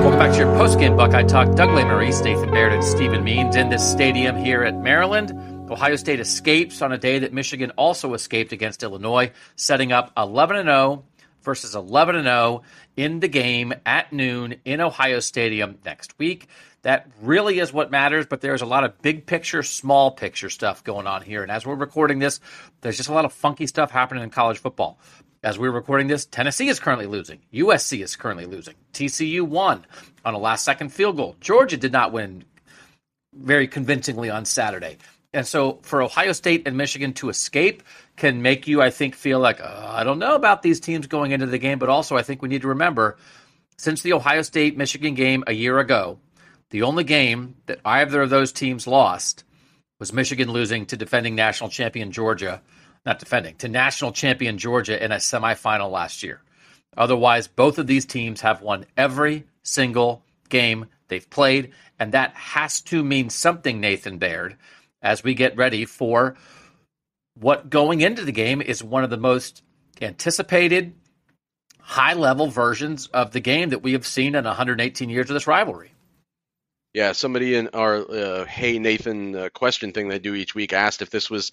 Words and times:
Welcome 0.00 0.18
back 0.18 0.32
to 0.32 0.38
your 0.38 0.56
post-game 0.56 0.96
Buckeye 0.96 1.24
Talk. 1.24 1.54
Doug 1.56 1.68
Lesmerises, 1.68 2.24
Nathan 2.24 2.50
Baird, 2.50 2.72
and 2.72 2.82
Stephen 2.82 3.22
Means 3.22 3.54
in 3.54 3.68
this 3.68 3.86
stadium 3.86 4.34
here 4.34 4.62
at 4.62 4.74
Maryland. 4.74 5.30
Ohio 5.70 5.96
State 5.96 6.20
escapes 6.20 6.80
on 6.80 6.90
a 6.90 6.96
day 6.96 7.18
that 7.18 7.34
Michigan 7.34 7.70
also 7.72 8.14
escaped 8.14 8.52
against 8.52 8.82
Illinois, 8.82 9.30
setting 9.56 9.92
up 9.92 10.10
11 10.16 10.64
0 10.64 11.04
versus 11.42 11.74
11 11.74 12.22
0 12.22 12.62
in 12.96 13.20
the 13.20 13.28
game 13.28 13.74
at 13.84 14.10
noon 14.10 14.54
in 14.64 14.80
Ohio 14.80 15.20
Stadium 15.20 15.76
next 15.84 16.18
week. 16.18 16.48
That 16.80 17.06
really 17.20 17.58
is 17.58 17.70
what 17.70 17.90
matters, 17.90 18.24
but 18.24 18.40
there's 18.40 18.62
a 18.62 18.66
lot 18.66 18.84
of 18.84 19.02
big 19.02 19.26
picture, 19.26 19.62
small 19.62 20.12
picture 20.12 20.48
stuff 20.48 20.82
going 20.82 21.06
on 21.06 21.20
here. 21.20 21.42
And 21.42 21.52
as 21.52 21.66
we're 21.66 21.74
recording 21.74 22.20
this, 22.20 22.40
there's 22.80 22.96
just 22.96 23.10
a 23.10 23.12
lot 23.12 23.26
of 23.26 23.34
funky 23.34 23.66
stuff 23.66 23.90
happening 23.90 24.24
in 24.24 24.30
college 24.30 24.60
football. 24.60 24.98
As 25.42 25.58
we're 25.58 25.70
recording 25.70 26.06
this, 26.06 26.26
Tennessee 26.26 26.68
is 26.68 26.78
currently 26.78 27.06
losing. 27.06 27.40
USC 27.54 28.02
is 28.02 28.14
currently 28.14 28.44
losing. 28.44 28.74
TCU 28.92 29.40
won 29.40 29.86
on 30.22 30.34
a 30.34 30.38
last 30.38 30.66
second 30.66 30.90
field 30.90 31.16
goal. 31.16 31.34
Georgia 31.40 31.78
did 31.78 31.92
not 31.92 32.12
win 32.12 32.44
very 33.32 33.66
convincingly 33.66 34.28
on 34.28 34.44
Saturday. 34.44 34.98
And 35.32 35.46
so 35.46 35.78
for 35.80 36.02
Ohio 36.02 36.32
State 36.32 36.64
and 36.66 36.76
Michigan 36.76 37.14
to 37.14 37.30
escape 37.30 37.82
can 38.16 38.42
make 38.42 38.68
you, 38.68 38.82
I 38.82 38.90
think, 38.90 39.14
feel 39.14 39.38
like, 39.38 39.62
uh, 39.62 39.86
I 39.88 40.04
don't 40.04 40.18
know 40.18 40.34
about 40.34 40.60
these 40.60 40.78
teams 40.78 41.06
going 41.06 41.30
into 41.30 41.46
the 41.46 41.56
game. 41.56 41.78
But 41.78 41.88
also, 41.88 42.18
I 42.18 42.22
think 42.22 42.42
we 42.42 42.48
need 42.50 42.62
to 42.62 42.68
remember 42.68 43.16
since 43.78 44.02
the 44.02 44.12
Ohio 44.12 44.42
State 44.42 44.76
Michigan 44.76 45.14
game 45.14 45.42
a 45.46 45.54
year 45.54 45.78
ago, 45.78 46.18
the 46.68 46.82
only 46.82 47.04
game 47.04 47.54
that 47.64 47.80
either 47.82 48.20
of 48.20 48.28
those 48.28 48.52
teams 48.52 48.86
lost 48.86 49.44
was 49.98 50.12
Michigan 50.12 50.50
losing 50.50 50.84
to 50.86 50.98
defending 50.98 51.34
national 51.34 51.70
champion 51.70 52.12
Georgia, 52.12 52.60
not 53.04 53.18
defending, 53.18 53.56
to 53.56 53.68
national 53.68 54.12
champion 54.12 54.58
Georgia 54.58 55.02
in 55.02 55.12
a 55.12 55.16
semifinal 55.16 55.90
last 55.90 56.22
year. 56.22 56.40
Otherwise, 56.96 57.46
both 57.46 57.78
of 57.78 57.86
these 57.86 58.04
teams 58.04 58.40
have 58.40 58.62
won 58.62 58.84
every 58.96 59.44
single 59.62 60.22
game 60.48 60.86
they've 61.08 61.30
played, 61.30 61.72
and 61.98 62.12
that 62.12 62.34
has 62.34 62.80
to 62.82 63.02
mean 63.02 63.30
something, 63.30 63.80
Nathan 63.80 64.18
Baird, 64.18 64.56
as 65.00 65.24
we 65.24 65.34
get 65.34 65.56
ready 65.56 65.84
for 65.84 66.36
what 67.34 67.70
going 67.70 68.00
into 68.00 68.24
the 68.24 68.32
game 68.32 68.60
is 68.60 68.82
one 68.82 69.04
of 69.04 69.10
the 69.10 69.16
most 69.16 69.62
anticipated 70.02 70.94
high 71.78 72.14
level 72.14 72.48
versions 72.48 73.06
of 73.08 73.32
the 73.32 73.40
game 73.40 73.70
that 73.70 73.82
we 73.82 73.92
have 73.92 74.06
seen 74.06 74.34
in 74.34 74.44
118 74.44 75.08
years 75.08 75.30
of 75.30 75.34
this 75.34 75.46
rivalry. 75.46 75.92
Yeah, 76.92 77.12
somebody 77.12 77.54
in 77.54 77.68
our 77.68 77.96
uh, 77.98 78.44
"Hey 78.46 78.78
Nathan" 78.78 79.36
uh, 79.36 79.48
question 79.54 79.92
thing 79.92 80.08
they 80.08 80.18
do 80.18 80.34
each 80.34 80.56
week 80.56 80.72
asked 80.72 81.02
if 81.02 81.10
this 81.10 81.30
was 81.30 81.52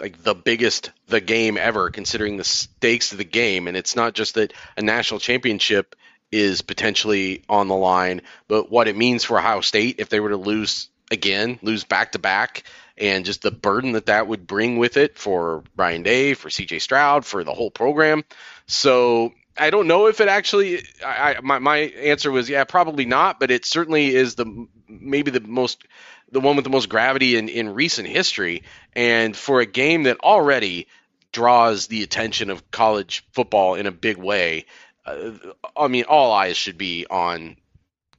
like 0.00 0.22
the 0.22 0.34
biggest 0.34 0.90
the 1.08 1.20
game 1.20 1.56
ever, 1.56 1.90
considering 1.90 2.36
the 2.36 2.44
stakes 2.44 3.12
of 3.12 3.18
the 3.18 3.24
game, 3.24 3.68
and 3.68 3.76
it's 3.76 3.96
not 3.96 4.14
just 4.14 4.34
that 4.34 4.52
a 4.76 4.82
national 4.82 5.20
championship 5.20 5.96
is 6.32 6.62
potentially 6.62 7.42
on 7.48 7.68
the 7.68 7.74
line, 7.74 8.22
but 8.48 8.70
what 8.70 8.88
it 8.88 8.96
means 8.96 9.24
for 9.24 9.38
Ohio 9.38 9.60
State 9.60 9.96
if 9.98 10.08
they 10.08 10.20
were 10.20 10.30
to 10.30 10.36
lose 10.36 10.88
again, 11.10 11.58
lose 11.62 11.84
back 11.84 12.12
to 12.12 12.18
back, 12.18 12.64
and 12.98 13.24
just 13.24 13.42
the 13.42 13.50
burden 13.50 13.92
that 13.92 14.06
that 14.06 14.26
would 14.26 14.46
bring 14.46 14.78
with 14.78 14.96
it 14.96 15.18
for 15.18 15.62
Ryan 15.76 16.02
Day, 16.02 16.34
for 16.34 16.50
C.J. 16.50 16.80
Stroud, 16.80 17.24
for 17.24 17.44
the 17.44 17.54
whole 17.54 17.70
program. 17.70 18.24
So 18.66 19.32
I 19.56 19.70
don't 19.70 19.86
know 19.86 20.06
if 20.06 20.20
it 20.20 20.28
actually. 20.28 20.82
I, 21.04 21.36
my 21.42 21.58
my 21.58 21.78
answer 21.78 22.30
was 22.30 22.48
yeah, 22.48 22.64
probably 22.64 23.04
not, 23.04 23.40
but 23.40 23.50
it 23.50 23.64
certainly 23.64 24.14
is 24.14 24.34
the 24.34 24.66
maybe 24.88 25.30
the 25.30 25.40
most 25.40 25.84
the 26.30 26.40
one 26.40 26.56
with 26.56 26.64
the 26.64 26.70
most 26.70 26.88
gravity 26.88 27.36
in 27.36 27.48
in 27.48 27.74
recent 27.74 28.08
history, 28.08 28.62
and 28.96 29.36
for 29.36 29.60
a 29.60 29.66
game 29.66 30.04
that 30.04 30.18
already 30.20 30.88
draws 31.30 31.86
the 31.86 32.02
attention 32.02 32.48
of 32.48 32.70
college 32.70 33.24
football 33.32 33.74
in 33.74 33.86
a 33.86 33.92
big 33.92 34.16
way. 34.16 34.64
Uh, 35.04 35.32
I 35.76 35.88
mean, 35.88 36.04
all 36.08 36.32
eyes 36.32 36.56
should 36.56 36.78
be 36.78 37.06
on 37.08 37.56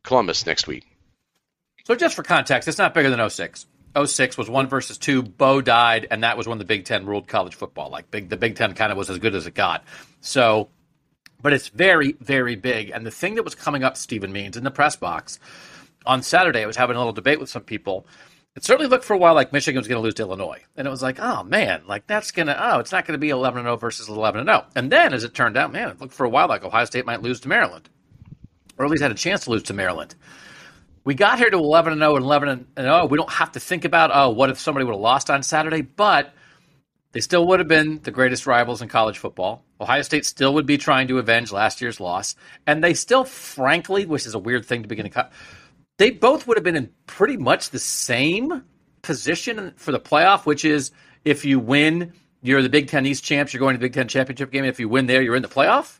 Columbus 0.04 0.46
next 0.46 0.68
week. 0.68 0.86
So 1.86 1.96
just 1.96 2.16
for 2.16 2.22
context, 2.22 2.68
it's 2.68 2.78
not 2.78 2.94
bigger 2.94 3.10
than 3.10 3.28
06. 3.28 3.66
06 4.06 4.38
was 4.38 4.50
one 4.50 4.68
versus 4.68 5.00
two. 5.00 5.24
Bo 5.24 5.62
died, 5.62 6.06
and 6.12 6.24
that 6.24 6.38
was 6.38 6.48
when 6.48 6.60
the 6.60 6.66
Big 6.66 6.86
Ten 6.86 7.08
ruled 7.08 7.28
college 7.28 7.56
football. 7.56 7.90
Like 7.90 8.12
big, 8.12 8.30
the 8.30 8.38
Big 8.38 8.56
Ten 8.56 8.76
kind 8.76 8.92
of 8.92 8.98
was 8.98 9.10
as 9.10 9.18
good 9.18 9.34
as 9.34 9.48
it 9.48 9.56
got. 9.56 9.84
So, 10.22 10.70
but 11.42 11.54
it's 11.54 11.70
very, 11.70 12.12
very 12.20 12.56
big. 12.56 12.92
And 12.92 13.04
the 13.04 13.12
thing 13.12 13.36
that 13.36 13.44
was 13.44 13.56
coming 13.56 13.84
up, 13.84 13.98
Stephen 13.98 14.32
Means, 14.32 14.58
in 14.58 14.64
the 14.64 14.72
press 14.72 14.96
box 14.96 15.40
on 16.06 16.22
Saturday, 16.22 16.62
I 16.62 16.68
was 16.68 16.76
having 16.76 16.96
a 16.96 17.00
little 17.00 17.14
debate 17.14 17.40
with 17.40 17.50
some 17.50 17.64
people. 17.64 18.06
It 18.58 18.66
certainly 18.66 18.90
looked 18.90 19.06
for 19.06 19.14
a 19.14 19.18
while 19.18 19.34
like 19.36 19.54
Michigan 19.54 19.80
was 19.80 19.88
going 19.88 20.00
to 20.00 20.04
lose 20.04 20.16
to 20.16 20.24
Illinois, 20.24 20.62
and 20.76 20.86
it 20.86 20.92
was 20.92 21.02
like, 21.02 21.20
oh 21.20 21.44
man, 21.44 21.84
like 21.88 22.08
that's 22.08 22.32
gonna, 22.32 22.58
oh, 22.60 22.80
it's 22.80 22.92
not 22.92 23.06
going 23.06 23.14
to 23.14 23.20
be 23.20 23.30
11 23.30 23.64
0 23.64 23.78
versus 23.78 24.10
11 24.10 24.46
0. 24.46 24.66
And 24.76 24.92
then, 24.92 25.14
as 25.14 25.24
it 25.24 25.34
turned 25.34 25.56
out, 25.56 25.72
man, 25.72 25.90
it 25.90 26.02
looked 26.02 26.14
for 26.14 26.26
a 26.26 26.30
while 26.30 26.50
like 26.50 26.66
Ohio 26.66 26.84
State 26.84 27.06
might 27.06 27.22
lose 27.22 27.40
to 27.42 27.48
Maryland, 27.48 27.88
or 28.78 28.84
at 28.84 28.92
least 28.92 29.04
had 29.04 29.12
a 29.12 29.16
chance 29.16 29.46
to 29.46 29.52
lose 29.52 29.64
to 29.64 29.74
Maryland 29.74 30.16
we 31.08 31.16
got 31.16 31.38
here 31.40 31.50
to 31.50 31.58
11 31.58 31.94
and 31.94 32.02
0 32.02 32.18
and 32.18 32.26
11 32.26 32.50
and 32.50 32.66
0. 32.78 33.06
We 33.06 33.18
don't 33.18 33.30
have 33.30 33.54
to 33.54 33.62
think 33.62 33.86
about, 33.86 34.12
oh, 34.14 34.32
what 34.32 34.50
if 34.50 34.60
somebody 34.60 34.84
would 34.84 34.92
have 34.92 35.00
lost 35.00 35.30
on 35.30 35.42
Saturday? 35.42 35.82
But 35.82 36.34
they 37.14 37.22
still 37.22 37.48
would 37.48 37.60
have 37.60 37.70
been 37.70 38.02
the 38.04 38.12
greatest 38.12 38.46
rivals 38.46 38.82
in 38.82 38.90
college 38.90 39.18
football. 39.18 39.64
Ohio 39.80 40.02
State 40.02 40.26
still 40.26 40.56
would 40.56 40.66
be 40.66 40.78
trying 40.78 41.08
to 41.08 41.18
avenge 41.18 41.54
last 41.54 41.80
year's 41.80 42.02
loss. 42.02 42.36
And 42.68 42.84
they 42.84 42.94
still, 42.94 43.24
frankly, 43.24 44.06
which 44.06 44.26
is 44.26 44.34
a 44.34 44.40
weird 44.40 44.66
thing 44.66 44.82
to 44.82 44.90
begin 44.90 45.06
to 45.06 45.10
cut, 45.10 45.32
they 45.98 46.12
both 46.12 46.48
would 46.48 46.58
have 46.58 46.64
been 46.64 46.76
in 46.76 46.90
pretty 47.06 47.38
much 47.38 47.70
the 47.72 47.80
same 47.80 48.64
position 49.02 49.74
for 49.78 49.92
the 49.92 50.00
playoff, 50.00 50.46
which 50.46 50.66
is 50.66 50.92
if 51.26 51.44
you 51.44 51.60
win, 51.60 52.14
you're 52.42 52.62
the 52.62 52.70
Big 52.70 52.88
Ten 52.88 53.06
East 53.06 53.24
champs, 53.24 53.54
you're 53.54 53.60
going 53.60 53.74
to 53.74 53.80
the 53.80 53.86
Big 53.86 53.94
Ten 53.94 54.08
championship 54.08 54.52
game. 54.52 54.66
If 54.66 54.80
you 54.80 54.90
win 54.90 55.08
there, 55.08 55.22
you're 55.22 55.36
in 55.36 55.42
the 55.42 55.48
playoff. 55.48 56.00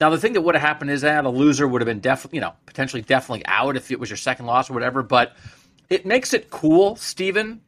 Now, 0.00 0.08
the 0.08 0.18
thing 0.18 0.32
that 0.32 0.40
would 0.40 0.54
have 0.54 0.62
happened 0.62 0.90
is 0.90 1.04
ah, 1.04 1.08
that 1.08 1.26
a 1.26 1.30
loser 1.30 1.68
would 1.68 1.82
have 1.82 1.86
been 1.86 2.00
definitely, 2.00 2.38
you 2.38 2.40
know, 2.40 2.54
potentially 2.64 3.02
definitely 3.02 3.44
out 3.46 3.76
if 3.76 3.90
it 3.90 4.00
was 4.00 4.08
your 4.08 4.16
second 4.16 4.46
loss 4.46 4.70
or 4.70 4.74
whatever. 4.74 5.02
But 5.02 5.36
it 5.90 6.06
makes 6.06 6.32
it 6.32 6.50
cool, 6.50 6.96
Stephen. 6.96 7.60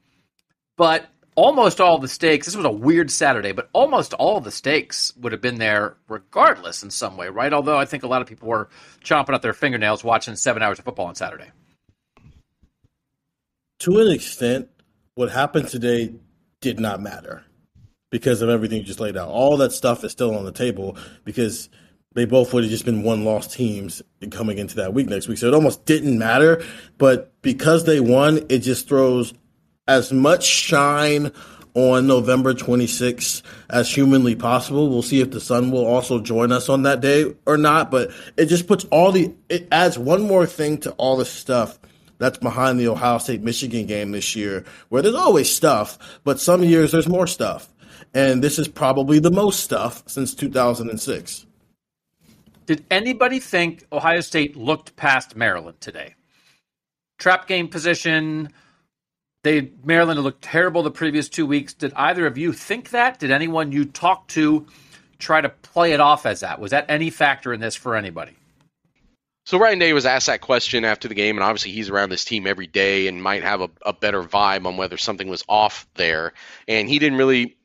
But 0.77 1.09
almost 1.35 1.81
all 1.81 1.99
the 1.99 2.09
stakes, 2.09 2.47
this 2.47 2.57
was 2.57 2.65
a 2.65 2.71
weird 2.71 3.11
Saturday, 3.11 3.53
but 3.53 3.69
almost 3.75 4.15
all 4.15 4.41
the 4.41 4.51
stakes 4.51 5.15
would 5.19 5.33
have 5.33 5.43
been 5.43 5.57
there 5.57 5.97
regardless 6.09 6.83
in 6.83 6.91
some 6.91 7.17
way, 7.17 7.29
right? 7.29 7.53
Although 7.53 7.79
I 7.79 7.85
think 7.85 8.03
a 8.03 8.09
lot 8.09 8.23
of 8.23 8.29
people 8.29 8.49
were 8.49 8.69
chomping 9.05 9.35
at 9.35 9.43
their 9.43 9.53
fingernails 9.53 10.03
watching 10.03 10.35
seven 10.35 10.63
hours 10.63 10.79
of 10.79 10.87
football 10.87 11.07
on 11.07 11.15
Saturday. 11.15 11.51
To 13.83 14.01
an 14.01 14.11
extent, 14.11 14.69
what 15.15 15.31
happened 15.31 15.69
today 15.69 16.15
did 16.61 16.81
not 16.81 17.01
matter 17.01 17.45
because 18.11 18.43
of 18.43 18.49
everything 18.49 18.79
you 18.79 18.85
just 18.85 19.01
laid 19.01 19.17
out. 19.17 19.29
All 19.29 19.57
that 19.59 19.73
stuff 19.73 20.05
is 20.05 20.13
still 20.13 20.37
on 20.37 20.45
the 20.45 20.53
table 20.53 20.97
because– 21.25 21.69
they 22.15 22.25
both 22.25 22.53
would 22.53 22.65
have 22.65 22.71
just 22.71 22.85
been 22.85 23.03
one 23.03 23.25
loss 23.25 23.47
teams 23.47 24.03
coming 24.31 24.59
into 24.59 24.77
that 24.77 24.93
week 24.93 25.09
next 25.09 25.29
week. 25.29 25.39
So 25.39 25.47
it 25.47 25.55
almost 25.55 25.85
didn't 25.87 26.19
matter. 26.19 26.63
But 26.99 27.33
because 27.43 27.85
they 27.85 28.01
won, 28.01 28.47
it 28.49 28.59
just 28.59 28.89
throws 28.89 29.33
as 29.89 30.13
much 30.13 30.45
shine 30.45 31.33
on 31.75 32.07
November 32.07 32.53
26th 32.53 33.43
as 33.71 33.93
humanly 33.93 34.37
possible. 34.37 34.91
We'll 34.91 35.03
see 35.03 35.21
if 35.21 35.31
the 35.31 35.41
sun 35.41 35.71
will 35.71 35.87
also 35.87 36.21
join 36.21 36.53
us 36.53 36.69
on 36.69 36.83
that 36.83 37.01
day 37.01 37.35
or 37.47 37.57
not. 37.57 37.91
But 37.91 38.11
it 38.37 38.47
just 38.47 38.67
puts 38.67 38.85
all 38.87 39.13
the, 39.13 39.35
it 39.49 39.69
adds 39.73 39.99
one 39.99 40.23
more 40.23 40.47
thing 40.47 40.79
to 40.79 40.93
all 40.93 41.17
the 41.17 41.25
stuff 41.25 41.79
that's 42.19 42.39
behind 42.39 42.79
the 42.79 42.89
Ohio 42.89 43.19
State 43.19 43.43
Michigan 43.43 43.87
game 43.87 44.13
this 44.13 44.37
year, 44.37 44.65
where 44.89 45.03
there's 45.03 45.15
always 45.15 45.55
stuff, 45.55 45.99
but 46.25 46.41
some 46.41 46.63
years 46.63 46.93
there's 46.93 47.09
more 47.09 47.27
stuff. 47.27 47.69
And 48.15 48.43
this 48.43 48.59
is 48.59 48.69
probably 48.69 49.19
the 49.19 49.31
most 49.31 49.61
stuff 49.61 50.03
since 50.07 50.35
2006. 50.35 51.47
Did 52.67 52.85
anybody 52.91 53.41
think 53.41 53.85
Ohio 53.93 54.21
State 54.21 54.57
looked 54.57 54.97
past 54.97 55.37
Maryland 55.37 55.81
today? 55.81 56.15
Trap 57.19 57.47
game 57.47 57.69
position. 57.69 58.51
They 59.43 59.71
Maryland 59.85 60.21
looked 60.21 60.43
terrible 60.43 60.83
the 60.83 60.91
previous 60.91 61.29
two 61.29 61.47
weeks. 61.47 61.75
Did 61.75 61.93
either 61.97 62.27
of 62.27 62.39
you 62.39 62.53
think 62.53 62.91
that? 62.91 63.19
Did 63.19 63.31
anyone 63.31 63.73
you 63.73 63.85
talked 63.85 64.31
to 64.33 64.67
try 65.19 65.41
to 65.41 65.49
play 65.49 65.93
it 65.93 66.01
off 66.01 66.27
as 66.27 66.41
that? 66.41 66.61
Was 66.61 66.71
that 66.71 66.87
any 66.89 67.11
factor 67.11 67.53
in 67.53 67.61
this 67.61 67.75
for 67.75 67.97
anybody? 67.97 68.37
So 69.45 69.59
Ryan 69.59 69.79
Day 69.81 69.93
was 69.93 70.07
asked 70.07 70.29
that 70.29 70.41
question 70.41 70.85
after 70.85 71.09
the 71.09 71.15
game, 71.15 71.37
and 71.37 71.45
obviously 71.45 71.73
he's 71.73 71.91
around 71.91 72.11
this 72.11 72.25
team 72.25 72.47
every 72.47 72.69
day 72.69 73.09
and 73.09 73.23
might 73.23 73.43
have 73.43 73.61
a, 73.61 73.71
a 73.85 73.93
better 73.93 74.23
vibe 74.23 74.67
on 74.67 74.77
whether 74.77 74.97
something 74.97 75.29
was 75.29 75.45
off 75.49 75.87
there. 75.95 76.33
And 76.69 76.89
he 76.89 76.99
didn't 76.99 77.19
really 77.19 77.57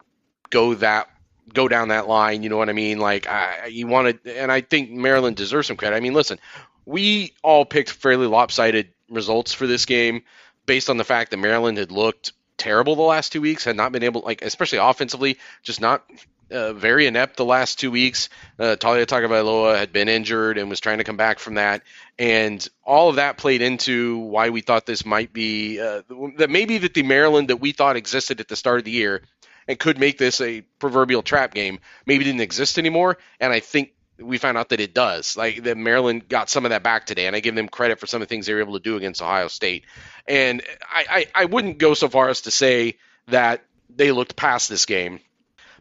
go 0.50 0.74
that 0.76 1.10
go 1.54 1.68
down 1.68 1.90
that 1.90 2.08
line. 2.08 2.44
You 2.44 2.50
know 2.50 2.58
what 2.58 2.70
I 2.70 2.74
mean? 2.74 3.00
Like 3.00 3.28
I, 3.28 3.68
you 3.68 3.88
wanted, 3.88 4.26
and 4.26 4.52
I 4.52 4.62
think 4.62 4.92
Maryland 4.92 5.36
deserves 5.38 5.68
some 5.68 5.78
credit. 5.78 5.96
I 5.96 6.00
mean, 6.00 6.14
listen, 6.14 6.40
we 6.86 7.34
all 7.44 7.66
picked 7.66 7.92
fairly 7.92 8.28
lopsided 8.28 8.90
results 9.10 9.54
for 9.54 9.68
this 9.68 9.86
game 9.86 10.24
based 10.66 10.90
on 10.90 10.98
the 10.98 11.04
fact 11.04 11.32
that 11.32 11.38
Maryland 11.38 11.78
had 11.78 11.92
looked 11.92 12.34
terrible 12.58 12.96
the 12.96 13.02
last 13.02 13.32
two 13.32 13.42
weeks, 13.42 13.64
had 13.64 13.76
not 13.76 13.92
been 13.92 14.04
able, 14.04 14.22
like 14.22 14.42
especially 14.42 14.80
offensively, 14.80 15.38
just 15.64 15.80
not 15.80 16.04
uh, 16.52 16.74
very 16.74 17.08
inept 17.08 17.38
the 17.38 17.46
last 17.46 17.80
two 17.80 17.92
weeks. 17.92 18.30
Uh, 18.60 18.76
Taulia 18.80 19.06
Tagovailoa 19.06 19.78
had 19.78 19.92
been 19.92 20.10
injured 20.10 20.58
and 20.58 20.70
was 20.70 20.80
trying 20.80 21.00
to 21.00 21.04
come 21.04 21.18
back 21.18 21.40
from 21.40 21.56
that, 21.56 21.84
and 22.18 22.68
all 22.84 23.10
of 23.10 23.18
that 23.18 23.38
played 23.38 23.62
into 23.62 24.18
why 24.18 24.50
we 24.50 24.62
thought 24.62 24.86
this 24.86 25.06
might 25.06 25.34
be 25.34 25.80
uh, 25.80 26.02
that 26.38 26.50
maybe 26.50 26.78
that 26.80 26.94
the 26.94 27.04
Maryland 27.04 27.50
that 27.50 27.58
we 27.58 27.72
thought 27.72 27.96
existed 27.96 28.40
at 28.40 28.48
the 28.48 28.56
start 28.56 28.80
of 28.80 28.86
the 28.86 28.92
year 28.92 29.24
and 29.68 29.78
could 29.78 30.00
make 30.00 30.18
this 30.18 30.40
a 30.42 30.62
proverbial 30.80 31.22
trap 31.22 31.54
game 31.54 31.80
maybe 32.06 32.24
didn't 32.24 32.42
exist 32.42 32.80
anymore. 32.80 33.18
And 33.40 33.52
I 33.52 33.60
think 33.60 33.94
we 34.20 34.38
found 34.38 34.58
out 34.58 34.70
that 34.70 34.80
it 34.80 34.94
does. 34.94 35.38
Like 35.38 35.64
that 35.64 35.78
Maryland 35.78 36.28
got 36.28 36.50
some 36.50 36.66
of 36.66 36.72
that 36.72 36.84
back 36.84 37.06
today, 37.06 37.28
and 37.28 37.36
I 37.36 37.40
give 37.40 37.56
them 37.56 37.68
credit 37.68 38.00
for 38.00 38.08
some 38.08 38.22
of 38.22 38.28
the 38.28 38.34
things 38.34 38.46
they 38.46 38.54
were 38.54 38.62
able 38.62 38.74
to 38.74 38.80
do 38.80 38.96
against 38.96 39.22
Ohio 39.22 39.48
State. 39.48 39.86
And 40.28 40.64
I, 40.90 41.06
I, 41.10 41.44
I 41.44 41.46
wouldn't 41.46 41.78
go 41.78 41.94
so 41.94 42.10
far 42.10 42.30
as 42.30 42.42
to 42.42 42.52
say 42.52 42.98
that 43.28 43.64
they 43.94 44.12
looked 44.12 44.36
past 44.36 44.70
this 44.70 44.86
game 44.86 45.20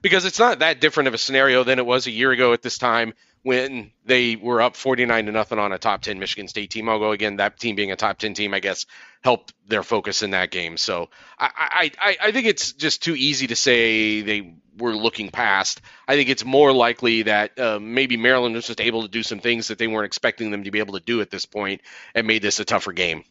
because 0.07 0.25
it's 0.25 0.39
not 0.39 0.61
that 0.61 0.81
different 0.81 1.09
of 1.09 1.15
a 1.15 1.19
scenario 1.19 1.65
than 1.65 1.81
it 1.81 1.85
was 1.85 2.07
a 2.07 2.13
year 2.13 2.31
ago 2.31 2.53
at 2.53 2.63
this 2.63 2.79
time 2.79 3.13
when 3.43 3.91
they 4.05 4.37
were 4.37 4.63
up 4.63 4.77
49 4.77 5.27
to 5.27 5.33
nothing 5.33 5.59
on 5.59 5.73
a 5.73 5.79
top 5.79 6.03
10 6.03 6.21
Michigan 6.21 6.47
State 6.47 6.71
team. 6.71 6.87
Go 6.87 7.11
again. 7.11 7.39
That 7.39 7.59
team 7.59 7.75
being 7.75 7.91
a 7.91 7.97
top 7.97 8.17
10 8.17 8.35
team, 8.35 8.55
I 8.55 8.61
guess, 8.61 8.87
helped 9.25 9.53
their 9.67 9.83
focus 9.83 10.23
in 10.23 10.31
that 10.31 10.53
game. 10.53 10.77
So 10.77 11.11
I, 11.37 11.91
I, 11.99 12.17
I 12.23 12.31
think 12.31 12.47
it's 12.47 12.73
just 12.73 13.03
too 13.03 13.17
easy 13.17 13.49
to 13.49 13.57
say 13.57 14.21
they 14.21 14.55
were 14.79 14.95
looking 14.95 15.31
past. 15.31 15.81
I 16.07 16.15
think 16.15 16.29
it's 16.29 16.45
more 16.45 16.73
likely 16.73 17.23
that 17.23 17.59
uh, 17.59 17.81
maybe 17.81 18.17
Maryland 18.17 18.55
was 18.55 18.69
just 18.69 18.81
able 18.81 19.03
to 19.03 19.09
do 19.09 19.25
some 19.25 19.41
things 19.41 19.69
that 19.69 19.79
they 19.79 19.89
weren't 19.89 20.07
expecting 20.07 20.53
them 20.53 20.63
to 20.63 20.71
be 20.71 20.79
able 20.79 20.95
to 20.95 21.05
do 21.05 21.21
at 21.21 21.31
this 21.31 21.47
point 21.47 21.81
and 22.15 22.29
made 22.29 22.43
this 22.43 22.61
a 22.61 22.65
tougher 22.65 22.93
game. 22.93 23.25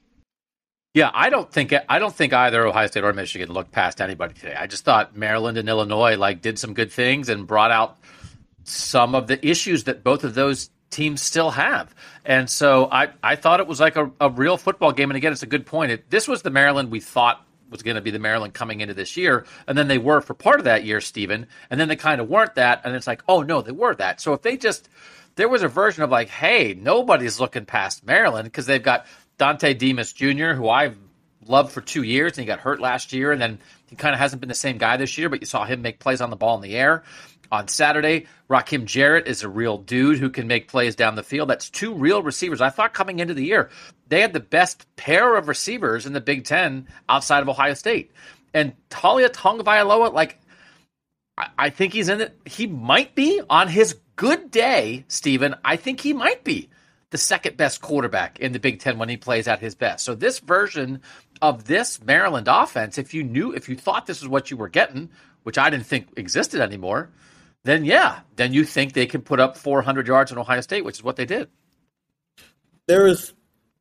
Yeah, 0.96 1.12
I 1.14 1.30
don't 1.30 1.52
think 1.52 1.74
I 1.90 2.00
don't 2.00 2.16
think 2.16 2.32
either 2.32 2.66
Ohio 2.66 2.88
State 2.88 3.04
or 3.04 3.12
Michigan 3.12 3.52
looked 3.52 3.74
past 3.74 4.00
anybody 4.00 4.34
today. 4.34 4.56
I 4.58 4.66
just 4.66 4.86
thought 4.86 5.14
Maryland 5.14 5.58
and 5.58 5.68
Illinois 5.68 6.16
like 6.16 6.42
did 6.42 6.58
some 6.58 6.74
good 6.74 6.90
things 6.90 7.28
and 7.28 7.46
brought 7.46 7.70
out 7.70 7.98
some 8.64 9.14
of 9.14 9.28
the 9.28 9.46
issues 9.46 9.84
that 9.84 10.06
both 10.06 10.24
of 10.24 10.36
those 10.36 10.70
teams 10.92 11.22
still 11.22 11.52
have. 11.52 11.94
And 12.24 12.50
so 12.50 12.88
I, 12.90 13.10
I 13.22 13.36
thought 13.36 13.60
it 13.60 13.68
was 13.68 13.82
like 13.82 13.98
a, 13.98 14.10
a 14.22 14.30
real 14.30 14.56
football 14.56 14.94
game. 14.94 15.12
And 15.12 15.18
again, 15.18 15.34
it's 15.34 15.44
a 15.44 15.48
good 15.48 15.66
point. 15.66 15.92
It, 15.92 16.10
this 16.10 16.30
was 16.30 16.44
the 16.44 16.50
Maryland 16.50 16.90
we 16.90 17.02
thought 17.02 17.46
was 17.70 17.84
going 17.84 17.96
to 17.96 18.02
be 18.02 18.12
the 18.12 18.20
Maryland 18.20 18.54
coming 18.54 18.80
into 18.80 18.94
this 18.94 19.18
year. 19.18 19.46
And 19.68 19.78
then 19.78 19.90
they 19.90 19.98
were 19.98 20.22
for 20.22 20.34
part 20.34 20.60
of 20.60 20.64
that 20.64 20.86
year, 20.86 21.02
Stephen. 21.02 21.48
And 21.70 21.78
then 21.78 21.90
they 21.90 21.98
kind 21.98 22.22
of 22.22 22.30
weren't 22.30 22.56
that. 22.56 22.84
And 22.86 22.96
it's 22.96 23.08
like, 23.08 23.22
oh, 23.28 23.42
no, 23.42 23.62
they 23.62 23.74
were 23.74 23.96
that. 23.96 24.22
So 24.22 24.32
if 24.32 24.44
they 24.44 24.56
just, 24.56 24.88
there 25.36 25.50
was 25.50 25.62
a 25.62 25.68
version 25.68 26.04
of 26.04 26.10
like, 26.10 26.30
hey, 26.30 26.74
nobody's 26.74 27.42
looking 27.42 27.66
past 27.66 28.06
Maryland 28.06 28.46
because 28.46 28.66
they've 28.66 28.82
got 28.82 29.06
Dontay 29.38 29.78
Demus 29.78 30.14
Jr., 30.14 30.54
who 30.54 30.70
I've 30.70 30.98
loved 31.46 31.72
for 31.72 31.82
two 31.82 32.04
years, 32.04 32.34
and 32.34 32.40
he 32.40 32.46
got 32.46 32.60
hurt 32.60 32.80
last 32.80 33.14
year. 33.14 33.32
And 33.32 33.42
then 33.42 33.60
he 33.88 33.96
kind 33.96 34.14
of 34.14 34.20
hasn't 34.20 34.40
been 34.40 34.50
the 34.50 34.56
same 34.56 34.78
guy 34.78 34.98
this 34.98 35.18
year, 35.18 35.30
but 35.30 35.42
you 35.42 35.46
saw 35.46 35.66
him 35.66 35.82
make 35.82 36.00
plays 36.00 36.22
on 36.22 36.30
the 36.30 36.36
ball 36.36 36.56
in 36.56 36.62
the 36.62 36.76
air 36.76 37.04
on 37.52 37.68
Saturday. 37.68 38.28
Rakim 38.50 38.86
Jarrett 38.86 39.28
is 39.28 39.44
a 39.44 39.50
real 39.50 39.78
dude 39.78 40.20
who 40.20 40.30
can 40.30 40.48
make 40.48 40.68
plays 40.68 40.96
down 40.96 41.16
the 41.16 41.24
field. 41.24 41.50
That's 41.50 41.70
two 41.70 41.94
real 41.94 42.24
receivers. 42.24 42.62
I 42.62 42.70
thought 42.70 42.94
coming 42.94 43.20
into 43.20 43.34
the 43.34 43.46
year, 43.46 43.70
they 44.08 44.22
had 44.22 44.34
the 44.34 44.40
best 44.40 44.88
pair 44.96 45.36
of 45.36 45.48
receivers 45.48 46.06
in 46.06 46.14
the 46.14 46.22
Big 46.22 46.46
Ten 46.46 46.88
outside 47.10 47.42
of 47.42 47.50
Ohio 47.50 47.74
State. 47.74 48.12
And 48.54 48.74
Taulia 48.90 49.30
Tagovailoa, 49.30 50.14
like, 50.14 50.40
I, 51.38 51.48
I 51.58 51.70
think 51.70 51.94
he's 51.94 52.10
in 52.10 52.22
it. 52.22 52.38
He 52.46 52.68
might 52.68 53.16
be 53.16 53.42
on 53.50 53.68
his 53.68 53.98
good 54.16 54.50
day, 54.50 55.06
Stephen. 55.08 55.56
I 55.64 55.76
think 55.76 56.00
he 56.00 56.14
might 56.14 56.44
be 56.44 56.70
the 57.12 57.18
second 57.18 57.58
best 57.58 57.82
quarterback 57.82 58.40
in 58.40 58.52
the 58.52 58.60
Big 58.60 58.80
Ten 58.80 58.98
when 58.98 59.10
he 59.10 59.18
plays 59.18 59.48
at 59.48 59.60
his 59.60 59.76
best. 59.76 60.04
So 60.04 60.16
this 60.16 60.40
version 60.40 61.02
of 61.42 61.66
this 61.66 62.04
Maryland 62.04 62.48
offense, 62.50 62.98
if 62.98 63.14
you 63.14 63.24
knew, 63.24 63.52
if 63.52 63.70
you 63.70 63.76
thought 63.76 64.06
this 64.06 64.22
is 64.22 64.28
what 64.28 64.52
you 64.52 64.58
were 64.58 64.70
getting, 64.70 65.10
which 65.44 65.58
I 65.58 65.70
didn't 65.70 65.86
think 65.86 66.08
existed 66.18 66.62
anymore, 66.62 67.10
then 67.64 67.86
yeah, 67.86 68.20
then 68.36 68.54
you 68.54 68.64
think 68.64 68.94
they 68.94 69.06
can 69.06 69.22
put 69.22 69.40
up 69.40 69.58
400 69.58 70.08
yards 70.08 70.32
in 70.32 70.38
Ohio 70.38 70.62
State, 70.62 70.86
which 70.86 70.98
is 70.98 71.04
what 71.04 71.16
they 71.16 71.26
did. 71.26 71.50
There 72.88 73.08
is, 73.08 73.34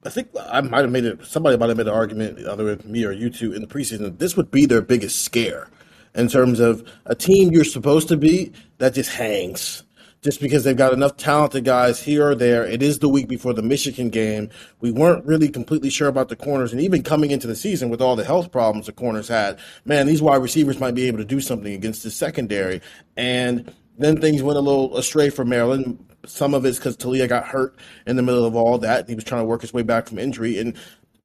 I 0.04 0.10
think 0.10 0.28
I 0.38 0.60
might 0.60 0.82
have 0.82 0.90
made 0.90 1.04
it. 1.04 1.24
Somebody 1.24 1.56
might 1.56 1.68
have 1.68 1.76
made 1.76 1.88
an 1.88 1.94
argument, 1.94 2.38
either 2.46 2.64
with 2.64 2.86
me 2.86 3.04
or 3.04 3.12
you 3.12 3.30
two, 3.30 3.52
in 3.52 3.60
the 3.60 3.66
preseason. 3.66 4.18
This 4.18 4.36
would 4.36 4.50
be 4.50 4.66
their 4.66 4.80
biggest 4.80 5.22
scare 5.22 5.68
in 6.14 6.28
terms 6.28 6.60
of 6.60 6.88
a 7.06 7.14
team 7.14 7.52
you're 7.52 7.64
supposed 7.64 8.08
to 8.08 8.16
beat 8.16 8.54
that 8.78 8.94
just 8.94 9.10
hangs 9.10 9.82
just 10.24 10.40
because 10.40 10.64
they've 10.64 10.74
got 10.74 10.94
enough 10.94 11.18
talented 11.18 11.66
guys 11.66 12.02
here 12.02 12.30
or 12.30 12.34
there. 12.34 12.64
It 12.64 12.82
is 12.82 12.98
the 12.98 13.10
week 13.10 13.28
before 13.28 13.52
the 13.52 13.60
Michigan 13.60 14.08
game. 14.08 14.48
We 14.80 14.90
weren't 14.90 15.26
really 15.26 15.50
completely 15.50 15.90
sure 15.90 16.08
about 16.08 16.30
the 16.30 16.36
corners, 16.36 16.72
and 16.72 16.80
even 16.80 17.02
coming 17.02 17.30
into 17.30 17.46
the 17.46 17.54
season 17.54 17.90
with 17.90 18.00
all 18.00 18.16
the 18.16 18.24
health 18.24 18.50
problems 18.50 18.86
the 18.86 18.92
corners 18.92 19.28
had, 19.28 19.58
man, 19.84 20.06
these 20.06 20.22
wide 20.22 20.40
receivers 20.40 20.80
might 20.80 20.94
be 20.94 21.06
able 21.06 21.18
to 21.18 21.26
do 21.26 21.40
something 21.40 21.74
against 21.74 22.02
the 22.02 22.10
secondary. 22.10 22.80
And 23.18 23.70
then 23.98 24.18
things 24.18 24.42
went 24.42 24.56
a 24.56 24.62
little 24.62 24.96
astray 24.96 25.28
for 25.28 25.44
Maryland. 25.44 26.02
Some 26.24 26.54
of 26.54 26.64
it's 26.64 26.78
because 26.78 26.96
Taulia 26.96 27.28
got 27.28 27.46
hurt 27.46 27.76
in 28.06 28.16
the 28.16 28.22
middle 28.22 28.46
of 28.46 28.56
all 28.56 28.78
that. 28.78 29.06
He 29.06 29.14
was 29.14 29.24
trying 29.24 29.42
to 29.42 29.46
work 29.46 29.60
his 29.60 29.74
way 29.74 29.82
back 29.82 30.08
from 30.08 30.18
injury. 30.18 30.58
And 30.58 30.74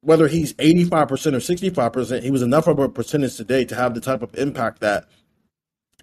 whether 0.02 0.28
he's 0.28 0.54
85% 0.56 0.92
or 0.92 1.40
65%, 1.40 2.22
he 2.22 2.32
was 2.32 2.42
enough 2.42 2.68
of 2.68 2.80
a 2.80 2.90
percentage 2.90 3.38
today 3.38 3.64
to 3.64 3.76
have 3.76 3.94
the 3.94 4.02
type 4.02 4.22
of 4.22 4.38
impact 4.38 4.82
that 4.82 5.08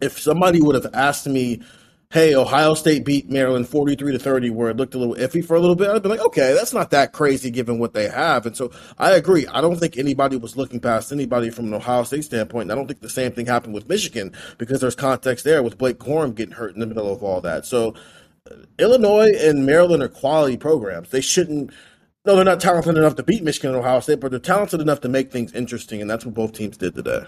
if 0.01 0.19
somebody 0.19 0.63
would 0.63 0.83
have 0.83 0.95
asked 0.95 1.27
me– 1.27 1.61
hey, 2.11 2.35
Ohio 2.35 2.75
State 2.75 3.05
beat 3.05 3.29
Maryland 3.29 3.69
43 3.69 4.13
to 4.13 4.19
30, 4.19 4.51
where 4.51 4.71
it 4.71 4.77
looked 4.77 4.95
a 4.95 4.99
little 4.99 5.17
iffy 5.17 5.45
for 5.45 5.57
a 5.57 5.61
little 5.61 5.75
bit, 5.75 5.91
I'd 5.91 6.03
be 6.03 6.09
like, 6.09 6.21
okay, 6.21 6.55
that's 6.55 6.73
not 6.73 6.91
that 6.91 7.13
crazy 7.13 7.51
given 7.51 7.79
what 7.79 7.95
they 7.95 8.09
have. 8.09 8.47
And 8.47 8.57
so 8.57 8.71
I 8.99 9.13
agree. 9.13 9.47
I 9.49 9.61
don't 9.61 9.77
think 9.77 9.97
anybody 9.97 10.37
was 10.37 10.57
looking 10.57 10.81
past 10.81 11.13
anybody 11.13 11.51
from 11.51 11.67
an 11.67 11.75
Ohio 11.75 12.05
State 12.05 12.25
standpoint. 12.25 12.63
And 12.63 12.73
I 12.73 12.75
don't 12.75 12.87
think 12.87 13.01
the 13.01 13.09
same 13.09 13.33
thing 13.33 13.47
happened 13.47 13.75
with 13.75 13.89
Michigan 13.89 14.33
because 14.59 14.81
there's 14.81 14.95
context 14.95 15.45
there 15.45 15.63
with 15.63 15.79
Blake 15.79 15.99
Corum 15.99 16.35
getting 16.35 16.55
hurt 16.55 16.75
in 16.75 16.81
the 16.81 16.87
middle 16.87 17.13
of 17.13 17.23
all 17.23 17.41
that. 17.41 17.67
So 17.67 17.95
uh, 18.51 18.55
Illinois 18.79 19.33
and 19.37 19.67
Maryland 19.67 20.03
are 20.03 20.09
quality 20.09 20.57
programs. 20.57 21.11
They 21.11 21.21
shouldn't. 21.21 21.73
No, 22.25 22.35
they're 22.35 22.45
not 22.45 22.61
talented 22.61 22.97
enough 22.97 23.15
to 23.17 23.23
beat 23.23 23.45
Michigan 23.45 23.71
and 23.71 23.79
Ohio 23.79 24.01
State, 24.01 24.21
but 24.21 24.31
they're 24.31 24.41
talented 24.41 24.81
enough 24.81 25.01
to 25.03 25.09
make 25.09 25.31
things 25.31 25.53
interesting, 25.53 26.01
and 26.01 26.11
that's 26.11 26.25
what 26.25 26.35
both 26.35 26.53
teams 26.53 26.77
did 26.77 26.97
today. 26.97 27.21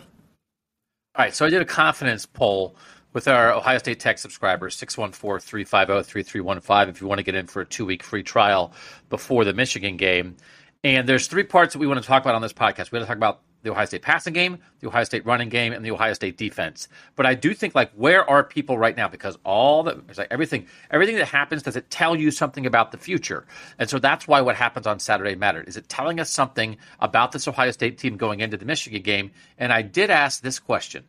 All 1.15 1.25
right, 1.25 1.33
so 1.33 1.47
I 1.47 1.51
did 1.51 1.63
a 1.63 1.65
confidence 1.65 2.27
poll 2.27 2.75
with 3.13 3.29
our 3.29 3.53
Ohio 3.53 3.79
State 3.79 4.01
Tech 4.01 4.19
subscribers, 4.19 4.77
614 4.77 5.41
350 5.41 6.11
3315, 6.11 6.89
if 6.95 7.01
you 7.01 7.07
want 7.07 7.19
to 7.19 7.25
get 7.25 7.35
in 7.35 7.47
for 7.47 7.63
a 7.63 7.67
two 7.67 7.87
week 7.87 8.03
free 8.03 8.23
trial 8.23 8.73
before 9.09 9.45
the 9.45 9.55
Michigan 9.55 9.97
game. 9.97 10.37
And 10.85 11.09
there's 11.09 11.27
three 11.27 11.43
parts 11.43 11.73
that 11.73 11.81
we 11.81 11.87
want 11.87 12.01
to 12.01 12.07
talk 12.07 12.23
about 12.23 12.35
on 12.35 12.43
this 12.43 12.53
podcast. 12.53 12.93
We 12.93 12.99
want 12.99 13.05
to 13.05 13.09
talk 13.09 13.17
about 13.17 13.41
the 13.63 13.71
Ohio 13.73 13.87
State 13.87 14.03
passing 14.03 14.33
game, 14.33 14.59
the 14.81 14.89
Ohio 14.89 15.03
State 15.05 15.27
running 15.27 15.49
game, 15.49 15.73
and 15.73 15.85
the 15.85 15.91
Ohio 15.91 16.13
State 16.13 16.37
defense. 16.37 16.89
But 17.17 17.27
I 17.27 17.35
do 17.35 17.55
think 17.55 17.75
like 17.75 17.91
where 17.93 18.29
are 18.29 18.45
people 18.45 18.79
right 18.79 18.97
now? 18.97 19.09
Because 19.09 19.37
all 19.45 19.83
that 19.85 19.99
it's 20.09 20.19
like 20.19 20.29
everything 20.31 20.69
everything 20.91 21.17
that 21.17 21.27
happens 21.27 21.63
does 21.63 21.77
it 21.77 21.91
tell 21.91 22.15
you 22.15 22.31
something 22.31 22.67
about 22.67 22.93
the 22.93 22.99
future? 22.99 23.47
And 23.79 23.91
so 23.91 23.99
that's 23.99 24.29
why 24.29 24.41
what 24.43 24.55
happens 24.55 24.87
on 24.87 25.01
Saturday 25.01 25.35
mattered. 25.35 25.69
Is 25.69 25.77
it 25.77 25.89
telling 25.89 26.21
us 26.21 26.31
something 26.31 26.77
about 27.01 27.33
this 27.33 27.49
Ohio 27.49 27.73
State 27.73 27.99
team 27.99 28.17
going 28.17 28.41
into 28.41 28.57
the 28.57 28.65
Michigan 28.65 29.03
game? 29.03 29.33
And 29.59 29.73
I 29.73 29.83
did 29.83 30.11
ask 30.11 30.41
this 30.41 30.61
question 30.61 31.05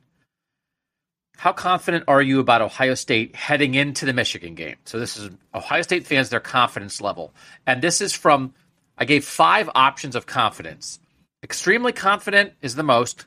how 1.40 1.54
confident 1.54 2.04
are 2.10 2.22
you 2.22 2.42
about 2.42 2.62
Ohio 2.62 2.96
State 2.96 3.34
heading 3.34 3.74
into 3.74 4.06
the 4.06 4.12
Michigan 4.12 4.56
game? 4.56 4.76
So 4.84 5.00
this 5.00 5.16
is 5.16 5.30
Ohio 5.56 5.82
State 5.84 6.06
fans, 6.06 6.28
their 6.28 6.42
confidence 6.42 7.00
level. 7.00 7.34
And 7.66 7.82
this 7.82 8.02
is 8.02 8.14
from, 8.14 8.54
I 8.98 9.06
gave 9.06 9.24
five 9.24 9.70
options 9.74 10.18
of 10.18 10.26
confidence. 10.26 11.00
Extremely 11.42 11.94
confident 11.94 12.56
is 12.62 12.76
the 12.76 12.84
most, 12.84 13.26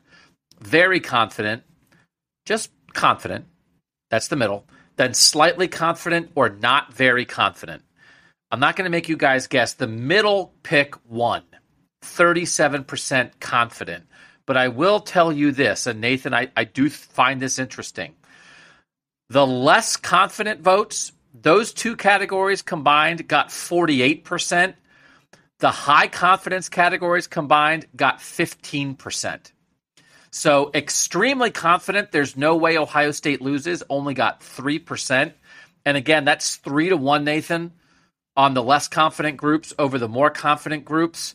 very 0.61 1.01
confident, 1.01 1.63
just 2.45 2.71
confident. 2.93 3.47
That's 4.11 4.29
the 4.29 4.37
middle. 4.37 4.67
Then 4.97 5.15
slightly 5.15 5.67
confident 5.67 6.33
or 6.35 6.51
not 6.51 6.93
very 6.93 7.25
confident. 7.25 7.83
I'm 8.51 8.61
not 8.61 8.77
going 8.77 8.85
to 8.85 8.91
make 8.91 9.09
you 9.09 9.17
guys 9.17 9.47
guess. 9.47 9.73
The 9.73 9.87
middle 9.87 10.53
pick 10.63 10.97
one, 11.09 11.45
37% 12.05 13.41
confident. 13.41 14.05
But 14.47 14.57
I 14.57 14.69
will 14.69 15.01
tell 15.01 15.33
you 15.33 15.53
this, 15.53 15.87
and 15.87 16.01
Nathan, 16.01 16.35
I, 16.35 16.51
I 16.57 16.65
do 16.65 16.91
find 16.91 17.41
this 17.41 17.59
interesting. 17.59 18.15
The 19.29 19.47
less 19.47 19.97
confident 19.97 20.61
votes, 20.61 21.13
those 21.33 21.73
two 21.73 21.97
categories 21.97 22.61
combined 22.63 23.29
got 23.29 23.49
48%. 23.49 24.75
The 25.59 25.71
high 25.71 26.09
confidence 26.09 26.69
categories 26.69 27.29
combined 27.29 27.87
got 27.95 28.19
15%. 28.19 29.53
So 30.33 30.71
extremely 30.75 31.51
confident, 31.51 32.11
there's 32.11 32.37
no 32.37 32.57
way 32.57 32.79
Ohio 32.79 33.11
State 33.11 33.43
loses, 33.43 33.83
only 33.89 34.15
got 34.15 34.41
3%. 34.41 35.33
And 35.85 35.97
again, 35.97 36.25
that's 36.25 36.57
three 36.57 36.89
to 36.89 36.97
one, 36.97 37.25
Nathan, 37.25 37.73
on 38.37 38.55
the 38.55 38.63
less 38.63 38.89
confident 38.89 39.37
groups 39.37 39.75
over 39.79 39.99
the 39.99 40.09
more 40.09 40.31
confident 40.31 40.85
groups. 40.85 41.35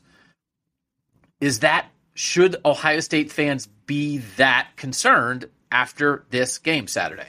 Is 1.39 1.59
that 1.59 1.87
should 2.17 2.55
Ohio 2.65 2.99
State 2.99 3.31
fans 3.31 3.67
be 3.85 4.17
that 4.37 4.69
concerned 4.75 5.47
after 5.71 6.25
this 6.31 6.57
game 6.57 6.87
Saturday? 6.87 7.27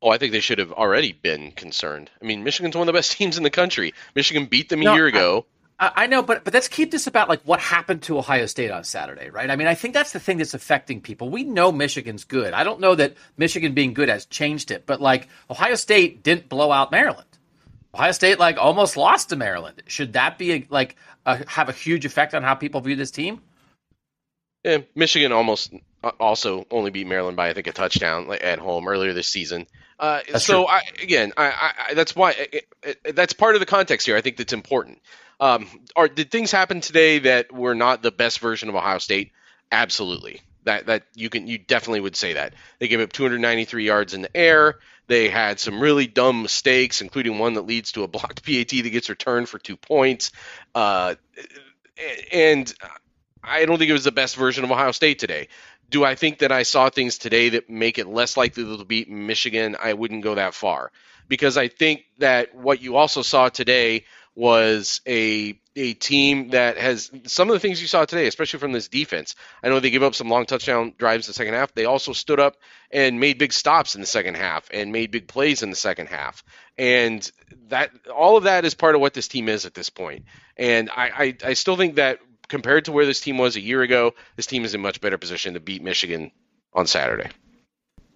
Oh, 0.00 0.08
I 0.08 0.16
think 0.16 0.32
they 0.32 0.40
should 0.40 0.58
have 0.58 0.72
already 0.72 1.12
been 1.12 1.52
concerned. 1.52 2.10
I 2.22 2.24
mean, 2.24 2.42
Michigan's 2.42 2.74
one 2.74 2.88
of 2.88 2.92
the 2.92 2.96
best 2.96 3.12
teams 3.18 3.36
in 3.36 3.42
the 3.42 3.50
country. 3.50 3.92
Michigan 4.14 4.46
beat 4.46 4.70
them 4.70 4.80
a 4.80 4.84
No, 4.84 4.94
year 4.94 5.06
ago. 5.06 5.44
I, 5.78 5.92
I 5.94 6.06
know, 6.06 6.22
but 6.22 6.42
but 6.42 6.54
let's 6.54 6.68
keep 6.68 6.90
this 6.90 7.06
about 7.06 7.28
like 7.28 7.42
what 7.42 7.60
happened 7.60 8.00
to 8.04 8.16
Ohio 8.16 8.46
State 8.46 8.70
on 8.70 8.82
Saturday, 8.82 9.28
right? 9.28 9.50
I 9.50 9.56
mean, 9.56 9.66
I 9.66 9.74
think 9.74 9.92
that's 9.92 10.12
the 10.12 10.20
thing 10.20 10.38
that's 10.38 10.54
affecting 10.54 11.02
people. 11.02 11.28
We 11.28 11.44
know 11.44 11.70
Michigan's 11.70 12.24
good. 12.24 12.54
I 12.54 12.64
don't 12.64 12.80
know 12.80 12.94
that 12.94 13.14
Michigan 13.36 13.74
being 13.74 13.92
good 13.92 14.08
has 14.08 14.24
changed 14.24 14.70
it, 14.70 14.86
but 14.86 15.02
like 15.02 15.28
Ohio 15.50 15.74
State 15.74 16.22
didn't 16.22 16.48
blow 16.48 16.72
out 16.72 16.90
Maryland. 16.90 17.28
Ohio 17.94 18.12
State 18.12 18.38
like 18.38 18.56
almost 18.56 18.96
lost 18.96 19.28
to 19.28 19.36
Maryland. 19.36 19.82
Should 19.86 20.14
that 20.14 20.38
be 20.38 20.52
a, 20.52 20.66
like 20.70 20.96
a, 21.26 21.46
have 21.46 21.68
a 21.68 21.72
huge 21.72 22.06
effect 22.06 22.32
on 22.32 22.42
how 22.42 22.54
people 22.54 22.80
view 22.80 22.96
this 22.96 23.10
team? 23.10 23.42
Yeah, 24.64 24.78
Michigan 24.94 25.32
almost 25.32 25.72
uh, 26.04 26.10
also 26.20 26.66
only 26.70 26.90
beat 26.90 27.06
Maryland 27.06 27.36
by 27.36 27.48
I 27.48 27.54
think 27.54 27.66
a 27.66 27.72
touchdown 27.72 28.28
like, 28.28 28.44
at 28.44 28.58
home 28.58 28.88
earlier 28.88 29.12
this 29.12 29.28
season. 29.28 29.66
Uh, 29.98 30.20
so. 30.38 30.66
I, 30.66 30.82
again, 31.02 31.32
I, 31.36 31.46
I, 31.46 31.72
I 31.88 31.94
that's 31.94 32.16
why 32.16 32.32
it, 32.32 32.66
it, 32.82 33.16
that's 33.16 33.32
part 33.32 33.54
of 33.54 33.60
the 33.60 33.66
context 33.66 34.06
here. 34.06 34.16
I 34.16 34.20
think 34.20 34.36
that's 34.36 34.52
important. 34.52 35.00
Um, 35.40 35.66
are 35.96 36.08
did 36.08 36.30
things 36.30 36.50
happen 36.50 36.80
today 36.80 37.20
that 37.20 37.52
were 37.52 37.74
not 37.74 38.02
the 38.02 38.10
best 38.10 38.40
version 38.40 38.68
of 38.68 38.74
Ohio 38.74 38.98
State? 38.98 39.32
Absolutely. 39.72 40.42
That 40.64 40.86
that 40.86 41.04
you 41.14 41.30
can 41.30 41.46
you 41.46 41.58
definitely 41.58 42.00
would 42.00 42.16
say 42.16 42.34
that 42.34 42.54
they 42.78 42.88
gave 42.88 43.00
up 43.00 43.12
293 43.12 43.84
yards 43.84 44.14
in 44.14 44.22
the 44.22 44.36
air. 44.36 44.78
They 45.06 45.28
had 45.28 45.58
some 45.58 45.80
really 45.80 46.06
dumb 46.06 46.42
mistakes, 46.42 47.00
including 47.00 47.38
one 47.38 47.54
that 47.54 47.62
leads 47.62 47.92
to 47.92 48.04
a 48.04 48.08
blocked 48.08 48.44
PAT 48.46 48.68
that 48.68 48.90
gets 48.90 49.08
returned 49.08 49.48
for 49.48 49.58
two 49.58 49.76
points. 49.76 50.30
Uh, 50.74 51.14
and 52.32 52.72
I 53.42 53.64
don't 53.64 53.78
think 53.78 53.90
it 53.90 53.94
was 53.94 54.04
the 54.04 54.12
best 54.12 54.36
version 54.36 54.64
of 54.64 54.70
Ohio 54.70 54.92
State 54.92 55.18
today. 55.18 55.48
Do 55.88 56.04
I 56.04 56.14
think 56.14 56.38
that 56.38 56.52
I 56.52 56.62
saw 56.62 56.88
things 56.88 57.18
today 57.18 57.50
that 57.50 57.68
make 57.68 57.98
it 57.98 58.06
less 58.06 58.36
likely 58.36 58.62
that 58.62 58.76
they'll 58.76 58.84
beat 58.84 59.10
Michigan? 59.10 59.76
I 59.80 59.94
wouldn't 59.94 60.22
go 60.22 60.36
that 60.36 60.54
far 60.54 60.92
because 61.28 61.56
I 61.56 61.68
think 61.68 62.04
that 62.18 62.54
what 62.54 62.82
you 62.82 62.96
also 62.96 63.22
saw 63.22 63.48
today 63.48 64.04
was 64.34 65.00
a 65.06 65.58
a 65.76 65.94
team 65.94 66.48
that 66.48 66.76
has 66.78 67.10
some 67.26 67.48
of 67.48 67.54
the 67.54 67.60
things 67.60 67.80
you 67.80 67.86
saw 67.86 68.04
today, 68.04 68.26
especially 68.26 68.58
from 68.58 68.72
this 68.72 68.88
defense. 68.88 69.36
I 69.62 69.68
know 69.68 69.78
they 69.78 69.90
gave 69.90 70.02
up 70.02 70.14
some 70.14 70.28
long 70.28 70.44
touchdown 70.44 70.94
drives 70.98 71.26
in 71.26 71.30
the 71.30 71.34
second 71.34 71.54
half. 71.54 71.72
They 71.72 71.84
also 71.84 72.12
stood 72.12 72.40
up 72.40 72.56
and 72.90 73.20
made 73.20 73.38
big 73.38 73.52
stops 73.52 73.94
in 73.94 74.00
the 74.00 74.06
second 74.06 74.36
half 74.36 74.68
and 74.72 74.92
made 74.92 75.12
big 75.12 75.28
plays 75.28 75.62
in 75.62 75.70
the 75.70 75.76
second 75.76 76.08
half. 76.08 76.42
And 76.76 77.30
that 77.68 77.90
all 78.12 78.36
of 78.36 78.44
that 78.44 78.64
is 78.64 78.74
part 78.74 78.96
of 78.96 79.00
what 79.00 79.14
this 79.14 79.28
team 79.28 79.48
is 79.48 79.64
at 79.64 79.74
this 79.74 79.90
point. 79.90 80.24
And 80.56 80.90
I, 80.90 81.10
I, 81.44 81.50
I 81.50 81.52
still 81.54 81.76
think 81.76 81.94
that 81.96 82.18
compared 82.50 82.84
to 82.84 82.92
where 82.92 83.06
this 83.06 83.20
team 83.20 83.38
was 83.38 83.56
a 83.56 83.60
year 83.60 83.80
ago, 83.80 84.12
this 84.36 84.46
team 84.46 84.64
is 84.64 84.74
in 84.74 84.82
much 84.82 85.00
better 85.00 85.16
position 85.16 85.54
to 85.54 85.60
beat 85.60 85.82
Michigan 85.82 86.30
on 86.74 86.86
Saturday. 86.86 87.30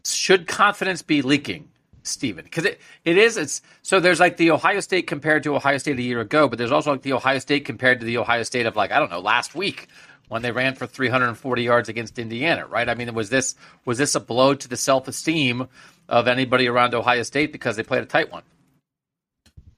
Should 0.05 0.47
confidence 0.47 1.01
be 1.01 1.23
leaking, 1.23 1.71
Stephen? 2.03 2.45
Because 2.45 2.67
it, 2.67 2.81
it 3.05 3.17
is. 3.17 3.39
It's 3.39 3.63
so 3.81 4.01
there's 4.01 4.21
like 4.21 4.37
the 4.37 4.51
Ohio 4.51 4.81
State 4.81 5.07
compared 5.07 5.45
to 5.45 5.55
Ohio 5.57 5.79
State 5.79 5.99
a 5.99 6.03
year 6.03 6.21
ago, 6.21 6.49
but 6.49 6.59
there's 6.59 6.73
also 6.73 6.91
like 6.93 7.03
the 7.03 7.15
Ohio 7.15 7.39
State 7.39 7.65
compared 7.65 8.01
to 8.01 8.07
the 8.07 8.19
Ohio 8.19 8.43
State 8.43 8.67
of 8.67 8.77
like 8.77 8.93
I 8.93 8.99
don't 8.99 9.11
know 9.11 9.21
last 9.21 9.55
week 9.55 9.89
when 10.29 10.43
they 10.43 10.53
ran 10.53 10.75
for 10.75 10.87
340 10.87 11.63
yards 11.63 11.89
against 11.89 12.19
Indiana, 12.19 12.67
right? 12.67 12.89
I 12.89 12.95
mean, 12.95 13.15
was 13.15 13.31
this 13.31 13.55
was 13.87 13.97
this 13.97 14.15
a 14.15 14.21
blow 14.21 14.55
to 14.55 14.69
the 14.69 14.77
self 14.77 15.09
esteem 15.09 15.69
of 16.07 16.29
anybody 16.29 16.69
around 16.69 16.95
Ohio 16.95 17.23
State 17.23 17.51
because 17.53 17.77
they 17.77 17.83
played 17.83 18.03
a 18.03 18.07
tight 18.07 18.31
one? 18.31 18.43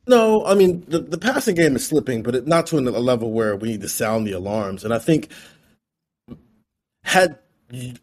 No, 0.07 0.45
I 0.45 0.55
mean 0.55 0.85
the, 0.87 1.01
the 1.01 1.19
passing 1.19 1.57
game 1.57 1.75
is 1.77 1.87
slipping, 1.87 2.23
but 2.23 2.35
it, 2.35 2.47
not 2.47 2.67
to 2.69 2.79
a 2.79 2.81
level 2.81 3.33
where 3.33 3.57
we 3.57 3.69
need 3.69 3.81
to 3.81 3.89
sound 3.89 4.27
the 4.27 4.33
alarms. 4.33 4.85
And 4.85 4.95
I 4.95 4.99
think 4.99 5.31
had 7.03 7.39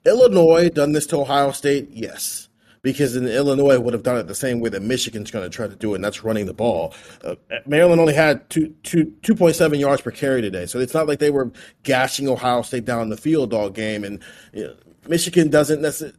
Illinois 0.05 0.69
done 0.69 0.91
this 0.91 1.07
to 1.07 1.17
Ohio 1.17 1.51
State, 1.51 1.89
yes, 1.91 2.49
because 2.81 3.15
in 3.15 3.27
Illinois 3.27 3.79
would 3.79 3.93
have 3.93 4.03
done 4.03 4.17
it 4.17 4.27
the 4.27 4.35
same 4.35 4.59
way 4.59 4.69
that 4.69 4.81
Michigan's 4.81 5.31
going 5.31 5.49
to 5.49 5.55
try 5.55 5.67
to 5.67 5.75
do 5.75 5.93
it, 5.93 5.95
and 5.95 6.03
that's 6.03 6.23
running 6.23 6.45
the 6.45 6.53
ball. 6.53 6.93
Uh, 7.23 7.35
Maryland 7.65 8.01
only 8.01 8.13
had 8.13 8.49
two, 8.49 8.73
two, 8.83 9.05
2.7 9.21 9.79
yards 9.79 10.01
per 10.01 10.11
carry 10.11 10.41
today, 10.41 10.65
so 10.65 10.79
it's 10.79 10.93
not 10.93 11.07
like 11.07 11.19
they 11.19 11.31
were 11.31 11.51
gashing 11.83 12.27
Ohio 12.27 12.61
State 12.61 12.85
down 12.85 13.09
the 13.09 13.17
field 13.17 13.53
all 13.53 13.69
game. 13.69 14.03
And 14.03 14.21
you 14.51 14.67
know, 14.67 14.75
Michigan 15.07 15.49
doesn't 15.49 15.81
necessarily. 15.81 16.17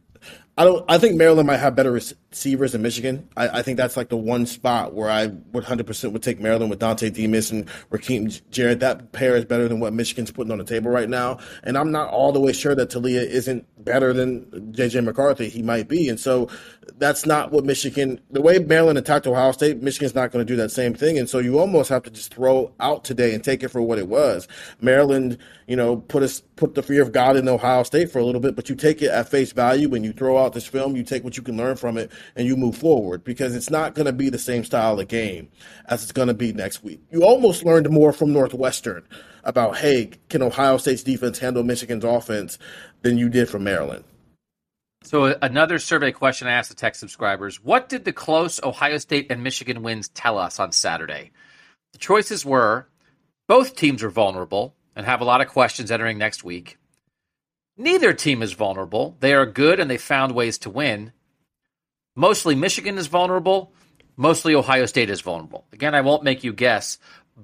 I 0.57 0.63
don't. 0.63 0.85
I 0.89 0.97
think 0.97 1.15
Maryland 1.15 1.47
might 1.47 1.57
have 1.57 1.75
better 1.75 1.91
receivers 2.35 2.75
in 2.75 2.81
Michigan. 2.81 3.25
I, 3.37 3.59
I 3.59 3.61
think 3.61 3.77
that's 3.77 3.95
like 3.95 4.09
the 4.09 4.17
one 4.17 4.45
spot 4.45 4.93
where 4.93 5.09
I 5.09 5.27
would 5.53 5.63
hundred 5.63 5.87
percent 5.87 6.11
would 6.11 6.21
take 6.21 6.41
Maryland 6.41 6.69
with 6.69 6.79
Dontay 6.79 7.13
Demus 7.13 7.49
and 7.49 7.65
Rakim 7.91 8.41
Jarrett. 8.51 8.81
That 8.81 9.13
pair 9.13 9.37
is 9.37 9.45
better 9.45 9.69
than 9.69 9.79
what 9.79 9.93
Michigan's 9.93 10.31
putting 10.31 10.51
on 10.51 10.57
the 10.57 10.65
table 10.65 10.91
right 10.91 11.07
now. 11.07 11.39
And 11.63 11.77
I'm 11.77 11.93
not 11.93 12.09
all 12.09 12.33
the 12.33 12.41
way 12.41 12.51
sure 12.51 12.75
that 12.75 12.89
Taulia 12.89 13.25
isn't 13.25 13.65
better 13.85 14.11
than 14.11 14.73
JJ 14.73 15.05
McCarthy. 15.05 15.47
He 15.47 15.61
might 15.61 15.87
be, 15.87 16.09
and 16.09 16.19
so 16.19 16.49
that's 16.97 17.25
not 17.25 17.51
what 17.51 17.63
Michigan. 17.63 18.19
The 18.31 18.41
way 18.41 18.59
Maryland 18.59 18.97
attacked 18.97 19.27
Ohio 19.27 19.53
State, 19.53 19.81
Michigan's 19.81 20.13
not 20.13 20.31
going 20.31 20.45
to 20.45 20.53
do 20.53 20.57
that 20.57 20.71
same 20.71 20.93
thing. 20.93 21.17
And 21.17 21.29
so 21.29 21.39
you 21.39 21.57
almost 21.57 21.87
have 21.87 22.03
to 22.03 22.11
just 22.11 22.33
throw 22.33 22.73
out 22.81 23.05
today 23.05 23.33
and 23.33 23.45
take 23.45 23.63
it 23.63 23.69
for 23.69 23.81
what 23.81 23.97
it 23.97 24.09
was. 24.09 24.47
Maryland, 24.81 25.37
you 25.67 25.77
know, 25.77 25.97
put 25.97 26.21
us 26.21 26.41
put 26.57 26.75
the 26.75 26.83
fear 26.83 27.01
of 27.01 27.11
God 27.11 27.37
in 27.37 27.47
Ohio 27.47 27.83
State 27.83 28.11
for 28.11 28.19
a 28.19 28.25
little 28.25 28.41
bit, 28.41 28.55
but 28.55 28.69
you 28.69 28.75
take 28.75 29.01
it 29.01 29.09
at 29.09 29.29
face 29.29 29.51
value 29.53 29.89
when 29.89 30.03
you 30.03 30.11
throw 30.11 30.37
out 30.37 30.53
this 30.53 30.67
film. 30.67 30.95
You 30.95 31.03
take 31.03 31.23
what 31.23 31.37
you 31.37 31.43
can 31.43 31.55
learn 31.57 31.75
from 31.75 31.97
it 31.97 32.11
and 32.35 32.47
you 32.47 32.55
move 32.55 32.77
forward 32.77 33.23
because 33.23 33.55
it's 33.55 33.69
not 33.69 33.95
going 33.95 34.05
to 34.05 34.13
be 34.13 34.29
the 34.29 34.39
same 34.39 34.63
style 34.63 34.99
of 34.99 35.07
game 35.07 35.49
as 35.87 36.03
it's 36.03 36.11
going 36.11 36.27
to 36.27 36.33
be 36.33 36.53
next 36.53 36.83
week. 36.83 37.01
You 37.11 37.23
almost 37.23 37.65
learned 37.65 37.89
more 37.89 38.13
from 38.13 38.33
Northwestern 38.33 39.07
about 39.43 39.77
hey, 39.77 40.11
can 40.29 40.41
Ohio 40.41 40.77
State's 40.77 41.03
defense 41.03 41.39
handle 41.39 41.63
Michigan's 41.63 42.03
offense 42.03 42.57
than 43.01 43.17
you 43.17 43.29
did 43.29 43.49
from 43.49 43.63
Maryland. 43.63 44.03
So 45.03 45.37
another 45.39 45.77
survey 45.77 46.11
question 46.11 46.47
I 46.47 46.53
asked 46.53 46.69
the 46.69 46.75
tech 46.75 46.95
subscribers: 46.95 47.63
What 47.63 47.89
did 47.89 48.05
the 48.05 48.13
close 48.13 48.59
Ohio 48.63 48.97
State 48.97 49.27
and 49.29 49.43
Michigan 49.43 49.83
wins 49.83 50.07
tell 50.07 50.39
us 50.39 50.59
on 50.59 50.71
Saturday? 50.71 51.31
The 51.93 51.99
choices 51.99 52.43
were: 52.43 52.87
both 53.47 53.75
teams 53.75 54.01
are 54.01 54.09
vulnerable 54.09 54.75
and 54.95 55.05
have 55.05 55.21
a 55.21 55.25
lot 55.25 55.41
of 55.41 55.47
questions 55.47 55.91
entering 55.91 56.17
next 56.17 56.43
week. 56.43 56.79
Neither 57.77 58.13
team 58.13 58.41
is 58.41 58.53
vulnerable; 58.53 59.15
they 59.19 59.35
are 59.35 59.45
good 59.45 59.79
and 59.79 59.91
they 59.91 59.99
found 59.99 60.33
ways 60.33 60.57
to 60.59 60.71
win. 60.71 61.11
Mostly 62.15 62.55
Michigan 62.55 62.97
is 62.97 63.07
vulnerable. 63.07 63.73
Mostly 64.17 64.55
Ohio 64.55 64.85
State 64.85 65.09
is 65.09 65.21
vulnerable. 65.21 65.65
Again, 65.73 65.93
I 65.93 66.01
won't 66.01 66.23
make 66.23 66.43
you 66.43 66.53
guess. 66.53 66.97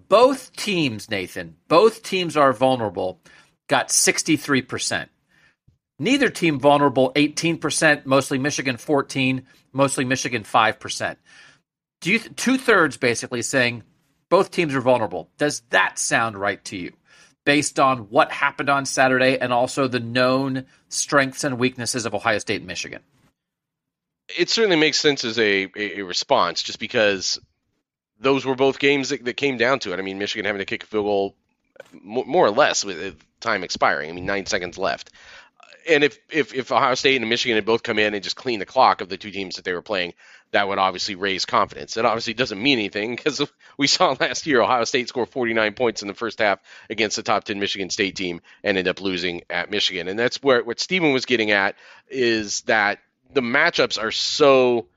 Both 0.08 0.56
teams, 0.56 1.10
Nathan, 1.10 1.58
both 1.68 2.02
teams 2.04 2.38
are 2.38 2.54
vulnerable. 2.54 3.20
Got 3.68 3.92
sixty-three 3.92 4.62
percent. 4.62 5.10
Neither 6.02 6.30
team 6.30 6.60
vulnerable, 6.60 7.12
18%, 7.14 8.08
mostly 8.08 8.40
Michigan 8.40 8.78
14, 8.78 9.46
mostly 9.72 10.04
Michigan 10.04 10.42
5%. 10.42 11.16
Do 12.02 12.12
you 12.12 12.18
two 12.18 12.58
thirds 12.58 12.98
basically 12.98 13.44
saying 13.44 13.84
both 14.28 14.50
teams 14.50 14.74
are 14.74 14.82
vulnerable? 14.82 15.30
Does 15.38 15.62
that 15.70 16.00
sound 16.00 16.40
right 16.40 16.64
to 16.66 16.76
you? 16.76 16.94
Based 17.46 17.80
on 17.80 18.10
what 18.10 18.32
happened 18.32 18.68
on 18.68 18.88
Saturday 18.88 19.38
and 19.38 19.54
also 19.54 19.88
the 19.88 20.00
known 20.00 20.66
strengths 20.90 21.44
and 21.44 21.60
weaknesses 21.60 22.08
of 22.08 22.16
Ohio 22.16 22.40
State 22.40 22.62
and 22.62 22.68
Michigan. 22.68 23.04
It 24.38 24.50
certainly 24.50 24.78
makes 24.78 25.00
sense 25.00 25.24
as 25.24 25.38
a, 25.40 25.70
a, 25.76 26.02
response, 26.02 26.64
just 26.64 26.80
because 26.80 27.40
those 28.20 28.46
were 28.46 28.56
both 28.56 28.80
games 28.80 29.10
that, 29.10 29.26
that 29.26 29.38
came 29.38 29.58
down 29.58 29.80
to 29.80 29.94
it. 29.94 30.00
I 30.00 30.02
mean, 30.02 30.20
Michigan 30.20 30.46
having 30.46 30.60
to 30.60 30.66
kick 30.66 30.84
a 30.84 30.88
field 30.88 31.06
goal 31.06 31.36
more, 31.94 32.26
more 32.26 32.46
or 32.46 32.52
less 32.52 32.86
with 32.86 33.22
time 33.40 33.64
expiring. 33.64 34.10
I 34.10 34.14
mean, 34.14 34.26
nine 34.26 34.46
seconds 34.46 34.78
left 34.78 35.12
and 35.88 36.04
if, 36.04 36.20
if 36.30 36.54
if 36.54 36.72
Ohio 36.72 36.96
State 36.96 37.22
and 37.22 37.30
Michigan 37.30 37.56
had 37.56 37.66
both 37.66 37.84
come 37.84 38.00
in 38.00 38.14
and 38.14 38.24
just 38.24 38.36
cleaned 38.36 38.62
the 38.62 38.66
clock 38.66 39.02
of 39.02 39.10
the 39.10 39.18
two 39.18 39.32
teams 39.32 39.56
that 39.56 39.66
they 39.66 39.74
were 39.74 39.82
playing, 39.82 40.14
that 40.52 40.68
would 40.68 40.78
obviously 40.78 41.16
raise 41.16 41.46
confidence. 41.46 41.98
It 41.98 42.06
obviously 42.06 42.34
doesn't 42.34 42.62
mean 42.62 42.78
anything 42.78 43.16
because 43.16 43.42
we 43.78 43.88
saw 43.88 44.16
last 44.20 44.46
year 44.46 44.62
Ohio 44.62 44.84
State 44.84 45.10
score 45.10 45.26
49 45.26 45.74
points 45.74 46.02
in 46.02 46.08
the 46.08 46.14
first 46.14 46.40
half 46.40 46.60
against 46.90 47.16
the 47.16 47.24
top 47.24 47.44
10 47.44 47.60
Michigan 47.60 47.90
State 47.90 48.16
team 48.16 48.42
and 48.64 48.78
end 48.78 48.88
up 48.88 49.02
losing 49.02 49.44
at 49.50 49.72
Michigan. 49.72 50.08
And 50.08 50.20
that's 50.20 50.42
where 50.44 50.64
what 50.64 50.80
Stephen 50.80 51.14
was 51.14 51.26
getting 51.26 51.52
at 51.52 51.76
is 52.10 52.62
that 52.62 53.00
the 53.34 53.42
matchups 53.42 54.02
are 54.02 54.12
so 54.12 54.88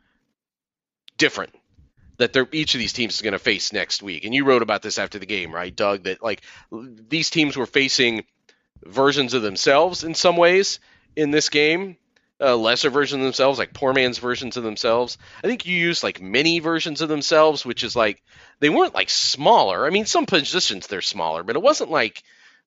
different 1.17 1.55
that 2.19 2.33
they're 2.33 2.49
each 2.53 2.75
of 2.75 2.79
these 2.79 2.93
teams 2.93 3.15
is 3.15 3.23
going 3.23 3.33
to 3.33 3.39
face 3.39 3.73
next 3.73 4.03
week. 4.03 4.25
And 4.25 4.35
you 4.35 4.45
wrote 4.45 4.63
about 4.63 4.83
this 4.83 4.99
after 4.99 5.19
the 5.19 5.27
game, 5.27 5.53
right, 5.53 5.75
Doug? 5.75 6.05
That 6.05 6.23
like 6.23 6.43
these 6.71 7.31
teams 7.31 7.57
were 7.57 7.67
facing 7.67 8.25
versions 8.85 9.35
of 9.35 9.43
themselves 9.43 10.05
in 10.05 10.15
some 10.15 10.37
ways 10.37 10.79
in 11.17 11.31
this 11.31 11.49
game, 11.49 11.97
uh, 12.41 12.57
lesser 12.57 12.91
versions 12.91 13.21
of 13.21 13.25
themselves, 13.25 13.59
like 13.59 13.73
poor 13.73 13.93
man's 13.93 14.19
versions 14.19 14.57
of 14.57 14.63
themselves. 14.65 15.19
I 15.43 15.47
think 15.47 15.67
you 15.67 15.77
used 15.77 16.03
like 16.03 16.21
mini 16.21 16.59
versions 16.61 17.01
of 17.01 17.09
themselves, 17.09 17.65
which 17.65 17.83
is 17.83 17.97
like 17.97 18.23
they 18.61 18.69
weren't 18.69 18.95
like 18.95 19.11
smaller. 19.11 19.87
I 19.87 19.91
mean, 19.91 20.07
some 20.07 20.27
positions 20.27 20.87
they're 20.87 21.01
smaller, 21.01 21.43
but 21.43 21.57
it 21.57 21.63
wasn't 21.63 21.91
like 21.91 22.19
it 22.19 22.25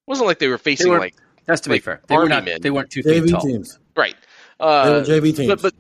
wasn't 0.08 0.28
like 0.28 0.40
they 0.40 0.48
were 0.48 0.58
facing 0.58 0.88
They 0.88 0.92
were- 0.92 1.00
like 1.00 1.16
That's 1.46 1.62
to 1.62 1.70
like 1.70 1.82
be 1.82 1.86
fair. 1.86 2.02
they 2.08 2.16
weren't 2.16 2.30
men. 2.46 2.62
they 2.62 2.70
weren't 2.72 2.90
two 2.90 3.04
feet 3.04 3.30
tall. 3.30 3.42
teams. 3.42 3.80
right. 3.96 4.16
Uh, 4.60 5.04
JV 5.06 5.36
teams. 5.36 5.48
but 5.48 5.62
but 5.62 5.74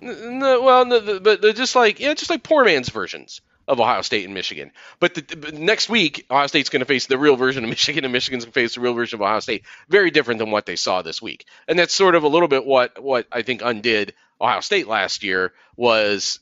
no, 0.00 0.62
well, 0.62 0.84
no, 0.84 1.00
the- 1.00 1.20
but 1.20 1.40
they're 1.42 1.52
just 1.52 1.74
like 1.76 2.00
yeah, 2.00 2.14
just 2.14 2.30
like 2.30 2.42
poor 2.42 2.64
man's 2.64 2.88
versions 2.88 3.40
of 3.66 3.80
Ohio 3.80 4.02
State 4.02 4.26
and 4.26 4.34
Michigan. 4.34 4.70
But, 5.00 5.14
the, 5.14 5.36
but 5.36 5.54
next 5.54 5.88
week, 5.88 6.26
Ohio 6.30 6.46
State's 6.48 6.68
going 6.68 6.80
to 6.80 6.86
face 6.86 7.06
the 7.06 7.16
real 7.16 7.36
version 7.36 7.64
of 7.64 7.70
Michigan, 7.76 8.04
and 8.04 8.12
Michigan's 8.12 8.44
going 8.44 8.52
to 8.52 8.60
face 8.60 8.74
the 8.74 8.82
real 8.82 8.92
version 8.92 9.16
of 9.16 9.22
Ohio 9.22 9.40
State. 9.40 9.64
Very 9.88 10.10
different 10.10 10.38
than 10.38 10.50
what 10.50 10.66
they 10.66 10.76
saw 10.76 11.00
this 11.02 11.22
week, 11.22 11.46
and 11.66 11.78
that's 11.78 11.94
sort 11.94 12.14
of 12.14 12.24
a 12.24 12.28
little 12.28 12.48
bit 12.48 12.66
what 12.66 13.02
what 13.02 13.26
I 13.32 13.42
think 13.42 13.62
undid 13.62 14.14
Ohio 14.40 14.60
State 14.60 14.86
last 14.88 15.22
year 15.22 15.52
was 15.76 16.40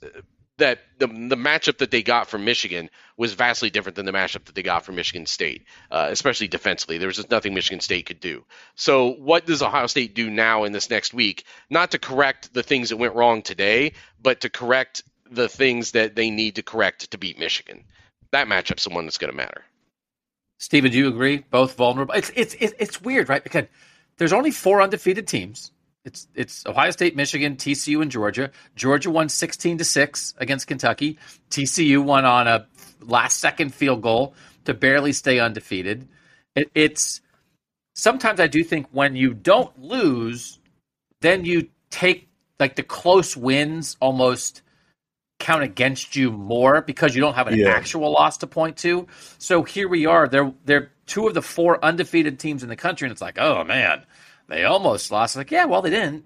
that 0.59 0.81
the 0.99 1.07
the 1.07 1.37
matchup 1.37 1.79
that 1.79 1.91
they 1.91 2.03
got 2.03 2.29
from 2.29 2.45
Michigan 2.45 2.91
was 3.17 3.33
vastly 3.33 3.71
different 3.71 3.97
than 3.97 4.07
the 4.07 4.13
matchup 4.13 4.45
that 4.45 4.55
they 4.55 4.63
got 4.63 4.85
from 4.85 4.97
Michigan 4.97 5.27
State, 5.27 5.65
uh, 5.91 6.09
especially 6.11 6.49
defensively. 6.49 6.99
There 6.99 7.09
was 7.09 7.17
just 7.17 7.31
nothing 7.31 7.55
Michigan 7.55 7.81
State 7.81 8.07
could 8.07 8.21
do. 8.21 8.45
So, 8.75 9.13
what 9.15 9.47
does 9.47 9.63
Ohio 9.63 9.87
State 9.87 10.15
do 10.15 10.31
now 10.31 10.65
in 10.65 10.73
this 10.73 10.91
next 10.91 11.15
week? 11.15 11.45
Not 11.71 11.93
to 11.93 11.99
correct 11.99 12.53
the 12.53 12.63
things 12.63 12.91
that 12.91 12.99
went 12.99 13.15
wrong 13.15 13.43
today, 13.43 13.93
but 14.23 14.41
to 14.43 14.51
correct 14.51 15.03
the 15.31 15.49
things 15.49 15.93
that 15.93 16.15
they 16.15 16.31
need 16.31 16.57
to 16.57 16.63
correct 16.63 17.11
to 17.11 17.19
beat 17.19 17.39
Michigan. 17.39 17.85
That 18.33 18.47
matchup's 18.47 18.85
the 18.85 18.91
one 18.91 19.07
that's 19.07 19.19
going 19.19 19.31
to 19.31 19.37
matter. 19.37 19.65
Steven, 20.59 20.93
do 20.93 20.99
you 20.99 21.09
agree? 21.09 21.39
Both 21.51 21.75
vulnerable. 21.75 22.15
It's 22.15 22.31
it's 22.37 22.55
it's, 22.61 22.75
it's 22.79 23.01
weird, 23.01 23.29
right? 23.29 23.43
Because 23.43 23.65
there's 24.19 24.33
only 24.33 24.51
four 24.51 24.81
undefeated 24.81 25.27
teams. 25.27 25.73
It's 26.05 26.27
it's 26.35 26.67
Ohio 26.67 26.91
State, 26.91 27.15
Michigan, 27.15 27.57
TCU, 27.57 28.03
and 28.03 28.11
Georgia. 28.11 28.51
Georgia 28.75 29.11
won 29.11 29.29
16 29.29 29.79
to 29.79 29.85
six 29.85 30.35
against 30.39 30.67
Kentucky. 30.67 31.19
TCU 31.51 32.03
won 32.03 32.25
on 32.25 32.49
a 32.49 32.67
last 33.01 33.39
second 33.39 33.73
field 33.73 34.03
goal 34.03 34.35
to 34.65 34.75
barely 34.75 35.13
stay 35.13 35.39
undefeated. 35.39 36.09
It, 36.57 36.71
it's 36.75 37.21
sometimes 37.95 38.41
I 38.41 38.49
do 38.49 38.65
think 38.65 38.89
when 38.91 39.15
you 39.15 39.33
don't 39.33 39.77
lose, 39.81 40.59
then 41.21 41.45
you 41.45 41.69
take 41.91 42.29
like 42.59 42.75
the 42.75 42.83
close 42.83 43.37
wins 43.37 43.97
almost 44.01 44.63
count 45.39 45.63
against 45.63 46.15
you 46.17 46.31
more 46.33 46.83
because 46.83 47.15
you 47.15 47.21
don't 47.21 47.35
have 47.35 47.47
an 47.47 47.59
Yeah. 47.59 47.69
actual 47.71 48.11
loss 48.13 48.39
to 48.39 48.47
point 48.49 48.77
to. 48.79 49.07
So 49.39 49.63
here 49.63 49.89
we 49.89 50.07
are. 50.07 50.27
They're 50.27 50.53
they're 50.65 50.91
two 51.07 51.29
of 51.29 51.35
the 51.35 51.43
four 51.43 51.85
undefeated 51.85 52.41
teams 52.41 52.65
in 52.65 52.69
the 52.69 52.77
country, 52.77 53.07
and 53.07 53.13
it's 53.13 53.23
like, 53.23 53.39
oh 53.39 53.63
man, 53.63 54.05
they 54.53 54.65
almost 54.65 55.11
lost. 55.11 55.35
Like, 55.35 55.51
yeah, 55.51 55.65
well, 55.65 55.81
they 55.81 55.91
didn't. 55.91 56.25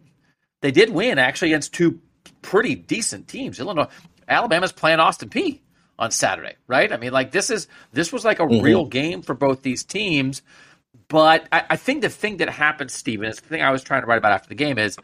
They 0.61 0.73
did 0.73 0.90
win 0.90 1.18
actually 1.18 1.52
against 1.52 1.73
two 1.73 2.00
pretty 2.42 2.75
decent 2.75 3.28
teams. 3.28 3.61
Illinois, 3.61 3.87
Alabama's 4.26 4.73
playing 4.73 4.99
Austin 4.99 5.28
Peay 5.28 5.61
on 5.97 6.11
Saturday, 6.11 6.56
right? 6.66 6.92
I 6.92 6.97
mean, 6.97 7.12
like 7.12 7.30
this 7.30 7.50
is 7.50 7.68
this 7.92 8.12
was 8.12 8.25
like 8.25 8.40
a 8.40 8.42
mm-hmm. 8.47 8.64
real 8.64 8.85
game 8.85 9.23
for 9.23 9.35
both 9.35 9.62
these 9.62 9.85
teams. 9.85 10.42
But 11.09 11.47
I, 11.52 11.64
I 11.71 11.76
think 11.76 12.02
the 12.02 12.09
thing 12.09 12.38
that 12.38 12.49
happened, 12.49 12.90
Steven, 12.90 13.28
is 13.28 13.40
the 13.40 13.47
thing 13.47 13.62
I 13.62 13.71
was 13.71 13.85
trying 13.85 14.00
to 14.02 14.09
write 14.09 14.18
about 14.18 14.33
after 14.33 14.49
the 14.49 14.56
game 14.56 14.78
is 14.78 14.99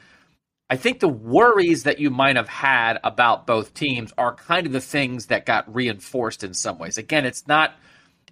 I 0.69 0.77
think 0.77 0.99
the 0.99 1.09
worries 1.09 1.85
that 1.85 2.01
you 2.01 2.11
might 2.11 2.35
have 2.35 2.49
had 2.49 2.99
about 3.05 3.47
both 3.47 3.73
teams 3.73 4.13
are 4.19 4.35
kind 4.35 4.67
of 4.67 4.73
the 4.73 4.81
things 4.81 5.27
that 5.27 5.47
got 5.47 5.73
reinforced 5.73 6.43
in 6.43 6.55
some 6.55 6.79
ways. 6.79 6.99
Again, 6.99 7.25
it's 7.25 7.47
not 7.47 7.77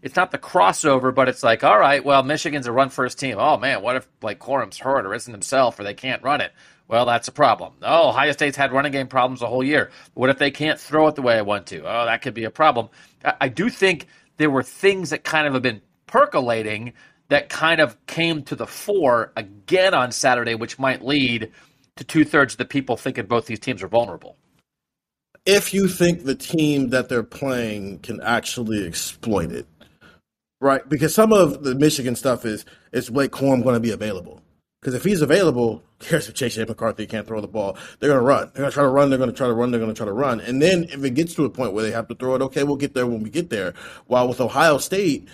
it's 0.02 0.16
not 0.16 0.30
the 0.30 0.38
crossover, 0.38 1.14
but 1.14 1.28
it's 1.28 1.42
like, 1.42 1.64
all 1.64 1.78
right, 1.78 2.04
well, 2.04 2.22
Michigan's 2.22 2.66
a 2.66 2.72
run 2.72 2.90
first 2.90 3.18
team. 3.18 3.36
Oh 3.38 3.56
man, 3.58 3.82
what 3.82 3.96
if 3.96 4.08
like 4.22 4.38
Corum's 4.38 4.78
hurt 4.78 5.06
or 5.06 5.14
isn't 5.14 5.32
himself 5.32 5.78
or 5.78 5.84
they 5.84 5.94
can't 5.94 6.22
run 6.22 6.40
it? 6.40 6.52
Well, 6.88 7.06
that's 7.06 7.28
a 7.28 7.32
problem. 7.32 7.74
Oh, 7.82 8.08
Ohio 8.10 8.32
State's 8.32 8.56
had 8.56 8.72
running 8.72 8.92
game 8.92 9.06
problems 9.08 9.40
the 9.40 9.46
whole 9.46 9.64
year. 9.64 9.90
What 10.14 10.30
if 10.30 10.38
they 10.38 10.50
can't 10.50 10.80
throw 10.80 11.06
it 11.08 11.14
the 11.14 11.22
way 11.22 11.36
I 11.38 11.42
want 11.42 11.66
to? 11.68 11.80
Oh, 11.82 12.04
that 12.06 12.22
could 12.22 12.34
be 12.34 12.44
a 12.44 12.50
problem. 12.50 12.88
I, 13.24 13.34
I 13.42 13.48
do 13.48 13.68
think 13.70 14.06
there 14.38 14.50
were 14.50 14.62
things 14.64 15.10
that 15.10 15.24
kind 15.24 15.46
of 15.46 15.54
have 15.54 15.62
been 15.62 15.82
percolating 16.06 16.94
that 17.28 17.48
kind 17.48 17.80
of 17.80 17.96
came 18.06 18.42
to 18.44 18.56
the 18.56 18.66
fore 18.66 19.32
again 19.36 19.94
on 19.94 20.12
Saturday, 20.12 20.56
which 20.56 20.78
might 20.80 21.04
lead 21.04 21.52
to 21.96 22.04
two 22.04 22.24
thirds 22.24 22.54
of 22.54 22.58
the 22.58 22.64
people 22.64 22.96
thinking 22.96 23.26
both 23.26 23.46
these 23.46 23.60
teams 23.60 23.82
are 23.82 23.88
vulnerable. 23.88 24.36
if 25.46 25.74
you 25.74 25.88
think 25.88 26.24
the 26.24 26.34
team 26.34 26.90
that 26.90 27.08
they're 27.08 27.22
playing 27.22 27.98
can 28.00 28.20
actually 28.22 28.86
exploit 28.86 29.52
it, 29.52 29.66
right? 30.60 30.86
Because 30.88 31.14
some 31.14 31.32
of 31.32 31.64
the 31.64 31.74
Michigan 31.74 32.16
stuff 32.16 32.44
is 32.44 32.64
is 32.92 33.10
Blake 33.10 33.32
Corum 33.32 33.62
going 33.62 33.74
to 33.74 33.80
be 33.80 33.90
available? 33.90 34.40
Because 34.80 34.94
if 34.94 35.04
he's 35.04 35.20
available, 35.20 35.82
cares 35.98 36.28
if 36.28 36.34
Chase 36.34 36.56
McCarthy 36.56 37.06
can't 37.06 37.26
throw 37.26 37.40
the 37.40 37.48
ball. 37.48 37.76
They're 37.98 38.08
going 38.08 38.20
to 38.20 38.26
run. 38.26 38.50
They're 38.54 38.62
going 38.62 38.70
to 38.70 38.74
try 38.74 38.82
to 38.82 38.88
run. 38.88 39.10
They're 39.10 39.18
going 39.18 39.30
to 39.30 39.36
try 39.36 39.46
to 39.46 39.52
run. 39.52 39.70
They're 39.70 39.80
going 39.80 39.92
to 39.92 39.98
try 39.98 40.06
to 40.06 40.12
run. 40.12 40.40
And 40.40 40.62
then 40.62 40.84
if 40.84 41.04
it 41.04 41.10
gets 41.10 41.34
to 41.34 41.44
a 41.44 41.50
point 41.50 41.74
where 41.74 41.84
they 41.84 41.90
have 41.90 42.08
to 42.08 42.14
throw 42.14 42.34
it, 42.34 42.42
okay, 42.42 42.62
we'll 42.62 42.76
get 42.76 42.94
there 42.94 43.06
when 43.06 43.22
we 43.22 43.28
get 43.28 43.50
there. 43.50 43.74
While 44.06 44.28
with 44.28 44.40
Ohio 44.40 44.78
State, 44.78 45.28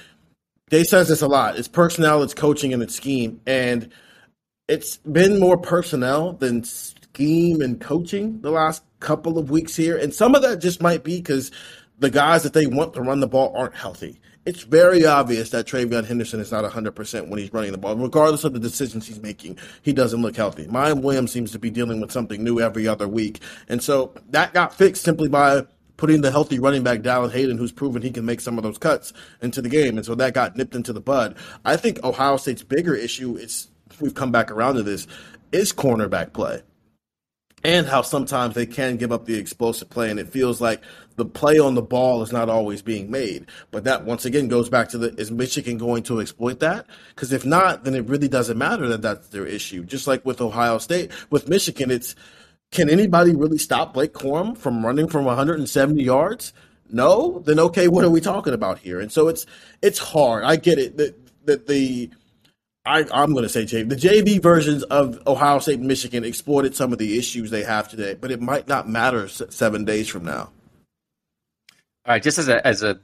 they 0.70 0.82
says 0.82 1.08
this 1.08 1.22
a 1.22 1.28
lot. 1.28 1.56
It's 1.56 1.68
personnel, 1.68 2.24
it's 2.24 2.34
coaching, 2.34 2.72
and 2.72 2.82
it's 2.82 2.96
scheme. 2.96 3.40
And 3.46 3.92
it's 4.66 4.96
been 4.96 5.38
more 5.38 5.56
personnel 5.56 6.32
than 6.32 6.64
scheme 6.64 7.60
and 7.60 7.80
coaching 7.80 8.40
the 8.40 8.50
last 8.50 8.82
couple 8.98 9.38
of 9.38 9.48
weeks 9.48 9.76
here. 9.76 9.96
And 9.96 10.12
some 10.12 10.34
of 10.34 10.42
that 10.42 10.58
just 10.58 10.82
might 10.82 11.04
be 11.04 11.18
because 11.18 11.52
the 12.00 12.10
guys 12.10 12.42
that 12.42 12.52
they 12.52 12.66
want 12.66 12.94
to 12.94 13.00
run 13.00 13.20
the 13.20 13.28
ball 13.28 13.54
aren't 13.56 13.74
healthy. 13.76 14.20
It's 14.46 14.62
very 14.62 15.04
obvious 15.04 15.50
that 15.50 15.66
TreVeyon 15.66 16.06
Henderson 16.06 16.38
is 16.38 16.52
not 16.52 16.64
100% 16.64 17.28
when 17.28 17.38
he's 17.40 17.52
running 17.52 17.72
the 17.72 17.78
ball. 17.78 17.96
Regardless 17.96 18.44
of 18.44 18.52
the 18.52 18.60
decisions 18.60 19.04
he's 19.04 19.20
making, 19.20 19.58
he 19.82 19.92
doesn't 19.92 20.22
look 20.22 20.36
healthy. 20.36 20.68
Ryan 20.68 21.02
Williams 21.02 21.32
seems 21.32 21.50
to 21.50 21.58
be 21.58 21.68
dealing 21.68 22.00
with 22.00 22.12
something 22.12 22.44
new 22.44 22.60
every 22.60 22.86
other 22.86 23.08
week. 23.08 23.40
And 23.68 23.82
so 23.82 24.14
that 24.30 24.54
got 24.54 24.72
fixed 24.72 25.02
simply 25.02 25.28
by 25.28 25.66
putting 25.96 26.20
the 26.20 26.30
healthy 26.30 26.60
running 26.60 26.84
back 26.84 27.00
Dallan 27.00 27.32
Hayden, 27.32 27.58
who's 27.58 27.72
proven 27.72 28.02
he 28.02 28.10
can 28.12 28.24
make 28.24 28.40
some 28.40 28.56
of 28.56 28.62
those 28.62 28.78
cuts 28.78 29.12
into 29.42 29.60
the 29.60 29.68
game. 29.68 29.96
And 29.96 30.06
so 30.06 30.14
that 30.14 30.34
got 30.34 30.54
nipped 30.54 30.76
into 30.76 30.92
the 30.92 31.00
bud. 31.00 31.36
I 31.64 31.76
think 31.76 32.04
Ohio 32.04 32.36
State's 32.36 32.62
bigger 32.62 32.94
issue 32.94 33.34
is 33.34 33.66
we've 34.00 34.14
come 34.14 34.30
back 34.30 34.52
around 34.52 34.76
to 34.76 34.84
this 34.84 35.08
is 35.50 35.72
cornerback 35.72 36.32
play 36.32 36.62
and 37.66 37.88
how 37.88 38.00
sometimes 38.00 38.54
they 38.54 38.64
can 38.64 38.96
give 38.96 39.10
up 39.10 39.24
the 39.24 39.34
explosive 39.34 39.90
play 39.90 40.08
and 40.08 40.20
it 40.20 40.28
feels 40.28 40.60
like 40.60 40.80
the 41.16 41.24
play 41.24 41.58
on 41.58 41.74
the 41.74 41.82
ball 41.82 42.22
is 42.22 42.30
not 42.30 42.48
always 42.48 42.80
being 42.80 43.10
made. 43.10 43.46
But 43.72 43.82
that 43.84 44.04
once 44.04 44.24
again 44.24 44.46
goes 44.46 44.68
back 44.68 44.88
to 44.90 44.98
the 44.98 45.08
is 45.20 45.32
michigan 45.32 45.76
going 45.76 46.04
to 46.04 46.20
exploit 46.20 46.60
that? 46.60 46.86
Because 47.08 47.32
if 47.32 47.44
not 47.44 47.82
then 47.82 47.96
it 47.96 48.06
really 48.06 48.28
doesn't 48.28 48.56
matter 48.56 48.86
that 48.86 49.02
that's 49.02 49.28
their 49.30 49.44
issue. 49.44 49.82
Just 49.82 50.06
like 50.06 50.24
with 50.24 50.40
ohio 50.40 50.78
state 50.78 51.10
with 51.30 51.48
michigan 51.48 51.90
it's 51.90 52.14
can 52.70 52.88
anybody 52.88 53.34
really 53.34 53.58
stop 53.58 53.94
blake 53.94 54.12
corum 54.12 54.56
from 54.56 54.86
running 54.86 55.08
from 55.08 55.24
170 55.24 56.00
yards? 56.00 56.52
No? 56.92 57.40
Then 57.46 57.58
okay 57.58 57.88
what 57.88 58.04
are 58.04 58.10
we 58.10 58.20
talking 58.20 58.54
about 58.54 58.78
here? 58.78 59.00
And 59.00 59.10
so 59.10 59.26
it's 59.26 59.44
it's 59.82 59.98
hard. 59.98 60.44
I 60.44 60.54
get 60.54 60.78
it 60.78 60.98
that 60.98 61.16
that 61.46 61.66
the 61.66 62.10
I, 62.86 63.04
I'm 63.12 63.32
going 63.32 63.42
to 63.42 63.48
say 63.48 63.64
JV. 63.64 63.88
The 63.88 63.96
JV 63.96 64.40
versions 64.40 64.84
of 64.84 65.20
Ohio 65.26 65.58
State 65.58 65.80
and 65.80 65.88
Michigan 65.88 66.24
exploited 66.24 66.76
some 66.76 66.92
of 66.92 66.98
the 66.98 67.18
issues 67.18 67.50
they 67.50 67.64
have 67.64 67.88
today, 67.88 68.14
but 68.14 68.30
it 68.30 68.40
might 68.40 68.68
not 68.68 68.88
matter 68.88 69.24
s- 69.24 69.42
seven 69.50 69.84
days 69.84 70.08
from 70.08 70.24
now. 70.24 70.50
All 72.06 72.12
right, 72.12 72.22
just 72.22 72.38
as 72.38 72.48
a 72.48 72.64
as 72.64 72.84
a 72.84 73.00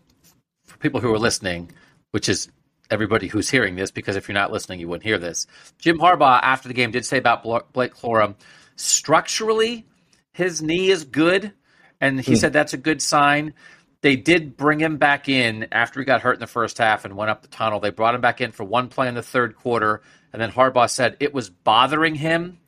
for 0.64 0.78
people 0.78 1.00
who 1.00 1.12
are 1.12 1.18
listening, 1.18 1.72
which 2.12 2.28
is 2.28 2.48
everybody 2.90 3.26
who's 3.26 3.50
hearing 3.50 3.74
this, 3.74 3.90
because 3.90 4.14
if 4.14 4.28
you're 4.28 4.34
not 4.34 4.52
listening, 4.52 4.78
you 4.78 4.86
wouldn't 4.86 5.02
hear 5.02 5.18
this. 5.18 5.48
Jim 5.78 5.98
Harbaugh 5.98 6.38
after 6.40 6.68
the 6.68 6.74
game 6.74 6.92
did 6.92 7.04
say 7.04 7.18
about 7.18 7.42
Blake 7.42 7.94
Corum, 7.94 8.36
structurally, 8.76 9.84
his 10.32 10.62
knee 10.62 10.90
is 10.90 11.04
good, 11.04 11.52
and 12.00 12.20
he 12.20 12.32
hmm. 12.32 12.38
said 12.38 12.52
that's 12.52 12.72
a 12.72 12.78
good 12.78 13.02
sign. 13.02 13.54
They 14.02 14.16
did 14.16 14.56
bring 14.56 14.80
him 14.80 14.98
back 14.98 15.28
in 15.28 15.68
after 15.72 16.00
he 16.00 16.06
got 16.06 16.20
hurt 16.20 16.34
in 16.34 16.40
the 16.40 16.46
first 16.46 16.78
half 16.78 17.04
and 17.04 17.16
went 17.16 17.30
up 17.30 17.42
the 17.42 17.48
tunnel. 17.48 17.80
They 17.80 17.90
brought 17.90 18.14
him 18.14 18.20
back 18.20 18.40
in 18.40 18.52
for 18.52 18.64
one 18.64 18.88
play 18.88 19.08
in 19.08 19.14
the 19.14 19.22
third 19.22 19.56
quarter, 19.56 20.02
and 20.32 20.42
then 20.42 20.50
Harbaugh 20.50 20.90
said 20.90 21.16
it 21.20 21.32
was 21.32 21.50
bothering 21.50 22.16
him. 22.16 22.58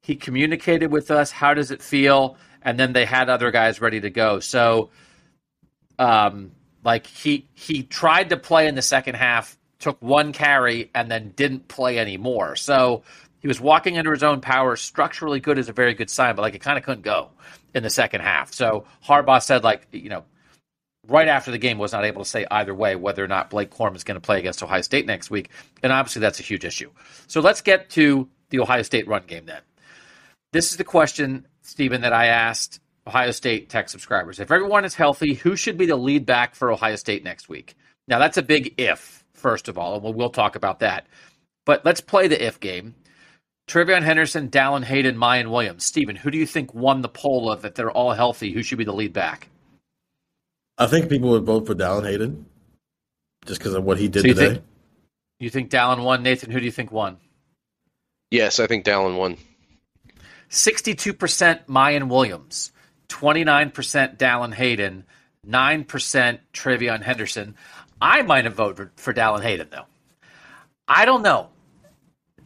He 0.00 0.16
communicated 0.16 0.90
with 0.90 1.10
us. 1.10 1.30
How 1.30 1.54
does 1.54 1.70
it 1.70 1.82
feel? 1.82 2.36
And 2.62 2.78
then 2.78 2.92
they 2.92 3.04
had 3.04 3.28
other 3.30 3.50
guys 3.50 3.80
ready 3.80 4.00
to 4.00 4.10
go. 4.10 4.40
So 4.40 4.90
um, 5.98 6.52
like 6.84 7.06
he 7.06 7.48
he 7.54 7.84
tried 7.84 8.30
to 8.30 8.36
play 8.36 8.66
in 8.66 8.74
the 8.74 8.82
second 8.82 9.14
half 9.14 9.56
took 9.82 10.00
one 10.00 10.32
carry, 10.32 10.90
and 10.94 11.10
then 11.10 11.32
didn't 11.36 11.68
play 11.68 11.98
anymore. 11.98 12.56
So 12.56 13.02
he 13.40 13.48
was 13.48 13.60
walking 13.60 13.98
under 13.98 14.12
his 14.12 14.22
own 14.22 14.40
power. 14.40 14.76
Structurally 14.76 15.40
good 15.40 15.58
is 15.58 15.68
a 15.68 15.72
very 15.72 15.92
good 15.92 16.08
sign, 16.08 16.36
but 16.36 16.42
like 16.42 16.54
it 16.54 16.60
kind 16.60 16.78
of 16.78 16.84
couldn't 16.84 17.02
go 17.02 17.30
in 17.74 17.82
the 17.82 17.90
second 17.90 18.20
half. 18.20 18.54
So 18.54 18.86
Harbaugh 19.04 19.42
said, 19.42 19.64
like, 19.64 19.88
you 19.90 20.08
know, 20.08 20.24
right 21.08 21.28
after 21.28 21.50
the 21.50 21.58
game 21.58 21.78
was 21.78 21.92
not 21.92 22.04
able 22.04 22.22
to 22.22 22.28
say 22.28 22.46
either 22.50 22.74
way 22.74 22.96
whether 22.96 23.24
or 23.24 23.28
not 23.28 23.50
Blake 23.50 23.70
Corum 23.70 23.96
is 23.96 24.04
going 24.04 24.16
to 24.16 24.20
play 24.20 24.38
against 24.38 24.62
Ohio 24.62 24.82
State 24.82 25.06
next 25.06 25.30
week. 25.30 25.50
And 25.82 25.92
obviously 25.92 26.20
that's 26.20 26.40
a 26.40 26.44
huge 26.44 26.64
issue. 26.64 26.90
So 27.26 27.40
let's 27.40 27.60
get 27.60 27.90
to 27.90 28.28
the 28.50 28.60
Ohio 28.60 28.82
State 28.82 29.08
run 29.08 29.24
game 29.26 29.46
then. 29.46 29.62
This 30.52 30.70
is 30.70 30.76
the 30.76 30.84
question, 30.84 31.46
Stephen, 31.62 32.02
that 32.02 32.12
I 32.12 32.26
asked 32.26 32.80
Ohio 33.06 33.30
State 33.32 33.68
tech 33.68 33.88
subscribers. 33.88 34.38
If 34.38 34.50
everyone 34.50 34.84
is 34.84 34.94
healthy, 34.94 35.34
who 35.34 35.56
should 35.56 35.76
be 35.76 35.86
the 35.86 35.96
lead 35.96 36.26
back 36.26 36.54
for 36.54 36.70
Ohio 36.70 36.96
State 36.96 37.24
next 37.24 37.48
week? 37.48 37.74
Now 38.06 38.18
that's 38.18 38.36
a 38.36 38.42
big 38.42 38.74
if, 38.78 39.24
first 39.34 39.68
of 39.68 39.78
all, 39.78 39.94
and 39.94 40.14
we'll, 40.14 40.30
talk 40.30 40.56
about 40.56 40.80
that. 40.80 41.06
But 41.64 41.84
let's 41.84 42.00
play 42.00 42.28
the 42.28 42.44
if 42.44 42.60
game. 42.60 42.94
TreVeyon 43.68 44.02
Henderson, 44.02 44.50
Dallan 44.50 44.84
Hayden, 44.84 45.16
Miyan 45.16 45.50
Williams. 45.50 45.84
Stephen, 45.84 46.16
who 46.16 46.30
do 46.30 46.38
you 46.38 46.46
think 46.46 46.74
won 46.74 47.00
the 47.00 47.08
poll 47.08 47.50
of 47.50 47.64
if 47.64 47.74
they're 47.74 47.90
all 47.90 48.12
healthy, 48.12 48.52
who 48.52 48.62
should 48.62 48.78
be 48.78 48.84
the 48.84 48.92
lead 48.92 49.12
back? 49.12 49.48
I 50.78 50.86
think 50.86 51.08
people 51.08 51.30
would 51.30 51.44
vote 51.44 51.66
for 51.66 51.74
Dallan 51.74 52.04
Hayden 52.04 52.46
just 53.46 53.60
because 53.60 53.74
of 53.74 53.84
what 53.84 53.98
he 53.98 54.08
did 54.08 54.22
so 54.22 54.28
you 54.28 54.34
today. 54.34 54.48
Think, 54.54 54.64
you 55.38 55.50
think 55.50 55.70
Dallan 55.70 56.04
won? 56.04 56.22
Nathan, 56.22 56.50
who 56.50 56.60
do 56.60 56.64
you 56.64 56.72
think 56.72 56.92
won? 56.92 57.18
Yes, 58.30 58.60
I 58.60 58.66
think 58.66 58.84
Dallan 58.84 59.18
won. 59.18 59.36
62% 60.50 61.66
Miyan 61.66 62.08
Williams, 62.08 62.72
29% 63.08 64.18
Dallan 64.18 64.54
Hayden, 64.54 65.04
9% 65.46 66.38
TreVeyon 66.52 67.02
Henderson. 67.02 67.54
I 68.00 68.22
might 68.22 68.44
have 68.44 68.54
voted 68.54 68.90
for 68.96 69.12
Dallan 69.12 69.42
Hayden, 69.42 69.68
though. 69.70 69.86
I 70.86 71.04
don't 71.04 71.22
know. 71.22 71.48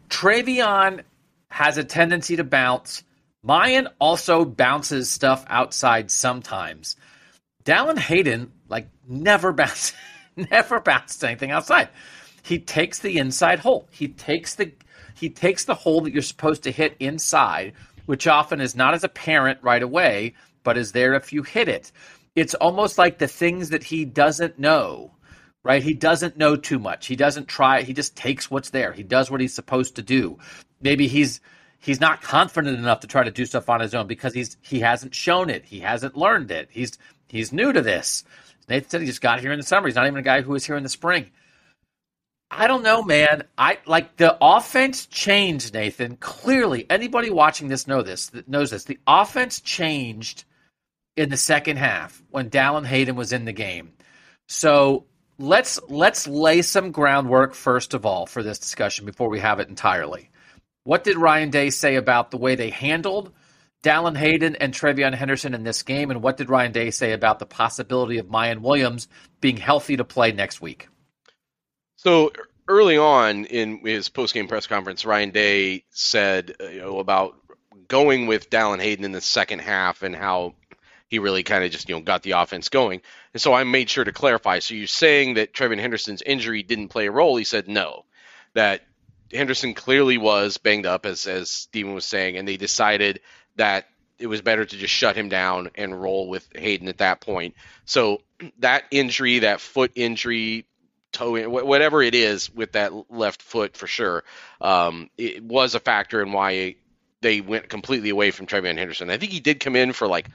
TreVeyon 0.08 1.02
has 1.50 1.78
a 1.78 1.84
tendency 1.84 2.36
to 2.36 2.44
bounce. 2.44 3.02
Miyan 3.44 3.88
also 3.98 4.44
bounces 4.44 5.10
stuff 5.10 5.44
outside 5.48 6.10
sometimes. 6.10 6.96
Dallan 7.66 7.98
Hayden, 7.98 8.52
like, 8.68 8.88
never 9.06 9.52
bounced, 9.60 9.94
never 10.36 10.80
bounced 10.80 11.22
anything 11.22 11.50
outside. 11.50 11.90
He 12.42 12.58
takes 12.60 13.00
the 13.00 13.18
inside 13.18 13.58
hole. 13.58 13.88
He 13.90 14.08
takes 14.08 14.54
the 14.54 14.72
he 15.14 15.30
takes 15.30 15.64
the 15.64 15.74
hole 15.74 16.02
that 16.02 16.12
you're 16.12 16.22
supposed 16.22 16.62
to 16.64 16.70
hit 16.70 16.94
inside, 17.00 17.72
which 18.04 18.26
often 18.26 18.60
is 18.60 18.76
not 18.76 18.92
as 18.94 19.02
apparent 19.02 19.58
right 19.62 19.82
away, 19.82 20.34
but 20.62 20.76
is 20.76 20.92
there 20.92 21.14
if 21.14 21.32
you 21.32 21.42
hit 21.42 21.68
it. 21.68 21.90
It's 22.34 22.54
almost 22.54 22.98
like 22.98 23.18
the 23.18 23.26
things 23.26 23.70
that 23.70 23.82
he 23.82 24.04
doesn't 24.04 24.58
know, 24.58 25.10
right? 25.64 25.82
He 25.82 25.94
doesn't 25.94 26.36
know 26.36 26.54
too 26.54 26.78
much. 26.78 27.06
He 27.06 27.16
doesn't 27.16 27.48
try. 27.48 27.80
He 27.80 27.94
just 27.94 28.14
takes 28.14 28.50
what's 28.50 28.70
there. 28.70 28.92
He 28.92 29.02
does 29.02 29.30
what 29.30 29.40
he's 29.40 29.54
supposed 29.54 29.96
to 29.96 30.02
do. 30.02 30.38
Maybe 30.82 31.08
he's 31.08 31.40
he's 31.78 32.00
not 32.00 32.20
confident 32.20 32.78
enough 32.78 33.00
to 33.00 33.06
try 33.06 33.24
to 33.24 33.30
do 33.30 33.46
stuff 33.46 33.70
on 33.70 33.80
his 33.80 33.94
own 33.94 34.06
because 34.06 34.34
he's 34.34 34.58
he 34.60 34.80
hasn't 34.80 35.14
shown 35.14 35.48
it. 35.48 35.64
He 35.64 35.80
hasn't 35.80 36.16
learned 36.16 36.50
it. 36.50 36.68
He's 36.70 36.98
he's 37.28 37.52
new 37.52 37.72
to 37.72 37.82
this. 37.82 38.24
Nathan 38.68 38.90
said 38.90 39.00
he 39.00 39.06
just 39.06 39.20
got 39.20 39.40
here 39.40 39.52
in 39.52 39.58
the 39.58 39.64
summer. 39.66 39.86
He's 39.86 39.94
not 39.94 40.06
even 40.06 40.18
a 40.18 40.22
guy 40.22 40.42
who 40.42 40.52
was 40.52 40.66
here 40.66 40.76
in 40.76 40.82
the 40.82 40.88
spring. 40.88 41.30
I 42.50 42.66
don't 42.68 42.82
know, 42.82 43.02
man. 43.02 43.44
I 43.58 43.78
like 43.86 44.16
the 44.16 44.36
offense 44.40 45.06
changed, 45.06 45.74
Nathan. 45.74 46.16
Clearly, 46.16 46.86
anybody 46.88 47.30
watching 47.30 47.68
this 47.68 47.86
know 47.86 48.02
this 48.02 48.30
knows 48.46 48.70
this. 48.70 48.84
The 48.84 49.00
offense 49.06 49.60
changed 49.60 50.44
in 51.16 51.28
the 51.28 51.36
second 51.36 51.78
half 51.78 52.22
when 52.30 52.50
Dallan 52.50 52.86
Hayden 52.86 53.16
was 53.16 53.32
in 53.32 53.46
the 53.46 53.52
game. 53.52 53.92
So 54.48 55.06
let's 55.38 55.80
let's 55.88 56.26
lay 56.28 56.62
some 56.62 56.92
groundwork 56.92 57.54
first 57.54 57.94
of 57.94 58.06
all 58.06 58.26
for 58.26 58.42
this 58.42 58.58
discussion 58.58 59.06
before 59.06 59.28
we 59.28 59.40
have 59.40 59.58
it 59.58 59.68
entirely. 59.68 60.30
What 60.84 61.02
did 61.02 61.16
Ryan 61.16 61.50
Day 61.50 61.70
say 61.70 61.96
about 61.96 62.30
the 62.30 62.36
way 62.36 62.54
they 62.54 62.70
handled 62.70 63.32
Dallan 63.86 64.16
Hayden 64.16 64.56
and 64.56 64.72
TreVeyon 64.72 65.14
Henderson 65.14 65.54
in 65.54 65.62
this 65.62 65.84
game, 65.84 66.10
and 66.10 66.20
what 66.20 66.36
did 66.36 66.50
Ryan 66.50 66.72
Day 66.72 66.90
say 66.90 67.12
about 67.12 67.38
the 67.38 67.46
possibility 67.46 68.18
of 68.18 68.26
Miyan 68.26 68.58
Williams 68.58 69.06
being 69.40 69.56
healthy 69.56 69.96
to 69.96 70.04
play 70.04 70.32
next 70.32 70.60
week? 70.60 70.88
So 71.94 72.32
early 72.66 72.98
on 72.98 73.44
in 73.44 73.78
his 73.86 74.08
post-game 74.08 74.48
press 74.48 74.66
conference, 74.66 75.06
Ryan 75.06 75.30
Day 75.30 75.84
said 75.90 76.56
uh, 76.60 76.66
you 76.66 76.80
know, 76.80 76.98
about 76.98 77.36
going 77.86 78.26
with 78.26 78.50
Dallan 78.50 78.80
Hayden 78.80 79.04
in 79.04 79.12
the 79.12 79.20
second 79.20 79.60
half 79.60 80.02
and 80.02 80.16
how 80.16 80.54
he 81.06 81.20
really 81.20 81.44
kind 81.44 81.62
of 81.62 81.70
just 81.70 81.88
you 81.88 81.94
know 81.94 82.00
got 82.00 82.24
the 82.24 82.32
offense 82.32 82.68
going. 82.68 83.02
And 83.34 83.40
so 83.40 83.54
I 83.54 83.62
made 83.62 83.88
sure 83.88 84.02
to 84.02 84.10
clarify. 84.10 84.58
So 84.58 84.74
you're 84.74 84.88
saying 84.88 85.34
that 85.34 85.54
TreVeyon 85.54 85.78
Henderson's 85.78 86.22
injury 86.22 86.64
didn't 86.64 86.88
play 86.88 87.06
a 87.06 87.12
role? 87.12 87.36
He 87.36 87.44
said 87.44 87.68
no. 87.68 88.04
That 88.54 88.82
Henderson 89.32 89.74
clearly 89.74 90.18
was 90.18 90.58
banged 90.58 90.86
up, 90.86 91.06
as 91.06 91.28
as 91.28 91.52
Steven 91.52 91.94
was 91.94 92.04
saying, 92.04 92.36
and 92.36 92.48
they 92.48 92.56
decided 92.56 93.20
that 93.56 93.86
it 94.18 94.26
was 94.26 94.40
better 94.40 94.64
to 94.64 94.76
just 94.76 94.92
shut 94.92 95.16
him 95.16 95.28
down 95.28 95.70
and 95.74 96.00
roll 96.00 96.28
with 96.28 96.48
Hayden 96.54 96.88
at 96.88 96.98
that 96.98 97.20
point. 97.20 97.54
So 97.84 98.22
that 98.58 98.84
injury, 98.90 99.40
that 99.40 99.60
foot 99.60 99.92
injury, 99.94 100.66
toe, 101.12 101.48
whatever 101.48 102.02
it 102.02 102.14
is 102.14 102.52
with 102.52 102.72
that 102.72 102.92
left 103.10 103.42
foot 103.42 103.76
for 103.76 103.86
sure, 103.86 104.24
um, 104.60 105.10
it 105.16 105.42
was 105.42 105.74
a 105.74 105.80
factor 105.80 106.22
in 106.22 106.32
why 106.32 106.76
they 107.20 107.40
went 107.40 107.68
completely 107.68 108.10
away 108.10 108.30
from 108.30 108.46
TreVeyon 108.46 108.78
Henderson. 108.78 109.10
I 109.10 109.18
think 109.18 109.32
he 109.32 109.40
did 109.40 109.60
come 109.60 109.76
in 109.76 109.92
for 109.92 110.06
like 110.06 110.28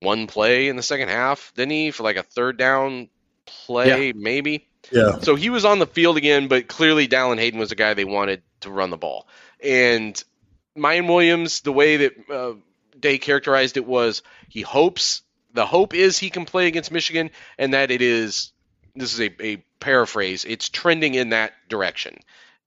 one 0.00 0.26
play 0.26 0.68
in 0.68 0.76
the 0.76 0.82
second 0.82 1.08
half, 1.08 1.52
didn't 1.54 1.72
he? 1.72 1.90
For 1.90 2.02
like 2.02 2.16
a 2.16 2.22
third 2.22 2.56
down 2.56 3.08
play, 3.46 4.08
yeah. 4.08 4.12
maybe. 4.14 4.66
Yeah. 4.90 5.18
So 5.20 5.34
he 5.34 5.50
was 5.50 5.64
on 5.64 5.78
the 5.78 5.86
field 5.86 6.16
again, 6.16 6.48
but 6.48 6.68
clearly 6.68 7.06
Dallan 7.06 7.38
Hayden 7.38 7.60
was 7.60 7.68
the 7.68 7.74
guy 7.74 7.94
they 7.94 8.04
wanted 8.04 8.42
to 8.60 8.70
run 8.70 8.90
the 8.90 8.96
ball. 8.96 9.26
And 9.62 10.22
Miyan 10.80 11.06
Williams, 11.06 11.60
the 11.60 11.72
way 11.72 11.96
that 11.98 12.30
uh, 12.30 12.54
Day 12.98 13.18
characterized 13.18 13.76
it 13.76 13.86
was 13.86 14.22
he 14.48 14.62
hopes 14.62 15.22
the 15.52 15.66
hope 15.66 15.94
is 15.94 16.18
he 16.18 16.30
can 16.30 16.44
play 16.44 16.66
against 16.66 16.92
Michigan, 16.92 17.30
and 17.58 17.74
that 17.74 17.90
it 17.90 18.02
is 18.02 18.52
this 18.94 19.14
is 19.14 19.20
a, 19.20 19.44
a 19.44 19.56
paraphrase. 19.78 20.44
It's 20.44 20.68
trending 20.68 21.14
in 21.14 21.30
that 21.30 21.52
direction. 21.68 22.18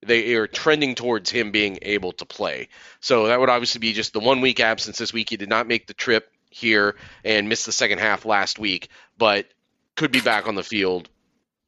They 0.06 0.34
are 0.36 0.48
trending 0.48 0.96
towards 0.96 1.30
him 1.30 1.52
being 1.52 1.80
able 1.82 2.12
to 2.14 2.26
play. 2.26 2.70
So 3.00 3.28
that 3.28 3.40
would 3.40 3.50
obviously 3.50 3.80
be 3.80 3.94
just 3.94 4.14
the 4.14 4.20
one 4.20 4.42
week 4.42 4.60
absence 4.60 4.98
this 4.98 5.14
week. 5.14 5.30
He 5.30 5.38
did 5.38 5.50
not 5.50 5.68
make 5.68 5.88
the 5.88 5.94
trip 5.94 6.30
here 6.50 6.96
and 7.24 7.48
missed 7.48 7.66
the 7.66 7.72
second 7.72 8.00
half 8.00 8.26
last 8.26 8.60
week, 8.60 8.90
but 9.18 9.48
could 9.96 10.12
be 10.12 10.22
back 10.22 10.48
on 10.48 10.56
the 10.56 10.64
field 10.64 11.10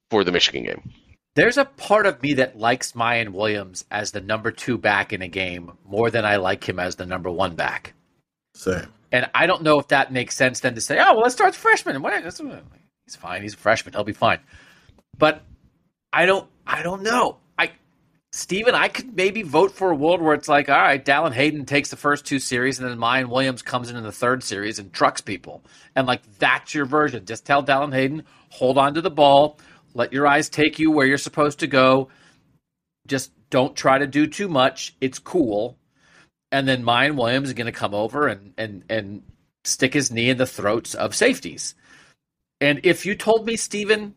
for 0.10 0.24
the 0.24 0.32
Michigan 0.32 0.64
game. 0.64 0.94
There's 1.36 1.58
a 1.58 1.66
part 1.66 2.06
of 2.06 2.22
me 2.24 2.36
that 2.36 2.58
likes 2.58 2.94
Miyan 2.94 3.30
Williams 3.30 3.84
as 3.92 4.12
the 4.12 4.22
number 4.22 4.52
two 4.52 4.78
back 4.78 5.12
in 5.12 5.22
a 5.22 5.28
game 5.28 5.74
more 5.86 6.10
than 6.10 6.24
I 6.24 6.38
like 6.38 6.68
him 6.68 6.80
as 6.80 6.96
the 6.96 7.06
number 7.06 7.30
one 7.30 7.56
back. 7.56 7.94
Same. 8.56 8.88
And 9.12 9.30
I 9.36 9.46
don't 9.46 9.62
know 9.62 9.78
if 9.80 9.90
that 9.90 10.14
makes 10.14 10.36
sense 10.36 10.62
then 10.62 10.76
to 10.76 10.82
say, 10.82 10.98
oh, 10.98 11.14
well, 11.14 11.22
let's 11.22 11.36
start 11.36 11.54
the 11.54 11.60
freshman. 11.60 11.96
He's 13.06 13.18
fine. 13.18 13.42
He's 13.42 13.54
a 13.54 13.58
freshman. 13.58 13.94
He'll 13.94 14.06
be 14.06 14.14
fine. 14.14 14.40
But 15.18 15.42
I 16.12 16.26
don't. 16.26 16.48
I 16.66 16.82
don't 16.82 17.04
know. 17.04 17.38
I, 17.60 17.72
Stephen, 18.32 18.74
I 18.74 18.88
could 18.88 19.16
maybe 19.16 19.44
vote 19.44 19.72
for 19.72 19.92
a 19.92 19.96
world 19.96 20.22
where 20.22 20.34
it's 20.34 20.48
like, 20.48 20.70
all 20.70 20.82
right, 20.82 21.04
Dallan 21.04 21.34
Hayden 21.34 21.66
takes 21.66 21.90
the 21.90 21.98
first 21.98 22.26
two 22.26 22.40
series, 22.40 22.80
and 22.80 22.90
then 22.90 22.98
Miyan 22.98 23.28
Williams 23.28 23.62
comes 23.62 23.90
in 23.90 23.98
in 23.98 24.04
the 24.04 24.12
third 24.12 24.42
series 24.42 24.80
and 24.80 24.92
trucks 24.92 25.22
people, 25.22 25.64
and 25.96 26.08
like 26.08 26.22
that's 26.40 26.74
your 26.74 26.86
version. 26.86 27.26
Just 27.26 27.46
tell 27.46 27.64
Dallan 27.64 27.94
Hayden, 27.94 28.24
hold 28.50 28.78
on 28.78 28.96
to 28.96 29.02
the 29.02 29.12
ball 29.12 29.60
let 29.96 30.14
your 30.14 30.28
eyes 30.28 30.50
take 30.50 30.78
you 30.78 30.92
where 30.92 31.08
you're 31.08 31.18
supposed 31.18 31.60
to 31.60 31.68
go. 31.68 32.10
Just 33.08 33.32
don't 33.50 33.76
try 33.76 33.98
to 33.98 34.06
do 34.06 34.28
too 34.28 34.48
much. 34.48 34.96
It's 35.02 35.18
cool. 35.18 35.78
And 36.52 36.68
then 36.68 36.84
Miyan 36.84 37.16
Williams 37.16 37.48
is 37.48 37.54
going 37.54 37.66
to 37.66 37.72
come 37.72 37.96
over 37.96 38.28
and, 38.28 38.54
and, 38.58 38.84
and 38.90 39.24
stick 39.64 39.94
his 39.94 40.12
knee 40.12 40.30
in 40.30 40.38
the 40.38 40.46
throats 40.46 40.94
of 40.94 41.16
safeties. 41.16 41.74
And 42.62 42.82
if 42.84 43.06
you 43.06 43.16
told 43.16 43.46
me, 43.46 43.56
Stephen, 43.56 44.16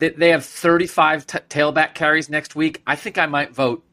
that 0.00 0.18
they 0.18 0.30
have 0.30 0.44
35 0.44 1.26
t- 1.26 1.38
tailback 1.48 1.94
carries 1.94 2.28
next 2.28 2.54
week, 2.54 2.82
I 2.86 2.96
think 2.96 3.18
I 3.18 3.26
might 3.26 3.54
vote 3.54 3.84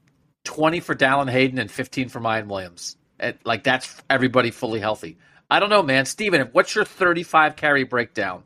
20 0.45 0.79
for 0.79 0.95
Dallan 0.95 1.29
Hayden 1.29 1.59
and 1.59 1.69
15 1.69 2.09
for 2.09 2.19
Miyan 2.19 2.47
Williams. 2.47 2.97
Like 3.43 3.63
that's 3.63 4.01
everybody 4.09 4.51
fully 4.51 4.79
healthy. 4.79 5.17
I 5.49 5.59
don't 5.59 5.69
know, 5.69 5.83
man. 5.83 6.05
Stephen, 6.05 6.49
what's 6.51 6.75
your 6.75 6.85
35 6.85 7.55
carry 7.55 7.83
breakdown 7.83 8.43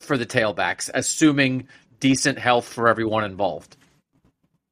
for 0.00 0.16
the 0.16 0.26
tailbacks, 0.26 0.90
assuming 0.94 1.68
decent 2.00 2.38
health 2.38 2.68
for 2.68 2.88
everyone 2.88 3.24
involved. 3.24 3.76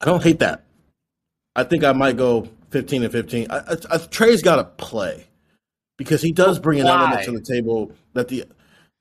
I 0.01 0.07
don't 0.07 0.23
hate 0.23 0.41
that. 0.41 0.65
I 1.57 1.65
think 1.65 1.85
I 1.85 1.93
might 1.93 2.17
go 2.17 2.49
15 2.71 3.05
and 3.05 3.13
15. 3.13 3.47
I, 3.51 3.57
I, 3.57 3.77
I, 3.93 3.99
Trey's 3.99 4.43
got 4.43 4.57
to 4.57 4.65
play 4.65 5.27
because 5.97 6.21
he 6.21 6.33
does 6.33 6.59
bring 6.59 6.81
an 6.81 6.87
element 6.87 7.25
to 7.25 7.33
the 7.33 7.41
table 7.41 7.93
that 8.15 8.29
the. 8.29 8.45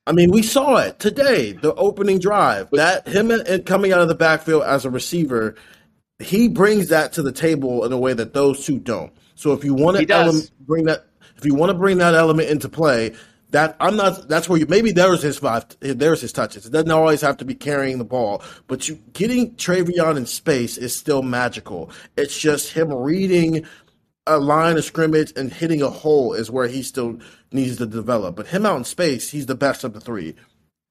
I 0.06 0.12
mean, 0.12 0.32
we 0.32 0.44
saw 0.44 0.78
it 0.78 1.00
today, 1.00 1.54
the 1.54 1.74
opening 1.76 2.20
drive. 2.20 2.70
That 2.72 3.08
him 3.08 3.32
and 3.32 3.66
coming 3.66 3.94
out 3.94 4.02
of 4.02 4.10
the 4.10 4.16
backfield 4.16 4.64
as 4.64 4.84
a 4.84 4.90
receiver, 4.90 5.56
he 6.20 6.50
brings 6.50 6.90
that 6.90 7.14
to 7.14 7.22
the 7.22 7.32
table 7.32 7.86
in 7.86 7.94
a 7.94 7.98
way 7.98 8.14
that 8.14 8.34
those 8.34 8.66
two 8.66 8.80
don't. 8.80 9.14
So 9.36 9.54
if 9.54 9.64
you 9.64 9.74
want 9.74 9.98
to 9.98 10.52
bring 10.60 10.86
that, 10.86 11.06
if 11.38 11.46
you 11.46 11.56
want 11.56 11.70
to 11.70 11.78
bring 11.78 12.00
that 12.00 12.16
element 12.16 12.50
into 12.50 12.68
play, 12.68 13.14
That 13.54 13.76
I'm 13.80 13.96
not. 13.96 14.28
That's 14.28 14.50
where 14.50 14.58
you 14.58 14.66
maybe 14.68 14.92
there's 14.92 15.22
his 15.22 15.38
five. 15.38 15.66
There's 15.80 16.22
his 16.22 16.34
touches. 16.34 16.66
It 16.66 16.72
doesn't 16.72 16.90
always 16.90 17.22
have 17.22 17.38
to 17.38 17.46
be 17.46 17.54
carrying 17.54 18.00
the 18.00 18.04
ball, 18.04 18.42
but 18.66 18.90
you 18.90 18.96
getting 19.14 19.54
TreVeyon 19.56 20.18
in 20.18 20.26
space 20.26 20.76
is 20.76 20.96
still 20.96 21.22
magical. 21.22 21.92
It's 22.18 22.38
just 22.38 22.74
him 22.74 22.92
reading 22.92 23.64
a 24.26 24.40
line 24.40 24.78
of 24.78 24.84
scrimmage 24.84 25.34
and 25.36 25.54
hitting 25.54 25.84
a 25.84 25.90
hole 25.92 26.34
is 26.34 26.50
where 26.50 26.68
he 26.68 26.82
still 26.82 27.20
needs 27.52 27.78
to 27.78 27.86
develop. 27.86 28.36
But 28.36 28.48
him 28.48 28.66
out 28.66 28.78
in 28.78 28.86
space, 28.86 29.30
he's 29.30 29.46
the 29.46 29.54
best 29.54 29.84
of 29.84 29.94
the 29.94 30.00
three. 30.00 30.34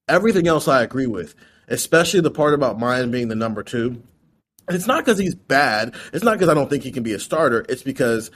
Everything 0.07 0.47
else 0.47 0.69
I 0.69 0.83
agree 0.83 1.07
with, 1.07 1.35
especially 1.67 2.21
the 2.21 2.31
part 2.31 2.53
about 2.53 2.79
Miyan 2.79 3.11
being 3.11 3.27
the 3.27 3.35
number 3.35 3.63
two. 3.63 4.01
And 4.69 4.77
it's 4.77 4.87
not 4.87 5.03
because 5.03 5.19
he's 5.19 5.35
bad. 5.35 5.95
It's 6.13 6.23
not 6.23 6.33
because 6.33 6.47
I 6.47 6.53
don't 6.53 6.69
think 6.69 6.83
he 6.83 6.93
can 6.93 7.03
be 7.03 7.13
a 7.13 7.19
starter. 7.19 7.65
It's 7.67 7.83
because 7.83 8.31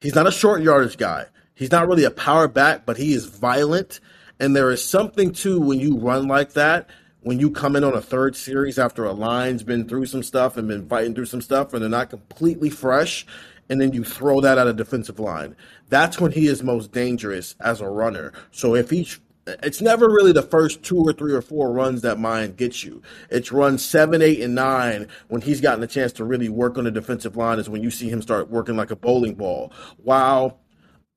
he's 0.00 0.14
not 0.14 0.26
a 0.26 0.32
short 0.32 0.62
yardage 0.62 0.96
guy. 0.96 1.26
He's 1.56 1.72
not 1.72 1.88
really 1.88 2.04
a 2.04 2.10
power 2.10 2.46
back, 2.46 2.86
but 2.86 2.98
he 2.98 3.14
is 3.14 3.24
violent. 3.24 3.98
And 4.38 4.54
there 4.54 4.70
is 4.70 4.84
something 4.84 5.32
too 5.32 5.58
when 5.58 5.80
you 5.80 5.98
run 5.98 6.28
like 6.28 6.52
that, 6.52 6.88
when 7.22 7.40
you 7.40 7.50
come 7.50 7.74
in 7.74 7.82
on 7.82 7.94
a 7.94 8.00
third 8.00 8.36
series 8.36 8.78
after 8.78 9.04
a 9.04 9.12
line's 9.12 9.62
been 9.62 9.88
through 9.88 10.06
some 10.06 10.22
stuff 10.22 10.58
and 10.58 10.68
been 10.68 10.86
fighting 10.86 11.14
through 11.14 11.24
some 11.24 11.40
stuff 11.40 11.72
and 11.72 11.82
they're 11.82 11.88
not 11.88 12.10
completely 12.10 12.68
fresh, 12.68 13.26
and 13.70 13.80
then 13.80 13.94
you 13.94 14.04
throw 14.04 14.42
that 14.42 14.58
at 14.58 14.66
a 14.66 14.72
defensive 14.74 15.18
line. 15.18 15.56
That's 15.88 16.20
when 16.20 16.30
he 16.30 16.46
is 16.46 16.62
most 16.62 16.92
dangerous 16.92 17.56
as 17.58 17.80
a 17.80 17.88
runner. 17.88 18.34
So 18.50 18.74
if 18.74 18.90
he 18.90 19.08
it's 19.46 19.80
never 19.80 20.08
really 20.08 20.32
the 20.32 20.42
first 20.42 20.82
two 20.82 20.98
or 20.98 21.12
three 21.12 21.32
or 21.32 21.40
four 21.40 21.72
runs 21.72 22.02
that 22.02 22.18
Miyan 22.18 22.56
gets 22.56 22.82
you. 22.82 23.00
It's 23.30 23.52
run 23.52 23.78
seven, 23.78 24.20
eight, 24.20 24.40
and 24.40 24.56
nine 24.56 25.06
when 25.28 25.40
he's 25.40 25.60
gotten 25.60 25.84
a 25.84 25.86
chance 25.86 26.12
to 26.14 26.24
really 26.24 26.48
work 26.48 26.76
on 26.76 26.84
the 26.84 26.90
defensive 26.90 27.36
line 27.36 27.60
is 27.60 27.68
when 27.68 27.82
you 27.82 27.90
see 27.90 28.08
him 28.08 28.20
start 28.20 28.50
working 28.50 28.76
like 28.76 28.90
a 28.90 28.96
bowling 28.96 29.34
ball. 29.34 29.72
While 29.98 30.58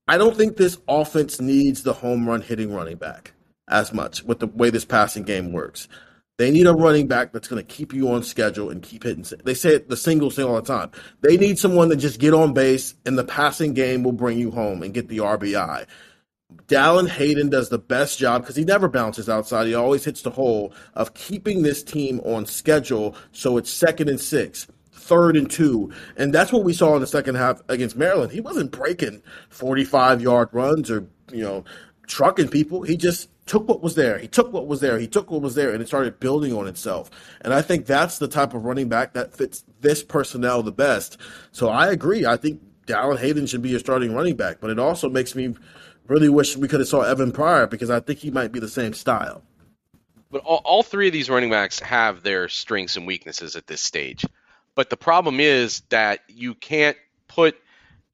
I 0.10 0.18
don't 0.18 0.36
think 0.36 0.58
this 0.58 0.80
offense 0.88 1.40
needs 1.40 1.84
the 1.84 1.94
home 1.94 2.28
run 2.28 2.42
hitting 2.42 2.74
running 2.74 2.98
back 2.98 3.34
as 3.68 3.94
much 3.94 4.24
with 4.24 4.40
the 4.40 4.48
way 4.48 4.72
this 4.72 4.84
passing 4.84 5.22
game 5.22 5.54
works. 5.54 5.88
They 6.40 6.50
need 6.50 6.66
a 6.66 6.74
running 6.74 7.08
back 7.08 7.32
that's 7.32 7.48
going 7.48 7.64
to 7.64 7.76
keep 7.76 7.94
you 7.94 8.10
on 8.10 8.24
schedule 8.24 8.72
and 8.72 8.82
keep 8.82 9.04
hitting. 9.04 9.24
They 9.44 9.54
say 9.54 9.76
it, 9.76 9.88
the 9.88 9.96
singles 9.96 10.36
thing 10.36 10.46
all 10.46 10.56
the 10.56 10.64
time. 10.64 10.90
They 11.22 11.38
need 11.38 11.60
someone 11.60 11.90
that 11.90 11.98
just 11.98 12.20
get 12.20 12.34
on 12.34 12.54
base 12.54 12.96
and 13.06 13.20
the 13.20 13.24
passing 13.24 13.76
game 13.76 14.02
will 14.02 14.12
bring 14.12 14.40
you 14.40 14.50
home 14.50 14.82
and 14.82 14.96
get 14.96 15.10
the 15.10 15.20
RBI. 15.20 15.86
Dallan 16.66 17.08
Hayden 17.08 17.52
does 17.52 17.70
the 17.70 17.78
best 17.78 18.18
job 18.18 18.42
because 18.42 18.56
he 18.56 18.64
never 18.64 18.88
bounces 18.88 19.30
outside. 19.30 19.68
He 19.68 19.76
always 19.76 20.06
hits 20.06 20.24
the 20.24 20.32
hole 20.32 20.74
of 20.96 21.14
keeping 21.14 21.62
this 21.62 21.84
team 21.84 22.20
on 22.22 22.48
schedule 22.48 23.16
so 23.32 23.58
it's 23.58 23.72
second 23.72 24.10
and 24.10 24.20
six 24.20 24.66
third 25.10 25.36
and 25.36 25.50
two. 25.50 25.92
And 26.16 26.34
that's 26.34 26.54
what 26.54 26.64
we 26.64 26.72
saw 26.72 26.96
in 26.96 27.02
the 27.02 27.08
second 27.08 27.36
half 27.36 27.62
against 27.68 27.98
Maryland. 27.98 28.32
He 28.32 28.40
wasn't 28.40 28.72
breaking 28.72 29.24
45 29.50 30.22
yard 30.22 30.50
runs 30.52 30.90
or, 30.90 31.08
you 31.32 31.44
know, 31.44 31.66
trucking 32.08 32.50
people. 32.50 32.84
He 32.84 32.96
just 32.96 33.30
took 33.48 33.68
what 33.68 33.82
was 33.82 33.96
there. 33.96 34.20
He 34.20 34.28
took 34.28 34.54
what 34.54 34.68
was 34.68 34.80
there. 34.80 35.00
He 35.00 35.08
took 35.08 35.32
what 35.32 35.42
was 35.42 35.56
there 35.56 35.72
and 35.74 35.82
it 35.82 35.88
started 35.88 36.20
building 36.20 36.54
on 36.54 36.68
itself. 36.68 37.10
And 37.42 37.54
I 37.54 37.64
think 37.64 37.88
that's 37.88 38.20
the 38.20 38.28
type 38.28 38.54
of 38.54 38.64
running 38.64 38.88
back 38.88 39.14
that 39.14 39.34
fits 39.34 39.64
this 39.82 40.04
personnel 40.04 40.62
the 40.62 40.72
best. 40.72 41.18
So 41.52 41.70
I 41.70 41.88
agree. 41.88 42.28
I 42.28 42.38
think 42.38 42.62
Dallan 42.86 43.18
Hayden 43.18 43.48
should 43.48 43.64
be 43.64 43.70
your 43.70 43.80
starting 43.80 44.14
running 44.14 44.36
back, 44.36 44.58
but 44.62 44.70
it 44.70 44.78
also 44.78 45.10
makes 45.10 45.36
me 45.36 45.56
really 46.08 46.30
wish 46.30 46.56
we 46.56 46.68
could 46.68 46.80
have 46.80 46.90
saw 46.90 47.02
Evan 47.02 47.32
Pryor 47.32 47.66
because 47.66 47.90
I 47.90 48.00
think 48.00 48.20
he 48.20 48.30
might 48.30 48.52
be 48.52 48.60
the 48.60 48.68
same 48.68 48.94
style. 48.94 49.44
But 50.32 50.42
all, 50.42 50.62
all 50.64 50.84
three 50.84 51.08
of 51.08 51.14
these 51.14 51.30
running 51.30 51.50
backs 51.50 51.80
have 51.80 52.22
their 52.22 52.48
strengths 52.50 52.98
and 52.98 53.08
weaknesses 53.08 53.56
at 53.56 53.66
this 53.66 53.82
stage. 53.82 54.26
But 54.80 54.90
the 54.90 54.96
problem 54.96 55.42
is 55.42 55.82
that 55.90 56.22
you 56.30 56.56
can't 56.56 56.96
put 57.28 57.58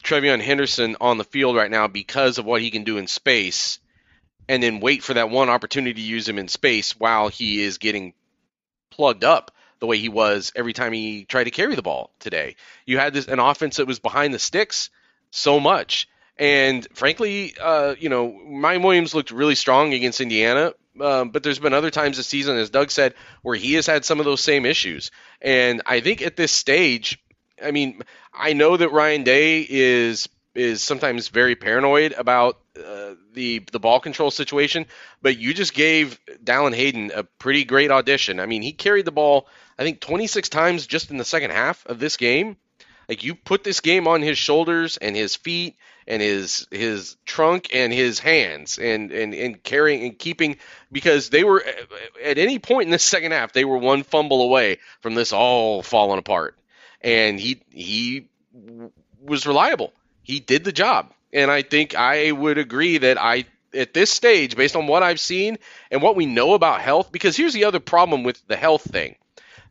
TreVeyon 0.03 0.41
Henderson 0.41 0.95
on 0.99 1.19
the 1.19 1.23
field 1.23 1.55
right 1.55 1.69
now 1.69 1.87
because 1.87 2.39
of 2.39 2.45
what 2.45 2.59
he 2.59 2.71
can 2.71 2.83
do 2.83 2.97
in 2.97 3.05
space 3.05 3.77
and 4.49 4.63
then 4.63 4.79
wait 4.79 5.03
for 5.03 5.13
that 5.13 5.29
one 5.29 5.51
opportunity 5.51 5.93
to 5.93 6.01
use 6.01 6.27
him 6.27 6.39
in 6.39 6.47
space 6.47 6.99
while 6.99 7.27
he 7.27 7.61
is 7.61 7.77
getting 7.77 8.15
plugged 8.89 9.23
up 9.23 9.51
the 9.77 9.85
way 9.85 9.99
he 9.99 10.09
was 10.09 10.51
every 10.55 10.73
time 10.73 10.91
he 10.91 11.25
tried 11.25 11.43
to 11.43 11.51
carry 11.51 11.75
the 11.75 11.83
ball 11.83 12.09
today. 12.17 12.55
You 12.87 12.97
had 12.97 13.13
this 13.13 13.27
an 13.27 13.37
offense 13.37 13.77
that 13.77 13.85
was 13.85 13.99
behind 13.99 14.33
the 14.33 14.39
sticks 14.39 14.89
so 15.29 15.59
much. 15.59 16.09
And 16.35 16.87
frankly, 16.95 17.53
uh, 17.61 17.93
you 17.99 18.09
know, 18.09 18.31
Miyan 18.31 18.83
Williams 18.83 19.13
looked 19.13 19.29
really 19.29 19.53
strong 19.53 19.93
against 19.93 20.19
Indiana, 20.19 20.73
um, 20.99 21.29
but 21.29 21.43
there's 21.43 21.59
been 21.59 21.73
other 21.73 21.91
times 21.91 22.17
this 22.17 22.27
season, 22.27 22.57
as 22.57 22.69
Doug 22.69 22.91
said, 22.91 23.13
where 23.41 23.55
he 23.55 23.73
has 23.73 23.85
had 23.85 24.05
some 24.05 24.19
of 24.19 24.25
those 24.25 24.41
same 24.41 24.65
issues. 24.65 25.11
And 25.41 25.81
I 25.85 25.99
think 25.99 26.21
at 26.21 26.35
this 26.35 26.51
stage, 26.51 27.19
I 27.63 27.71
mean, 27.71 28.01
I 28.33 28.53
know 28.53 28.77
that 28.77 28.91
Ryan 28.91 29.23
Day 29.23 29.65
is 29.67 30.29
is 30.53 30.81
sometimes 30.81 31.27
very 31.27 31.55
paranoid 31.55 32.13
about 32.13 32.59
uh, 32.77 33.15
the 33.33 33.59
the 33.71 33.79
ball 33.79 33.99
control 33.99 34.31
situation, 34.31 34.85
but 35.21 35.37
you 35.37 35.53
just 35.53 35.73
gave 35.73 36.19
Dallan 36.43 36.73
Hayden 36.73 37.11
a 37.13 37.23
pretty 37.23 37.65
great 37.65 37.91
audition. 37.91 38.39
I 38.39 38.45
mean, 38.45 38.61
he 38.61 38.71
carried 38.71 39.05
the 39.05 39.11
ball 39.11 39.47
I 39.77 39.83
think 39.83 39.99
26 39.99 40.49
times 40.49 40.87
just 40.87 41.11
in 41.11 41.17
the 41.17 41.25
second 41.25 41.51
half 41.51 41.85
of 41.85 41.99
this 41.99 42.17
game. 42.17 42.57
Like 43.07 43.23
you 43.23 43.35
put 43.35 43.63
this 43.63 43.79
game 43.79 44.07
on 44.07 44.21
his 44.21 44.37
shoulders 44.37 44.97
and 44.97 45.15
his 45.15 45.35
feet 45.35 45.75
and 46.07 46.21
his 46.21 46.67
his 46.71 47.17
trunk 47.25 47.69
and 47.73 47.91
his 47.91 48.19
hands 48.19 48.77
and 48.77 49.11
and 49.11 49.33
and 49.33 49.63
carrying 49.63 50.03
and 50.03 50.19
keeping 50.19 50.57
because 50.91 51.29
they 51.29 51.43
were 51.43 51.63
at 52.23 52.37
any 52.37 52.59
point 52.59 52.85
in 52.85 52.91
the 52.91 52.99
second 53.15 53.31
half 53.31 53.53
they 53.53 53.65
were 53.65 53.77
one 53.77 54.03
fumble 54.03 54.41
away 54.41 54.79
from 55.01 55.15
this 55.15 55.33
all 55.33 55.81
falling 55.81 56.19
apart. 56.19 56.57
And 57.01 57.39
he 57.39 57.61
he 57.69 58.27
was 59.21 59.45
reliable. 59.45 59.93
He 60.21 60.39
did 60.39 60.63
the 60.63 60.71
job. 60.71 61.11
And 61.33 61.51
i 61.51 61.61
think 61.61 61.95
i 61.95 62.31
would 62.31 62.57
agree 62.57 62.97
that 62.99 63.21
i 63.21 63.45
at 63.73 63.93
this 63.93 64.09
stage 64.09 64.55
based 64.55 64.75
on 64.75 64.87
what 64.87 65.03
i've 65.03 65.19
seen 65.19 65.57
and 65.91 66.01
what 66.01 66.15
we 66.15 66.25
know 66.25 66.53
about 66.53 66.79
health 66.79 67.11
because 67.11 67.35
here's 67.35 67.53
the 67.53 67.65
other 67.65 67.81
problem 67.81 68.23
with 68.23 68.41
the 68.47 68.55
health 68.55 68.83
thing. 68.83 69.15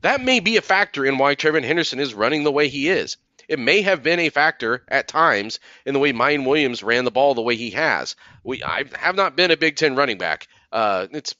That 0.02 0.20
may 0.20 0.40
be 0.40 0.58
a 0.58 0.60
factor 0.60 1.06
in 1.06 1.16
why 1.16 1.34
TreVeyon 1.34 1.64
Henderson 1.64 1.98
is 1.98 2.12
running 2.12 2.44
the 2.44 2.52
way 2.52 2.68
he 2.68 2.90
is. 2.90 3.16
It 3.48 3.58
may 3.58 3.82
have 3.82 4.02
been 4.02 4.20
a 4.20 4.30
factor 4.30 4.84
at 4.88 5.08
times 5.08 5.60
in 5.84 5.94
the 5.94 6.00
way 6.00 6.12
Miyan 6.12 6.46
Williams 6.46 6.82
ran 6.82 7.04
the 7.04 7.10
ball 7.10 7.34
the 7.34 7.42
way 7.42 7.56
he 7.56 7.70
has. 7.70 8.16
We 8.42 8.62
I 8.62 8.84
have 8.94 9.16
not 9.16 9.36
been 9.36 9.50
a 9.50 9.56
Big 9.56 9.76
Ten 9.76 9.96
running 9.96 10.18
back. 10.18 10.48
Uh, 10.72 11.06
it's 11.12 11.34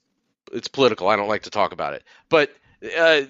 it's 0.53 0.69
political. 0.69 1.09
I 1.09 1.17
don't 1.17 1.29
like 1.29 1.43
to 1.43 1.51
talk 1.51 1.73
about 1.73 1.95
it. 1.95 2.05
But 2.29 2.51
uh, 2.85 3.23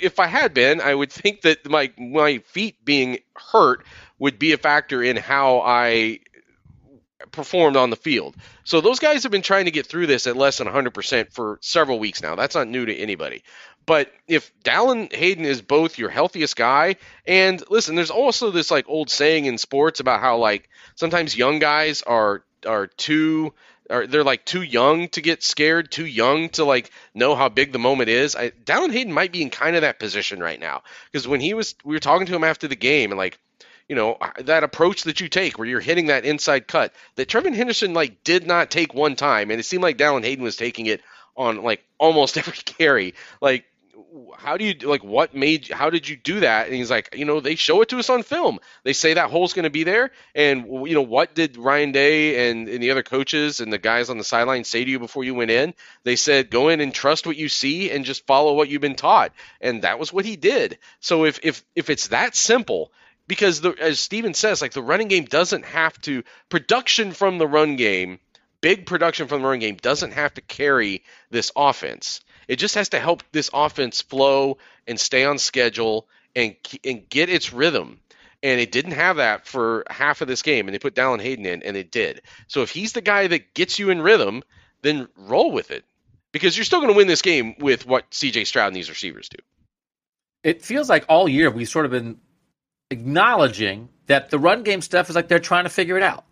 if 0.00 0.18
I 0.18 0.26
had 0.26 0.54
been, 0.54 0.80
I 0.80 0.94
would 0.94 1.12
think 1.12 1.42
that 1.42 1.68
my 1.68 1.92
my 1.98 2.38
feet 2.38 2.84
being 2.84 3.18
hurt 3.36 3.84
would 4.18 4.38
be 4.38 4.52
a 4.52 4.58
factor 4.58 5.02
in 5.02 5.16
how 5.16 5.60
I 5.60 6.20
performed 7.30 7.76
on 7.76 7.90
the 7.90 7.96
field. 7.96 8.36
So 8.64 8.80
those 8.80 8.98
guys 8.98 9.22
have 9.22 9.32
been 9.32 9.42
trying 9.42 9.66
to 9.66 9.70
get 9.70 9.86
through 9.86 10.06
this 10.06 10.26
at 10.26 10.36
less 10.36 10.58
than 10.58 10.66
100% 10.66 11.32
for 11.32 11.58
several 11.62 11.98
weeks 11.98 12.22
now. 12.22 12.34
That's 12.34 12.54
not 12.54 12.68
new 12.68 12.86
to 12.86 12.94
anybody. 12.94 13.42
But 13.84 14.12
if 14.28 14.52
Dallan 14.62 15.12
Hayden 15.12 15.44
is 15.44 15.60
both 15.60 15.98
your 15.98 16.08
healthiest 16.08 16.56
guy, 16.56 16.96
and 17.26 17.62
listen, 17.68 17.94
there's 17.94 18.10
also 18.10 18.50
this 18.50 18.70
like 18.70 18.88
old 18.88 19.10
saying 19.10 19.46
in 19.46 19.58
sports 19.58 20.00
about 20.00 20.20
how 20.20 20.38
like 20.38 20.68
sometimes 20.94 21.36
young 21.36 21.58
guys 21.58 22.02
are 22.02 22.44
are 22.66 22.86
too 22.86 23.52
are 23.90 24.06
they're 24.06 24.24
like 24.24 24.44
too 24.44 24.62
young 24.62 25.08
to 25.08 25.20
get 25.20 25.42
scared, 25.42 25.90
too 25.90 26.06
young 26.06 26.48
to 26.50 26.64
like 26.64 26.90
know 27.14 27.34
how 27.34 27.48
big 27.48 27.72
the 27.72 27.78
moment 27.78 28.08
is. 28.08 28.36
I, 28.36 28.50
Dallan 28.50 28.92
Hayden 28.92 29.12
might 29.12 29.32
be 29.32 29.42
in 29.42 29.50
kind 29.50 29.76
of 29.76 29.82
that 29.82 29.98
position 29.98 30.40
right 30.40 30.60
now 30.60 30.82
because 31.10 31.26
when 31.26 31.40
he 31.40 31.54
was 31.54 31.74
we 31.84 31.94
were 31.94 32.00
talking 32.00 32.26
to 32.26 32.34
him 32.34 32.44
after 32.44 32.68
the 32.68 32.76
game 32.76 33.10
and 33.10 33.18
like 33.18 33.38
you 33.88 33.96
know 33.96 34.16
uh, 34.20 34.30
that 34.42 34.64
approach 34.64 35.02
that 35.02 35.20
you 35.20 35.28
take 35.28 35.58
where 35.58 35.66
you're 35.66 35.80
hitting 35.80 36.06
that 36.06 36.24
inside 36.24 36.68
cut 36.68 36.94
that 37.16 37.28
TreVeyon 37.28 37.54
Henderson 37.54 37.94
like 37.94 38.22
did 38.22 38.46
not 38.46 38.70
take 38.70 38.94
one 38.94 39.16
time 39.16 39.50
and 39.50 39.58
it 39.58 39.64
seemed 39.64 39.82
like 39.82 39.98
Dallan 39.98 40.24
Hayden 40.24 40.44
was 40.44 40.56
taking 40.56 40.86
it 40.86 41.02
on 41.36 41.62
like 41.62 41.84
almost 41.98 42.36
every 42.38 42.54
carry 42.54 43.14
like 43.40 43.64
how 44.36 44.56
do 44.56 44.64
you 44.64 44.74
like 44.86 45.02
what 45.02 45.34
made 45.34 45.68
how 45.68 45.90
did 45.90 46.08
you 46.08 46.16
do 46.16 46.40
that? 46.40 46.66
And 46.66 46.74
he's 46.74 46.90
like 46.90 47.14
you 47.16 47.24
know 47.24 47.40
they 47.40 47.54
show 47.54 47.80
it 47.82 47.88
to 47.90 47.98
us 47.98 48.10
on 48.10 48.22
film. 48.22 48.58
They 48.84 48.92
say 48.92 49.14
that 49.14 49.30
hole's 49.30 49.54
going 49.54 49.64
to 49.64 49.70
be 49.70 49.84
there. 49.84 50.10
And 50.34 50.66
you 50.88 50.94
know 50.94 51.02
what 51.02 51.34
did 51.34 51.56
ryan 51.56 51.92
day 51.92 52.50
and, 52.50 52.68
and 52.68 52.82
the 52.82 52.90
other 52.90 53.02
coaches 53.02 53.60
and 53.60 53.72
the 53.72 53.78
guys 53.78 54.10
on 54.10 54.18
the 54.18 54.24
sideline 54.24 54.64
say 54.64 54.84
to 54.84 54.90
you 54.90 54.98
before 54.98 55.24
you 55.24 55.34
went 55.34 55.50
in? 55.50 55.74
They 56.04 56.16
said 56.16 56.50
go 56.50 56.68
in 56.68 56.80
and 56.80 56.92
trust 56.92 57.26
what 57.26 57.36
you 57.36 57.48
see 57.48 57.90
and 57.90 58.04
just 58.04 58.26
follow 58.26 58.54
what 58.54 58.68
you've 58.68 58.82
been 58.82 58.96
taught. 58.96 59.32
And 59.60 59.82
that 59.82 59.98
was 59.98 60.12
what 60.12 60.24
he 60.24 60.36
did. 60.36 60.78
So 61.00 61.24
if 61.24 61.40
if 61.42 61.64
if 61.74 61.88
it's 61.88 62.08
that 62.08 62.36
simple 62.36 62.92
because 63.26 63.60
the, 63.60 63.74
as 63.80 63.98
steven 63.98 64.34
says 64.34 64.60
like 64.60 64.72
the 64.72 64.82
running 64.82 65.08
game 65.08 65.24
doesn't 65.24 65.64
have 65.64 65.98
to 66.02 66.22
production 66.48 67.12
from 67.12 67.38
the 67.38 67.46
run 67.46 67.76
game 67.76 68.18
big 68.60 68.84
production 68.84 69.28
from 69.28 69.42
the 69.42 69.48
run 69.48 69.58
game 69.58 69.76
doesn't 69.80 70.12
have 70.12 70.34
to 70.34 70.40
carry 70.40 71.02
this 71.30 71.50
offense 71.56 72.20
it 72.52 72.58
just 72.58 72.74
has 72.74 72.90
to 72.90 73.00
help 73.00 73.22
this 73.32 73.48
offense 73.54 74.02
flow 74.02 74.58
and 74.86 75.00
stay 75.00 75.24
on 75.24 75.38
schedule 75.38 76.06
and 76.36 76.54
and 76.84 77.08
get 77.08 77.30
its 77.30 77.50
rhythm. 77.50 77.98
And 78.42 78.60
it 78.60 78.70
didn't 78.70 78.92
have 78.92 79.16
that 79.16 79.46
for 79.46 79.84
half 79.88 80.20
of 80.20 80.28
this 80.28 80.42
game, 80.42 80.68
and 80.68 80.74
they 80.74 80.78
put 80.78 80.94
Dallan 80.94 81.22
Hayden 81.22 81.46
in, 81.46 81.62
and 81.62 81.78
it 81.78 81.90
did. 81.90 82.20
So 82.48 82.60
if 82.60 82.68
he's 82.68 82.92
the 82.92 83.00
guy 83.00 83.26
that 83.26 83.54
gets 83.54 83.78
you 83.78 83.88
in 83.88 84.02
rhythm, 84.02 84.42
then 84.82 85.08
roll 85.16 85.50
with 85.50 85.70
it, 85.70 85.86
because 86.30 86.54
you're 86.54 86.66
still 86.66 86.80
going 86.80 86.92
to 86.92 86.96
win 86.96 87.06
this 87.06 87.22
game 87.22 87.54
with 87.58 87.86
what 87.86 88.12
C.J. 88.12 88.44
Stroud 88.44 88.66
and 88.66 88.76
these 88.76 88.90
receivers 88.90 89.30
do. 89.30 89.38
It 90.42 90.60
feels 90.60 90.90
like 90.90 91.06
all 91.08 91.30
year 91.30 91.50
we've 91.50 91.70
sort 91.70 91.86
of 91.86 91.90
been 91.90 92.18
acknowledging 92.90 93.88
that 94.08 94.28
the 94.28 94.38
run 94.38 94.62
game 94.62 94.82
stuff 94.82 95.08
is 95.08 95.16
like 95.16 95.28
they're 95.28 95.38
trying 95.38 95.64
to 95.64 95.70
figure 95.70 95.96
it 95.96 96.02
out 96.02 96.26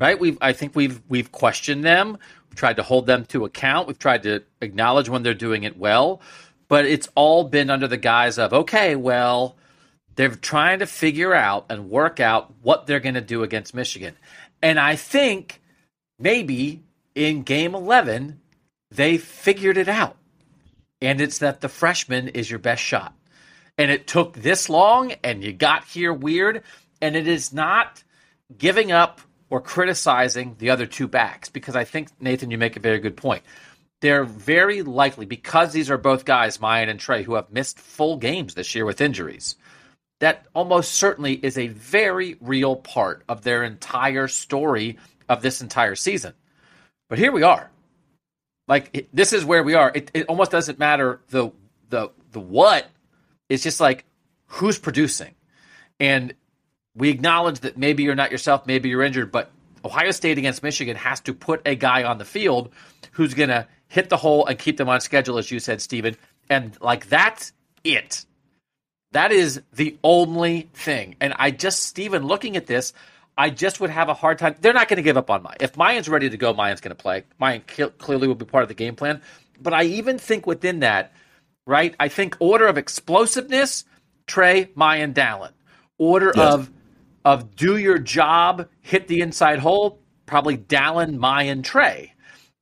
right? 0.00 0.18
We've 0.18 0.38
I 0.40 0.52
think 0.52 0.74
we've 0.74 1.00
we've 1.08 1.30
questioned 1.30 1.84
them. 1.84 2.18
Tried 2.54 2.76
to 2.76 2.82
hold 2.82 3.06
them 3.06 3.24
to 3.26 3.44
account. 3.44 3.88
We've 3.88 3.98
tried 3.98 4.22
to 4.24 4.42
acknowledge 4.60 5.08
when 5.08 5.22
they're 5.22 5.34
doing 5.34 5.64
it 5.64 5.78
well, 5.78 6.20
but 6.68 6.84
it's 6.84 7.08
all 7.14 7.44
been 7.44 7.70
under 7.70 7.88
the 7.88 7.96
guise 7.96 8.38
of, 8.38 8.52
okay, 8.52 8.96
well, 8.96 9.56
they're 10.16 10.28
trying 10.28 10.80
to 10.80 10.86
figure 10.86 11.34
out 11.34 11.66
and 11.70 11.90
work 11.90 12.20
out 12.20 12.52
what 12.62 12.86
they're 12.86 13.00
going 13.00 13.14
to 13.14 13.20
do 13.20 13.42
against 13.42 13.74
Michigan. 13.74 14.16
And 14.62 14.78
I 14.78 14.96
think 14.96 15.60
maybe 16.18 16.82
in 17.14 17.42
game 17.42 17.74
11, 17.74 18.40
they 18.90 19.18
figured 19.18 19.78
it 19.78 19.88
out. 19.88 20.16
And 21.00 21.20
it's 21.20 21.38
that 21.38 21.60
the 21.60 21.68
freshman 21.68 22.28
is 22.28 22.50
your 22.50 22.58
best 22.58 22.82
shot. 22.82 23.14
And 23.78 23.90
it 23.90 24.06
took 24.06 24.34
this 24.34 24.68
long, 24.68 25.12
and 25.24 25.42
you 25.42 25.52
got 25.52 25.84
here 25.84 26.12
weird. 26.12 26.62
And 27.00 27.16
it 27.16 27.26
is 27.26 27.52
not 27.52 28.02
giving 28.56 28.92
up 28.92 29.20
or 29.50 29.60
criticizing 29.60 30.54
the 30.58 30.70
other 30.70 30.86
two 30.86 31.08
backs 31.08 31.48
because 31.48 31.76
I 31.76 31.84
think, 31.84 32.08
Nathan, 32.20 32.50
you 32.50 32.58
make 32.58 32.76
a 32.76 32.80
very 32.80 33.00
good 33.00 33.16
point. 33.16 33.42
They're 34.00 34.24
very 34.24 34.82
likely, 34.82 35.26
because 35.26 35.72
these 35.72 35.90
are 35.90 35.98
both 35.98 36.24
guys, 36.24 36.56
Miyan 36.58 36.88
and 36.88 36.98
Trey, 36.98 37.22
who 37.22 37.34
have 37.34 37.52
missed 37.52 37.78
full 37.78 38.16
games 38.16 38.54
this 38.54 38.74
year 38.74 38.86
with 38.86 39.02
injuries, 39.02 39.56
that 40.20 40.46
almost 40.54 40.92
certainly 40.92 41.34
is 41.34 41.58
a 41.58 41.66
very 41.66 42.36
real 42.40 42.76
part 42.76 43.24
of 43.28 43.42
their 43.42 43.62
entire 43.62 44.28
story 44.28 44.98
of 45.28 45.42
this 45.42 45.60
entire 45.60 45.96
season. 45.96 46.32
But 47.08 47.18
here 47.18 47.32
we 47.32 47.42
are. 47.42 47.70
Like 48.68 48.90
it, 48.92 49.08
this 49.12 49.32
is 49.32 49.44
where 49.44 49.64
we 49.64 49.74
are. 49.74 49.90
It, 49.94 50.10
it 50.14 50.26
almost 50.26 50.52
doesn't 50.52 50.78
matter 50.78 51.20
the 51.30 51.50
the 51.88 52.10
the 52.30 52.40
what. 52.40 52.88
It's 53.48 53.64
just 53.64 53.80
like 53.80 54.04
who's 54.46 54.78
producing, 54.78 55.34
and 55.98 56.34
we 56.96 57.10
acknowledge 57.10 57.60
that 57.60 57.78
maybe 57.78 58.02
you're 58.02 58.14
not 58.14 58.30
yourself, 58.30 58.66
maybe 58.66 58.88
you're 58.88 59.02
injured, 59.02 59.30
but 59.32 59.50
Ohio 59.84 60.10
State 60.10 60.38
against 60.38 60.62
Michigan 60.62 60.96
has 60.96 61.20
to 61.20 61.34
put 61.34 61.62
a 61.66 61.74
guy 61.74 62.04
on 62.04 62.18
the 62.18 62.24
field 62.24 62.70
who's 63.12 63.34
going 63.34 63.48
to 63.48 63.66
hit 63.88 64.08
the 64.08 64.16
hole 64.16 64.46
and 64.46 64.58
keep 64.58 64.76
them 64.76 64.88
on 64.88 65.00
schedule, 65.00 65.38
as 65.38 65.50
you 65.50 65.58
said, 65.58 65.80
Stephen. 65.80 66.16
And 66.48 66.76
like 66.80 67.08
that's 67.08 67.52
it. 67.84 68.24
That 69.12 69.32
is 69.32 69.60
the 69.72 69.98
only 70.04 70.68
thing. 70.74 71.16
And 71.20 71.34
I 71.36 71.50
just, 71.50 71.82
Stephen, 71.82 72.26
looking 72.26 72.56
at 72.56 72.66
this, 72.66 72.92
I 73.36 73.50
just 73.50 73.80
would 73.80 73.90
have 73.90 74.08
a 74.08 74.14
hard 74.14 74.38
time. 74.38 74.54
They're 74.60 74.72
not 74.72 74.88
going 74.88 74.98
to 74.98 75.02
give 75.02 75.16
up 75.16 75.30
on 75.30 75.42
Miyan. 75.42 75.56
If 75.60 75.72
Miyan's 75.74 76.08
ready 76.08 76.30
to 76.30 76.36
go, 76.36 76.54
Miyan's 76.54 76.80
going 76.80 76.94
to 76.94 77.02
play. 77.02 77.24
Miyan 77.40 77.98
clearly 77.98 78.28
will 78.28 78.34
be 78.34 78.44
part 78.44 78.62
of 78.62 78.68
the 78.68 78.74
game 78.74 78.96
plan. 78.96 79.22
But 79.60 79.74
I 79.74 79.84
even 79.84 80.18
think 80.18 80.46
within 80.46 80.80
that, 80.80 81.12
right? 81.66 81.94
I 81.98 82.08
think 82.08 82.36
order 82.38 82.66
of 82.66 82.78
explosiveness, 82.78 83.84
Trey, 84.26 84.66
Miyan, 84.76 85.14
Dallan. 85.14 85.52
Order 85.98 86.32
yes. 86.36 86.54
of 86.54 86.70
of 87.24 87.54
do 87.56 87.76
your 87.76 87.98
job, 87.98 88.68
hit 88.80 89.08
the 89.08 89.20
inside 89.20 89.58
hole, 89.58 90.00
probably 90.26 90.56
Dallan, 90.56 91.18
Miyan, 91.18 91.62
Trey. 91.64 92.14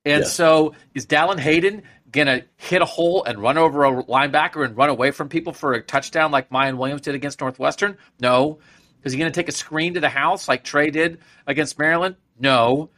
And 0.05 0.25
so 0.25 0.73
is 0.93 1.05
Dallan 1.05 1.39
Hayden 1.39 1.83
gonna 2.11 2.43
hit 2.57 2.81
a 2.81 2.85
hole 2.85 3.23
and 3.23 3.39
run 3.39 3.57
over 3.57 3.83
a 3.83 4.03
linebacker 4.03 4.65
and 4.65 4.75
run 4.75 4.89
away 4.89 5.11
from 5.11 5.29
people 5.29 5.53
for 5.53 5.73
a 5.73 5.81
touchdown 5.81 6.31
like 6.31 6.49
Miyan 6.49 6.77
Williams 6.77 7.01
did 7.01 7.15
against 7.15 7.41
Northwestern? 7.41 7.97
No. 8.19 8.59
Is 9.03 9.13
he 9.13 9.19
gonna 9.19 9.31
take 9.31 9.49
a 9.49 9.53
screen 9.53 9.93
to 9.93 9.99
the 9.99 10.09
house 10.09 10.47
like 10.47 10.63
Trey 10.63 10.89
did 10.89 11.19
against 11.45 11.77
Maryland? 11.77 12.15
No. 12.39 12.89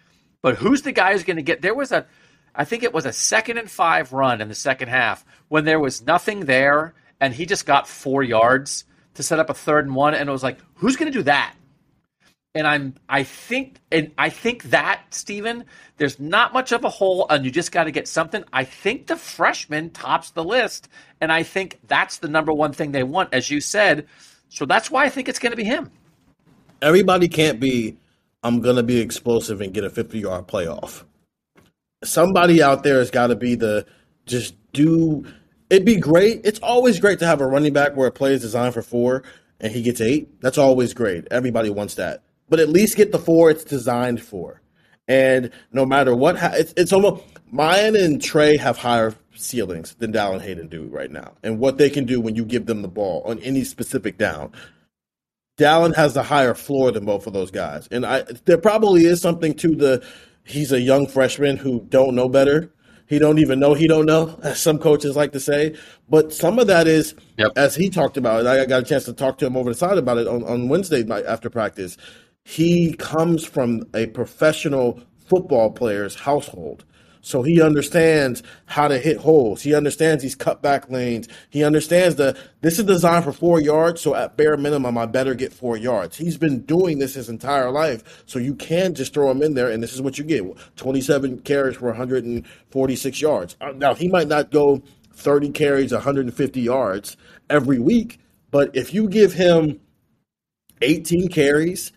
But 0.41 0.55
who's 0.55 0.81
the 0.81 0.91
guy 0.91 1.11
who's 1.11 1.23
gonna 1.23 1.41
get 1.41 1.61
there 1.61 1.75
was 1.75 1.91
a 1.91 2.05
I 2.53 2.65
think 2.65 2.83
it 2.83 2.93
was 2.93 3.05
a 3.05 3.13
second 3.13 3.57
and 3.57 3.69
five 3.69 4.13
run 4.13 4.41
in 4.41 4.49
the 4.49 4.55
second 4.55 4.89
half 4.89 5.25
when 5.47 5.65
there 5.65 5.79
was 5.79 6.05
nothing 6.05 6.41
there 6.41 6.93
and 7.19 7.33
he 7.33 7.45
just 7.45 7.65
got 7.65 7.87
four 7.87 8.23
yards 8.23 8.85
to 9.15 9.23
set 9.23 9.39
up 9.39 9.49
a 9.49 9.53
third 9.53 9.85
and 9.85 9.95
one 9.95 10.13
and 10.13 10.27
it 10.29 10.31
was 10.31 10.43
like, 10.43 10.57
who's 10.75 10.95
gonna 10.95 11.11
do 11.11 11.23
that? 11.23 11.55
and 12.53 12.67
I'm 12.67 12.95
I 13.07 13.23
think 13.23 13.79
and 13.91 14.11
I 14.17 14.29
think 14.29 14.63
that 14.63 15.01
Stephen, 15.11 15.65
there's 15.97 16.19
not 16.19 16.53
much 16.53 16.71
of 16.71 16.83
a 16.83 16.89
hole, 16.89 17.25
and 17.29 17.45
you 17.45 17.51
just 17.51 17.71
got 17.71 17.85
to 17.85 17.91
get 17.91 18.07
something. 18.07 18.43
I 18.51 18.63
think 18.63 19.07
the 19.07 19.15
freshman 19.15 19.89
tops 19.91 20.31
the 20.31 20.43
list, 20.43 20.89
and 21.21 21.31
I 21.31 21.43
think 21.43 21.79
that's 21.87 22.17
the 22.17 22.27
number 22.27 22.53
one 22.53 22.73
thing 22.73 22.91
they 22.91 23.03
want, 23.03 23.33
as 23.33 23.49
you 23.49 23.61
said. 23.61 24.07
So 24.49 24.65
that's 24.65 24.91
why 24.91 25.05
I 25.05 25.09
think 25.09 25.29
it's 25.29 25.39
going 25.39 25.51
to 25.51 25.57
be 25.57 25.63
him. 25.63 25.89
Everybody 26.81 27.27
can't 27.27 27.59
be. 27.59 27.97
I'm 28.43 28.59
going 28.59 28.75
to 28.75 28.83
be 28.83 28.99
explosive 28.99 29.61
and 29.61 29.73
get 29.73 29.83
a 29.83 29.89
50 29.89 30.19
yard 30.19 30.47
playoff. 30.47 31.03
Somebody 32.03 32.61
out 32.61 32.83
there 32.83 32.97
has 32.97 33.11
got 33.11 33.27
to 33.27 33.35
be 33.35 33.55
the 33.55 33.85
just 34.25 34.55
do. 34.73 35.25
It'd 35.71 35.85
be 35.85 35.95
great. 35.95 36.41
It's 36.43 36.59
always 36.59 36.99
great 36.99 37.17
to 37.19 37.25
have 37.25 37.41
a 37.41 37.47
running 37.47 37.73
back 37.73 37.95
where 37.95 38.07
a 38.07 38.11
play 38.11 38.33
is 38.33 38.41
designed 38.41 38.75
for 38.75 38.83
four 38.83 39.23
and 39.59 39.73
he 39.73 39.81
gets 39.81 40.01
eight. 40.01 40.39
That's 40.41 40.59
always 40.59 40.93
great. 40.93 41.27
Everybody 41.31 41.71
wants 41.71 41.95
that 41.95 42.23
but 42.51 42.59
at 42.59 42.69
least 42.69 42.97
get 42.97 43.11
the 43.13 43.17
four 43.17 43.49
it's 43.49 43.63
designed 43.63 44.21
for. 44.21 44.61
And 45.07 45.49
no 45.71 45.85
matter 45.85 46.13
what, 46.13 46.35
it's, 46.37 46.73
it's 46.77 46.93
almost 46.93 47.23
Miyan 47.51 47.99
and 47.99 48.21
Trey 48.21 48.57
have 48.57 48.77
higher 48.77 49.15
ceilings 49.33 49.95
than 49.95 50.11
Dallan 50.11 50.41
Hayden 50.41 50.67
do 50.67 50.87
right 50.87 51.09
now, 51.09 51.33
and 51.41 51.57
what 51.59 51.77
they 51.77 51.89
can 51.89 52.05
do 52.05 52.21
when 52.21 52.35
you 52.35 52.45
give 52.45 52.65
them 52.65 52.81
the 52.81 52.87
ball 52.87 53.23
on 53.25 53.39
any 53.39 53.63
specific 53.63 54.17
down. 54.17 54.51
Dallan 55.57 55.95
has 55.95 56.15
a 56.15 56.23
higher 56.23 56.53
floor 56.53 56.91
than 56.91 57.05
both 57.05 57.25
of 57.25 57.33
those 57.33 57.51
guys, 57.51 57.87
and 57.89 58.05
I 58.05 58.23
there 58.45 58.57
probably 58.57 59.05
is 59.05 59.21
something 59.21 59.53
to 59.55 59.75
the 59.75 60.05
he's 60.43 60.71
a 60.71 60.81
young 60.81 61.07
freshman 61.07 61.57
who 61.57 61.81
don't 61.89 62.15
know 62.15 62.29
better. 62.29 62.71
He 63.11 63.19
don't 63.19 63.39
even 63.39 63.59
know 63.59 63.73
he 63.73 63.87
don't 63.87 64.07
know, 64.07 64.39
as 64.41 64.59
some 64.59 64.79
coaches 64.79 65.15
like 65.15 65.33
to 65.33 65.39
say. 65.39 65.75
But 66.09 66.33
some 66.33 66.57
of 66.57 66.67
that 66.67 66.87
is, 66.87 67.13
yep. 67.37 67.51
as 67.55 67.75
he 67.75 67.89
talked 67.89 68.17
about 68.17 68.47
I 68.47 68.65
got 68.65 68.81
a 68.81 68.85
chance 68.85 69.03
to 69.03 69.13
talk 69.13 69.37
to 69.39 69.45
him 69.45 69.55
over 69.55 69.69
the 69.69 69.77
side 69.77 69.99
about 69.99 70.17
it 70.17 70.27
on, 70.27 70.43
on 70.45 70.69
Wednesday 70.69 71.03
night 71.03 71.25
after 71.25 71.49
practice 71.49 71.97
he 72.43 72.93
comes 72.93 73.45
from 73.45 73.83
a 73.93 74.07
professional 74.07 74.99
football 75.27 75.71
player's 75.71 76.15
household. 76.15 76.85
So 77.21 77.43
he 77.43 77.61
understands 77.61 78.41
how 78.65 78.87
to 78.87 78.97
hit 78.97 79.17
holes. 79.17 79.61
He 79.61 79.75
understands 79.75 80.23
these 80.23 80.35
cutback 80.35 80.89
lanes. 80.89 81.27
He 81.49 81.63
understands 81.63 82.15
that 82.15 82.37
this 82.61 82.79
is 82.79 82.85
designed 82.85 83.23
for 83.23 83.31
four 83.31 83.61
yards. 83.61 84.01
So 84.01 84.15
at 84.15 84.37
bare 84.37 84.57
minimum, 84.57 84.97
I 84.97 85.05
better 85.05 85.35
get 85.35 85.53
four 85.53 85.77
yards. 85.77 86.17
He's 86.17 86.37
been 86.37 86.61
doing 86.61 86.99
this 86.99 87.13
his 87.13 87.29
entire 87.29 87.69
life. 87.69 88.23
So 88.25 88.39
you 88.39 88.55
can 88.55 88.95
just 88.95 89.13
throw 89.13 89.29
him 89.29 89.43
in 89.43 89.53
there, 89.53 89.69
and 89.69 89.81
this 89.81 89.93
is 89.93 90.01
what 90.01 90.17
you 90.17 90.23
get: 90.23 90.43
27 90.77 91.39
carries 91.41 91.77
for 91.77 91.87
146 91.87 93.21
yards. 93.21 93.55
Uh, 93.61 93.71
now 93.75 93.93
he 93.93 94.07
might 94.07 94.27
not 94.27 94.51
go 94.51 94.81
30 95.13 95.51
carries, 95.51 95.91
150 95.91 96.61
yards 96.61 97.17
every 97.49 97.79
week, 97.79 98.19
but 98.49 98.75
if 98.75 98.93
you 98.93 99.07
give 99.07 99.33
him 99.33 99.79
18 100.81 101.27
carries 101.29 101.91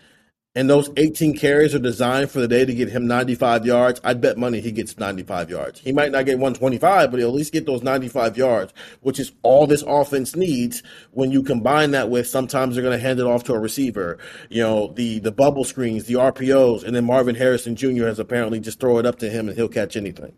and 0.57 0.71
those 0.71 0.89
18 0.97 1.37
carries 1.37 1.75
are 1.75 1.81
designed 1.81 2.31
for 2.31 2.39
the 2.39 2.47
day 2.47 2.65
to 2.65 2.73
get 2.73 2.89
him 2.89 3.09
95 3.09 3.67
yards, 3.67 4.01
I'd 4.05 4.21
bet 4.21 4.39
money 4.39 4.61
he 4.61 4.71
gets 4.71 4.97
95 4.97 5.51
yards. 5.51 5.81
He 5.81 5.91
might 5.91 6.13
not 6.13 6.27
get 6.27 6.39
125, 6.39 7.11
but 7.11 7.19
he'll 7.19 7.31
at 7.31 7.35
least 7.35 7.53
get 7.53 7.67
those 7.67 7.83
95 7.83 8.37
yards, 8.37 8.73
which 9.01 9.19
is 9.19 9.33
all 9.43 9.67
this 9.67 9.83
offense 9.83 10.37
needs 10.37 10.83
when 11.11 11.33
you 11.33 11.43
combine 11.43 11.91
that 11.91 12.09
with 12.09 12.29
sometimes 12.29 12.75
they're 12.75 12.85
going 12.85 12.97
to 12.97 13.03
hand 13.03 13.19
it 13.19 13.27
off 13.27 13.43
to 13.45 13.55
a 13.55 13.59
receiver, 13.59 14.19
you 14.49 14.63
know, 14.63 14.93
the, 14.95 15.19
the 15.19 15.33
bubble 15.33 15.65
screens, 15.65 16.05
the 16.05 16.15
RPOs, 16.15 16.85
and 16.85 16.95
then 16.95 17.05
Marvin 17.05 17.35
Harrison 17.35 17.75
Jr. 17.75 18.07
has 18.07 18.21
apparently 18.21 18.61
just 18.61 18.79
throw 18.79 18.99
it 18.99 19.07
up 19.07 19.19
to 19.19 19.29
him 19.29 19.49
and 19.49 19.57
he'll 19.57 19.69
catch 19.69 19.97
anything. 19.97 20.35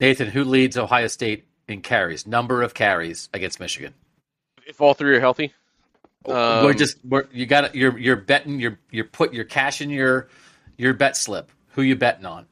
Nathan, 0.00 0.28
who 0.28 0.44
leads 0.44 0.78
Ohio 0.78 1.08
State 1.08 1.44
in 1.66 1.80
carries, 1.80 2.24
number 2.24 2.62
of 2.62 2.72
carries 2.72 3.28
against 3.34 3.58
Michigan? 3.58 3.94
If 4.64 4.80
all 4.80 4.94
three 4.94 5.16
are 5.16 5.20
healthy? 5.20 5.54
Um, 6.26 6.64
we're 6.64 6.74
just 6.74 6.98
we're, 7.04 7.26
you 7.32 7.46
got 7.46 7.74
you're 7.74 7.96
you're 7.98 8.16
betting 8.16 8.60
you're 8.60 8.78
you're 8.90 9.04
put 9.04 9.32
your 9.32 9.44
cash 9.44 9.80
in 9.80 9.90
your 9.90 10.28
your 10.76 10.94
bet 10.94 11.16
slip. 11.16 11.50
Who 11.70 11.82
you 11.82 11.96
betting 11.96 12.26
on? 12.26 12.46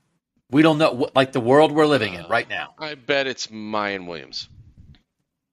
We 0.50 0.62
don't 0.62 0.78
know 0.78 0.92
What, 0.92 1.16
like 1.16 1.32
the 1.32 1.40
world 1.40 1.72
we're 1.72 1.86
living 1.86 2.14
in 2.14 2.24
right 2.28 2.48
now. 2.48 2.74
I 2.78 2.94
bet 2.94 3.26
it's 3.26 3.48
Miyan 3.48 4.06
Williams. 4.06 4.48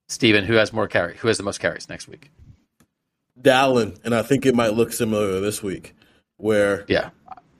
Steven, 0.08 0.44
who 0.44 0.54
has 0.54 0.72
more 0.72 0.86
carry? 0.86 1.16
Who 1.16 1.28
has 1.28 1.38
the 1.38 1.42
most 1.42 1.58
carries 1.58 1.88
next 1.88 2.06
week? 2.06 2.30
Dallan, 3.40 3.98
and 4.04 4.14
I 4.14 4.22
think 4.22 4.46
it 4.46 4.54
might 4.54 4.74
look 4.74 4.92
similar 4.92 5.40
this 5.40 5.62
week, 5.62 5.94
where 6.36 6.84
yeah, 6.88 7.10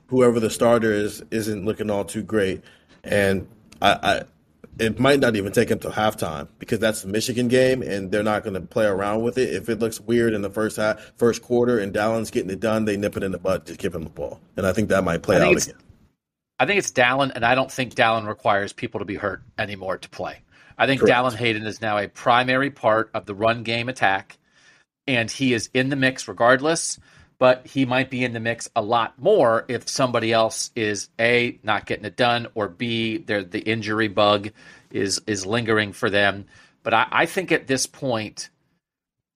whoever 0.07 0.39
the 0.39 0.49
starter 0.49 0.93
is 0.93 1.23
isn't 1.31 1.65
looking 1.65 1.89
all 1.89 2.05
too 2.05 2.23
great, 2.23 2.63
and 3.03 3.47
I, 3.81 4.23
it 4.79 4.99
might 4.99 5.19
not 5.19 5.35
even 5.35 5.51
take 5.51 5.69
him 5.69 5.79
to 5.79 5.89
halftime 5.89 6.47
because 6.59 6.79
that's 6.79 7.01
the 7.01 7.07
Michigan 7.07 7.47
game, 7.47 7.81
and 7.81 8.11
they're 8.11 8.23
not 8.23 8.43
going 8.43 8.55
to 8.55 8.61
play 8.61 8.85
around 8.85 9.23
with 9.23 9.37
it. 9.37 9.53
If 9.53 9.69
it 9.69 9.79
looks 9.79 9.99
weird 9.99 10.33
in 10.33 10.41
the 10.41 10.49
first 10.49 10.77
half, 10.77 10.99
first 11.17 11.41
quarter, 11.41 11.79
and 11.79 11.93
Dallan's 11.93 12.31
getting 12.31 12.49
it 12.49 12.59
done, 12.59 12.85
they 12.85 12.97
nip 12.97 13.15
it 13.17 13.23
in 13.23 13.31
the 13.31 13.37
butt, 13.37 13.65
just 13.65 13.79
give 13.79 13.95
him 13.95 14.03
the 14.03 14.09
ball, 14.09 14.41
and 14.57 14.65
I 14.65 14.73
think 14.73 14.89
that 14.89 15.03
might 15.03 15.23
play 15.23 15.37
out 15.41 15.55
again. 15.55 15.75
I 16.57 16.65
think 16.65 16.79
it's 16.79 16.91
Dallan, 16.91 17.31
and 17.35 17.45
I 17.45 17.55
don't 17.55 17.71
think 17.71 17.95
Dallan 17.95 18.27
requires 18.27 18.71
people 18.71 18.99
to 18.99 19.05
be 19.05 19.15
hurt 19.15 19.43
anymore 19.57 19.97
to 19.97 20.09
play. 20.09 20.41
I 20.77 20.87
think 20.87 21.01
Correct. 21.01 21.17
Dallan 21.17 21.35
Hayden 21.35 21.65
is 21.65 21.81
now 21.81 21.97
a 21.97 22.07
primary 22.07 22.71
part 22.71 23.09
of 23.13 23.25
the 23.25 23.35
run 23.35 23.63
game 23.63 23.89
attack, 23.89 24.37
and 25.07 25.29
he 25.29 25.53
is 25.53 25.69
in 25.73 25.89
the 25.89 25.95
mix 25.95 26.27
regardless. 26.27 26.99
But 27.37 27.67
he 27.67 27.85
might 27.85 28.09
be 28.09 28.23
in 28.23 28.33
the 28.33 28.39
mix 28.39 28.69
a 28.75 28.81
lot 28.81 29.19
more 29.19 29.65
if 29.67 29.89
somebody 29.89 30.31
else 30.31 30.71
is 30.75 31.09
a 31.19 31.59
not 31.63 31.85
getting 31.85 32.05
it 32.05 32.15
done, 32.15 32.47
or 32.55 32.69
b 32.69 33.17
the 33.17 33.59
injury 33.65 34.07
bug 34.07 34.51
is 34.91 35.21
is 35.27 35.45
lingering 35.45 35.91
for 35.91 36.09
them. 36.09 36.45
But 36.83 36.93
I, 36.93 37.07
I 37.11 37.25
think 37.25 37.51
at 37.51 37.67
this 37.67 37.87
point, 37.87 38.49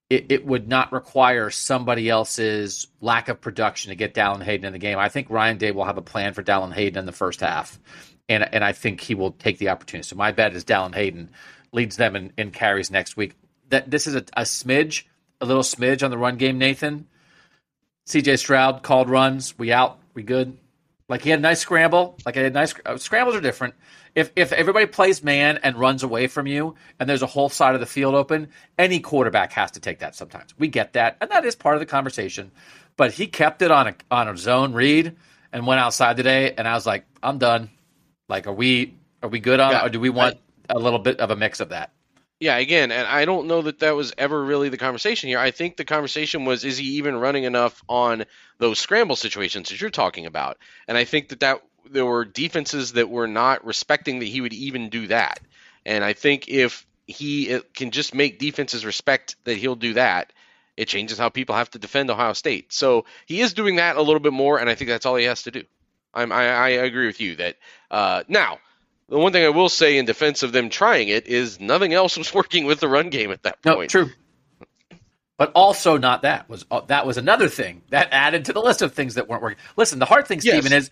it, 0.09 0.27
it, 0.31 0.45
would 0.45 0.67
not 0.67 0.93
require 0.93 1.49
somebody 1.49 2.09
else's 2.09 2.87
lack 3.01 3.27
of 3.27 3.41
production 3.41 3.89
to 3.89 3.95
get 3.95 4.13
Dallan 4.13 4.43
Hayden 4.43 4.65
in 4.65 4.73
the 4.73 4.79
game. 4.79 4.97
I 4.97 5.09
think 5.09 5.29
Ryan 5.29 5.57
Day 5.57 5.71
will 5.71 5.85
have 5.85 5.97
a 5.97 6.01
plan 6.01 6.33
for 6.33 6.43
Dallan 6.43 6.73
Hayden 6.73 6.99
in 6.99 7.05
the 7.05 7.11
first 7.11 7.41
half. 7.41 7.79
and 8.29 8.47
and 8.53 8.63
I 8.63 8.71
think 8.71 9.01
he 9.01 9.15
will 9.15 9.31
take 9.31 9.57
the 9.57 9.69
opportunity. 9.69 10.07
So 10.07 10.15
my 10.15 10.31
bet 10.31 10.55
is 10.55 10.63
Dallan 10.63 10.95
Hayden 10.95 11.31
leads 11.71 11.97
them 11.97 12.15
in, 12.15 12.31
in 12.37 12.51
carries 12.51 12.89
next 12.89 13.17
week. 13.17 13.35
That 13.69 13.91
this 13.91 14.07
is 14.07 14.15
a, 14.15 14.23
a 14.37 14.43
smidge, 14.43 15.03
a 15.41 15.45
little 15.45 15.63
smidge 15.63 16.03
on 16.03 16.11
the 16.11 16.17
run 16.17 16.37
game. 16.37 16.57
Nathan, 16.57 17.07
C.J. 18.09 18.37
Stroud 18.37 18.81
called 18.81 19.07
runs. 19.07 19.57
We 19.59 19.71
out. 19.71 19.99
We 20.15 20.23
good. 20.23 20.57
Like 21.07 21.21
he 21.21 21.29
had 21.29 21.39
a 21.39 21.41
nice 21.43 21.59
scramble. 21.59 22.17
Like 22.25 22.37
I 22.37 22.41
had 22.41 22.53
nice 22.55 22.73
uh, 22.83 22.97
scrambles 22.97 23.35
are 23.35 23.41
different. 23.41 23.75
If 24.15 24.31
if 24.35 24.51
everybody 24.51 24.87
plays 24.87 25.23
man 25.23 25.59
and 25.61 25.75
runs 25.75 26.01
away 26.01 26.25
from 26.25 26.47
you, 26.47 26.73
and 26.99 27.07
there's 27.07 27.21
a 27.21 27.27
whole 27.27 27.49
side 27.49 27.75
of 27.75 27.81
the 27.81 27.85
field 27.85 28.15
open, 28.15 28.49
any 28.79 28.99
quarterback 28.99 29.51
has 29.53 29.69
to 29.71 29.79
take 29.79 29.99
that 29.99 30.15
sometimes. 30.15 30.55
We 30.57 30.69
get 30.69 30.93
that, 30.93 31.17
and 31.21 31.29
that 31.29 31.45
is 31.45 31.55
part 31.55 31.75
of 31.75 31.81
the 31.81 31.85
conversation. 31.85 32.51
But 32.97 33.11
he 33.11 33.27
kept 33.27 33.61
it 33.61 33.69
on 33.69 33.87
a 33.89 33.95
on 34.09 34.27
a 34.27 34.35
zone 34.35 34.73
read 34.73 35.15
and 35.53 35.67
went 35.67 35.79
outside 35.79 36.17
today, 36.17 36.53
and 36.57 36.67
I 36.67 36.73
was 36.73 36.87
like, 36.87 37.05
I'm 37.21 37.37
done. 37.37 37.69
Like, 38.27 38.47
are 38.47 38.53
we 38.53 38.95
are 39.21 39.29
we 39.29 39.39
good 39.39 39.59
on, 39.59 39.71
yeah, 39.71 39.85
or 39.85 39.89
do 39.89 39.99
we 39.99 40.09
want 40.09 40.37
I, 40.67 40.73
a 40.73 40.79
little 40.79 40.99
bit 40.99 41.19
of 41.19 41.29
a 41.29 41.35
mix 41.35 41.59
of 41.59 41.69
that? 41.69 41.91
Yeah, 42.39 42.55
again, 42.55 42.91
and 42.91 43.05
I 43.05 43.25
don't 43.25 43.47
know 43.47 43.63
that 43.63 43.79
that 43.79 43.95
was 43.95 44.13
ever 44.17 44.41
really 44.41 44.69
the 44.69 44.77
conversation 44.77 45.27
here. 45.27 45.39
I 45.39 45.51
think 45.51 45.75
the 45.75 45.83
conversation 45.83 46.45
was, 46.45 46.63
is 46.63 46.77
he 46.77 46.85
even 46.97 47.17
running 47.17 47.43
enough 47.43 47.83
on 47.89 48.23
those 48.59 48.79
scramble 48.79 49.17
situations 49.17 49.69
that 49.69 49.81
you're 49.81 49.89
talking 49.89 50.25
about? 50.25 50.57
And 50.87 50.97
I 50.97 51.03
think 51.03 51.29
that 51.29 51.41
that 51.41 51.61
there 51.89 52.05
were 52.05 52.23
defenses 52.23 52.93
that 52.93 53.09
were 53.09 53.27
not 53.27 53.65
respecting 53.65 54.19
that 54.19 54.25
he 54.25 54.39
would 54.39 54.53
even 54.53 54.89
do 54.89 55.07
that. 55.07 55.41
And 55.85 56.01
I 56.01 56.13
think 56.13 56.47
if 56.47 56.85
he 57.07 57.59
can 57.73 57.91
just 57.91 58.15
make 58.15 58.39
defenses 58.39 58.85
respect 58.85 59.35
that 59.43 59.57
he'll 59.57 59.75
do 59.75 59.93
that, 59.95 60.31
it 60.77 60.87
changes 60.87 61.17
how 61.17 61.27
people 61.27 61.55
have 61.55 61.71
to 61.71 61.79
defend 61.79 62.09
Ohio 62.09 62.31
State. 62.31 62.71
So 62.71 63.03
he 63.25 63.41
is 63.41 63.53
doing 63.53 63.77
that 63.77 63.97
a 63.97 64.01
little 64.01 64.21
bit 64.21 64.31
more, 64.33 64.59
and 64.59 64.69
I 64.69 64.75
think 64.75 64.89
that's 64.89 65.05
all 65.05 65.17
he 65.17 65.25
has 65.25 65.43
to 65.43 65.51
do. 65.51 65.63
I'm, 66.13 66.31
I, 66.31 66.47
I 66.47 66.69
agree 66.69 67.07
with 67.07 67.19
you 67.19 67.35
that 67.35 67.57
uh, 67.91 68.23
now 68.29 68.59
the 69.09 69.19
one 69.19 69.31
thing 69.31 69.43
I 69.43 69.49
will 69.49 69.69
say 69.69 69.97
in 69.97 70.05
defense 70.05 70.43
of 70.43 70.51
them 70.51 70.69
trying 70.69 71.09
it 71.09 71.27
is 71.27 71.59
nothing 71.59 71.93
else 71.93 72.17
was 72.17 72.33
working 72.33 72.65
with 72.65 72.79
the 72.79 72.87
run 72.87 73.09
game 73.09 73.31
at 73.31 73.43
that 73.43 73.61
point. 73.61 73.93
No, 73.93 74.03
true. 74.05 74.11
But 75.37 75.53
also 75.55 75.97
not 75.97 76.23
that 76.23 76.49
was 76.49 76.65
uh, 76.69 76.81
that 76.87 77.05
was 77.05 77.17
another 77.17 77.47
thing 77.47 77.81
that 77.91 78.09
added 78.11 78.45
to 78.45 78.53
the 78.53 78.61
list 78.61 78.81
of 78.81 78.93
things 78.93 79.15
that 79.15 79.29
weren't 79.29 79.41
working. 79.41 79.59
Listen, 79.77 79.97
the 79.99 80.05
hard 80.05 80.27
thing, 80.27 80.41
Stephen, 80.41 80.71
yes. 80.71 80.83
is 80.83 80.91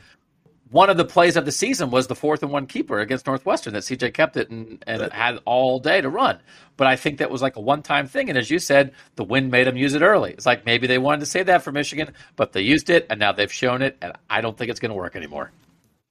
one 0.70 0.90
of 0.90 0.98
the 0.98 1.06
plays 1.06 1.36
of 1.36 1.46
the 1.46 1.52
season 1.52 1.92
was 1.92 2.08
the 2.08 2.16
fourth 2.16 2.44
and 2.44 2.52
one 2.52 2.66
keeper 2.66 3.00
against 3.00 3.28
Northwestern 3.28 3.74
that 3.74 3.84
CJ 3.84 4.14
kept 4.14 4.38
it 4.38 4.50
and, 4.50 4.84
and 4.88 5.12
had 5.12 5.40
all 5.46 5.80
day 5.80 6.02
to 6.02 6.10
run. 6.10 6.40
But 6.76 6.88
I 6.88 6.96
think 6.96 7.20
that 7.20 7.32
was 7.32 7.42
like 7.42 7.56
a 7.56 7.62
one 7.62 7.82
time 7.82 8.08
thing. 8.08 8.30
And 8.30 8.38
as 8.38 8.50
you 8.50 8.60
said, 8.60 8.94
the 9.16 9.24
wind 9.24 9.52
made 9.52 9.68
them 9.68 9.78
use 9.78 9.94
it 9.94 10.02
early. 10.02 10.32
It's 10.32 10.46
like 10.46 10.66
maybe 10.66 10.88
they 10.88 10.98
wanted 10.98 11.22
to 11.22 11.26
say 11.26 11.44
that 11.44 11.64
for 11.64 11.72
Michigan, 11.72 12.14
but 12.36 12.54
they 12.54 12.62
used 12.62 12.90
it 12.90 13.08
and 13.10 13.20
now 13.20 13.32
they've 13.32 13.52
shown 13.52 13.82
it. 13.82 13.98
And 14.02 14.14
I 14.30 14.42
don't 14.42 14.58
think 14.58 14.70
it's 14.70 14.80
going 14.80 14.92
to 14.92 14.96
work 14.96 15.16
anymore. 15.16 15.52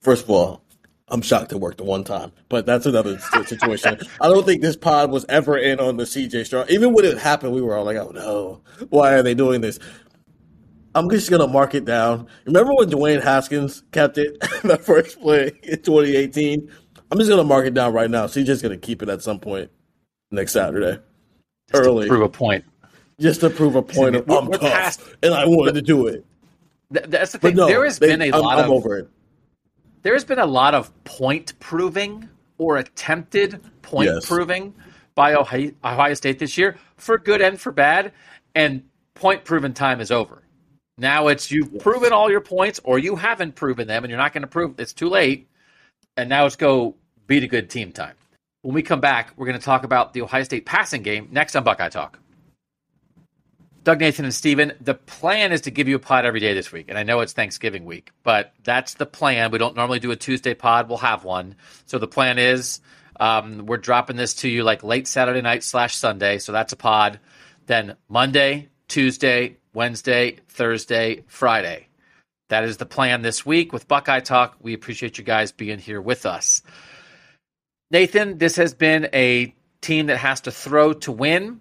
First 0.00 0.24
of 0.24 0.30
all, 0.30 0.62
I'm 1.08 1.22
shocked 1.22 1.52
it 1.52 1.60
worked 1.60 1.78
the 1.78 1.84
one 1.84 2.02
time, 2.02 2.32
but 2.48 2.66
that's 2.66 2.84
another 2.84 3.18
situation. 3.18 3.98
I 4.20 4.28
don't 4.28 4.44
think 4.44 4.60
this 4.60 4.76
pod 4.76 5.10
was 5.12 5.24
ever 5.28 5.56
in 5.56 5.78
on 5.78 5.96
the 5.96 6.04
CJ 6.04 6.46
Stroud. 6.46 6.68
Even 6.70 6.92
when 6.92 7.04
it 7.04 7.16
happened, 7.18 7.52
we 7.52 7.62
were 7.62 7.76
all 7.76 7.84
like, 7.84 7.96
"Oh 7.96 8.10
no, 8.10 8.60
why 8.90 9.14
are 9.14 9.22
they 9.22 9.34
doing 9.34 9.60
this?" 9.60 9.78
I'm 10.96 11.08
just 11.10 11.30
gonna 11.30 11.46
mark 11.46 11.74
it 11.74 11.84
down. 11.84 12.26
Remember 12.46 12.72
when 12.74 12.90
Dwayne 12.90 13.22
Haskins 13.22 13.84
kept 13.92 14.18
it 14.18 14.36
in 14.64 14.68
the 14.68 14.78
first 14.78 15.20
play 15.20 15.52
in 15.62 15.80
2018? 15.82 16.70
I'm 17.12 17.18
just 17.18 17.30
gonna 17.30 17.44
mark 17.44 17.66
it 17.66 17.74
down 17.74 17.92
right 17.92 18.10
now. 18.10 18.26
So 18.26 18.40
he's 18.40 18.46
just 18.48 18.62
gonna 18.62 18.76
keep 18.76 19.00
it 19.02 19.08
at 19.08 19.22
some 19.22 19.38
point 19.38 19.70
next 20.32 20.52
Saturday, 20.52 20.98
just 21.70 21.84
early. 21.84 22.08
prove 22.08 22.22
a 22.22 22.28
point. 22.28 22.64
Just 23.20 23.40
to 23.40 23.50
prove 23.50 23.76
a 23.76 23.82
point. 23.82 24.16
Of, 24.16 24.28
I'm 24.28 24.50
tough, 24.50 24.60
past, 24.60 25.00
and 25.22 25.32
I 25.34 25.46
wanted 25.46 25.76
to 25.76 25.82
do 25.82 26.08
it. 26.08 26.24
Th- 26.92 27.06
that's 27.06 27.32
the 27.32 27.38
thing. 27.38 27.54
No, 27.54 27.66
there 27.66 27.84
has 27.84 27.98
they, 27.98 28.08
been 28.08 28.22
a 28.22 28.36
I'm, 28.36 28.42
lot 28.42 28.58
I'm 28.58 28.64
of. 28.64 28.70
over 28.72 28.98
it. 28.98 29.08
There 30.06 30.14
has 30.14 30.24
been 30.24 30.38
a 30.38 30.46
lot 30.46 30.72
of 30.72 30.92
point 31.02 31.58
proving 31.58 32.28
or 32.58 32.76
attempted 32.76 33.60
point 33.82 34.08
yes. 34.08 34.24
proving 34.24 34.72
by 35.16 35.34
Ohio, 35.34 35.72
Ohio 35.82 36.14
State 36.14 36.38
this 36.38 36.56
year, 36.56 36.78
for 36.96 37.18
good 37.18 37.40
and 37.40 37.60
for 37.60 37.72
bad. 37.72 38.12
And 38.54 38.84
point 39.14 39.44
proven 39.44 39.74
time 39.74 40.00
is 40.00 40.12
over. 40.12 40.44
Now 40.96 41.26
it's 41.26 41.50
you've 41.50 41.80
proven 41.80 42.12
all 42.12 42.30
your 42.30 42.40
points 42.40 42.78
or 42.84 43.00
you 43.00 43.16
haven't 43.16 43.56
proven 43.56 43.88
them 43.88 44.04
and 44.04 44.08
you're 44.08 44.16
not 44.16 44.32
going 44.32 44.42
to 44.42 44.46
prove 44.46 44.78
it's 44.78 44.92
too 44.92 45.08
late. 45.08 45.48
And 46.16 46.28
now 46.28 46.44
let's 46.44 46.54
go 46.54 46.94
beat 47.26 47.42
a 47.42 47.48
good 47.48 47.68
team 47.68 47.90
time. 47.90 48.14
When 48.62 48.76
we 48.76 48.82
come 48.82 49.00
back, 49.00 49.32
we're 49.36 49.46
going 49.46 49.58
to 49.58 49.64
talk 49.64 49.82
about 49.82 50.12
the 50.12 50.22
Ohio 50.22 50.44
State 50.44 50.66
passing 50.66 51.02
game 51.02 51.26
next 51.32 51.56
on 51.56 51.64
Buckeye 51.64 51.88
Talk. 51.88 52.20
Doug, 53.86 54.00
Nathan, 54.00 54.24
and 54.24 54.34
Steven, 54.34 54.72
the 54.80 54.94
plan 54.94 55.52
is 55.52 55.60
to 55.60 55.70
give 55.70 55.86
you 55.86 55.94
a 55.94 56.00
pod 56.00 56.24
every 56.24 56.40
day 56.40 56.54
this 56.54 56.72
week. 56.72 56.86
And 56.88 56.98
I 56.98 57.04
know 57.04 57.20
it's 57.20 57.34
Thanksgiving 57.34 57.84
week, 57.84 58.10
but 58.24 58.52
that's 58.64 58.94
the 58.94 59.06
plan. 59.06 59.52
We 59.52 59.58
don't 59.58 59.76
normally 59.76 60.00
do 60.00 60.10
a 60.10 60.16
Tuesday 60.16 60.54
pod. 60.54 60.88
We'll 60.88 60.98
have 60.98 61.22
one. 61.22 61.54
So 61.84 62.00
the 62.00 62.08
plan 62.08 62.36
is 62.36 62.80
um, 63.20 63.64
we're 63.64 63.76
dropping 63.76 64.16
this 64.16 64.34
to 64.34 64.48
you 64.48 64.64
like 64.64 64.82
late 64.82 65.06
Saturday 65.06 65.40
night 65.40 65.62
slash 65.62 65.94
Sunday. 65.94 66.38
So 66.38 66.50
that's 66.50 66.72
a 66.72 66.76
pod. 66.76 67.20
Then 67.66 67.94
Monday, 68.08 68.70
Tuesday, 68.88 69.58
Wednesday, 69.72 70.38
Thursday, 70.48 71.22
Friday. 71.28 71.86
That 72.48 72.64
is 72.64 72.78
the 72.78 72.86
plan 72.86 73.22
this 73.22 73.46
week 73.46 73.72
with 73.72 73.86
Buckeye 73.86 74.18
Talk. 74.18 74.56
We 74.60 74.74
appreciate 74.74 75.16
you 75.16 75.22
guys 75.22 75.52
being 75.52 75.78
here 75.78 76.00
with 76.00 76.26
us. 76.26 76.60
Nathan, 77.92 78.38
this 78.38 78.56
has 78.56 78.74
been 78.74 79.08
a 79.12 79.54
team 79.80 80.06
that 80.06 80.18
has 80.18 80.40
to 80.40 80.50
throw 80.50 80.92
to 80.92 81.12
win. 81.12 81.60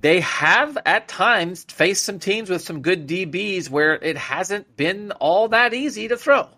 They 0.00 0.20
have 0.20 0.78
at 0.86 1.08
times 1.08 1.64
faced 1.64 2.04
some 2.04 2.18
teams 2.18 2.48
with 2.48 2.62
some 2.62 2.80
good 2.80 3.06
DBs 3.06 3.68
where 3.68 3.94
it 3.94 4.16
hasn't 4.16 4.76
been 4.76 5.12
all 5.12 5.48
that 5.48 5.74
easy 5.74 6.08
to 6.08 6.16
throw. 6.16 6.48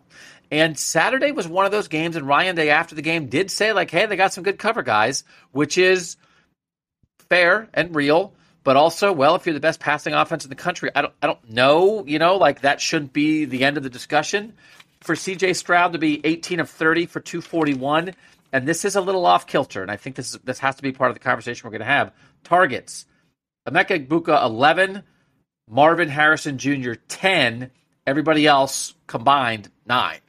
And 0.50 0.78
Saturday 0.78 1.32
was 1.32 1.48
one 1.48 1.64
of 1.64 1.72
those 1.72 1.88
games, 1.88 2.14
and 2.14 2.26
Ryan 2.26 2.54
Day 2.54 2.70
after 2.70 2.94
the 2.94 3.02
game 3.02 3.26
did 3.26 3.50
say, 3.50 3.72
like, 3.72 3.90
hey, 3.90 4.06
they 4.06 4.16
got 4.16 4.32
some 4.32 4.44
good 4.44 4.58
cover 4.58 4.82
guys, 4.82 5.24
which 5.50 5.78
is 5.78 6.16
fair 7.28 7.68
and 7.72 7.96
real 7.96 8.34
but 8.64 8.76
also, 8.76 9.12
well, 9.12 9.34
if 9.34 9.46
you're 9.46 9.54
the 9.54 9.60
best 9.60 9.80
passing 9.80 10.14
offense 10.14 10.44
in 10.44 10.50
the 10.50 10.56
country, 10.56 10.90
I 10.94 11.02
don't, 11.02 11.14
I 11.20 11.26
don't 11.26 11.50
know, 11.50 12.04
you 12.06 12.18
know, 12.18 12.36
like 12.36 12.60
that 12.60 12.80
shouldn't 12.80 13.12
be 13.12 13.44
the 13.44 13.64
end 13.64 13.76
of 13.76 13.82
the 13.82 13.90
discussion. 13.90 14.52
For 15.00 15.16
CJ 15.16 15.56
Stroud 15.56 15.94
to 15.94 15.98
be 15.98 16.20
18 16.24 16.60
of 16.60 16.70
30 16.70 17.06
for 17.06 17.18
241, 17.18 18.14
and 18.52 18.68
this 18.68 18.84
is 18.84 18.94
a 18.94 19.00
little 19.00 19.26
off 19.26 19.48
kilter, 19.48 19.82
and 19.82 19.90
I 19.90 19.96
think 19.96 20.14
this 20.14 20.34
is, 20.34 20.40
this 20.44 20.60
has 20.60 20.76
to 20.76 20.82
be 20.82 20.92
part 20.92 21.10
of 21.10 21.16
the 21.16 21.20
conversation 21.20 21.64
we're 21.64 21.72
going 21.72 21.80
to 21.80 21.86
have. 21.86 22.12
Targets: 22.44 23.06
Emeka 23.68 24.06
Egbuka 24.06 24.42
11, 24.44 25.02
Marvin 25.68 26.08
Harrison 26.08 26.58
Jr. 26.58 26.94
10, 27.08 27.70
everybody 28.06 28.46
else 28.46 28.94
combined 29.06 29.70
nine. 29.86 30.20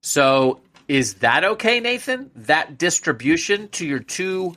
So 0.00 0.60
is 0.88 1.14
that 1.14 1.44
okay, 1.44 1.80
Nathan? 1.80 2.30
That 2.34 2.78
distribution 2.78 3.68
to 3.68 3.86
your 3.86 4.00
two 4.00 4.54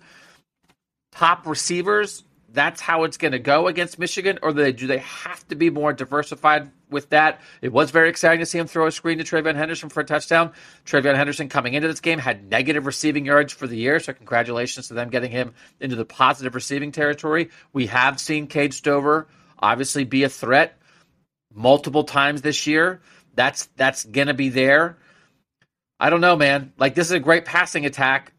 top 1.11 1.45
receivers 1.45 2.23
that's 2.57 2.81
how 2.81 3.03
it's 3.03 3.17
going 3.17 3.33
to 3.33 3.39
go 3.39 3.67
against 3.67 3.99
Michigan, 3.99 4.39
or 4.41 4.51
do 4.51 4.63
they, 4.63 4.71
do 4.71 4.87
they 4.87 4.97
have 4.97 5.47
to 5.49 5.55
be 5.55 5.69
more 5.69 5.93
diversified 5.93 6.71
with 6.89 7.09
that? 7.09 7.41
It 7.61 7.71
was 7.71 7.91
very 7.91 8.09
exciting 8.09 8.39
to 8.39 8.45
see 8.45 8.57
him 8.57 8.65
throw 8.65 8.87
a 8.87 8.91
screen 8.91 9.19
to 9.19 9.23
TreVeyon 9.23 9.55
Henderson 9.55 9.89
for 9.89 10.01
a 10.01 10.03
touchdown. 10.03 10.53
TreVeyon 10.85 11.15
Henderson 11.15 11.49
coming 11.49 11.75
into 11.75 11.87
this 11.87 11.99
game 11.99 12.17
had 12.17 12.49
negative 12.49 12.87
receiving 12.87 13.25
yards 13.25 13.53
for 13.53 13.67
the 13.67 13.77
year, 13.77 13.99
so 13.99 14.11
congratulations 14.13 14.87
to 14.87 14.95
them 14.95 15.09
getting 15.09 15.29
him 15.29 15.53
into 15.79 15.95
the 15.95 16.05
positive 16.05 16.55
receiving 16.55 16.91
territory. 16.91 17.51
We 17.73 17.87
have 17.87 18.19
seen 18.19 18.47
Cade 18.47 18.73
Stover 18.73 19.27
obviously 19.59 20.03
be 20.03 20.23
a 20.23 20.29
threat 20.29 20.79
multiple 21.53 22.05
times 22.05 22.41
this 22.41 22.65
year. 22.65 23.01
That's 23.35 23.67
that's 23.75 24.03
going 24.03 24.27
to 24.27 24.33
be 24.33 24.49
there. 24.49 24.97
I 25.99 26.09
don't 26.09 26.21
know, 26.21 26.35
man. 26.35 26.73
Like 26.77 26.95
this 26.95 27.07
is 27.07 27.13
a 27.13 27.19
great 27.19 27.45
passing 27.45 27.85
attack, 27.85 28.33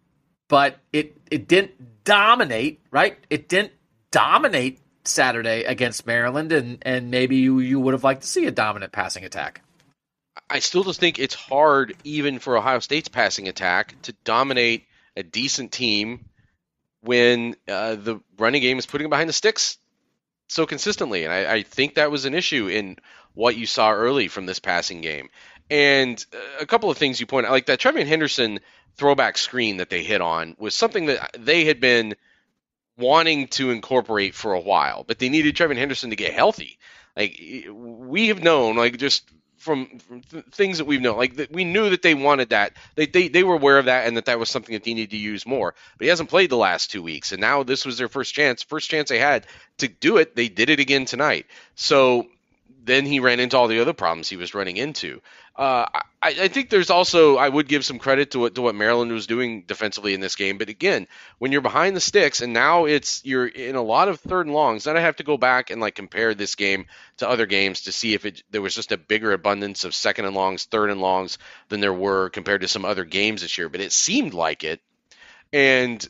but 0.49 0.79
it 0.93 1.17
it 1.31 1.47
didn't 1.47 2.05
dominate, 2.05 2.81
right? 2.91 3.17
It 3.31 3.49
didn't 3.49 3.73
dominate 4.11 4.81
Saturday 5.05 5.65
against 5.65 6.07
Maryland, 6.07 6.53
and 6.53 6.79
and 6.83 7.11
maybe 7.11 7.37
you 7.37 7.61
you 7.61 7.81
would 7.81 7.95
have 7.95 8.05
liked 8.05 8.23
to 8.23 8.29
see 8.29 8.47
a 8.47 8.51
dominant 8.51 8.93
passing 8.93 9.25
attack. 9.25 9.63
I 10.49 10.61
still 10.61 10.85
just 10.85 11.01
think 11.01 11.19
it's 11.19 11.35
hard, 11.35 11.97
even 12.05 12.39
for 12.39 12.57
Ohio 12.57 12.79
State's 12.79 13.09
passing 13.09 13.49
attack, 13.49 13.95
to 14.03 14.13
dominate 14.25 14.87
a 15.17 15.23
decent 15.23 15.73
team 15.73 16.27
when 17.01 17.57
uh, 17.67 17.97
the 17.97 18.21
running 18.39 18.63
game 18.63 18.79
is 18.79 18.87
putting 18.87 19.11
behind 19.11 19.29
the 19.29 19.33
sticks 19.33 19.79
so 20.49 20.65
consistently. 20.65 21.25
And 21.25 21.33
I, 21.33 21.55
I, 21.55 21.63
think 21.63 21.95
that 21.95 22.11
was 22.11 22.25
an 22.25 22.35
issue 22.35 22.69
in 22.69 22.97
what 23.35 23.57
you 23.57 23.67
saw 23.67 23.93
early 23.93 24.29
from 24.29 24.47
this 24.47 24.59
passing 24.59 25.01
game. 25.01 25.29
And 25.71 26.25
uh, 26.33 26.39
a 26.61 26.67
couple 26.67 26.91
of 26.91 26.97
things 26.97 27.21
you 27.21 27.27
point 27.27 27.47
out, 27.47 27.53
like 27.53 27.67
that 27.67 27.81
TreVeyon 27.81 28.07
Henderson 28.07 28.61
throwback 28.97 29.39
screen 29.39 29.77
that 29.79 29.91
they 29.91 30.03
hit 30.03 30.21
on, 30.21 30.57
was 30.59 30.75
something 30.75 31.07
that 31.07 31.37
they 31.39 31.65
had 31.65 31.81
been– 31.81 32.15
wanting 32.99 33.49
to 33.49 33.71
incorporate 33.71 34.35
for 34.35 34.53
a 34.53 34.61
while, 34.61 35.05
but 35.05 35.19
they 35.19 35.29
needed 35.29 35.57
TreVeyon 35.57 35.77
Henderson 35.77 36.11
to 36.11 36.17
get 36.17 36.33
healthy. 36.35 36.79
Like 37.17 37.41
we 37.71 38.29
have 38.29 38.43
known, 38.43 38.77
like 38.77 38.97
just 38.99 39.29
from, 39.57 39.99
from 39.99 40.21
th- 40.23 40.45
things 40.53 40.79
that 40.79 40.85
we've 40.85 41.01
known, 41.01 41.17
like 41.17 41.37
that 41.37 41.53
we 41.53 41.65
knew 41.65 41.91
that 41.91 42.03
they 42.03 42.15
wanted 42.15 42.51
that. 42.51 42.73
They, 42.95 43.07
they 43.07 43.29
they 43.29 43.43
were 43.43 43.55
aware 43.55 43.79
of 43.79 43.87
that, 43.87 44.07
and 44.07 44.17
that 44.17 44.27
that 44.27 44.39
was 44.39 44.51
something 44.51 44.73
that 44.73 44.85
they 44.85 44.95
needed 44.95 45.11
to 45.11 45.17
use 45.17 45.47
more. 45.47 45.75
But 45.99 46.05
he 46.05 46.09
hasn't 46.09 46.31
played 46.31 46.51
the 46.51 46.57
last 46.57 46.91
two 46.91 47.03
weeks, 47.03 47.33
and 47.33 47.41
now 47.41 47.63
this 47.63 47.85
was 47.85 47.99
their 47.99 48.09
first 48.09 48.35
chance, 48.35 48.63
first 48.63 48.89
chance 48.89 49.09
they 49.09 49.19
had 49.19 49.47
to 49.79 49.89
do 49.89 50.19
it. 50.19 50.37
They 50.37 50.49
did 50.49 50.71
it 50.71 50.81
again 50.81 51.05
tonight. 51.05 51.47
So 51.75 52.29
then 52.89 53.07
he 53.07 53.21
ran 53.21 53.41
into 53.41 53.57
all 53.57 53.69
the 53.69 53.81
other 53.81 53.93
problems 53.93 54.29
he 54.29 54.37
was 54.37 54.55
running 54.55 54.77
into. 54.77 55.21
Uh, 55.55 55.87
I, 55.93 56.03
I, 56.23 56.49
think 56.49 56.71
there's 56.71 56.91
also 56.91 57.37
I 57.37 57.49
would 57.49 57.67
give 57.67 57.85
some 57.85 57.99
credit 57.99 58.31
to 58.31 58.39
what 58.39 58.55
to 58.55 58.63
what 58.63 58.77
Maryland 58.77 59.11
was 59.11 59.27
doing 59.27 59.63
defensively 59.63 60.15
in 60.15 60.21
this 60.21 60.37
game. 60.37 60.57
But 60.57 60.69
again, 60.69 61.09
when 61.39 61.51
you're 61.51 61.61
behind 61.61 61.97
the 61.97 62.01
sticks 62.01 62.41
and 62.41 62.53
now 62.53 62.85
it's 62.85 63.25
you're 63.25 63.47
in 63.47 63.75
a 63.75 63.83
lot 63.83 64.09
of 64.09 64.21
third 64.21 64.47
and 64.47 64.55
longs, 64.55 64.85
then 64.85 64.97
I 64.97 65.01
have 65.01 65.17
to 65.17 65.25
go 65.25 65.37
back 65.37 65.71
and 65.71 65.81
like 65.81 65.97
compare 65.97 66.33
this 66.33 66.55
game 66.55 66.87
to 67.17 67.29
other 67.29 67.47
games 67.47 67.83
to 67.83 67.93
see 67.93 68.15
if 68.15 68.25
it 68.25 68.45
there 68.51 68.63
was 68.63 68.75
just 68.75 68.93
a 68.93 68.97
bigger 68.97 69.33
abundance 69.33 69.85
of 69.85 69.95
second 69.95 70.27
and 70.27 70.35
longs, 70.37 70.65
third 70.65 70.91
and 70.91 71.01
longs 71.01 71.39
than 71.69 71.81
there 71.81 71.93
were 71.93 72.31
compared 72.31 72.61
to 72.61 72.69
some 72.69 72.85
other 72.85 73.05
games 73.05 73.43
this 73.43 73.59
year. 73.59 73.69
But 73.69 73.81
it 73.81 73.93
seemed 73.93 74.35
like 74.35 74.63
it. 74.63 74.81
And 75.53 76.07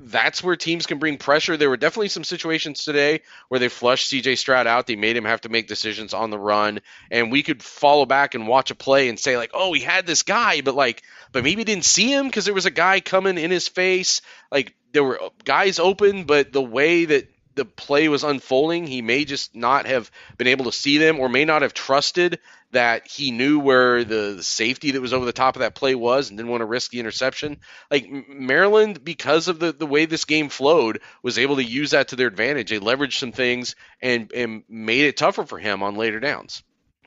that's 0.00 0.42
where 0.42 0.56
teams 0.56 0.86
can 0.86 0.98
bring 0.98 1.18
pressure. 1.18 1.56
There 1.56 1.70
were 1.70 1.76
definitely 1.76 2.08
some 2.08 2.24
situations 2.24 2.84
today 2.84 3.22
where 3.48 3.60
they 3.60 3.68
flushed 3.68 4.12
CJ 4.12 4.38
Stroud 4.38 4.66
out. 4.66 4.86
They 4.86 4.96
made 4.96 5.16
him 5.16 5.24
have 5.24 5.42
to 5.42 5.48
make 5.48 5.68
decisions 5.68 6.14
on 6.14 6.30
the 6.30 6.38
run, 6.38 6.80
and 7.10 7.32
we 7.32 7.42
could 7.42 7.62
follow 7.62 8.06
back 8.06 8.34
and 8.34 8.48
watch 8.48 8.70
a 8.70 8.74
play 8.74 9.08
and 9.08 9.18
say 9.18 9.36
like, 9.36 9.50
"Oh, 9.54 9.72
he 9.72 9.80
had 9.80 10.06
this 10.06 10.22
guy," 10.22 10.60
but 10.60 10.74
like, 10.74 11.02
but 11.32 11.44
maybe 11.44 11.64
didn't 11.64 11.84
see 11.84 12.12
him 12.12 12.26
because 12.26 12.44
there 12.44 12.54
was 12.54 12.66
a 12.66 12.70
guy 12.70 13.00
coming 13.00 13.38
in 13.38 13.50
his 13.50 13.68
face. 13.68 14.20
Like 14.50 14.74
there 14.92 15.04
were 15.04 15.20
guys 15.44 15.78
open, 15.78 16.24
but 16.24 16.52
the 16.52 16.62
way 16.62 17.04
that 17.04 17.28
the 17.56 17.64
play 17.64 18.08
was 18.08 18.22
unfolding, 18.22 18.86
he 18.86 19.02
may 19.02 19.24
just 19.24 19.56
not 19.56 19.86
have 19.86 20.10
been 20.36 20.46
able 20.46 20.66
to 20.66 20.72
see 20.72 20.98
them 20.98 21.18
or 21.18 21.28
may 21.28 21.44
not 21.44 21.62
have 21.62 21.74
trusted 21.74 22.38
that 22.70 23.06
he 23.08 23.30
knew 23.30 23.58
where 23.58 24.04
the 24.04 24.42
safety 24.42 24.90
that 24.92 25.00
was 25.00 25.12
over 25.12 25.24
the 25.24 25.32
top 25.32 25.56
of 25.56 25.60
that 25.60 25.74
play 25.74 25.94
was 25.94 26.28
and 26.28 26.38
didn't 26.38 26.50
want 26.50 26.60
to 26.60 26.66
risk 26.66 26.90
the 26.90 27.00
interception. 27.00 27.56
Like 27.90 28.08
Maryland, 28.28 29.02
because 29.02 29.48
of 29.48 29.58
the, 29.58 29.72
the 29.72 29.86
way 29.86 30.04
this 30.04 30.26
game 30.26 30.50
flowed, 30.50 31.00
was 31.22 31.38
able 31.38 31.56
to 31.56 31.64
use 31.64 31.92
that 31.92 32.08
to 32.08 32.16
their 32.16 32.28
advantage. 32.28 32.70
They 32.70 32.78
leveraged 32.78 33.18
some 33.18 33.32
things 33.32 33.74
and, 34.02 34.30
and 34.32 34.64
made 34.68 35.06
it 35.06 35.16
tougher 35.16 35.44
for 35.44 35.58
him 35.58 35.82
on 35.82 35.96
later 35.96 36.20
downs. 36.20 36.62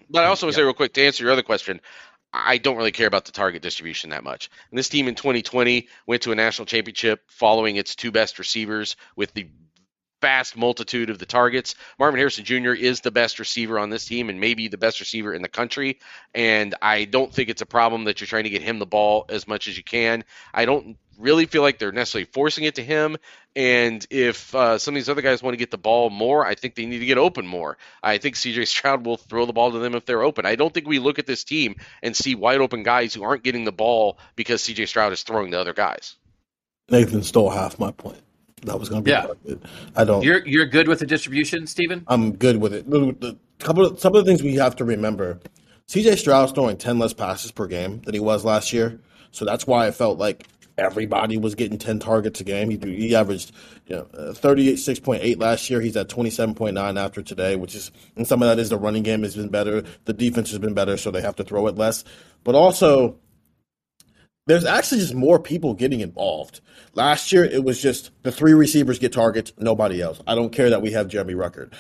But 0.10 0.24
I 0.24 0.28
also 0.28 0.48
want 0.48 0.56
to 0.56 0.60
say 0.60 0.64
real 0.64 0.74
quick 0.74 0.94
to 0.94 1.06
answer 1.06 1.24
your 1.24 1.34
other 1.34 1.44
question, 1.44 1.80
I 2.34 2.58
don't 2.58 2.78
really 2.78 2.92
care 2.92 3.08
about 3.08 3.26
the 3.26 3.32
target 3.32 3.62
distribution 3.62 4.12
that 4.12 4.24
much. 4.24 4.50
And 4.72 4.78
this 4.78 4.90
team 4.90 5.08
in 5.08 5.16
2020 5.16 5.88
went 6.08 6.24
to 6.24 6.32
a 6.32 6.36
national 6.36 6.66
championship 6.66 7.22
following 7.28 7.76
its 7.76 7.96
two 7.96 8.12
best 8.12 8.40
receivers 8.40 8.96
with 9.16 9.34
the 9.34 9.48
vast 10.22 10.58
multitude 10.58 11.10
of 11.10 11.20
the 11.20 11.26
targets. 11.26 11.76
Marvin 11.98 12.20
Harrison 12.20 12.46
Jr. 12.46 12.72
is 12.72 13.02
the 13.02 13.12
best 13.12 13.40
receiver 13.40 13.80
on 13.80 13.90
this 13.90 14.06
team 14.06 14.30
and 14.30 14.40
maybe 14.40 14.68
the 14.68 14.78
best 14.78 15.00
receiver 15.00 15.34
in 15.34 15.42
the 15.42 15.50
country. 15.50 16.00
And 16.34 16.76
I 16.82 17.06
don't 17.06 17.34
think 17.34 17.50
it's 17.50 17.62
a 17.62 17.66
problem 17.66 18.06
that 18.06 18.22
you're 18.22 18.28
trying 18.28 18.44
to 18.44 18.50
get 18.50 18.62
him 18.62 18.80
the 18.80 18.86
ball 18.86 19.26
as 19.30 19.48
much 19.48 19.68
as 19.68 19.78
you 19.78 19.84
can. 19.84 20.24
I 20.54 20.66
don't 20.66 20.98
really 21.18 21.46
feel 21.46 21.62
like 21.62 21.78
they're 21.78 21.92
necessarily 21.92 22.26
forcing 22.32 22.64
it 22.64 22.76
to 22.76 22.84
him. 22.84 23.18
And 23.56 24.06
if 24.10 24.56
uh, 24.56 24.78
some 24.78 24.94
of 24.94 24.96
these 24.96 25.10
other 25.10 25.22
guys 25.22 25.44
want 25.44 25.54
to 25.54 25.58
get 25.58 25.72
the 25.72 25.78
ball 25.78 26.10
more, 26.10 26.46
I 26.46 26.56
think 26.56 26.76
they 26.76 26.86
need 26.86 27.00
to 27.00 27.06
get 27.06 27.18
open 27.18 27.46
more. 27.46 27.78
I 28.02 28.18
think 28.18 28.36
CJ 28.36 28.68
Stroud 28.68 29.06
will 29.06 29.18
throw 29.18 29.46
the 29.46 29.54
ball 29.54 29.72
to 29.72 29.80
them 29.80 29.96
if 29.96 30.06
they're 30.06 30.24
open. 30.24 30.46
I 30.46 30.56
don't 30.56 30.74
think 30.74 30.88
we 30.88 31.00
look 31.00 31.20
at 31.20 31.26
this 31.26 31.44
team 31.44 31.76
and 32.02 32.16
see 32.16 32.36
wide 32.36 32.62
open 32.62 32.84
guys 32.84 33.14
who 33.14 33.24
aren't 33.24 33.44
getting 33.44 33.66
the 33.66 33.72
ball 33.72 34.18
because 34.36 34.64
CJ 34.64 34.88
Stroud 34.88 35.12
is 35.12 35.24
throwing 35.24 35.52
to 35.52 35.60
other 35.60 35.74
guys. 35.74 36.16
Nathan 36.90 37.22
stole 37.22 37.50
half 37.50 37.78
my 37.78 37.92
point 37.92 38.22
that 38.64 38.80
was 38.80 38.90
going 38.90 39.04
to 39.04 39.06
be. 39.06 39.12
Yeah. 39.12 39.56
I 39.96 40.04
don't. 40.04 40.24
You're 40.24 40.46
you're 40.48 40.66
good 40.66 40.88
with 40.88 41.00
the 41.00 41.06
distribution, 41.06 41.68
Stephen. 41.68 42.04
I'm 42.08 42.36
good 42.36 42.58
with 42.58 42.74
it. 42.74 42.90
The, 42.90 43.16
the 43.20 43.38
couple 43.60 43.86
of, 43.86 44.00
some 44.00 44.16
of 44.16 44.24
the 44.24 44.30
things 44.30 44.44
we 44.44 44.56
have 44.56 44.76
to 44.78 44.86
remember: 44.86 45.40
C.J. 45.88 46.18
Stroud's 46.18 46.52
throwing 46.52 46.78
ten 46.78 47.00
less 47.00 47.14
passes 47.14 47.52
per 47.52 47.68
game 47.68 48.02
than 48.02 48.14
he 48.14 48.20
was 48.20 48.46
last 48.46 48.74
year, 48.74 49.00
so 49.32 49.46
that's 49.46 49.68
why 49.68 49.88
I 49.88 49.92
felt 49.92 50.18
like 50.18 50.48
everybody 50.80 51.38
was 51.38 51.56
getting 51.56 51.78
10 51.78 52.00
targets 52.00 52.40
a 52.40 52.44
game. 52.44 52.70
He, 52.70 52.78
he 52.78 53.16
averaged 53.16 53.52
you 53.88 53.98
know, 53.98 54.08
uh, 54.14 54.32
36.8 54.32 55.40
last 55.40 55.70
year. 55.70 55.82
He's 55.82 55.98
at 55.98 56.08
27.9 56.08 57.00
after 57.00 57.22
today, 57.22 57.56
which 57.56 57.76
is, 57.76 57.92
and 58.16 58.26
some 58.26 58.42
of 58.42 58.48
that 58.48 58.60
is 58.60 58.70
the 58.70 58.78
running 58.78 59.04
game 59.04 59.24
has 59.24 59.36
been 59.36 59.50
better. 59.50 59.84
The 60.06 60.14
defense 60.14 60.50
has 60.52 60.60
been 60.60 60.74
better, 60.74 60.98
so 60.98 61.12
they 61.12 61.22
have 61.22 61.36
to 61.36 61.44
throw 61.44 61.68
it 61.68 61.76
less. 61.76 62.04
But 62.44 62.56
also, 62.56 63.18
there's 64.48 64.66
actually 64.66 65.02
just 65.02 65.14
more 65.14 65.40
people 65.40 65.74
getting 65.74 66.00
involved. 66.00 66.62
Last 66.94 67.32
year, 67.32 67.44
it 67.44 67.64
was 67.64 67.82
just 67.82 68.12
the 68.24 68.32
three 68.32 68.54
receivers 68.54 69.00
get 69.00 69.14
targets, 69.14 69.54
nobody 69.58 70.02
else. 70.02 70.22
I 70.28 70.36
don't 70.36 70.52
care 70.52 70.70
that 70.70 70.82
we 70.82 70.92
have 70.92 71.08
Jeremy 71.08 71.34
Ruckert. 71.34 71.74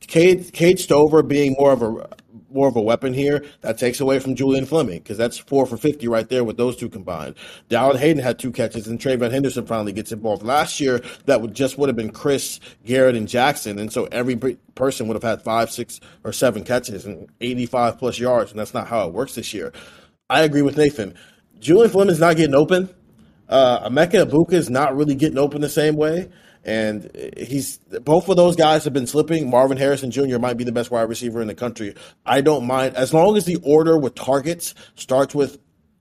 Cade, 0.00 0.52
Cade 0.52 0.78
Stover 0.78 1.22
being 1.22 1.54
more 1.58 1.72
of 1.72 1.82
a 1.82 2.08
more 2.52 2.68
of 2.68 2.76
a 2.76 2.80
weapon 2.80 3.14
here, 3.14 3.44
that 3.60 3.78
takes 3.78 4.00
away 4.00 4.18
from 4.18 4.34
Julian 4.34 4.66
Fleming 4.66 4.98
because 4.98 5.16
that's 5.16 5.38
four 5.38 5.66
for 5.66 5.76
50 5.76 6.08
right 6.08 6.28
there 6.28 6.44
with 6.44 6.56
those 6.56 6.76
two 6.76 6.88
combined. 6.88 7.36
Dallan 7.68 7.96
Hayden 7.96 8.22
had 8.22 8.38
two 8.38 8.52
catches 8.52 8.86
and 8.86 8.98
TreVeyon 8.98 9.30
Henderson 9.30 9.66
finally 9.66 9.92
gets 9.92 10.12
involved. 10.12 10.42
Last 10.42 10.80
year, 10.80 11.00
that 11.26 11.40
would 11.40 11.54
just 11.54 11.78
would 11.78 11.88
have 11.88 11.96
been 11.96 12.10
Chris, 12.10 12.60
Garrett, 12.84 13.16
and 13.16 13.28
Jaxon. 13.28 13.80
And 13.80 13.92
so 13.92 14.06
every 14.06 14.36
person 14.74 15.06
would 15.06 15.14
have 15.14 15.22
had 15.22 15.42
five, 15.42 15.70
six, 15.70 16.00
or 16.24 16.32
seven 16.32 16.64
catches 16.64 17.06
and 17.06 17.28
85 17.40 17.98
plus 17.98 18.18
yards. 18.18 18.50
And 18.50 18.58
that's 18.58 18.74
not 18.74 18.88
how 18.88 19.06
it 19.06 19.14
works 19.14 19.34
this 19.34 19.54
year. 19.54 19.72
I 20.28 20.42
agree 20.42 20.62
with 20.62 20.76
Nathan. 20.76 21.14
Julian 21.58 21.90
Fleming's 21.90 22.20
not 22.20 22.36
getting 22.36 22.54
open. 22.54 22.88
Uh, 23.50 23.88
Emeka 23.88 24.24
Egbuka 24.24 24.54
is 24.54 24.70
not 24.70 24.96
really 24.96 25.14
getting 25.14 25.36
open 25.36 25.60
the 25.60 25.68
same 25.68 25.96
way. 25.96 26.30
And 26.64 27.10
he's 27.36 27.78
both 27.78 28.28
of 28.28 28.36
those 28.36 28.54
guys 28.54 28.84
have 28.84 28.92
been 28.92 29.06
slipping. 29.06 29.50
Marvin 29.50 29.78
Harrison 29.78 30.10
Jr. 30.10 30.38
might 30.38 30.58
be 30.58 30.64
the 30.64 30.72
best 30.72 30.90
wide 30.90 31.08
receiver 31.08 31.40
in 31.40 31.48
the 31.48 31.54
country. 31.54 31.94
I 32.26 32.42
don't 32.42 32.66
mind 32.66 32.96
as 32.96 33.14
long 33.14 33.36
as 33.36 33.46
the 33.46 33.56
order 33.62 33.96
with 33.96 34.14
targets 34.14 34.74
starts 34.94 35.34
with 35.34 35.58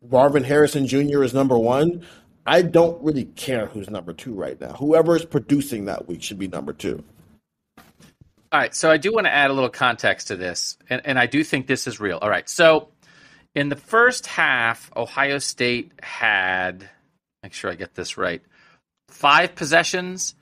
Marvin 0.10 0.44
Harrison 0.44 0.86
Jr. 0.86 1.24
is 1.24 1.34
number 1.34 1.58
one. 1.58 2.06
I 2.46 2.62
don't 2.62 3.02
really 3.04 3.26
care 3.26 3.68
who's 3.68 3.90
number 3.90 4.12
two 4.12 4.34
right 4.34 4.60
now. 4.60 4.74
Whoever 4.74 5.16
is 5.16 5.24
producing 5.24 5.86
that 5.86 6.08
week 6.08 6.24
should 6.24 6.40
be 6.40 6.48
number 6.48 6.74
two. 6.74 7.04
All 8.52 8.60
right, 8.60 8.74
so 8.74 8.90
I 8.90 8.98
do 8.98 9.14
want 9.14 9.28
to 9.28 9.34
add 9.34 9.52
a 9.52 9.54
little 9.54 9.70
context 9.70 10.30
to 10.30 10.36
this, 10.36 10.76
and, 10.90 11.02
and 11.06 11.20
I 11.20 11.28
do 11.28 11.44
think 11.44 11.68
this 11.68 11.86
is 11.86 12.00
real. 12.00 12.18
All 12.20 12.30
right, 12.30 12.50
so 12.50 12.90
in 13.54 13.70
the 13.70 13.76
first 13.76 14.26
half, 14.26 14.90
Ohio 14.98 15.38
State 15.38 15.92
had, 16.02 16.90
make 17.44 17.54
sure 17.54 17.72
I 17.72 17.76
get 17.76 17.96
this 17.96 18.18
right, 18.18 18.42
five 19.10 19.56
possessions, 19.56 20.36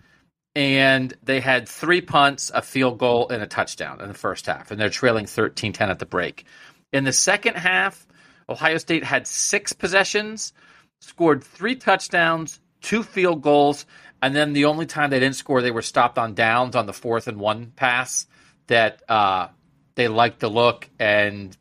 and 0.56 1.14
they 1.24 1.40
had 1.40 1.68
three 1.70 2.02
punts, 2.02 2.52
a 2.54 2.62
field 2.62 2.98
goal, 2.98 3.30
and 3.30 3.44
a 3.44 3.48
touchdown 3.48 4.02
in 4.02 4.08
the 4.08 4.14
first 4.14 4.46
half, 4.48 4.72
and 4.72 4.80
they're 4.80 4.90
trailing 4.90 5.26
13 5.26 5.74
10 5.74 5.90
at 5.90 6.00
the 6.00 6.06
break. 6.06 6.46
In 6.92 7.04
the 7.04 7.14
second 7.14 7.56
half, 7.56 8.08
Ohio 8.50 8.78
State 8.78 9.04
had 9.04 9.28
six 9.28 9.74
possessions, 9.74 10.54
scored 11.02 11.44
three 11.44 11.76
touchdowns, 11.76 12.60
two 12.82 13.04
field 13.04 13.42
goals, 13.42 13.86
and 14.22 14.36
then 14.36 14.54
the 14.54 14.66
only 14.66 14.86
time 14.86 15.10
they 15.10 15.20
didn't 15.20 15.36
score, 15.36 15.62
they 15.62 15.72
were 15.72 15.82
stopped 15.82 16.18
on 16.18 16.34
downs 16.34 16.76
on 16.76 16.86
the 16.86 16.94
fourth 16.94 17.28
and 17.28 17.40
one 17.40 17.72
pass 17.76 18.26
that 18.68 19.02
uh, 19.10 19.48
they 19.96 20.08
liked 20.08 20.40
the 20.40 20.50
look 20.50 20.90
and 20.98 21.56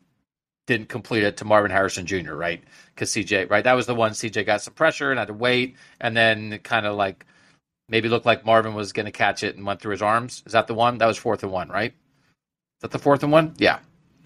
didn't 0.65 0.89
complete 0.89 1.23
it 1.23 1.37
to 1.37 1.45
Marvin 1.45 1.71
Harrison 1.71 2.05
Jr., 2.05 2.33
right? 2.33 2.63
Because 2.97 3.11
CJ, 3.11 3.51
right? 3.51 3.63
That 3.63 3.73
was 3.73 3.85
the 3.85 3.93
one 3.93 4.11
CJ 4.11 4.47
got 4.47 4.63
some 4.63 4.73
pressure 4.73 5.11
and 5.11 5.19
had 5.19 5.27
to 5.27 5.33
wait, 5.35 5.75
and 6.01 6.17
then 6.17 6.57
kind 6.63 6.87
of 6.87 6.97
like 6.97 7.27
maybe 7.87 8.09
looked 8.09 8.25
like 8.25 8.43
Marvin 8.43 8.73
was 8.73 8.91
going 8.91 9.05
to 9.05 9.11
catch 9.11 9.43
it 9.43 9.55
and 9.55 9.65
went 9.65 9.79
through 9.79 9.91
his 9.91 10.01
arms. 10.01 10.41
Is 10.47 10.53
that 10.53 10.65
the 10.65 10.73
one? 10.73 10.97
That 10.97 11.05
was 11.05 11.17
fourth 11.17 11.43
and 11.43 11.51
one, 11.51 11.69
right? 11.69 11.91
Is 11.91 12.81
that 12.81 12.91
the 12.91 12.99
fourth 12.99 13.21
and 13.21 13.31
one? 13.31 13.53
Yeah. 13.57 13.79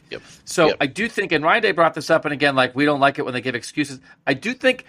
Yep. 0.09 0.21
So 0.45 0.67
yep. 0.67 0.77
I 0.79 0.87
do 0.87 1.09
think, 1.09 1.33
and 1.33 1.43
Ryan 1.43 1.61
Day 1.61 1.71
brought 1.73 1.93
this 1.93 2.09
up, 2.09 2.23
and 2.23 2.33
again, 2.33 2.55
like 2.55 2.73
we 2.73 2.85
don't 2.85 3.01
like 3.01 3.19
it 3.19 3.23
when 3.23 3.33
they 3.33 3.41
give 3.41 3.55
excuses. 3.55 3.99
I 4.25 4.33
do 4.33 4.53
think 4.53 4.85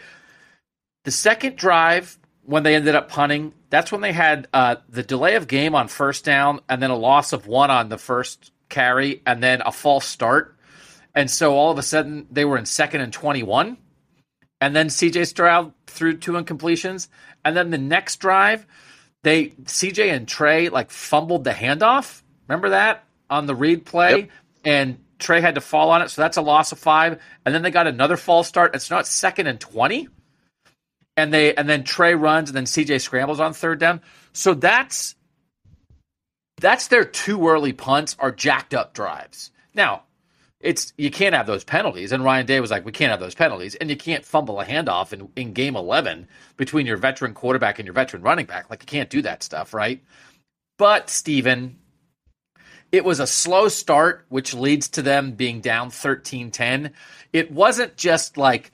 the 1.05 1.11
second 1.11 1.57
drive 1.57 2.19
when 2.45 2.63
they 2.63 2.75
ended 2.75 2.95
up 2.95 3.09
punting, 3.09 3.53
that's 3.71 3.91
when 3.91 4.01
they 4.01 4.13
had 4.13 4.49
uh, 4.53 4.77
the 4.89 5.03
delay 5.03 5.35
of 5.35 5.49
game 5.49 5.75
on 5.75 5.89
first 5.89 6.25
down, 6.25 6.61
and 6.69 6.81
then 6.81 6.91
a 6.91 6.97
loss 6.97 7.33
of 7.33 7.47
one 7.47 7.71
on 7.71 7.89
the 7.89 7.99
first 7.99 8.53
carry, 8.69 9.23
and 9.27 9.43
then 9.43 9.61
a 9.65 9.73
false 9.73 10.07
start 10.07 10.57
and 11.15 11.31
so 11.31 11.55
all 11.55 11.71
of 11.71 11.79
a 11.79 11.83
sudden 11.83 12.27
they 12.31 12.45
were 12.45 12.59
in 12.59 12.67
second 12.67 13.03
and 13.03 13.13
21. 13.13 13.77
And 14.61 14.77
then 14.77 14.89
CJ 14.89 15.27
Stroud 15.27 15.73
threw 15.87 16.17
two 16.17 16.33
incompletions. 16.33 17.09
And 17.45 17.57
then 17.57 17.71
the 17.71 17.79
next 17.79 18.17
drive, 18.17 18.67
they 19.23 19.49
CJ 19.49 20.13
and 20.13 20.29
Trey 20.29 20.69
like 20.69 20.91
fumbled 20.91 21.45
the 21.45 21.51
handoff. 21.51 22.23
Remember 22.49 22.71
that 22.71 23.05
on 23.29 23.47
the 23.47 23.55
read 23.55 23.85
play? 23.85 24.17
Yep. 24.17 24.31
And 24.65 24.99
Trey 25.19 25.41
had 25.41 25.57
to 25.57 25.61
fall 25.61 25.91
on 25.91 26.03
it. 26.03 26.11
So 26.11 26.23
that's 26.23 26.37
a 26.37 26.43
loss 26.43 26.73
of 26.73 26.79
five. 26.79 27.21
And 27.45 27.55
then 27.55 27.63
they 27.63 27.71
got 27.71 27.87
another 27.87 28.17
false 28.17 28.49
start. 28.49 28.75
It's 28.75 28.91
not 28.91 29.07
second 29.07 29.49
and 29.49 29.59
20. 29.59 30.09
And 31.17 31.35
they 31.35 31.55
and 31.55 31.69
then 31.69 31.85
Trey 31.85 32.15
runs 32.15 32.49
and 32.49 32.57
then 32.57 32.65
CJ 32.65 33.01
scrambles 33.01 33.41
on 33.41 33.53
third 33.53 33.79
down. 33.79 34.01
So 34.33 34.55
that's 34.55 35.15
that's 36.61 36.87
their 36.87 37.05
two 37.05 37.49
early 37.49 37.73
punts 37.73 38.17
are 38.19 38.31
jacked 38.31 38.73
up 38.73 38.95
drives. 38.95 39.51
Now, 39.75 40.05
it's 40.63 40.93
you 40.97 41.11
can't 41.11 41.35
have 41.35 41.47
those 41.47 41.65
penalties. 41.65 42.13
And 42.13 42.25
Ryan 42.25 42.47
Day 42.47 42.61
was 42.61 42.71
like, 42.71 42.85
we 42.85 42.93
can't 42.93 43.11
have 43.11 43.21
those 43.21 43.35
penalties, 43.35 43.75
and 43.75 43.91
you 43.91 43.97
can't 43.97 44.25
fumble 44.25 44.61
a 44.61 44.65
handoff 44.65 45.13
in, 45.13 45.29
in 45.37 45.53
game 45.53 45.77
eleven 45.77 46.29
between 46.57 46.87
your 46.87 46.97
veteran 46.97 47.35
quarterback 47.35 47.79
and 47.79 47.87
your 47.87 47.95
veteran 47.95 48.23
running 48.23 48.47
back. 48.47 48.71
Like 48.71 48.83
you 48.83 48.87
can't 48.87 49.11
do 49.11 49.23
that 49.23 49.43
stuff, 49.43 49.75
right? 49.75 50.03
But 50.79 51.11
Stephen, 51.11 51.79
it 52.93 53.05
was 53.05 53.21
a 53.21 53.27
slow 53.27 53.69
start, 53.69 54.25
which 54.29 54.55
leads 54.55 54.89
to 54.91 55.03
them 55.03 55.33
being 55.33 55.61
down 55.61 55.91
13-10. 55.91 56.93
It 57.33 57.51
wasn't 57.51 57.97
just 57.97 58.37
like 58.37 58.73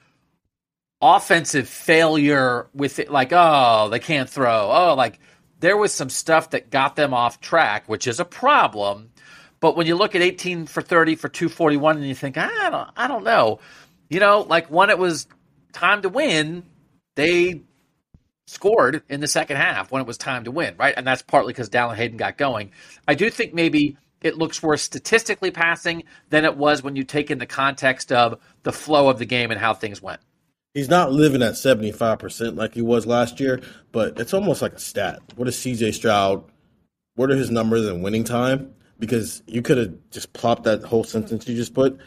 offensive 1.01 1.69
failure 1.69 2.69
with 2.75 2.99
it, 2.99 3.11
like, 3.11 3.33
oh, 3.33 3.89
they 3.91 3.99
can't 3.99 4.29
throw. 4.29 4.71
Oh, 4.71 4.95
like 4.95 5.21
there 5.61 5.77
was 5.77 5.93
some 5.93 6.11
stuff 6.11 6.51
that 6.51 6.71
got 6.71 6.97
them 6.97 7.15
off 7.15 7.41
track, 7.41 7.89
which 7.89 8.07
is 8.07 8.21
a 8.21 8.25
problem 8.25 9.11
But 9.61 9.77
when 9.77 9.87
you 9.87 9.97
look 9.97 10.15
at 10.15 10.23
18 10.23 10.67
for 10.67 10.83
30 10.83 11.17
for 11.17 11.29
241 11.29 11.97
and 11.97 12.07
you 12.07 12.15
think, 12.15 12.37
I 12.37 12.71
don't, 12.71 12.89
I 12.97 13.09
don't 13.09 13.25
know, 13.25 13.59
you 14.09 14.21
know, 14.21 14.41
like 14.49 14.71
when 14.71 14.91
it 14.91 14.99
was 14.99 15.27
time 15.73 16.03
to 16.03 16.09
win, 16.09 16.65
they 17.17 17.63
scored 18.47 19.03
in 19.09 19.21
the 19.21 19.27
second 19.27 19.57
half 19.57 19.91
when 19.91 20.01
it 20.01 20.07
was 20.07 20.17
time 20.17 20.45
to 20.45 20.51
win, 20.51 20.75
right? 20.79 20.95
And 20.97 21.07
that's 21.07 21.23
partly 21.23 21.53
because 21.53 21.69
Dallan 21.69 21.97
Hayden 21.97 22.17
got 22.17 22.39
going. 22.39 22.73
I 23.07 23.15
do 23.15 23.31
think 23.31 23.53
maybe 23.53 23.97
it 24.23 24.39
looks 24.39 24.63
worse 24.63 24.83
statistically 24.83 25.51
passing 25.51 26.05
than 26.31 26.45
it 26.45 26.57
was 26.57 26.83
when 26.83 26.97
you 26.97 27.05
take 27.05 27.31
in 27.31 27.39
the 27.39 27.47
context 27.47 28.11
of 28.11 28.41
the 28.63 28.73
flow 28.73 29.09
of 29.09 29.19
the 29.19 29.27
game 29.27 29.51
and 29.51 29.61
how 29.61 29.75
things 29.75 30.01
went. 30.03 30.21
He's 30.75 30.89
not 30.89 31.13
living 31.13 31.43
at 31.43 31.55
75% 31.55 32.57
like 32.57 32.75
he 32.75 32.83
was 32.83 33.07
last 33.07 33.41
year, 33.41 33.61
but 33.93 34.19
it's 34.19 34.35
almost 34.35 34.63
like 34.63 34.75
a 34.75 34.79
stat. 34.79 35.21
What 35.37 35.49
is 35.49 35.57
CJ 35.57 35.95
Stroud? 35.95 36.45
What 37.17 37.31
are 37.31 37.37
his 37.37 37.51
numbers 37.51 37.87
in 37.87 38.03
winning 38.03 38.25
time? 38.25 38.75
Because 38.99 39.43
you 39.47 39.63
could 39.63 39.79
have 39.79 39.95
just 40.11 40.33
plopped 40.33 40.65
that 40.65 40.83
whole 40.83 41.05
sentence 41.05 41.47
you 41.49 41.55
just 41.55 41.75
put 41.75 41.99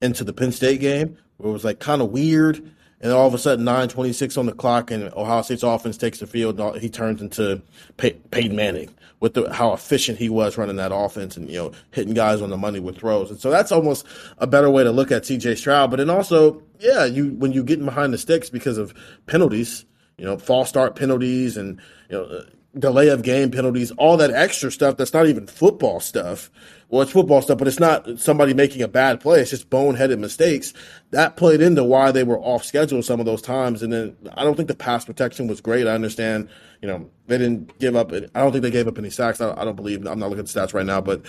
into 0.00 0.22
the 0.22 0.32
Penn 0.32 0.52
State 0.52 0.80
game 0.80 1.16
where 1.38 1.50
it 1.50 1.52
was 1.52 1.64
like 1.64 1.80
kind 1.80 2.00
of 2.00 2.10
weird 2.10 2.70
and 3.00 3.12
all 3.12 3.26
of 3.26 3.34
a 3.34 3.38
sudden 3.38 3.64
9:26 3.64 4.38
on 4.38 4.46
the 4.46 4.52
clock, 4.52 4.90
and 4.90 5.12
Ohio 5.14 5.42
State's 5.42 5.62
offense 5.62 5.96
takes 5.96 6.20
the 6.20 6.26
field. 6.26 6.58
And 6.58 6.80
he 6.80 6.88
turns 6.88 7.20
into 7.20 7.60
Pey- 7.98 8.16
Peyton 8.30 8.56
Manning 8.56 8.88
with 9.20 9.34
the, 9.34 9.52
how 9.52 9.72
efficient 9.72 10.18
he 10.18 10.28
was 10.28 10.56
running 10.56 10.76
that 10.76 10.92
offense, 10.94 11.36
and 11.36 11.48
you 11.48 11.56
know 11.56 11.72
hitting 11.90 12.14
guys 12.14 12.40
on 12.40 12.50
the 12.50 12.56
money 12.56 12.80
with 12.80 12.98
throws. 12.98 13.30
And 13.30 13.38
so 13.38 13.50
that's 13.50 13.70
almost 13.70 14.06
a 14.38 14.46
better 14.46 14.70
way 14.70 14.82
to 14.82 14.92
look 14.92 15.12
at 15.12 15.26
C.J. 15.26 15.56
Stroud. 15.56 15.90
But 15.90 15.96
then 15.96 16.10
also, 16.10 16.62
yeah, 16.78 17.04
you 17.04 17.28
when 17.34 17.52
you 17.52 17.62
getting 17.62 17.84
behind 17.84 18.14
the 18.14 18.18
sticks 18.18 18.48
because 18.48 18.78
of 18.78 18.94
penalties, 19.26 19.84
you 20.16 20.24
know, 20.24 20.38
false 20.38 20.70
start 20.70 20.96
penalties, 20.96 21.58
and 21.58 21.78
you 22.08 22.16
know 22.16 22.44
delay 22.78 23.08
of 23.08 23.22
game 23.22 23.50
penalties, 23.50 23.90
all 23.92 24.16
that 24.16 24.30
extra 24.30 24.70
stuff 24.70 24.96
that's 24.96 25.12
not 25.12 25.26
even 25.26 25.46
football 25.46 26.00
stuff. 26.00 26.50
Well, 26.88 27.02
it's 27.02 27.10
football 27.10 27.42
stuff, 27.42 27.58
but 27.58 27.66
it's 27.66 27.80
not 27.80 28.20
somebody 28.20 28.54
making 28.54 28.82
a 28.82 28.88
bad 28.88 29.20
play. 29.20 29.40
It's 29.40 29.50
just 29.50 29.70
boneheaded 29.70 30.18
mistakes. 30.18 30.72
That 31.10 31.36
played 31.36 31.60
into 31.60 31.82
why 31.82 32.12
they 32.12 32.22
were 32.22 32.38
off 32.38 32.64
schedule 32.64 33.02
some 33.02 33.18
of 33.18 33.26
those 33.26 33.42
times. 33.42 33.82
And 33.82 33.92
then 33.92 34.16
I 34.34 34.44
don't 34.44 34.54
think 34.54 34.68
the 34.68 34.74
pass 34.76 35.04
protection 35.04 35.48
was 35.48 35.60
great. 35.60 35.88
I 35.88 35.94
understand, 35.94 36.48
you 36.80 36.88
know, 36.88 37.10
they 37.26 37.38
didn't 37.38 37.76
give 37.80 37.96
up. 37.96 38.12
I 38.12 38.20
don't 38.34 38.52
think 38.52 38.62
they 38.62 38.70
gave 38.70 38.86
up 38.86 38.98
any 38.98 39.10
sacks. 39.10 39.40
I 39.40 39.64
don't 39.64 39.74
believe. 39.74 40.06
I'm 40.06 40.20
not 40.20 40.30
looking 40.30 40.44
at 40.44 40.46
the 40.46 40.60
stats 40.60 40.74
right 40.74 40.86
now, 40.86 41.00
but. 41.00 41.22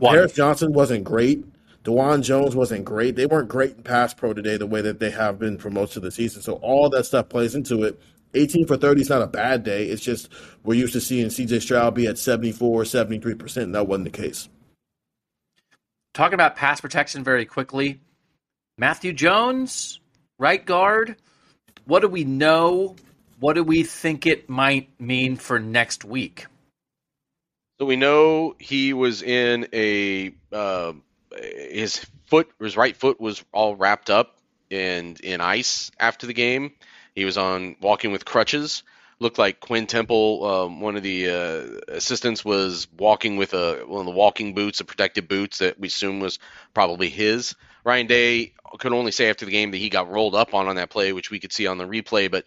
Paris 0.00 0.32
Johnson 0.32 0.72
wasn't 0.72 1.04
great. 1.04 1.44
Dawand 1.84 2.22
Jones 2.22 2.56
wasn't 2.56 2.84
great. 2.84 3.14
They 3.14 3.26
weren't 3.26 3.48
great 3.48 3.76
in 3.76 3.82
pass 3.82 4.14
pro 4.14 4.32
today 4.32 4.56
the 4.56 4.66
way 4.66 4.80
that 4.80 4.98
they 4.98 5.10
have 5.10 5.38
been 5.38 5.58
for 5.58 5.70
most 5.70 5.96
of 5.96 6.02
the 6.02 6.10
season. 6.10 6.42
So 6.42 6.54
all 6.54 6.88
that 6.90 7.04
stuff 7.04 7.28
plays 7.28 7.54
into 7.54 7.84
it. 7.84 8.00
18 8.34 8.66
for 8.66 8.76
30 8.76 9.00
is 9.02 9.08
not 9.08 9.22
a 9.22 9.26
bad 9.26 9.64
day. 9.64 9.86
It's 9.86 10.02
just 10.02 10.28
we're 10.64 10.74
used 10.74 10.92
to 10.94 11.00
seeing 11.00 11.26
CJ 11.28 11.62
Stroud 11.62 11.94
be 11.94 12.06
at 12.06 12.18
74, 12.18 12.82
73%, 12.82 13.56
and 13.62 13.74
that 13.74 13.86
wasn't 13.86 14.04
the 14.04 14.10
case. 14.22 14.48
Talking 16.12 16.34
about 16.34 16.56
pass 16.56 16.80
protection 16.80 17.24
very 17.24 17.44
quickly. 17.44 18.00
Matthew 18.78 19.12
Jones, 19.12 20.00
right 20.38 20.64
guard. 20.64 21.16
What 21.86 22.00
do 22.00 22.08
we 22.08 22.24
know? 22.24 22.96
What 23.40 23.54
do 23.54 23.64
we 23.64 23.82
think 23.82 24.26
it 24.26 24.48
might 24.48 24.88
mean 25.00 25.36
for 25.36 25.58
next 25.58 26.04
week? 26.04 26.46
So 27.78 27.86
we 27.86 27.96
know 27.96 28.54
he 28.58 28.92
was 28.92 29.22
in 29.22 29.66
a 29.72 30.32
uh, 30.52 30.92
his 31.36 32.06
foot, 32.26 32.48
his 32.60 32.76
right 32.76 32.96
foot 32.96 33.20
was 33.20 33.44
all 33.52 33.74
wrapped 33.74 34.10
up 34.10 34.38
and 34.70 35.20
in 35.20 35.40
ice 35.40 35.90
after 35.98 36.26
the 36.26 36.32
game. 36.32 36.72
He 37.14 37.24
was 37.24 37.38
on 37.38 37.76
walking 37.80 38.12
with 38.12 38.24
crutches. 38.24 38.82
Looked 39.20 39.38
like 39.38 39.60
Quinn 39.60 39.86
Temple, 39.86 40.44
um, 40.44 40.80
one 40.80 40.96
of 40.96 41.04
the 41.04 41.30
uh, 41.30 41.94
assistants, 41.94 42.44
was 42.44 42.88
walking 42.98 43.36
with 43.36 43.54
a 43.54 43.84
one 43.86 44.00
of 44.00 44.06
the 44.06 44.12
walking 44.12 44.54
boots, 44.54 44.78
the 44.78 44.84
protective 44.84 45.28
boots 45.28 45.58
that 45.58 45.78
we 45.78 45.86
assume 45.86 46.18
was 46.18 46.40
probably 46.74 47.08
his. 47.08 47.54
Ryan 47.84 48.06
Day 48.08 48.52
could 48.78 48.92
only 48.92 49.12
say 49.12 49.30
after 49.30 49.44
the 49.44 49.52
game 49.52 49.70
that 49.70 49.78
he 49.78 49.88
got 49.88 50.10
rolled 50.10 50.34
up 50.34 50.52
on 50.52 50.66
on 50.66 50.76
that 50.76 50.90
play, 50.90 51.12
which 51.12 51.30
we 51.30 51.38
could 51.38 51.52
see 51.52 51.68
on 51.68 51.78
the 51.78 51.84
replay, 51.84 52.28
but 52.28 52.44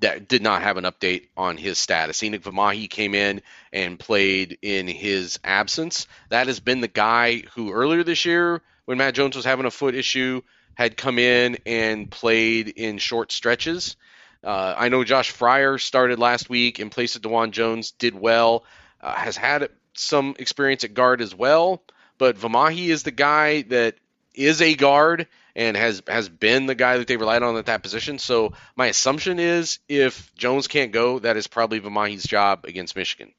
that 0.00 0.28
did 0.28 0.42
not 0.42 0.62
have 0.62 0.76
an 0.76 0.84
update 0.84 1.28
on 1.36 1.56
his 1.56 1.78
status. 1.78 2.20
Enokk 2.20 2.42
Vimahi 2.42 2.88
came 2.88 3.14
in 3.14 3.42
and 3.72 3.98
played 3.98 4.58
in 4.62 4.86
his 4.86 5.38
absence. 5.42 6.06
That 6.28 6.46
has 6.46 6.60
been 6.60 6.80
the 6.80 6.88
guy 6.88 7.42
who 7.54 7.72
earlier 7.72 8.04
this 8.04 8.24
year, 8.24 8.62
when 8.84 8.98
Matt 8.98 9.14
Jones 9.14 9.34
was 9.34 9.44
having 9.44 9.66
a 9.66 9.70
foot 9.70 9.94
issue, 9.94 10.42
had 10.74 10.96
come 10.96 11.18
in 11.18 11.58
and 11.66 12.10
played 12.10 12.68
in 12.68 12.98
short 12.98 13.32
stretches. 13.32 13.96
Uh, 14.42 14.74
I 14.76 14.88
know 14.88 15.04
Josh 15.04 15.32
Fryar 15.32 15.80
started 15.80 16.18
last 16.18 16.50
week 16.50 16.78
in 16.78 16.90
place 16.90 17.16
of 17.16 17.22
Dawand 17.22 17.52
Jones, 17.52 17.92
did 17.92 18.14
well, 18.14 18.64
uh, 19.00 19.14
has 19.14 19.36
had 19.36 19.70
some 19.94 20.34
experience 20.38 20.84
at 20.84 20.94
guard 20.94 21.20
as 21.20 21.34
well. 21.34 21.82
But 22.18 22.36
Vimahi 22.36 22.88
is 22.88 23.02
the 23.02 23.10
guy 23.10 23.62
that 23.62 23.96
is 24.34 24.60
a 24.60 24.74
guard 24.74 25.26
and 25.56 25.76
has 25.76 26.02
has 26.08 26.28
been 26.28 26.66
the 26.66 26.74
guy 26.74 26.98
that 26.98 27.06
they 27.06 27.16
relied 27.16 27.42
on 27.42 27.56
at 27.56 27.66
that 27.66 27.82
position. 27.82 28.18
So 28.18 28.52
my 28.76 28.86
assumption 28.86 29.38
is 29.38 29.78
if 29.88 30.34
Jones 30.34 30.68
can't 30.68 30.92
go, 30.92 31.20
that 31.20 31.36
is 31.36 31.46
probably 31.46 31.80
Vimahi's 31.80 32.24
job 32.24 32.64
against 32.64 32.96
Michigan. 32.96 33.32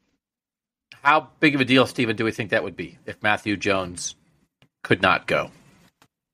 How 1.04 1.30
big 1.40 1.56
of 1.56 1.62
a 1.62 1.66
deal, 1.66 1.86
Stephen, 1.86 2.16
do 2.16 2.26
we 2.26 2.32
think 2.32 2.50
that 2.50 2.64
would 2.64 2.76
be 2.76 2.98
if 3.06 3.22
Matthew 3.22 3.58
Jones 3.58 4.16
could 4.84 5.02
not 5.02 5.28
go? 5.28 5.52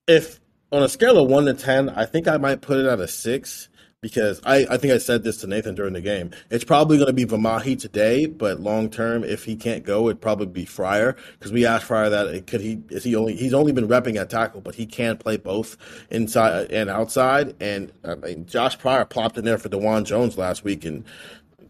If 0.08 0.40
on 0.72 0.84
a 0.84 0.90
scale 0.90 1.18
of 1.18 1.30
one 1.30 1.46
to 1.46 1.54
ten, 1.54 1.90
I 1.90 2.06
think 2.06 2.28
I 2.28 2.38
might 2.38 2.62
put 2.62 2.78
it 2.78 2.86
at 2.86 3.00
a 3.00 3.08
six 3.08 3.68
because 4.02 4.42
I, 4.44 4.66
I 4.68 4.78
think 4.78 4.94
I 4.94 4.98
said 4.98 5.24
this 5.24 5.38
to 5.38 5.48
Nathan 5.48 5.76
during 5.76 5.94
the 5.94 6.02
game. 6.02 6.32
It's 6.50 6.64
probably 6.64 6.98
going 6.98 7.08
to 7.08 7.14
be 7.14 7.26
Vimahi 7.26 7.80
today, 7.80 8.26
but 8.26 8.60
long 8.60 8.90
term, 8.90 9.24
if 9.24 9.44
he 9.44 9.56
can't 9.56 9.84
go, 9.84 10.08
it'd 10.08 10.22
probably 10.22 10.48
be 10.48 10.66
Fryar 10.66 11.16
because 11.34 11.52
we 11.52 11.68
asked 11.68 11.88
Fryar 11.88 12.10
that 12.10 12.48
could 12.48 12.62
he 12.62 12.82
is 12.90 13.04
he 13.04 13.16
only 13.16 13.36
he's 13.36 13.54
only 13.54 13.72
been 13.72 13.88
repping 13.88 14.16
at 14.16 14.30
tackle, 14.30 14.62
but 14.62 14.76
he 14.76 14.86
can 14.86 15.18
play 15.18 15.38
both 15.38 15.78
inside 16.10 16.72
and 16.72 16.90
outside. 16.90 17.56
And 17.62 17.92
I 18.04 18.16
mean, 18.16 18.46
Josh 18.48 18.78
Fryar 18.78 19.08
plopped 19.08 19.38
in 19.38 19.46
there 19.46 19.60
for 19.60 19.70
Dawand 19.70 20.06
Jones 20.06 20.38
last 20.38 20.64
week, 20.64 20.84
and 20.84 21.04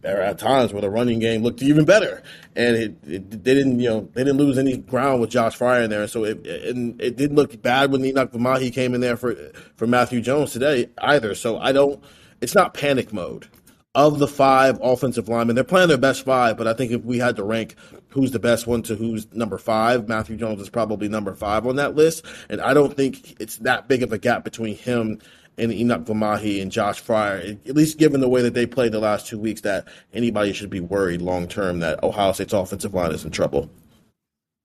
there 0.02 0.22
are 0.24 0.34
times 0.34 0.72
where 0.72 0.82
the 0.82 0.90
running 0.90 1.20
game 1.20 1.42
looked 1.42 1.62
even 1.62 1.84
better, 1.84 2.22
and 2.54 2.76
it, 2.76 2.96
it, 3.06 3.44
they 3.44 3.54
didn't, 3.54 3.80
you 3.80 3.88
know, 3.88 4.08
they 4.12 4.24
didn't 4.24 4.38
lose 4.38 4.58
any 4.58 4.76
ground 4.76 5.20
with 5.20 5.30
Josh 5.30 5.56
Fryar 5.56 5.84
in 5.84 5.90
there. 5.90 6.06
So 6.08 6.24
it, 6.24 6.44
it, 6.44 6.76
it 6.98 7.16
didn't 7.16 7.36
look 7.36 7.60
bad 7.62 7.90
when 7.90 8.02
Enokk 8.02 8.32
Vimahi 8.32 8.72
came 8.72 8.94
in 8.94 9.00
there 9.00 9.16
for 9.16 9.34
for 9.76 9.86
Matthew 9.86 10.20
Jones 10.20 10.52
today 10.52 10.90
either. 10.98 11.34
So 11.34 11.58
I 11.58 11.72
don't, 11.72 12.02
it's 12.40 12.54
not 12.54 12.74
panic 12.74 13.12
mode. 13.12 13.48
Of 13.94 14.18
the 14.18 14.26
five 14.26 14.78
offensive 14.82 15.28
linemen, 15.28 15.54
they're 15.54 15.64
playing 15.64 15.88
their 15.88 15.98
best 15.98 16.24
five, 16.24 16.56
but 16.56 16.66
I 16.66 16.72
think 16.72 16.92
if 16.92 17.04
we 17.04 17.18
had 17.18 17.36
to 17.36 17.44
rank 17.44 17.76
who's 18.08 18.30
the 18.30 18.38
best 18.38 18.66
one 18.66 18.82
to 18.84 18.94
who's 18.94 19.30
number 19.34 19.58
five, 19.58 20.08
Matthew 20.08 20.38
Jones 20.38 20.62
is 20.62 20.70
probably 20.70 21.10
number 21.10 21.34
five 21.34 21.66
on 21.66 21.76
that 21.76 21.94
list. 21.94 22.24
And 22.48 22.62
I 22.62 22.72
don't 22.72 22.96
think 22.96 23.38
it's 23.38 23.58
that 23.58 23.88
big 23.88 24.02
of 24.02 24.10
a 24.10 24.16
gap 24.16 24.44
between 24.44 24.76
him 24.76 25.20
and 25.58 25.70
Enokk 25.70 26.06
Vimahi 26.06 26.62
and 26.62 26.72
Josh 26.72 27.02
Fryar, 27.02 27.58
at 27.68 27.74
least 27.74 27.98
given 27.98 28.20
the 28.20 28.28
way 28.28 28.42
that 28.42 28.54
they 28.54 28.66
played 28.66 28.92
the 28.92 29.00
last 29.00 29.26
two 29.26 29.38
weeks, 29.38 29.60
that 29.62 29.86
anybody 30.12 30.52
should 30.52 30.70
be 30.70 30.80
worried 30.80 31.22
long 31.22 31.46
term 31.48 31.80
that 31.80 32.02
Ohio 32.02 32.32
State's 32.32 32.52
offensive 32.52 32.94
line 32.94 33.12
is 33.12 33.24
in 33.24 33.30
trouble. 33.30 33.70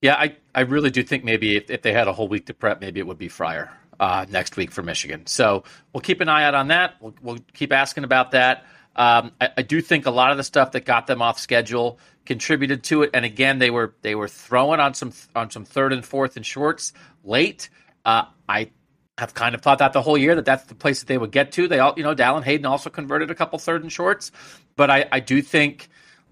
Yeah, 0.02 0.16
I, 0.16 0.36
I 0.54 0.62
really 0.62 0.92
do 0.92 1.04
think 1.04 1.24
maybe 1.24 1.56
if, 1.56 1.70
if 1.70 1.82
they 1.82 1.92
had 1.92 2.08
a 2.08 2.14
whole 2.14 2.28
week 2.28 2.46
to 2.48 2.54
prep, 2.54 2.82
maybe 2.82 3.00
it 3.00 3.08
would 3.08 3.18
be 3.18 3.30
Fryar 3.30 3.70
uh, 4.00 4.26
next 4.30 4.56
week 4.56 4.72
for 4.72 4.84
Michigan. 4.84 5.26
So 5.26 5.64
we'll 5.92 6.02
keep 6.02 6.22
an 6.22 6.30
eye 6.30 6.44
out 6.44 6.54
on 6.54 6.68
that. 6.68 6.96
We'll, 7.00 7.16
we'll 7.22 7.40
keep 7.54 7.74
asking 7.74 8.04
about 8.04 8.32
that. 8.32 8.66
Um, 8.96 9.32
I, 9.40 9.50
I, 9.58 9.62
do 9.62 9.80
think 9.80 10.08
a 10.08 10.12
lot 10.12 10.32
of 10.32 10.38
the 10.38 10.44
stuff 10.44 10.72
that 10.72 10.84
got 10.86 11.06
them 11.06 11.22
off 11.22 11.40
schedule 11.40 12.00
contributed 12.26 12.84
to 12.86 13.04
it. 13.04 13.12
And 13.14 13.26
again, 13.26 13.60
they 13.60 13.70
were 13.70 13.94
they 14.02 14.16
were 14.16 14.28
throwing 14.28 14.80
on 14.80 14.96
some 14.96 15.14
on 15.36 15.52
some 15.52 15.66
third 15.66 15.94
and 15.94 16.04
fourth 16.04 16.36
and 16.36 16.44
shorts 16.44 16.94
late. 17.24 17.70
Uh, 18.04 18.24
I 18.50 18.72
have 19.18 19.34
kind 19.34 19.55
of 19.55 19.61
thought 19.61 19.80
that 19.80 19.93
the 19.93 20.01
whole 20.01 20.18
year 20.18 20.36
that 20.36 20.45
that's 20.45 20.65
the 20.65 20.76
place 20.76 20.99
that 20.99 21.07
they 21.07 21.18
would 21.18 21.32
get 21.32 21.51
to. 21.53 21.68
They 21.68 21.80
all, 21.80 21.93
you 21.97 22.03
know, 22.03 22.13
Dallan 22.13 22.43
Hayden 22.43 22.65
also 22.65 22.89
converted 22.89 23.32
a 23.32 23.36
couple 23.36 23.57
third 23.59 23.82
and 23.82 23.91
shorts, 23.91 24.32
but 24.76 24.89
I, 24.89 25.05
I 25.11 25.20
do 25.20 25.41
think 25.41 25.89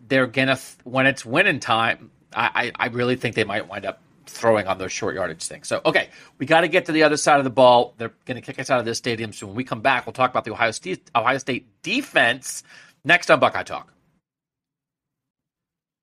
they're 0.08 0.28
gonna 0.28 0.60
when 0.84 1.08
it's 1.08 1.26
winning 1.26 1.60
time. 1.60 2.12
I, 2.38 2.74
I 2.78 2.88
really 2.88 3.16
think 3.16 3.36
they 3.36 3.46
might 3.46 3.70
wind 3.70 3.86
up 3.86 4.02
throwing 4.26 4.68
on 4.68 4.78
those 4.78 4.92
short 4.92 5.16
yardage 5.16 5.44
things. 5.44 5.68
So, 5.68 5.82
okay, 5.86 6.10
we 6.38 6.46
got 6.46 6.62
to 6.62 6.68
get 6.68 6.86
to 6.86 6.92
the 6.92 7.04
other 7.04 7.18
side 7.18 7.38
of 7.38 7.44
the 7.44 7.50
ball. 7.50 7.94
They're 7.98 8.14
going 8.26 8.36
to 8.36 8.42
kick 8.42 8.60
us 8.60 8.70
out 8.70 8.80
of 8.80 8.86
this 8.86 8.98
stadium. 8.98 9.34
So 9.34 9.48
when 9.48 9.56
we 9.56 9.64
come 9.64 9.82
back, 9.82 10.06
we'll 10.06 10.14
talk 10.14 10.32
about 10.32 10.44
the 10.44 10.52
Ohio 10.52 10.72
State 10.72 11.10
Ohio 11.16 11.38
State 11.38 11.68
defense 11.82 12.64
next 13.04 13.32
on 13.32 13.40
Buckeye 13.40 13.64
Talk. 13.64 13.94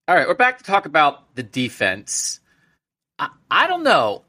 All 0.08 0.16
right, 0.16 0.26
we're 0.26 0.34
back 0.34 0.58
to 0.58 0.64
talk 0.64 0.86
about 0.86 1.34
the 1.34 1.42
defense. 1.42 2.40
I, 3.18 3.28
I 3.50 3.66
don't 3.66 3.82
know 3.82 4.22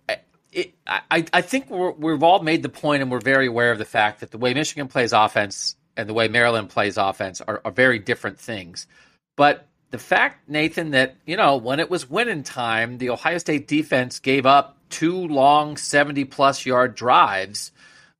it, 0.53 0.73
I, 0.87 1.25
I 1.33 1.41
think 1.41 1.69
we 1.69 2.11
have 2.11 2.23
all 2.23 2.41
made 2.41 2.63
the 2.63 2.69
point 2.69 3.01
and 3.01 3.11
we're 3.11 3.19
very 3.19 3.47
aware 3.47 3.71
of 3.71 3.77
the 3.77 3.85
fact 3.85 4.19
that 4.19 4.31
the 4.31 4.37
way 4.37 4.53
Michigan 4.53 4.87
plays 4.87 5.13
offense 5.13 5.75
and 5.97 6.07
the 6.07 6.13
way 6.13 6.27
Maryland 6.27 6.69
plays 6.69 6.97
offense 6.97 7.41
are, 7.41 7.61
are 7.65 7.71
very 7.71 7.99
different 7.99 8.39
things. 8.39 8.87
But 9.35 9.67
the 9.91 9.97
fact, 9.97 10.49
Nathan, 10.49 10.91
that, 10.91 11.15
you 11.25 11.37
know, 11.37 11.57
when 11.57 11.79
it 11.79 11.89
was 11.89 12.09
winning 12.09 12.43
time, 12.43 12.97
the 12.97 13.09
Ohio 13.09 13.37
State 13.37 13.67
defense 13.67 14.19
gave 14.19 14.45
up 14.45 14.77
two 14.89 15.27
long 15.27 15.77
70 15.77 16.25
plus 16.25 16.65
yard 16.65 16.95
drives 16.95 17.71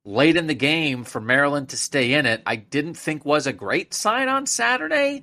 late 0.04 0.36
in 0.36 0.46
the 0.46 0.54
game 0.54 1.04
for 1.04 1.20
Maryland 1.20 1.70
to 1.70 1.76
stay 1.76 2.12
in 2.12 2.26
it, 2.26 2.42
I 2.46 2.56
didn't 2.56 2.94
think 2.94 3.24
was 3.24 3.46
a 3.46 3.52
great 3.52 3.94
sign 3.94 4.28
on 4.28 4.46
Saturday. 4.46 5.22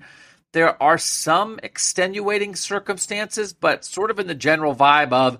There 0.53 0.81
are 0.81 0.97
some 0.97 1.59
extenuating 1.61 2.55
circumstances, 2.55 3.53
but 3.53 3.85
sort 3.85 4.11
of 4.11 4.19
in 4.19 4.27
the 4.27 4.35
general 4.35 4.75
vibe 4.75 5.13
of 5.13 5.39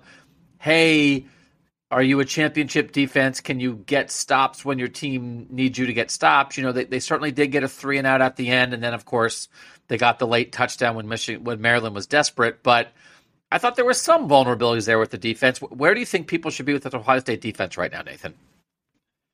hey, 0.58 1.26
are 1.92 2.02
you 2.02 2.18
a 2.20 2.24
championship 2.24 2.90
defense? 2.90 3.42
Can 3.42 3.60
you 3.60 3.74
get 3.74 4.10
stops 4.10 4.64
when 4.64 4.78
your 4.78 4.88
team 4.88 5.46
needs 5.50 5.76
you 5.76 5.84
to 5.84 5.92
get 5.92 6.10
stops? 6.10 6.56
You 6.56 6.62
know, 6.62 6.72
they, 6.72 6.84
they 6.84 7.00
certainly 7.00 7.32
did 7.32 7.48
get 7.48 7.64
a 7.64 7.68
three 7.68 7.98
and 7.98 8.06
out 8.06 8.22
at 8.22 8.36
the 8.36 8.48
end, 8.48 8.72
and 8.72 8.82
then 8.82 8.94
of 8.94 9.04
course 9.04 9.48
they 9.88 9.98
got 9.98 10.18
the 10.18 10.26
late 10.26 10.52
touchdown 10.52 10.96
when 10.96 11.06
Michigan 11.06 11.44
when 11.44 11.60
Maryland 11.60 11.94
was 11.94 12.06
desperate. 12.06 12.62
But 12.62 12.88
I 13.52 13.58
thought 13.58 13.76
there 13.76 13.84
were 13.84 13.92
some 13.92 14.26
vulnerabilities 14.26 14.86
there 14.86 14.98
with 14.98 15.10
the 15.10 15.18
defense. 15.18 15.58
Where 15.60 15.92
do 15.92 16.00
you 16.00 16.06
think 16.06 16.28
people 16.28 16.50
should 16.50 16.64
be 16.64 16.72
with 16.72 16.82
the 16.82 16.96
Ohio 16.96 17.20
State 17.20 17.42
defense 17.42 17.76
right 17.76 17.92
now, 17.92 18.00
Nathan? 18.00 18.34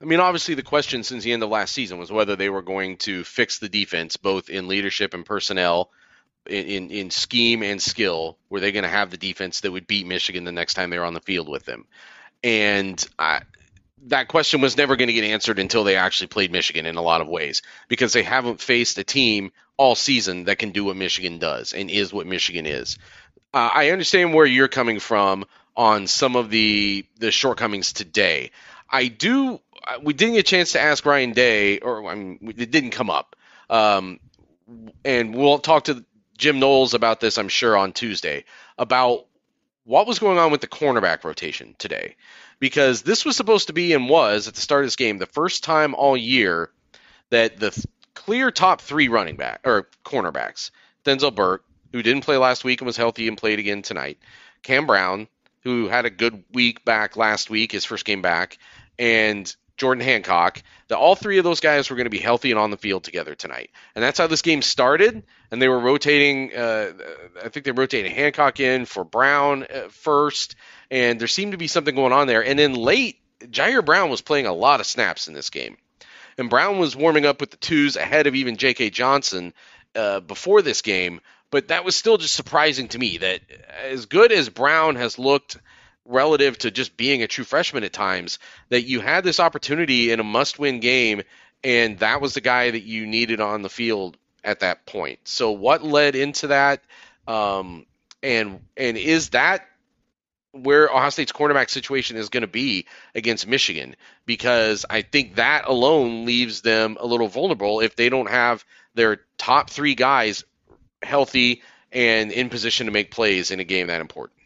I 0.02 0.04
mean, 0.04 0.18
obviously, 0.18 0.56
the 0.56 0.62
question 0.62 1.04
since 1.04 1.22
the 1.22 1.32
end 1.32 1.44
of 1.44 1.50
last 1.50 1.72
season 1.72 1.98
was 1.98 2.10
whether 2.10 2.34
they 2.34 2.50
were 2.50 2.62
going 2.62 2.96
to 2.98 3.22
fix 3.22 3.60
the 3.60 3.68
defense, 3.68 4.16
both 4.16 4.50
in 4.50 4.66
leadership 4.66 5.14
and 5.14 5.24
personnel, 5.24 5.90
in, 6.46 6.66
in, 6.66 6.90
in 6.90 7.10
scheme 7.10 7.62
and 7.62 7.80
skill. 7.80 8.36
Were 8.50 8.58
they 8.58 8.72
going 8.72 8.82
to 8.82 8.88
have 8.88 9.10
the 9.12 9.16
defense 9.16 9.60
that 9.60 9.70
would 9.70 9.86
beat 9.86 10.08
Michigan 10.08 10.42
the 10.42 10.50
next 10.50 10.74
time 10.74 10.90
they 10.90 10.98
were 10.98 11.04
on 11.04 11.14
the 11.14 11.20
field 11.20 11.48
with 11.48 11.64
them? 11.64 11.86
And 12.42 13.04
I, 13.18 13.42
that 14.06 14.28
question 14.28 14.60
was 14.60 14.76
never 14.76 14.96
going 14.96 15.08
to 15.08 15.12
get 15.14 15.24
answered 15.24 15.58
until 15.58 15.84
they 15.84 15.96
actually 15.96 16.28
played 16.28 16.52
Michigan 16.52 16.86
in 16.86 16.96
a 16.96 17.02
lot 17.02 17.20
of 17.20 17.28
ways 17.28 17.62
because 17.88 18.12
they 18.12 18.22
haven't 18.22 18.60
faced 18.60 18.98
a 18.98 19.04
team 19.04 19.52
all 19.76 19.94
season 19.94 20.44
that 20.44 20.58
can 20.58 20.70
do 20.70 20.84
what 20.84 20.96
Michigan 20.96 21.38
does 21.38 21.72
and 21.72 21.90
is 21.90 22.12
what 22.12 22.26
Michigan 22.26 22.66
is. 22.66 22.98
Uh, 23.52 23.70
I 23.72 23.90
understand 23.90 24.34
where 24.34 24.46
you're 24.46 24.68
coming 24.68 25.00
from 25.00 25.46
on 25.76 26.06
some 26.06 26.36
of 26.36 26.50
the 26.50 27.06
the 27.18 27.30
shortcomings 27.30 27.92
today. 27.92 28.50
I 28.90 29.08
do. 29.08 29.60
Uh, 29.86 29.98
we 30.02 30.12
didn't 30.12 30.34
get 30.34 30.40
a 30.40 30.42
chance 30.42 30.72
to 30.72 30.80
ask 30.80 31.06
Ryan 31.06 31.32
Day, 31.32 31.78
or 31.78 32.10
I 32.10 32.14
mean, 32.14 32.54
it 32.58 32.70
didn't 32.70 32.90
come 32.90 33.10
up. 33.10 33.36
Um, 33.70 34.20
and 35.04 35.34
we'll 35.34 35.60
talk 35.60 35.84
to 35.84 36.04
Jim 36.36 36.60
Knowles 36.60 36.94
about 36.94 37.20
this, 37.20 37.38
I'm 37.38 37.48
sure, 37.48 37.76
on 37.76 37.92
Tuesday 37.92 38.44
about 38.76 39.26
what 39.88 40.06
was 40.06 40.18
going 40.18 40.36
on 40.36 40.50
with 40.50 40.60
the 40.60 40.66
cornerback 40.66 41.24
rotation 41.24 41.74
today. 41.78 42.14
Because 42.60 43.00
this 43.00 43.24
was 43.24 43.36
supposed 43.36 43.68
to 43.68 43.72
be 43.72 43.94
and 43.94 44.06
was 44.06 44.46
at 44.46 44.54
the 44.54 44.60
start 44.60 44.84
of 44.84 44.86
this 44.88 44.96
game 44.96 45.16
the 45.16 45.24
first 45.24 45.64
time 45.64 45.94
all 45.94 46.14
year 46.14 46.70
that 47.30 47.58
the 47.58 47.70
th- 47.70 47.86
clear 48.12 48.50
top 48.50 48.82
three 48.82 49.08
running 49.08 49.36
back 49.36 49.60
or 49.64 49.88
cornerbacks, 50.04 50.70
Denzel 51.06 51.34
Burke, 51.34 51.64
who 51.92 52.02
didn't 52.02 52.24
play 52.24 52.36
last 52.36 52.64
week 52.64 52.82
and 52.82 52.86
was 52.86 52.98
healthy 52.98 53.28
and 53.28 53.38
played 53.38 53.58
again 53.58 53.80
tonight, 53.80 54.18
Cam 54.62 54.86
Brown, 54.86 55.26
who 55.62 55.88
had 55.88 56.04
a 56.04 56.10
good 56.10 56.44
week 56.52 56.84
back 56.84 57.16
last 57.16 57.48
week, 57.48 57.72
his 57.72 57.86
first 57.86 58.04
game 58.04 58.20
back, 58.20 58.58
and 58.98 59.56
Jordan 59.78 60.04
Hancock, 60.04 60.62
that 60.88 60.98
all 60.98 61.14
three 61.14 61.38
of 61.38 61.44
those 61.44 61.60
guys 61.60 61.88
were 61.88 61.96
going 61.96 62.06
to 62.06 62.10
be 62.10 62.18
healthy 62.18 62.50
and 62.50 62.58
on 62.58 62.70
the 62.70 62.76
field 62.76 63.04
together 63.04 63.34
tonight. 63.34 63.70
And 63.94 64.02
that's 64.02 64.18
how 64.18 64.26
this 64.26 64.42
game 64.42 64.60
started. 64.60 65.22
And 65.50 65.62
they 65.62 65.68
were 65.68 65.78
rotating, 65.78 66.54
uh, 66.54 66.92
I 67.42 67.48
think 67.48 67.64
they 67.64 67.70
rotated 67.70 68.12
Hancock 68.12 68.60
in 68.60 68.84
for 68.84 69.04
Brown 69.04 69.66
first. 69.90 70.56
And 70.90 71.20
there 71.20 71.28
seemed 71.28 71.52
to 71.52 71.58
be 71.58 71.68
something 71.68 71.94
going 71.94 72.12
on 72.12 72.26
there. 72.26 72.44
And 72.44 72.58
then 72.58 72.74
late, 72.74 73.18
Jyaire 73.40 73.84
Brown 73.84 74.10
was 74.10 74.20
playing 74.20 74.46
a 74.46 74.52
lot 74.52 74.80
of 74.80 74.86
snaps 74.86 75.28
in 75.28 75.34
this 75.34 75.50
game. 75.50 75.76
And 76.36 76.50
Brown 76.50 76.78
was 76.78 76.94
warming 76.94 77.26
up 77.26 77.40
with 77.40 77.50
the 77.50 77.56
twos 77.56 77.96
ahead 77.96 78.26
of 78.26 78.34
even 78.34 78.56
J.K. 78.56 78.90
Johnson 78.90 79.54
uh, 79.94 80.20
before 80.20 80.62
this 80.62 80.82
game. 80.82 81.20
But 81.50 81.68
that 81.68 81.84
was 81.84 81.96
still 81.96 82.18
just 82.18 82.34
surprising 82.34 82.88
to 82.88 82.98
me 82.98 83.18
that 83.18 83.40
as 83.84 84.06
good 84.06 84.32
as 84.32 84.48
Brown 84.48 84.96
has 84.96 85.18
looked 85.18 85.56
relative 86.08 86.58
to 86.58 86.70
just 86.70 86.96
being 86.96 87.22
a 87.22 87.28
true 87.28 87.44
freshman 87.44 87.84
at 87.84 87.92
times 87.92 88.38
that 88.70 88.82
you 88.82 89.00
had 89.00 89.22
this 89.22 89.38
opportunity 89.38 90.10
in 90.10 90.20
a 90.20 90.24
must-win 90.24 90.80
game 90.80 91.22
and 91.62 91.98
that 91.98 92.20
was 92.20 92.34
the 92.34 92.40
guy 92.40 92.70
that 92.70 92.82
you 92.82 93.06
needed 93.06 93.40
on 93.40 93.62
the 93.62 93.68
field 93.68 94.16
at 94.44 94.60
that 94.60 94.86
point. 94.86 95.18
So 95.24 95.50
what 95.50 95.82
led 95.82 96.14
into 96.14 96.48
that 96.48 96.82
um, 97.26 97.84
and 98.22 98.60
and 98.76 98.96
is 98.96 99.30
that 99.30 99.66
where 100.52 100.88
Ohio 100.88 101.10
State's 101.10 101.32
cornerback 101.32 101.68
situation 101.68 102.16
is 102.16 102.30
going 102.30 102.40
to 102.40 102.46
be 102.46 102.86
against 103.14 103.46
Michigan 103.46 103.94
because 104.24 104.86
I 104.88 105.02
think 105.02 105.36
that 105.36 105.66
alone 105.66 106.24
leaves 106.24 106.62
them 106.62 106.96
a 106.98 107.06
little 107.06 107.28
vulnerable 107.28 107.80
if 107.80 107.96
they 107.96 108.08
don't 108.08 108.30
have 108.30 108.64
their 108.94 109.20
top 109.36 109.68
3 109.68 109.94
guys 109.94 110.44
healthy 111.02 111.62
and 111.92 112.32
in 112.32 112.48
position 112.48 112.86
to 112.86 112.92
make 112.92 113.10
plays 113.10 113.50
in 113.50 113.60
a 113.60 113.64
game 113.64 113.88
that 113.88 114.00
important. 114.00 114.37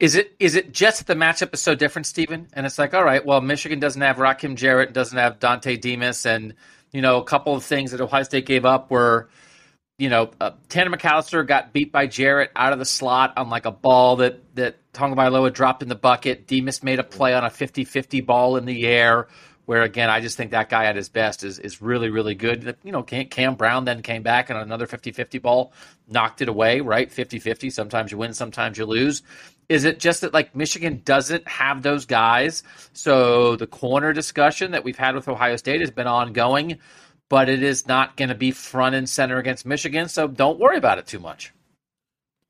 Is 0.00 0.14
it 0.14 0.36
is 0.38 0.54
it 0.54 0.72
just 0.72 1.06
the 1.06 1.14
matchup 1.14 1.52
is 1.52 1.60
so 1.60 1.74
different, 1.74 2.06
Stephen? 2.06 2.46
And 2.52 2.64
it's 2.64 2.78
like, 2.78 2.94
all 2.94 3.04
right, 3.04 3.24
well, 3.24 3.40
Michigan 3.40 3.80
doesn't 3.80 4.00
have 4.00 4.16
Rakim 4.16 4.54
Jarrett, 4.54 4.92
doesn't 4.92 5.18
have 5.18 5.40
Dontay 5.40 5.80
Demus, 5.80 6.24
and 6.24 6.54
you 6.92 7.02
know, 7.02 7.20
a 7.20 7.24
couple 7.24 7.54
of 7.54 7.64
things 7.64 7.90
that 7.90 8.00
Ohio 8.00 8.22
State 8.22 8.46
gave 8.46 8.64
up 8.64 8.90
were, 8.90 9.28
you 9.98 10.08
know, 10.08 10.30
uh, 10.40 10.52
Tanner 10.68 10.96
McCalister 10.96 11.46
got 11.46 11.72
beat 11.72 11.90
by 11.90 12.06
Jarrett 12.06 12.50
out 12.54 12.72
of 12.72 12.78
the 12.78 12.84
slot 12.84 13.34
on 13.36 13.50
like 13.50 13.66
a 13.66 13.72
ball 13.72 14.16
that 14.16 14.54
that 14.54 14.76
Tagovailoa 14.92 15.52
dropped 15.52 15.82
in 15.82 15.88
the 15.88 15.96
bucket. 15.96 16.46
Demus 16.46 16.84
made 16.84 17.00
a 17.00 17.04
play 17.04 17.34
on 17.34 17.44
a 17.44 17.50
50-50 17.50 18.24
ball 18.24 18.56
in 18.56 18.66
the 18.66 18.86
air 18.86 19.26
where 19.68 19.82
again, 19.82 20.08
I 20.08 20.20
just 20.20 20.38
think 20.38 20.52
that 20.52 20.70
guy 20.70 20.86
at 20.86 20.96
his 20.96 21.10
best 21.10 21.44
is 21.44 21.58
is 21.58 21.82
really 21.82 22.08
really 22.08 22.34
good. 22.34 22.74
You 22.82 22.90
know, 22.90 23.02
Cam 23.02 23.54
Brown 23.54 23.84
then 23.84 24.00
came 24.00 24.22
back 24.22 24.48
and 24.48 24.58
another 24.58 24.86
50-50 24.86 25.42
ball 25.42 25.74
knocked 26.08 26.40
it 26.40 26.48
away, 26.48 26.80
right? 26.80 27.10
50-50. 27.10 27.70
Sometimes 27.70 28.10
you 28.10 28.16
win, 28.16 28.32
sometimes 28.32 28.78
you 28.78 28.86
lose. 28.86 29.22
Is 29.68 29.84
it 29.84 29.98
just 29.98 30.22
that 30.22 30.32
like 30.32 30.56
Michigan 30.56 31.02
doesn't 31.04 31.46
have 31.46 31.82
those 31.82 32.06
guys? 32.06 32.62
So 32.94 33.56
the 33.56 33.66
corner 33.66 34.14
discussion 34.14 34.70
that 34.70 34.84
we've 34.84 34.96
had 34.96 35.14
with 35.14 35.28
Ohio 35.28 35.56
State 35.56 35.82
has 35.82 35.90
been 35.90 36.06
ongoing, 36.06 36.78
but 37.28 37.50
it 37.50 37.62
is 37.62 37.86
not 37.86 38.16
going 38.16 38.30
to 38.30 38.34
be 38.34 38.52
front 38.52 38.94
and 38.94 39.06
center 39.06 39.36
against 39.36 39.66
Michigan. 39.66 40.08
So 40.08 40.28
don't 40.28 40.58
worry 40.58 40.78
about 40.78 40.96
it 40.96 41.06
too 41.06 41.18
much. 41.18 41.52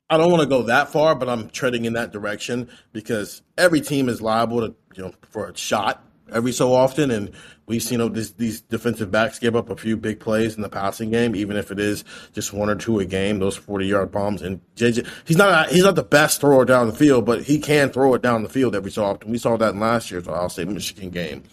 I 0.09 0.15
don't 0.15 0.31
want 0.31 0.41
to 0.43 0.47
go 0.47 0.63
that 0.63 0.87
far, 0.93 1.15
but 1.15 1.27
I'm 1.27 1.49
treading 1.49 1.83
in 1.83 1.91
that 1.93 2.13
direction 2.13 2.69
because 2.93 3.41
every 3.57 3.81
team 3.81 4.07
is 4.07 4.21
liable 4.21 4.61
to, 4.61 4.73
you 4.95 5.03
know, 5.03 5.13
for 5.31 5.49
a 5.49 5.57
shot 5.57 6.05
every 6.33 6.51
so 6.51 6.73
often, 6.73 7.11
and 7.11 7.31
we've 7.65 7.83
seen 7.83 7.99
you 7.99 8.05
know, 8.05 8.09
this, 8.09 8.31
these 8.31 8.61
defensive 8.61 9.11
backs 9.11 9.39
give 9.39 9.55
up 9.55 9.69
a 9.69 9.75
few 9.75 9.97
big 9.97 10.19
plays 10.19 10.55
in 10.55 10.61
the 10.61 10.69
passing 10.69 11.11
game, 11.11 11.35
even 11.35 11.57
if 11.57 11.71
it 11.71 11.79
is 11.79 12.03
just 12.33 12.53
one 12.53 12.69
or 12.69 12.75
two 12.75 12.99
a 12.99 13.05
game. 13.05 13.39
Those 13.39 13.55
forty 13.55 13.87
yard 13.87 14.11
bombs, 14.11 14.41
and 14.41 14.61
JJ, 14.75 15.07
he's 15.25 15.37
not 15.37 15.69
he's 15.69 15.83
not 15.83 15.95
the 15.95 16.03
best 16.03 16.41
thrower 16.41 16.65
down 16.65 16.87
the 16.87 16.93
field, 16.93 17.25
but 17.25 17.43
he 17.43 17.59
can 17.59 17.89
throw 17.89 18.13
it 18.13 18.21
down 18.21 18.43
the 18.43 18.49
field 18.49 18.75
every 18.75 18.91
so 18.91 19.03
often. 19.03 19.31
We 19.31 19.37
saw 19.37 19.57
that 19.57 19.73
in 19.73 19.79
last 19.79 20.11
year's 20.11 20.27
I'll 20.27 20.49
say 20.49 20.65
Michigan 20.65 21.09
game. 21.09 21.43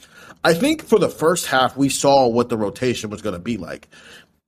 I 0.45 0.55
think 0.55 0.85
for 0.85 0.99
the 1.01 1.09
first 1.09 1.47
half, 1.47 1.77
we 1.77 1.89
saw 1.89 2.29
what 2.29 2.51
the 2.51 2.57
rotation 2.57 3.11
was 3.11 3.21
going 3.21 3.33
to 3.35 3.41
be 3.41 3.57
like. 3.57 3.89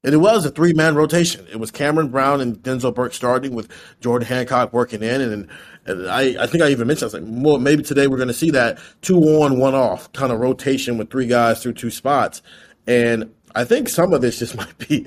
And 0.05 0.15
it 0.15 0.19
was 0.19 0.47
a 0.47 0.51
three 0.51 0.73
man 0.73 0.95
rotation. 0.95 1.47
It 1.51 1.59
was 1.59 1.73
Cameron 1.73 2.09
Brown 2.09 2.41
and 2.41 2.57
Denzel 2.63 2.95
Burke 2.95 3.13
starting 3.13 3.55
with 3.55 3.69
Jordan 4.01 4.29
Hancock 4.29 4.73
working 4.73 5.03
in. 5.03 5.21
And, 5.21 5.49
and 5.87 6.09
I, 6.09 6.45
I 6.45 6.47
think 6.47 6.63
I 6.63 6.69
even 6.69 6.87
mentioned, 6.87 7.05
I 7.05 7.07
was 7.07 7.15
like, 7.15 7.45
well, 7.45 7.59
maybe 7.59 7.83
today 7.83 8.07
we're 8.07 8.17
going 8.17 8.29
to 8.29 8.35
see 8.35 8.51
that 8.53 8.79
two 9.03 9.19
on, 9.19 9.59
one 9.59 9.75
off 9.75 10.13
kind 10.13 10.33
of 10.33 10.39
rotation 10.39 10.99
with 10.99 11.11
three 11.11 11.27
guys 11.27 11.63
through 11.63 11.73
two 11.73 11.91
spots. 11.91 12.43
And 12.87 13.35
I 13.57 13.65
think 13.65 13.89
some 13.89 14.13
of 14.13 14.21
this 14.21 14.39
just 14.39 14.57
might 14.57 14.79
be, 14.79 15.05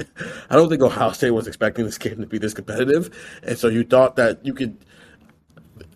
I 0.50 0.56
don't 0.56 0.68
think 0.68 0.82
Ohio 0.82 1.14
State 1.14 1.32
was 1.32 1.48
expecting 1.48 1.86
this 1.86 1.98
game 1.98 2.20
to 2.20 2.28
be 2.28 2.38
this 2.38 2.54
competitive. 2.54 3.18
And 3.44 3.58
so 3.58 3.70
you 3.70 3.86
thought 3.86 4.18
that 4.18 4.46
you 4.46 4.54
could 4.54 4.78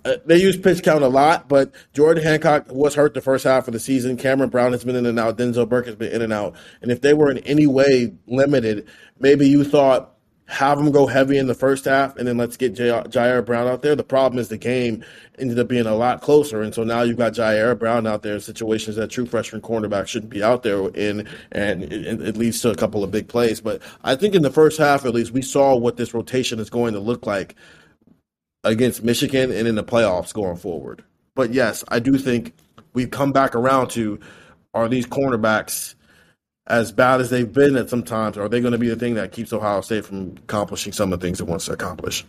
uh, 0.06 0.18
they 0.26 0.38
use 0.38 0.56
pitch 0.56 0.84
count 0.84 1.04
a 1.04 1.08
lot, 1.08 1.50
but 1.50 1.72
Jordan 1.94 2.24
Hancock 2.24 2.68
was 2.70 2.94
hurt 2.94 3.16
the 3.16 3.22
first 3.22 3.44
half 3.44 3.68
of 3.68 3.74
the 3.74 3.80
season. 3.80 4.18
Cameron 4.18 4.52
Brown 4.52 4.72
has 4.72 4.84
been 4.84 4.96
in 4.96 5.06
and 5.06 5.20
out. 5.20 5.38
Denzel 5.38 5.68
Burke 5.68 5.88
has 5.88 5.96
been 5.96 6.12
in 6.12 6.22
and 6.22 6.32
out. 6.32 6.56
And 6.82 6.92
if 6.92 7.02
they 7.02 7.14
were 7.14 7.32
in 7.32 7.40
any 7.40 7.66
way 7.66 8.14
limited, 8.28 8.88
maybe 9.20 9.50
you 9.50 9.64
thought 9.64 10.12
have 10.48 10.78
them 10.78 10.92
go 10.92 11.08
heavy 11.08 11.40
in 11.40 11.48
the 11.48 11.56
first 11.56 11.86
half 11.86 12.16
and 12.18 12.28
then 12.28 12.38
let's 12.38 12.56
get 12.56 12.76
J- 12.76 12.90
Jyaire 13.08 13.44
Brown 13.44 13.68
out 13.68 13.82
there. 13.82 13.96
The 13.96 14.04
problem 14.04 14.38
is 14.38 14.50
the 14.50 14.58
game 14.58 15.04
ended 15.40 15.58
up 15.58 15.68
being 15.68 15.88
a 15.88 15.96
lot 15.96 16.22
closer. 16.22 16.62
And 16.62 16.72
so 16.72 16.84
now 16.84 17.02
you've 17.02 17.18
got 17.18 17.34
Jyaire 17.34 17.78
Brown 17.78 18.06
out 18.06 18.22
there 18.22 18.36
in 18.36 18.42
situations 18.42 18.96
that 18.98 19.10
true 19.10 19.26
freshman 19.26 19.64
cornerback 19.64 20.06
shouldn't 20.06 20.30
be 20.30 20.44
out 20.44 20.62
there 20.62 20.88
in, 20.90 21.28
and 21.52 21.84
it, 21.84 22.22
it 22.22 22.38
leads 22.38 22.62
to 22.62 22.70
a 22.70 22.76
couple 22.76 23.04
of 23.04 23.10
big 23.10 23.28
plays. 23.28 23.60
But 23.60 23.82
I 24.04 24.16
think 24.16 24.36
in 24.36 24.44
the 24.44 24.52
first 24.52 24.78
half, 24.78 25.04
at 25.04 25.16
least, 25.16 25.32
we 25.32 25.42
saw 25.42 25.76
what 25.76 25.98
this 25.98 26.14
rotation 26.14 26.60
is 26.60 26.70
going 26.70 26.94
to 26.94 27.00
look 27.00 27.26
like 27.26 27.56
against 28.66 29.04
Michigan 29.04 29.52
and 29.52 29.68
in 29.68 29.76
the 29.76 29.84
playoffs 29.84 30.34
going 30.34 30.58
forward. 30.58 31.04
But 31.36 31.54
yes, 31.54 31.84
I 31.88 32.00
do 32.00 32.18
think 32.18 32.54
we've 32.94 33.12
come 33.12 33.32
back 33.32 33.56
around 33.56 33.90
to 33.92 34.20
are 34.74 34.90
these 34.90 35.06
cornerbacks 35.06 35.96
as 36.68 36.92
bad 36.92 37.22
as 37.22 37.30
they've 37.30 37.52
been 37.52 37.76
at 37.78 37.90
sometimes, 37.90 38.38
are 38.38 38.50
they 38.50 38.60
going 38.60 38.72
to 38.72 38.78
be 38.78 38.90
the 38.90 38.96
thing 38.96 39.14
that 39.16 39.32
keeps 39.32 39.54
Ohio 39.54 39.82
State 39.82 40.04
from 40.06 40.36
accomplishing 40.38 40.92
some 40.92 41.14
of 41.14 41.20
the 41.20 41.26
things 41.26 41.40
it 41.40 41.48
wants 41.48 41.66
to 41.66 41.74
accomplish? 41.74 42.26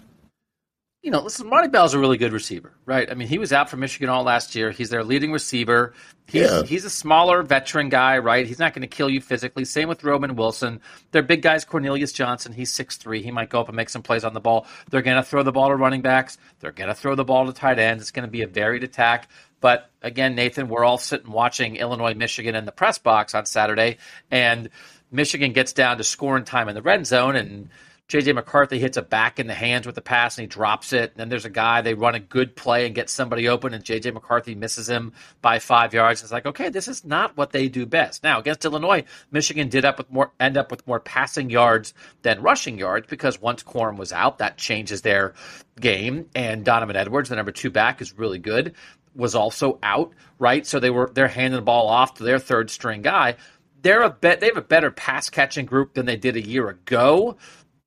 You 1.06 1.12
know, 1.12 1.20
listen, 1.20 1.48
Marty 1.48 1.68
Bell's 1.68 1.94
a 1.94 2.00
really 2.00 2.18
good 2.18 2.32
receiver, 2.32 2.72
right? 2.84 3.08
I 3.08 3.14
mean, 3.14 3.28
he 3.28 3.38
was 3.38 3.52
out 3.52 3.70
for 3.70 3.76
Michigan 3.76 4.08
all 4.08 4.24
last 4.24 4.56
year. 4.56 4.72
He's 4.72 4.90
their 4.90 5.04
leading 5.04 5.30
receiver. 5.30 5.94
He's, 6.26 6.42
yeah. 6.42 6.64
he's 6.64 6.84
a 6.84 6.90
smaller 6.90 7.44
veteran 7.44 7.90
guy, 7.90 8.18
right? 8.18 8.44
He's 8.44 8.58
not 8.58 8.74
going 8.74 8.82
to 8.82 8.88
kill 8.88 9.08
you 9.08 9.20
physically. 9.20 9.64
Same 9.64 9.88
with 9.88 10.02
Roman 10.02 10.34
Wilson. 10.34 10.80
They're 11.12 11.22
big 11.22 11.42
guys. 11.42 11.64
Cornelius 11.64 12.10
Johnson, 12.10 12.52
he's 12.52 12.72
six 12.72 12.96
three. 12.96 13.22
He 13.22 13.30
might 13.30 13.50
go 13.50 13.60
up 13.60 13.68
and 13.68 13.76
make 13.76 13.88
some 13.88 14.02
plays 14.02 14.24
on 14.24 14.34
the 14.34 14.40
ball. 14.40 14.66
They're 14.90 15.00
going 15.00 15.16
to 15.16 15.22
throw 15.22 15.44
the 15.44 15.52
ball 15.52 15.68
to 15.68 15.76
running 15.76 16.02
backs. 16.02 16.38
They're 16.58 16.72
going 16.72 16.88
to 16.88 16.94
throw 16.94 17.14
the 17.14 17.24
ball 17.24 17.46
to 17.46 17.52
tight 17.52 17.78
ends. 17.78 18.02
It's 18.02 18.10
going 18.10 18.26
to 18.26 18.32
be 18.32 18.42
a 18.42 18.48
varied 18.48 18.82
attack. 18.82 19.28
But 19.60 19.88
again, 20.02 20.34
Nathan, 20.34 20.66
we're 20.66 20.84
all 20.84 20.98
sitting 20.98 21.30
watching 21.30 21.76
Illinois, 21.76 22.14
Michigan 22.14 22.56
in 22.56 22.64
the 22.64 22.72
press 22.72 22.98
box 22.98 23.32
on 23.32 23.46
Saturday, 23.46 23.98
and 24.28 24.70
Michigan 25.12 25.52
gets 25.52 25.72
down 25.72 25.98
to 25.98 26.04
scoring 26.04 26.42
time 26.42 26.68
in 26.68 26.74
the 26.74 26.82
red 26.82 27.06
zone, 27.06 27.36
and 27.36 27.68
JJ 28.08 28.36
McCarthy 28.36 28.78
hits 28.78 28.96
a 28.96 29.02
back 29.02 29.40
in 29.40 29.48
the 29.48 29.54
hands 29.54 29.84
with 29.84 29.96
the 29.96 30.00
pass 30.00 30.38
and 30.38 30.44
he 30.44 30.46
drops 30.46 30.92
it. 30.92 31.10
And 31.10 31.16
then 31.16 31.28
there's 31.28 31.44
a 31.44 31.50
guy, 31.50 31.80
they 31.80 31.94
run 31.94 32.14
a 32.14 32.20
good 32.20 32.54
play 32.54 32.86
and 32.86 32.94
get 32.94 33.10
somebody 33.10 33.48
open, 33.48 33.74
and 33.74 33.82
JJ 33.82 34.14
McCarthy 34.14 34.54
misses 34.54 34.88
him 34.88 35.12
by 35.42 35.58
five 35.58 35.92
yards. 35.92 36.22
It's 36.22 36.30
like, 36.30 36.46
okay, 36.46 36.68
this 36.68 36.86
is 36.86 37.04
not 37.04 37.36
what 37.36 37.50
they 37.50 37.68
do 37.68 37.84
best. 37.84 38.22
Now, 38.22 38.38
against 38.38 38.64
Illinois, 38.64 39.02
Michigan 39.32 39.68
did 39.68 39.84
up 39.84 39.98
with 39.98 40.10
more 40.10 40.30
end 40.38 40.56
up 40.56 40.70
with 40.70 40.86
more 40.86 41.00
passing 41.00 41.50
yards 41.50 41.94
than 42.22 42.42
rushing 42.42 42.78
yards 42.78 43.08
because 43.08 43.40
once 43.40 43.64
Corum 43.64 43.96
was 43.96 44.12
out, 44.12 44.38
that 44.38 44.56
changes 44.56 45.02
their 45.02 45.34
game. 45.80 46.26
And 46.36 46.64
Donovan 46.64 46.94
Edwards, 46.94 47.30
the 47.30 47.36
number 47.36 47.52
two 47.52 47.70
back, 47.70 48.00
is 48.00 48.16
really 48.16 48.38
good, 48.38 48.76
was 49.16 49.34
also 49.34 49.80
out, 49.82 50.12
right? 50.38 50.64
So 50.64 50.78
they 50.78 50.90
were 50.90 51.10
they're 51.12 51.26
handing 51.26 51.58
the 51.58 51.62
ball 51.62 51.88
off 51.88 52.14
to 52.14 52.22
their 52.22 52.38
third 52.38 52.70
string 52.70 53.02
guy 53.02 53.34
they're 53.82 54.02
a 54.02 54.10
bet 54.10 54.40
they 54.40 54.46
have 54.46 54.56
a 54.56 54.62
better 54.62 54.90
pass 54.90 55.30
catching 55.30 55.64
group 55.64 55.94
than 55.94 56.06
they 56.06 56.16
did 56.16 56.34
a 56.34 56.44
year 56.44 56.68
ago 56.68 57.36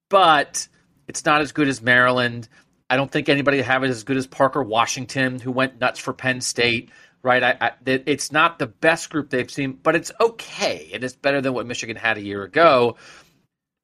but 0.10 0.68
it's 1.07 1.26
not 1.26 1.41
as 1.41 1.51
good 1.51 1.68
as 1.68 1.82
Maryland. 1.82 2.47
I 2.89 2.97
don't 2.97 3.12
think 3.12 3.30
anybody 3.30 3.62
have 3.62 3.84
it 3.84 3.89
as 3.89 4.03
good 4.03 4.18
as 4.18 4.28
Parker 4.28 4.64
Washington, 4.64 5.39
who 5.39 5.51
went 5.51 5.80
nuts 5.80 5.99
for 5.99 6.14
Penn 6.14 6.41
State. 6.41 6.89
Right? 7.22 7.43
I, 7.43 7.57
I, 7.60 7.72
it's 7.86 8.32
not 8.32 8.60
the 8.60 8.68
best 8.68 9.10
group 9.10 9.30
they've 9.30 9.51
seen, 9.51 9.74
but 9.74 9.95
it's 9.95 10.12
okay. 10.22 10.89
And 10.93 11.03
It 11.03 11.07
is 11.07 11.16
better 11.16 11.41
than 11.41 11.53
what 11.53 11.66
Michigan 11.66 11.97
had 11.97 12.18
a 12.18 12.22
year 12.22 12.43
ago. 12.43 12.95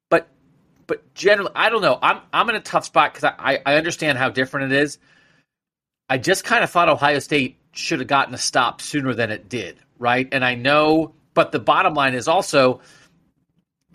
But 0.08 0.28
but 0.86 1.14
generally, 1.14 1.52
I 1.54 1.68
don't 1.68 1.82
know. 1.82 1.98
I'm 2.00 2.20
I'm 2.32 2.48
in 2.48 2.56
a 2.56 2.60
tough 2.60 2.86
spot 2.86 3.12
because 3.12 3.30
I, 3.38 3.60
I 3.66 3.74
understand 3.74 4.16
how 4.16 4.30
different 4.30 4.72
it 4.72 4.80
is. 4.80 4.98
I 6.08 6.18
just 6.18 6.44
kind 6.44 6.64
of 6.64 6.70
thought 6.70 6.88
Ohio 6.88 7.18
State 7.18 7.58
should 7.72 7.98
have 7.98 8.08
gotten 8.08 8.34
a 8.34 8.38
stop 8.38 8.80
sooner 8.80 9.12
than 9.12 9.30
it 9.30 9.48
did, 9.48 9.76
right? 9.98 10.28
And 10.32 10.44
I 10.44 10.54
know, 10.54 11.14
but 11.34 11.52
the 11.52 11.58
bottom 11.58 11.94
line 11.94 12.14
is 12.14 12.28
also, 12.28 12.80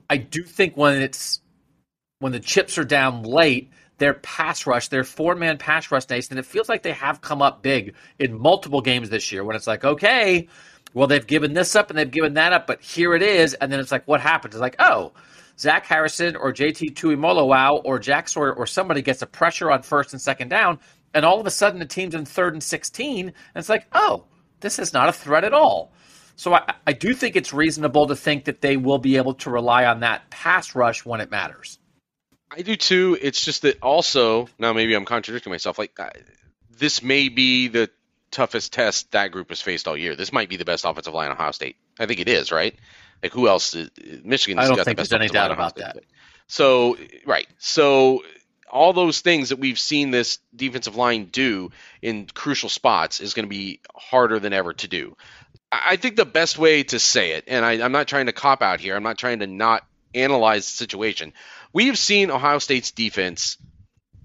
I 0.09 0.17
do 0.17 0.43
think 0.43 0.77
when 0.77 1.01
it's 1.01 1.41
when 2.21 2.31
the 2.31 2.39
chips 2.39 2.77
are 2.77 2.85
down 2.85 3.23
late, 3.23 3.71
their 3.97 4.13
pass 4.13 4.65
rush, 4.65 4.87
their 4.87 5.03
four 5.03 5.35
man 5.35 5.57
pass 5.57 5.91
rush, 5.91 6.07
Nathan, 6.07 6.37
it 6.37 6.45
feels 6.45 6.69
like 6.69 6.83
they 6.83 6.93
have 6.93 7.19
come 7.21 7.41
up 7.41 7.61
big 7.61 7.95
in 8.19 8.39
multiple 8.39 8.81
games 8.81 9.09
this 9.09 9.31
year 9.31 9.43
when 9.43 9.55
it's 9.55 9.67
like, 9.67 9.83
okay, 9.83 10.47
well, 10.93 11.07
they've 11.07 11.25
given 11.25 11.53
this 11.53 11.75
up 11.75 11.89
and 11.89 11.97
they've 11.97 12.09
given 12.09 12.35
that 12.35 12.53
up, 12.53 12.67
but 12.67 12.81
here 12.81 13.15
it 13.15 13.23
is. 13.23 13.55
And 13.55 13.71
then 13.71 13.79
it's 13.79 13.91
like, 13.91 14.07
what 14.07 14.21
happens? 14.21 14.53
It's 14.53 14.61
like, 14.61 14.75
oh, 14.79 15.13
Zach 15.57 15.85
Harrison 15.85 16.35
or 16.35 16.53
JT 16.53 16.93
Tuimoloau 16.93 17.81
or 17.83 17.97
Jack 17.97 18.29
Sawyer 18.29 18.53
or 18.53 18.67
somebody 18.67 19.01
gets 19.01 19.23
a 19.23 19.27
pressure 19.27 19.71
on 19.71 19.81
first 19.81 20.13
and 20.13 20.21
second 20.21 20.49
down, 20.49 20.79
and 21.13 21.25
all 21.25 21.39
of 21.39 21.47
a 21.47 21.51
sudden 21.51 21.79
the 21.79 21.85
team's 21.85 22.15
in 22.15 22.25
third 22.25 22.53
and 22.53 22.63
16, 22.63 23.27
and 23.27 23.33
it's 23.55 23.69
like, 23.69 23.87
oh, 23.93 24.25
this 24.59 24.77
is 24.77 24.93
not 24.93 25.09
a 25.09 25.13
threat 25.13 25.43
at 25.43 25.53
all. 25.53 25.91
So 26.35 26.53
I, 26.53 26.73
I 26.87 26.93
do 26.93 27.13
think 27.13 27.35
it's 27.35 27.53
reasonable 27.53 28.07
to 28.07 28.15
think 28.15 28.45
that 28.45 28.61
they 28.61 28.77
will 28.77 28.97
be 28.99 29.17
able 29.17 29.33
to 29.35 29.49
rely 29.49 29.85
on 29.85 29.99
that 30.01 30.29
pass 30.29 30.75
rush 30.75 31.05
when 31.05 31.21
it 31.21 31.29
matters. 31.29 31.79
I 32.51 32.61
do 32.61 32.75
too. 32.75 33.17
It's 33.21 33.43
just 33.43 33.61
that 33.61 33.81
also 33.81 34.49
now 34.59 34.73
maybe 34.73 34.93
I'm 34.93 35.05
contradicting 35.05 35.51
myself. 35.51 35.79
Like 35.79 35.97
uh, 35.99 36.09
this 36.77 37.01
may 37.01 37.29
be 37.29 37.69
the 37.69 37.89
toughest 38.29 38.73
test 38.73 39.11
that 39.11 39.31
group 39.31 39.49
has 39.49 39.61
faced 39.61 39.87
all 39.87 39.95
year. 39.95 40.15
This 40.15 40.33
might 40.33 40.49
be 40.49 40.57
the 40.57 40.65
best 40.65 40.85
offensive 40.85 41.13
line 41.13 41.27
in 41.27 41.33
Ohio 41.33 41.51
State. 41.51 41.77
I 41.99 42.05
think 42.05 42.19
it 42.19 42.27
is, 42.27 42.51
right? 42.51 42.75
Like 43.23 43.31
who 43.31 43.47
else? 43.47 43.73
Is, 43.73 43.89
Michigan. 44.23 44.59
I 44.59 44.67
don't 44.67 44.75
think 44.75 44.97
the 44.97 45.03
there's 45.03 45.13
any 45.13 45.27
doubt 45.27 45.51
about 45.51 45.75
that. 45.77 45.97
So 46.47 46.97
right. 47.25 47.47
So 47.57 48.23
all 48.69 48.93
those 48.93 49.21
things 49.21 49.49
that 49.49 49.59
we've 49.59 49.79
seen 49.79 50.11
this 50.11 50.39
defensive 50.55 50.95
line 50.95 51.25
do 51.25 51.71
in 52.01 52.25
crucial 52.33 52.69
spots 52.69 53.19
is 53.19 53.33
going 53.33 53.45
to 53.45 53.49
be 53.49 53.81
harder 53.95 54.39
than 54.39 54.53
ever 54.53 54.73
to 54.73 54.87
do. 54.87 55.15
I 55.71 55.95
think 55.95 56.15
the 56.17 56.25
best 56.25 56.57
way 56.57 56.83
to 56.83 56.99
say 56.99 57.31
it, 57.31 57.45
and 57.47 57.63
I, 57.63 57.83
I'm 57.83 57.93
not 57.93 58.07
trying 58.07 58.25
to 58.25 58.33
cop 58.33 58.61
out 58.61 58.81
here. 58.81 58.95
I'm 58.95 59.03
not 59.03 59.17
trying 59.17 59.39
to 59.39 59.47
not 59.47 59.85
analyze 60.13 60.65
the 60.65 60.77
situation. 60.77 61.33
We 61.73 61.87
have 61.87 61.97
seen 61.97 62.31
Ohio 62.31 62.59
State's 62.59 62.91
defense 62.91 63.57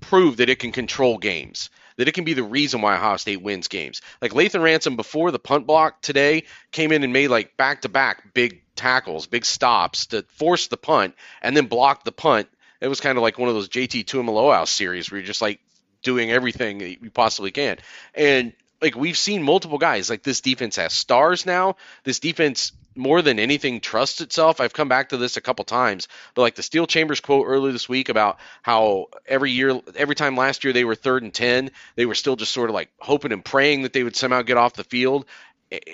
prove 0.00 0.38
that 0.38 0.48
it 0.48 0.58
can 0.58 0.72
control 0.72 1.18
games, 1.18 1.70
that 1.96 2.08
it 2.08 2.12
can 2.12 2.24
be 2.24 2.34
the 2.34 2.42
reason 2.42 2.80
why 2.80 2.94
Ohio 2.94 3.16
State 3.16 3.42
wins 3.42 3.68
games. 3.68 4.02
Like 4.20 4.32
Lathan 4.32 4.62
Ransom 4.62 4.96
before 4.96 5.30
the 5.30 5.38
punt 5.38 5.66
block 5.66 6.02
today 6.02 6.44
came 6.70 6.92
in 6.92 7.02
and 7.02 7.12
made 7.12 7.28
like 7.28 7.56
back 7.56 7.82
to 7.82 7.88
back 7.88 8.34
big 8.34 8.62
tackles, 8.74 9.26
big 9.26 9.44
stops 9.44 10.06
to 10.06 10.22
force 10.34 10.68
the 10.68 10.76
punt 10.76 11.14
and 11.42 11.56
then 11.56 11.66
block 11.66 12.04
the 12.04 12.12
punt. 12.12 12.48
It 12.80 12.88
was 12.88 13.00
kind 13.00 13.16
of 13.16 13.22
like 13.22 13.38
one 13.38 13.48
of 13.48 13.54
those 13.54 13.68
JT 13.68 14.04
Tuimoloau 14.04 14.66
series 14.66 15.10
where 15.10 15.18
you're 15.18 15.26
just 15.26 15.42
like 15.42 15.60
doing 16.02 16.30
everything 16.30 16.80
you 16.80 17.10
possibly 17.10 17.50
can. 17.50 17.78
And 18.14 18.52
like 18.82 18.94
we've 18.94 19.16
seen 19.16 19.42
multiple 19.42 19.78
guys 19.78 20.10
like 20.10 20.22
this 20.22 20.40
defense 20.40 20.76
has 20.76 20.92
stars 20.92 21.46
now. 21.46 21.76
This 22.04 22.20
defense 22.20 22.72
more 22.96 23.22
than 23.22 23.38
anything 23.38 23.80
trusts 23.80 24.20
itself. 24.20 24.60
I've 24.60 24.72
come 24.72 24.88
back 24.88 25.10
to 25.10 25.16
this 25.16 25.36
a 25.36 25.40
couple 25.40 25.64
times, 25.64 26.08
but 26.34 26.42
like 26.42 26.54
the 26.54 26.62
Steele 26.62 26.86
Chambers 26.86 27.20
quote 27.20 27.46
earlier 27.46 27.72
this 27.72 27.88
week 27.88 28.08
about 28.08 28.38
how 28.62 29.06
every 29.26 29.52
year, 29.52 29.80
every 29.94 30.14
time 30.14 30.36
last 30.36 30.64
year 30.64 30.72
they 30.72 30.84
were 30.84 30.94
third 30.94 31.22
and 31.22 31.32
10, 31.32 31.70
they 31.94 32.06
were 32.06 32.14
still 32.14 32.36
just 32.36 32.52
sort 32.52 32.70
of 32.70 32.74
like 32.74 32.90
hoping 32.98 33.32
and 33.32 33.44
praying 33.44 33.82
that 33.82 33.92
they 33.92 34.02
would 34.02 34.16
somehow 34.16 34.42
get 34.42 34.56
off 34.56 34.74
the 34.74 34.84
field. 34.84 35.26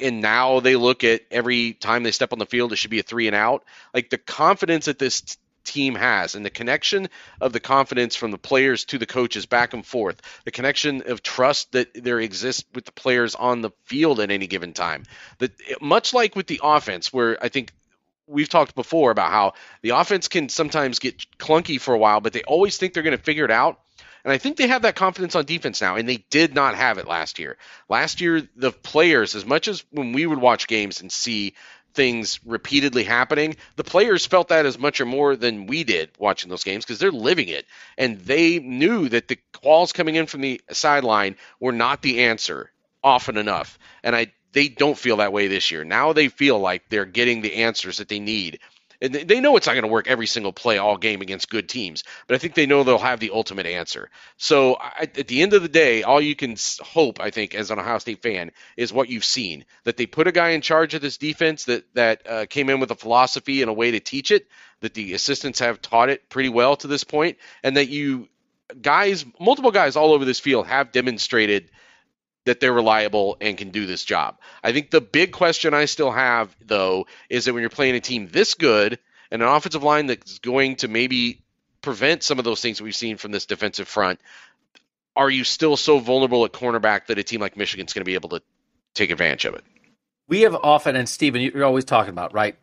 And 0.01 0.21
now 0.21 0.61
they 0.61 0.77
look 0.77 1.03
at 1.03 1.23
every 1.31 1.73
time 1.73 2.03
they 2.03 2.11
step 2.11 2.33
on 2.33 2.39
the 2.39 2.47
field, 2.47 2.73
it 2.73 2.77
should 2.77 2.91
be 2.91 3.01
a 3.01 3.03
three 3.03 3.27
and 3.27 3.37
out. 3.37 3.65
Like 3.95 4.11
the 4.11 4.19
confidence 4.19 4.85
that 4.85 4.99
this 4.99 5.39
team 5.65 5.95
has 5.95 6.35
and 6.35 6.45
the 6.45 6.51
connection 6.51 7.09
of 7.41 7.53
the 7.53 7.61
confidence 7.61 8.17
from 8.17 8.31
the 8.31 8.39
players 8.39 8.85
to 8.85 8.99
the 8.99 9.07
coaches 9.07 9.47
back 9.47 9.75
and 9.75 9.87
forth 9.87 10.21
the 10.45 10.51
connection 10.51 11.03
of 11.07 11.23
trust 11.23 11.73
that 11.73 11.89
there 11.95 12.21
exists 12.21 12.65
with 12.75 12.85
the 12.85 12.93
players 12.93 13.35
on 13.35 13.63
the 13.63 13.71
field 13.85 14.21
at 14.21 14.31
any 14.31 14.47
given 14.47 14.73
time 14.73 15.05
that 15.39 15.53
much 15.81 16.13
like 16.15 16.37
with 16.37 16.47
the 16.47 16.61
offense 16.63 17.13
where 17.13 17.43
i 17.43 17.49
think 17.49 17.73
we've 18.27 18.49
talked 18.49 18.75
before 18.75 19.11
about 19.11 19.31
how 19.31 19.53
the 19.83 19.91
offense 19.91 20.29
can 20.29 20.49
sometimes 20.49 20.99
get 20.99 21.19
clunky 21.39 21.81
for 21.81 21.95
a 21.95 21.99
while 21.99 22.21
but 22.21 22.33
they 22.33 22.43
always 22.43 22.77
think 22.77 22.95
they're 22.95 23.03
going 23.03 23.17
to 23.17 23.23
figure 23.23 23.45
it 23.45 23.51
out 23.51 23.79
and 24.25 24.33
I 24.33 24.39
think 24.39 24.57
they 24.57 24.69
have 24.69 24.83
that 24.83 24.95
confidence 24.95 25.35
on 25.35 25.45
defense 25.45 25.81
now, 25.81 25.97
and 25.97 26.09
they 26.09 26.25
did 26.31 26.55
not 26.55 26.77
have 26.77 26.99
it 26.99 27.09
last 27.09 27.39
year. 27.41 27.57
Last 27.89 28.21
year, 28.21 28.49
the 28.55 28.71
players, 28.71 29.35
as 29.35 29.45
much 29.45 29.67
as 29.67 29.85
when 29.91 30.13
we 30.13 30.27
would 30.27 30.41
watch 30.41 30.69
games 30.69 31.01
and 31.01 31.11
see 31.11 31.55
things 31.95 32.41
repeatedly 32.45 33.05
happening. 33.05 33.57
The 33.77 33.85
players 33.85 34.27
felt 34.27 34.49
that 34.49 34.67
as 34.67 34.79
much 34.79 35.01
or 35.01 35.07
more 35.07 35.37
than 35.37 35.67
we 35.67 35.85
did 35.85 36.11
watching 36.19 36.51
those 36.51 36.65
games 36.65 36.85
because 36.85 36.99
they're 36.99 37.11
living 37.11 37.49
it. 37.49 37.67
And 37.99 38.19
they 38.21 38.59
knew 38.59 39.09
that 39.09 39.29
the 39.29 39.39
calls 39.53 39.93
coming 39.93 40.17
in 40.17 40.27
from 40.27 40.41
the 40.41 40.61
sideline 40.71 41.37
were 41.61 41.73
not 41.73 42.03
the 42.03 42.25
answer 42.25 42.71
often 43.03 43.37
enough. 43.37 43.79
And 44.03 44.15
I 44.15 44.33
they 44.53 44.69
don't 44.69 44.99
feel 44.99 45.17
that 45.17 45.33
way 45.33 45.49
this 45.49 45.71
year. 45.71 45.85
Now 45.85 46.13
they 46.13 46.29
feel 46.29 46.59
like 46.59 46.89
they're 46.89 47.07
getting 47.07 47.41
the 47.41 47.55
answers 47.57 47.99
that 47.99 48.09
they 48.09 48.21
need 48.21 48.59
and 49.03 49.13
they 49.13 49.41
know 49.41 49.57
it's 49.57 49.67
not 49.67 49.73
going 49.73 49.83
to 49.83 49.89
work 49.89 50.07
every 50.07 50.27
single 50.27 50.53
play 50.53 50.79
all 50.79 50.97
game 50.97 51.21
against 51.21 51.51
good 51.51 51.69
teams, 51.69 52.05
but 52.27 52.37
I 52.37 52.39
think 52.39 52.55
they 52.55 52.67
know 52.67 52.85
they'll 52.85 52.99
have 52.99 53.21
the 53.21 53.33
ultimate 53.33 53.67
answer. 53.67 54.09
So 54.37 54.77
I, 54.77 55.03
at 55.03 55.27
the 55.27 55.43
end 55.43 55.53
of 55.53 55.63
the 55.63 55.69
day, 55.69 56.05
all 56.05 56.21
you 56.21 56.37
can 56.37 56.57
hope, 56.81 57.21
I 57.21 57.31
think, 57.31 57.55
as 57.55 57.71
an 57.71 57.81
Ohio 57.81 57.99
State 57.99 58.23
fan, 58.23 58.53
is 58.77 58.93
what 58.93 59.09
you've 59.09 59.25
seen 59.25 59.65
that 59.85 59.97
they 59.97 60.07
put 60.07 60.29
a 60.29 60.33
guy 60.33 60.51
in 60.51 60.61
charge 60.61 60.95
of 60.95 61.03
this 61.03 61.19
defense 61.19 61.65
that 61.65 61.85
that 61.95 62.27
uh, 62.27 62.47
came 62.47 62.71
in 62.71 62.81
with 62.81 62.93
a 62.93 62.97
philosophy 62.97 63.61
and 63.61 63.69
a 63.69 63.75
way 63.75 63.91
to 63.91 64.01
teach 64.01 64.31
it. 64.31 64.47
That 64.81 64.95
the 64.95 65.15
assistants 65.15 65.61
have 65.61 65.81
taught 65.81 66.09
it 66.09 66.29
pretty 66.29 66.49
well 66.49 66.77
to 66.77 66.89
this 66.89 67.05
point, 67.05 67.39
and 67.63 67.77
that 67.77 67.89
you 67.89 68.29
guys, 68.81 69.25
multiple 69.39 69.71
guys 69.71 69.97
all 69.97 70.13
over 70.13 70.25
this 70.25 70.41
field 70.41 70.67
have 70.67 70.93
demonstrated 70.93 71.71
that 72.45 72.61
they're 72.61 72.73
reliable 72.73 73.37
and 73.41 73.57
can 73.57 73.71
do 73.71 73.87
this 73.87 74.05
job. 74.05 74.39
I 74.63 74.73
think 74.73 74.91
the 74.91 75.01
big 75.01 75.33
question 75.33 75.75
I 75.75 75.85
still 75.85 76.11
have, 76.11 76.55
though, 76.65 77.07
is 77.29 77.45
that 77.45 77.55
when 77.55 77.61
you're 77.63 77.71
playing 77.71 77.95
a 77.95 78.01
team 78.01 78.29
this 78.31 78.55
good 78.55 78.99
and 79.31 79.43
an 79.43 79.49
offensive 79.49 79.83
line 79.83 80.07
that's 80.07 80.39
going 80.41 80.77
to 80.77 80.89
maybe 80.89 81.43
prevent 81.83 82.23
some 82.23 82.39
of 82.39 82.45
those 82.45 82.61
things 82.61 82.81
we've 82.81 82.97
seen 82.97 83.17
from 83.17 83.33
this 83.33 83.47
defensive 83.47 83.89
front, 83.89 84.21
are 85.15 85.31
you 85.31 85.45
still 85.45 85.77
so 85.77 85.99
vulnerable 85.99 86.45
at 86.45 86.53
cornerback 86.53 87.07
that 87.07 87.19
a 87.19 87.23
team 87.23 87.41
like 87.41 87.57
Michigan's 87.57 87.93
going 87.93 88.01
to 88.01 88.07
be 88.07 88.15
able 88.15 88.31
to 88.31 88.43
take 88.95 89.11
advantage 89.11 89.45
of 89.45 89.55
it? 89.55 89.65
We 90.29 90.43
have 90.43 90.55
often, 90.55 90.97
and 90.97 91.09
Stephen, 91.09 91.43
you're 91.43 91.65
always 91.65 91.85
talking 91.85 92.11
about, 92.11 92.33
right? 92.33 92.57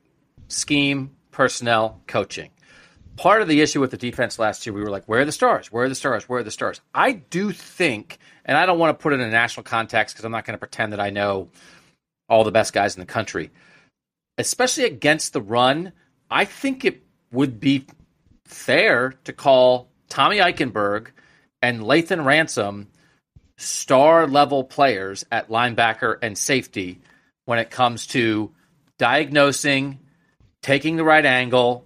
Scheme, 0.47 1.11
personnel, 1.31 2.01
coaching. 2.07 2.49
Part 3.19 3.41
of 3.41 3.49
the 3.49 3.59
issue 3.59 3.81
with 3.81 3.91
the 3.91 3.97
defense 3.97 4.39
last 4.39 4.65
year, 4.65 4.71
we 4.71 4.79
were 4.79 4.89
like, 4.89 5.03
where 5.03 5.19
are 5.19 5.25
the 5.25 5.33
stars? 5.33 5.69
Where 5.73 5.83
are 5.83 5.89
the 5.89 5.95
stars? 5.95 6.29
Where 6.29 6.39
are 6.39 6.43
the 6.43 6.51
stars? 6.51 6.79
I 6.95 7.11
do 7.11 7.51
think 7.51 8.17
and 8.45 8.57
I 8.57 8.65
don't 8.65 8.79
want 8.79 8.97
to 8.97 9.03
put 9.03 9.11
it 9.11 9.19
in 9.19 9.27
a 9.27 9.29
national 9.29 9.65
context 9.65 10.15
because 10.15 10.23
I'm 10.23 10.31
not 10.31 10.45
going 10.45 10.53
to 10.53 10.57
pretend 10.57 10.93
that 10.93 11.01
I 11.01 11.09
know 11.09 11.49
all 12.29 12.45
the 12.45 12.51
best 12.51 12.71
guys 12.71 12.95
in 12.95 13.01
the 13.01 13.05
country. 13.05 13.51
Especially 14.37 14.85
against 14.85 15.33
the 15.33 15.41
run, 15.41 15.91
I 16.31 16.45
think 16.45 16.85
it 16.85 17.03
would 17.29 17.59
be 17.59 17.87
fair 18.45 19.15
to 19.25 19.33
call 19.33 19.89
Tommy 20.07 20.37
Eichenberg 20.37 21.07
and 21.61 21.81
Lathan 21.81 22.23
Ransom 22.23 22.87
star 23.57 24.27
level 24.27 24.63
players 24.63 25.25
at 25.29 25.49
linebacker 25.49 26.17
and 26.21 26.37
safety 26.37 27.01
when 27.43 27.59
it 27.59 27.69
comes 27.69 28.07
to 28.07 28.49
diagnosing, 28.97 29.99
taking 30.61 30.95
the 30.95 31.03
right 31.03 31.25
angle, 31.25 31.85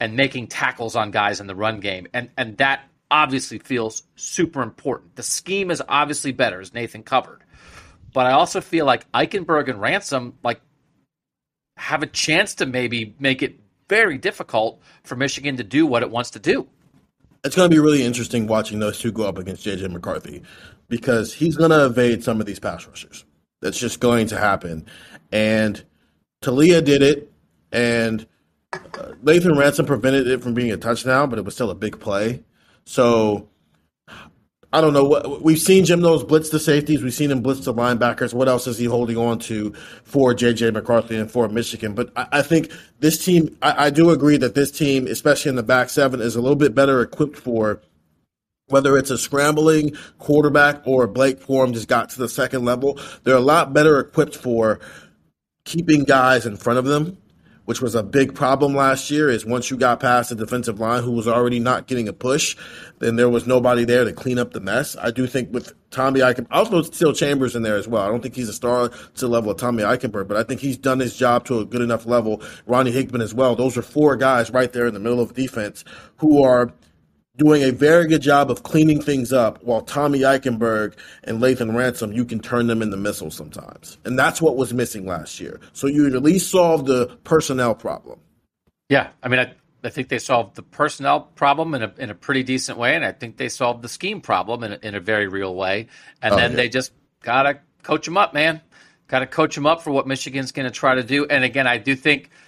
and 0.00 0.16
making 0.16 0.48
tackles 0.48 0.96
on 0.96 1.10
guys 1.10 1.40
in 1.40 1.46
the 1.46 1.54
run 1.54 1.80
game. 1.80 2.06
And 2.12 2.30
and 2.36 2.56
that 2.58 2.82
obviously 3.10 3.58
feels 3.58 4.02
super 4.16 4.62
important. 4.62 5.16
The 5.16 5.22
scheme 5.22 5.70
is 5.70 5.82
obviously 5.88 6.32
better, 6.32 6.60
as 6.60 6.74
Nathan 6.74 7.02
covered. 7.02 7.42
But 8.12 8.26
I 8.26 8.32
also 8.32 8.60
feel 8.60 8.86
like 8.86 9.10
Eichenberg 9.12 9.68
and 9.68 9.80
Ransom 9.80 10.34
like 10.42 10.60
have 11.76 12.02
a 12.02 12.06
chance 12.06 12.54
to 12.56 12.66
maybe 12.66 13.14
make 13.18 13.42
it 13.42 13.60
very 13.88 14.18
difficult 14.18 14.80
for 15.04 15.16
Michigan 15.16 15.56
to 15.58 15.64
do 15.64 15.86
what 15.86 16.02
it 16.02 16.10
wants 16.10 16.30
to 16.30 16.38
do. 16.38 16.66
it's 17.44 17.54
going 17.54 17.70
to 17.70 17.74
be 17.74 17.78
really 17.78 18.02
interesting 18.02 18.46
watching 18.46 18.78
those 18.80 18.98
two 18.98 19.12
go 19.12 19.24
up 19.28 19.38
against 19.38 19.64
JJ 19.64 19.90
McCarthy 19.92 20.42
because 20.88 21.32
he's 21.32 21.56
going 21.56 21.70
to 21.70 21.84
evade 21.86 22.24
some 22.24 22.40
of 22.40 22.46
these 22.46 22.58
pass 22.58 22.86
rushers. 22.86 23.24
That's 23.62 23.78
just 23.78 24.00
going 24.00 24.26
to 24.28 24.38
happen. 24.38 24.86
And 25.30 25.82
Taulia 26.42 26.84
did 26.84 27.02
it, 27.02 27.30
and 27.72 28.26
uh, 28.72 28.78
Lathan 29.22 29.58
Ransom 29.58 29.86
prevented 29.86 30.26
it 30.26 30.42
from 30.42 30.54
being 30.54 30.72
a 30.72 30.76
touchdown, 30.76 31.30
but 31.30 31.38
it 31.38 31.44
was 31.44 31.54
still 31.54 31.70
a 31.70 31.74
big 31.74 32.00
play. 32.00 32.42
So 32.84 33.48
I 34.72 34.80
don't 34.80 34.92
know 34.92 35.04
what 35.04 35.42
we've 35.42 35.60
seen 35.60 35.84
Jim 35.84 36.00
Knowles 36.00 36.24
blitz 36.24 36.50
the 36.50 36.60
safeties. 36.60 37.02
We've 37.02 37.14
seen 37.14 37.30
him 37.30 37.40
blitz 37.40 37.64
the 37.64 37.72
linebackers. 37.72 38.34
What 38.34 38.48
else 38.48 38.66
is 38.66 38.78
he 38.78 38.84
holding 38.84 39.16
on 39.16 39.38
to 39.40 39.72
for 40.04 40.34
JJ 40.34 40.72
McCarthy 40.72 41.16
and 41.16 41.30
for 41.30 41.48
Michigan? 41.48 41.94
But 41.94 42.12
I, 42.16 42.26
I 42.32 42.42
think 42.42 42.70
this 43.00 43.24
team, 43.24 43.56
I, 43.62 43.86
I 43.86 43.90
do 43.90 44.10
agree 44.10 44.36
that 44.38 44.54
this 44.54 44.70
team, 44.70 45.06
especially 45.06 45.50
in 45.50 45.56
the 45.56 45.62
back 45.62 45.88
seven, 45.88 46.20
is 46.20 46.36
a 46.36 46.40
little 46.40 46.56
bit 46.56 46.74
better 46.74 47.00
equipped 47.00 47.38
for 47.38 47.80
whether 48.68 48.98
it's 48.98 49.10
a 49.10 49.18
scrambling 49.18 49.96
quarterback 50.18 50.82
or 50.84 51.06
Blake 51.06 51.40
Corum 51.40 51.72
just 51.72 51.86
got 51.86 52.10
to 52.10 52.18
the 52.18 52.28
second 52.28 52.64
level. 52.64 52.98
They're 53.22 53.36
a 53.36 53.40
lot 53.40 53.72
better 53.72 54.00
equipped 54.00 54.36
for 54.36 54.80
keeping 55.64 56.04
guys 56.04 56.46
in 56.46 56.56
front 56.56 56.80
of 56.80 56.84
them 56.84 57.16
which 57.66 57.80
was 57.80 57.94
a 57.94 58.02
big 58.02 58.34
problem 58.34 58.74
last 58.74 59.10
year, 59.10 59.28
is 59.28 59.44
once 59.44 59.70
you 59.70 59.76
got 59.76 60.00
past 60.00 60.30
the 60.30 60.34
defensive 60.34 60.80
line 60.80 61.02
who 61.02 61.12
was 61.12 61.28
already 61.28 61.60
not 61.60 61.86
getting 61.86 62.08
a 62.08 62.12
push, 62.12 62.56
then 62.98 63.16
there 63.16 63.28
was 63.28 63.46
nobody 63.46 63.84
there 63.84 64.04
to 64.04 64.12
clean 64.12 64.38
up 64.38 64.52
the 64.52 64.60
mess. 64.60 64.96
I 64.96 65.10
do 65.10 65.26
think 65.26 65.52
with 65.52 65.72
Tommy 65.90 66.20
Eichenberg, 66.20 66.46
also 66.50 66.82
still 66.82 67.12
Chambers 67.12 67.54
in 67.54 67.62
there 67.62 67.76
as 67.76 67.86
well. 67.86 68.02
I 68.02 68.08
don't 68.08 68.22
think 68.22 68.34
he's 68.34 68.48
a 68.48 68.52
star 68.52 68.88
to 68.88 69.20
the 69.20 69.28
level 69.28 69.50
of 69.50 69.58
Tommy 69.58 69.82
Eichenberg, 69.82 70.26
but 70.28 70.36
I 70.36 70.42
think 70.42 70.60
he's 70.60 70.78
done 70.78 70.98
his 70.98 71.16
job 71.16 71.44
to 71.46 71.60
a 71.60 71.64
good 71.64 71.82
enough 71.82 72.06
level. 72.06 72.42
Ronnie 72.66 72.90
Hickman 72.90 73.20
as 73.20 73.34
well. 73.34 73.54
Those 73.54 73.76
are 73.76 73.82
four 73.82 74.16
guys 74.16 74.50
right 74.50 74.72
there 74.72 74.86
in 74.86 74.94
the 74.94 75.00
middle 75.00 75.20
of 75.20 75.34
defense 75.34 75.84
who 76.16 76.42
are– 76.42 76.72
doing 77.36 77.62
a 77.62 77.70
very 77.70 78.06
good 78.06 78.22
job 78.22 78.50
of 78.50 78.62
cleaning 78.62 79.00
things 79.00 79.32
up 79.32 79.62
while 79.62 79.82
Tommy 79.82 80.20
Eichenberg 80.20 80.94
and 81.24 81.40
Lathan 81.40 81.74
Ransom, 81.74 82.12
you 82.12 82.24
can 82.24 82.40
turn 82.40 82.66
them 82.66 82.82
into 82.82 82.96
missiles 82.96 83.34
sometimes. 83.34 83.98
And 84.04 84.18
that's 84.18 84.40
what 84.40 84.56
was 84.56 84.72
missing 84.72 85.06
last 85.06 85.38
year. 85.40 85.60
So 85.72 85.86
you 85.86 86.06
at 86.06 86.22
least 86.22 86.50
solved 86.50 86.86
the 86.86 87.06
personnel 87.24 87.74
problem. 87.74 88.18
Yeah. 88.88 89.08
I 89.22 89.28
mean, 89.28 89.40
I, 89.40 89.52
I 89.84 89.90
think 89.90 90.08
they 90.08 90.18
solved 90.18 90.56
the 90.56 90.62
personnel 90.62 91.20
problem 91.20 91.74
in 91.74 91.82
a, 91.82 91.92
in 91.98 92.10
a 92.10 92.14
pretty 92.14 92.42
decent 92.42 92.78
way. 92.78 92.94
And 92.94 93.04
I 93.04 93.12
think 93.12 93.36
they 93.36 93.48
solved 93.48 93.82
the 93.82 93.88
scheme 93.88 94.20
problem 94.20 94.64
in 94.64 94.72
a, 94.72 94.78
in 94.82 94.94
a 94.94 95.00
very 95.00 95.28
real 95.28 95.54
way. 95.54 95.88
And 96.22 96.34
oh, 96.34 96.36
then 96.36 96.52
yeah. 96.52 96.56
they 96.56 96.68
just 96.68 96.92
got 97.22 97.42
to 97.42 97.60
coach 97.82 98.06
them 98.06 98.16
up, 98.16 98.32
man. 98.32 98.62
Got 99.08 99.20
to 99.20 99.26
coach 99.26 99.54
them 99.54 99.66
up 99.66 99.82
for 99.82 99.90
what 99.90 100.06
Michigan's 100.06 100.52
going 100.52 100.66
to 100.66 100.72
try 100.72 100.94
to 100.94 101.02
do. 101.02 101.26
And 101.26 101.44
again, 101.44 101.66
I 101.66 101.78
do 101.78 101.94
think– 101.94 102.30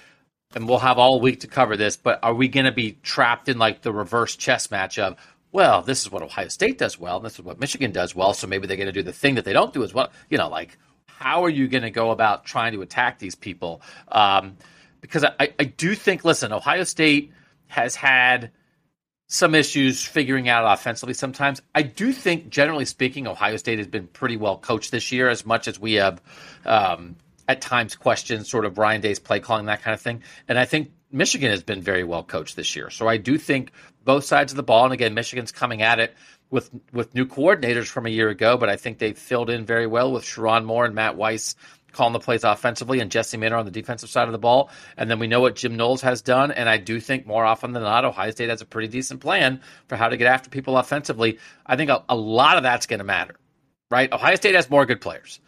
and 0.54 0.68
we'll 0.68 0.78
have 0.78 0.98
all 0.98 1.20
week 1.20 1.40
to 1.40 1.46
cover 1.46 1.76
this, 1.76 1.96
but 1.96 2.18
are 2.22 2.34
we 2.34 2.48
going 2.48 2.66
to 2.66 2.72
be 2.72 2.98
trapped 3.02 3.48
in 3.48 3.58
like 3.58 3.82
the 3.82 3.92
reverse 3.92 4.34
chess 4.36 4.70
match 4.70 4.98
of, 4.98 5.16
well, 5.52 5.82
this 5.82 6.02
is 6.02 6.10
what 6.10 6.22
Ohio 6.22 6.48
State 6.48 6.78
does 6.78 6.98
well, 6.98 7.16
and 7.16 7.24
this 7.24 7.34
is 7.34 7.42
what 7.42 7.60
Michigan 7.60 7.92
does 7.92 8.14
well, 8.14 8.32
so 8.32 8.46
maybe 8.46 8.66
they're 8.66 8.76
going 8.76 8.86
to 8.86 8.92
do 8.92 9.02
the 9.02 9.12
thing 9.12 9.34
that 9.34 9.44
they 9.44 9.52
don't 9.52 9.72
do 9.72 9.82
as 9.82 9.92
well? 9.92 10.10
You 10.30 10.38
know, 10.38 10.48
like, 10.48 10.78
how 11.06 11.44
are 11.44 11.50
you 11.50 11.68
going 11.68 11.82
to 11.82 11.90
go 11.90 12.10
about 12.10 12.44
trying 12.44 12.72
to 12.72 12.82
attack 12.82 13.18
these 13.18 13.34
people? 13.34 13.82
Um, 14.08 14.56
because 15.00 15.24
I, 15.24 15.52
I 15.58 15.64
do 15.64 15.94
think, 15.94 16.24
listen, 16.24 16.52
Ohio 16.52 16.84
State 16.84 17.32
has 17.66 17.94
had 17.94 18.50
some 19.26 19.54
issues 19.54 20.02
figuring 20.02 20.48
out 20.48 20.70
offensively 20.72 21.14
sometimes. 21.14 21.60
I 21.74 21.82
do 21.82 22.12
think, 22.12 22.48
generally 22.48 22.86
speaking, 22.86 23.26
Ohio 23.26 23.58
State 23.58 23.78
has 23.78 23.86
been 23.86 24.06
pretty 24.06 24.38
well 24.38 24.56
coached 24.56 24.90
this 24.90 25.12
year, 25.12 25.28
as 25.28 25.44
much 25.44 25.68
as 25.68 25.78
we 25.78 25.94
have 25.94 26.22
um, 26.64 27.16
at 27.48 27.62
times 27.62 27.96
questioned 27.96 28.46
sort 28.46 28.66
of 28.66 28.78
Ryan 28.78 29.00
Day's 29.00 29.18
play 29.18 29.40
calling, 29.40 29.66
that 29.66 29.82
kind 29.82 29.94
of 29.94 30.00
thing. 30.00 30.22
And 30.46 30.58
I 30.58 30.66
think 30.66 30.92
Michigan 31.10 31.50
has 31.50 31.62
been 31.62 31.80
very 31.80 32.04
well 32.04 32.22
coached 32.22 32.54
this 32.54 32.76
year. 32.76 32.90
So 32.90 33.08
I 33.08 33.16
do 33.16 33.38
think 33.38 33.72
both 34.04 34.24
sides 34.24 34.52
of 34.52 34.56
the 34.56 34.62
ball, 34.62 34.84
and 34.84 34.92
again, 34.92 35.14
Michigan's 35.14 35.50
coming 35.50 35.82
at 35.82 35.98
it 35.98 36.14
with 36.50 36.70
with 36.92 37.14
new 37.14 37.26
coordinators 37.26 37.86
from 37.86 38.06
a 38.06 38.10
year 38.10 38.28
ago, 38.28 38.56
but 38.56 38.68
I 38.68 38.76
think 38.76 38.98
they 38.98 39.14
filled 39.14 39.50
in 39.50 39.64
very 39.64 39.86
well 39.86 40.12
with 40.12 40.24
Sherrone 40.24 40.64
Moore 40.64 40.84
and 40.84 40.94
Matt 40.94 41.16
Weiss 41.16 41.56
calling 41.92 42.12
the 42.12 42.20
plays 42.20 42.44
offensively 42.44 43.00
and 43.00 43.10
Jesse 43.10 43.36
Minter 43.38 43.56
on 43.56 43.64
the 43.64 43.70
defensive 43.70 44.10
side 44.10 44.28
of 44.28 44.32
the 44.32 44.38
ball. 44.38 44.70
And 44.96 45.10
then 45.10 45.18
we 45.18 45.26
know 45.26 45.40
what 45.40 45.56
Jim 45.56 45.76
Knowles 45.76 46.02
has 46.02 46.20
done. 46.22 46.52
And 46.52 46.68
I 46.68 46.76
do 46.76 47.00
think 47.00 47.26
more 47.26 47.44
often 47.44 47.72
than 47.72 47.82
not, 47.82 48.04
Ohio 48.04 48.30
State 48.30 48.50
has 48.50 48.60
a 48.60 48.66
pretty 48.66 48.88
decent 48.88 49.20
plan 49.20 49.62
for 49.88 49.96
how 49.96 50.08
to 50.08 50.16
get 50.16 50.26
after 50.26 50.50
people 50.50 50.76
offensively. 50.76 51.38
I 51.66 51.76
think 51.76 51.90
a, 51.90 52.04
a 52.08 52.14
lot 52.14 52.58
of 52.58 52.62
that's 52.62 52.86
going 52.86 52.98
to 52.98 53.04
matter, 53.04 53.36
right? 53.90 54.12
Ohio 54.12 54.36
State 54.36 54.54
has 54.54 54.68
more 54.68 54.84
good 54.86 55.00
players. 55.00 55.40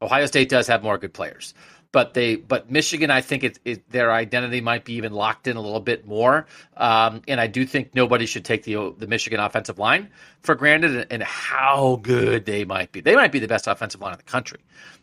Ohio 0.00 0.26
State 0.26 0.48
does 0.48 0.66
have 0.68 0.82
more 0.82 0.98
good 0.98 1.12
players, 1.12 1.54
but 1.90 2.14
they 2.14 2.36
but 2.36 2.70
Michigan, 2.70 3.10
I 3.10 3.20
think 3.20 3.44
it, 3.44 3.58
it 3.64 3.90
their 3.90 4.12
identity 4.12 4.60
might 4.60 4.84
be 4.84 4.94
even 4.94 5.12
locked 5.12 5.48
in 5.48 5.56
a 5.56 5.60
little 5.60 5.80
bit 5.80 6.06
more. 6.06 6.46
Um, 6.76 7.22
and 7.26 7.40
I 7.40 7.46
do 7.46 7.66
think 7.66 7.94
nobody 7.94 8.26
should 8.26 8.44
take 8.44 8.62
the 8.64 8.94
the 8.96 9.06
Michigan 9.06 9.40
offensive 9.40 9.78
line 9.78 10.10
for 10.42 10.54
granted 10.54 10.96
and, 10.96 11.06
and 11.10 11.22
how 11.22 11.98
good 12.02 12.46
they 12.46 12.64
might 12.64 12.92
be. 12.92 13.00
They 13.00 13.16
might 13.16 13.32
be 13.32 13.38
the 13.38 13.48
best 13.48 13.66
offensive 13.66 14.00
line 14.00 14.12
in 14.12 14.18
the 14.18 14.24
country. 14.24 14.60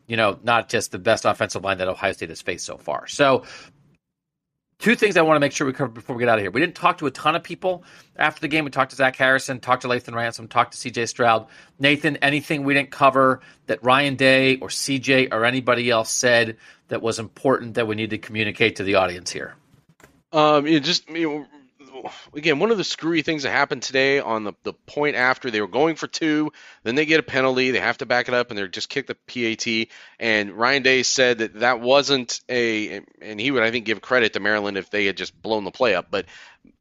You 0.07 0.17
know, 0.17 0.39
not 0.43 0.69
just 0.69 0.91
the 0.91 0.99
best 0.99 1.25
offensive 1.25 1.63
line 1.63 1.79
that 1.79 1.87
Ohio 1.87 2.11
State 2.11 2.29
has 2.29 2.41
faced 2.41 2.65
so 2.65 2.77
far. 2.77 3.07
So 3.07 3.43
Two 4.77 4.95
things 4.95 5.15
I 5.15 5.21
want 5.21 5.37
to 5.37 5.39
make 5.39 5.53
sure 5.53 5.65
we 5.65 5.73
cover 5.73 5.89
before 5.89 6.15
we 6.15 6.21
get 6.21 6.29
out 6.29 6.37
of 6.37 6.43
here. 6.43 6.51
We 6.51 6.59
didn't 6.59 6.75
talk 6.75 6.97
to 6.97 7.05
a 7.07 7.11
ton 7.11 7.35
of 7.35 7.43
people 7.43 7.83
after 8.17 8.41
the 8.41 8.49
game. 8.49 8.65
We 8.65 8.71
talked 8.71 8.91
to 8.91 8.97
Zach 8.97 9.15
Harrison, 9.15 9.59
talked 9.59 9.83
to 9.83 9.87
Lathan 9.87 10.13
Ransom, 10.13 10.47
talked 10.47 10.73
to 10.73 10.91
CJ 10.91 11.07
Stroud. 11.07 11.47
Nathan, 11.79 12.17
anything 12.17 12.63
we 12.63 12.73
didn't 12.73 12.91
cover 12.91 13.39
that 13.67 13.83
Ryan 13.83 14.15
Day 14.15 14.57
or 14.57 14.67
CJ 14.67 15.29
or 15.31 15.45
anybody 15.45 15.89
else 15.89 16.11
said 16.11 16.57
that 16.89 17.01
was 17.01 17.19
important 17.19 17.75
that 17.75 17.87
we 17.87 17.95
need 17.95 18.09
to 18.09 18.17
communicate 18.17 18.75
to 18.75 18.83
the 18.83 18.95
audience 18.95 19.31
here? 19.31 19.55
Um, 20.33 20.67
you 20.67 20.81
just 20.81 21.09
you 21.09 21.29
know, 21.29 21.47
again, 22.33 22.59
one 22.59 22.71
of 22.71 22.77
the 22.77 22.83
screwy 22.83 23.21
things 23.21 23.43
that 23.43 23.51
happened 23.51 23.83
today 23.83 24.19
on 24.19 24.43
the, 24.43 24.53
the 24.63 24.73
point 24.73 25.15
after 25.15 25.51
they 25.51 25.61
were 25.61 25.67
going 25.67 25.95
for 25.95 26.07
two, 26.07 26.51
then 26.83 26.95
they 26.95 27.05
get 27.05 27.19
a 27.19 27.23
penalty, 27.23 27.71
they 27.71 27.79
have 27.79 27.97
to 27.99 28.05
back 28.05 28.27
it 28.27 28.33
up, 28.33 28.49
and 28.49 28.57
they're 28.57 28.67
just 28.67 28.89
kick 28.89 29.07
the 29.07 29.15
PAT. 29.15 29.87
And 30.19 30.51
Ryan 30.53 30.83
Day 30.83 31.03
said 31.03 31.39
that 31.39 31.59
that 31.59 31.81
wasn't 31.81 32.41
a, 32.49 33.01
and 33.21 33.39
he 33.39 33.51
would 33.51 33.63
I 33.63 33.71
think 33.71 33.85
give 33.85 34.01
credit 34.01 34.33
to 34.33 34.39
Maryland 34.39 34.77
if 34.77 34.89
they 34.89 35.05
had 35.05 35.17
just 35.17 35.39
blown 35.41 35.63
the 35.63 35.71
play 35.71 35.95
up, 35.95 36.07
but 36.09 36.25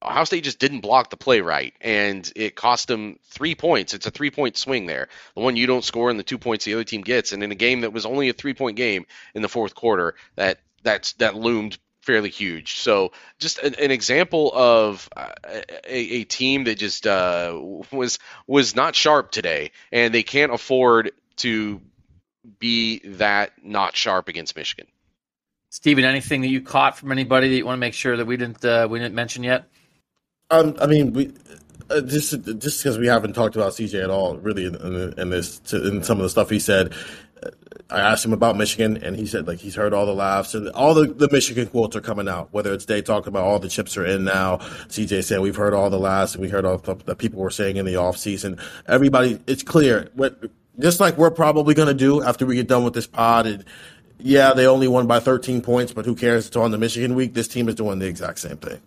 Ohio 0.03 0.25
State 0.25 0.45
just 0.45 0.59
didn't 0.59 0.81
block 0.81 1.11
the 1.11 1.16
play 1.16 1.41
right, 1.41 1.75
and 1.81 2.31
it 2.37 2.55
cost 2.55 2.89
them 2.89 3.18
three 3.25 3.55
points. 3.55 3.95
It's 3.95 4.07
a 4.07 4.11
three 4.11 4.31
point 4.31 4.57
swing 4.57 4.87
there. 4.87 5.09
The 5.35 5.43
one 5.43 5.57
you 5.57 5.66
don't 5.66 5.85
score 5.85 6.11
and 6.11 6.18
the 6.18 6.25
two 6.25 6.39
points 6.39 6.64
the 6.64 6.75
other 6.75 6.85
team 6.85 7.03
gets, 7.03 7.33
and 7.33 7.43
in 7.43 7.53
a 7.53 7.57
game 7.57 7.83
that 7.83 7.93
was 7.93 8.07
only 8.07 8.29
a 8.29 8.33
three 8.33 8.55
point 8.55 8.77
game 8.77 9.07
in 9.35 9.43
the 9.43 9.49
fourth 9.49 9.75
quarter, 9.75 10.14
that 10.37 10.59
that's 10.83 11.14
that 11.14 11.35
loomed 11.35 11.79
fairly 12.05 12.31
huge. 12.31 12.77
So 12.77 13.13
just 13.39 13.59
an, 13.59 13.75
an 13.75 13.91
example 13.91 14.53
of 14.55 15.09
uh, 15.17 15.31
a, 15.87 15.99
a, 16.21 16.25
team 16.25 16.65
that 16.65 16.77
just 16.77 17.07
uh, 17.07 17.59
was 17.91 18.19
was 18.47 18.77
not 18.77 18.95
sharp 18.95 19.31
today, 19.31 19.73
and 19.91 20.15
they 20.15 20.23
can't 20.23 20.53
afford 20.53 21.13
to 21.37 21.81
be 22.59 23.01
that 23.05 23.53
not 23.63 23.97
sharp 23.97 24.29
against 24.29 24.55
Michigan. 24.55 24.87
Stephen, 25.71 26.05
anything 26.05 26.43
that 26.43 26.49
you 26.49 26.61
caught 26.61 26.97
from 26.97 27.11
anybody 27.11 27.49
that 27.49 27.57
you 27.57 27.67
want 27.67 27.77
to 27.77 27.81
make 27.81 27.95
sure 27.95 28.17
that 28.17 28.27
we 28.27 28.37
didn't 28.37 28.65
uh, 28.65 28.87
we 28.89 28.99
didn't 28.99 29.15
mention 29.15 29.43
yet? 29.43 29.69
Um, 30.51 30.77
I 30.81 30.87
mean, 30.87 31.13
we 31.13 31.33
uh, 31.91 32.01
just 32.03 32.31
just 32.59 32.83
because 32.83 32.99
we 32.99 33.07
haven't 33.07 33.33
talked 33.33 33.57
about 33.57 33.73
CJ 33.73 34.05
at 34.05 34.11
all, 34.11 34.37
really, 34.37 34.67
in, 34.67 34.75
in 35.19 35.31
this 35.31 35.59
to, 35.61 35.87
in 35.87 36.03
some 36.03 36.19
of 36.19 36.23
the 36.23 36.31
stuff 36.31 36.51
he 36.51 36.59
said. 36.59 36.95
I 37.91 38.01
asked 38.01 38.24
him 38.24 38.32
about 38.32 38.57
Michigan, 38.57 38.97
and 38.97 39.14
he 39.14 39.26
said 39.26 39.47
like 39.47 39.59
he's 39.59 39.74
heard 39.74 39.93
all 39.93 40.07
the 40.07 40.14
laughs 40.14 40.55
and 40.55 40.68
all 40.70 40.95
the, 40.95 41.07
the 41.07 41.28
Michigan 41.30 41.66
quotes 41.66 41.95
are 41.95 42.01
coming 42.01 42.28
out. 42.28 42.49
Whether 42.53 42.72
it's 42.72 42.87
they 42.87 43.03
talking 43.03 43.28
about 43.28 43.45
all 43.45 43.59
the 43.59 43.68
chips 43.68 43.97
are 43.97 44.07
in 44.07 44.24
now. 44.24 44.57
CJ 44.89 45.24
said 45.24 45.41
we've 45.41 45.57
heard 45.57 45.74
all 45.74 45.91
the 45.91 45.99
laughs 45.99 46.35
and 46.35 46.43
we 46.43 46.49
heard 46.49 46.64
all 46.64 46.78
the, 46.78 46.95
the 46.95 47.14
people 47.14 47.41
were 47.41 47.51
saying 47.51 47.76
in 47.76 47.85
the 47.85 47.97
off 47.97 48.16
season. 48.16 48.59
Everybody, 48.89 49.39
it's 49.47 49.62
clear. 49.62 50.09
What, 50.14 50.43
just 50.78 50.99
like 50.99 51.18
we're 51.18 51.30
probably 51.30 51.74
going 51.74 51.89
to 51.89 51.95
do 51.95 52.22
after 52.22 52.47
we 52.47 52.57
get 52.57 52.68
done 52.68 52.85
with 52.85 52.95
this 52.95 53.07
pod. 53.07 53.47
And 53.47 53.64
yeah, 54.18 54.55
they 54.55 54.66
only 54.66 54.89
won 54.89 55.07
by 55.07 55.20
13 55.20 55.61
points, 55.61 55.93
but 55.93 56.07
who 56.07 56.14
cares? 56.14 56.47
It's 56.47 56.57
on 56.57 56.70
the 56.70 56.78
Michigan 56.78 57.14
week. 57.14 57.35
This 57.35 57.49
team 57.49 57.68
is 57.68 57.74
doing 57.74 57.99
the 57.99 58.07
exact 58.07 58.39
same 58.39 58.57
thing. 58.57 58.80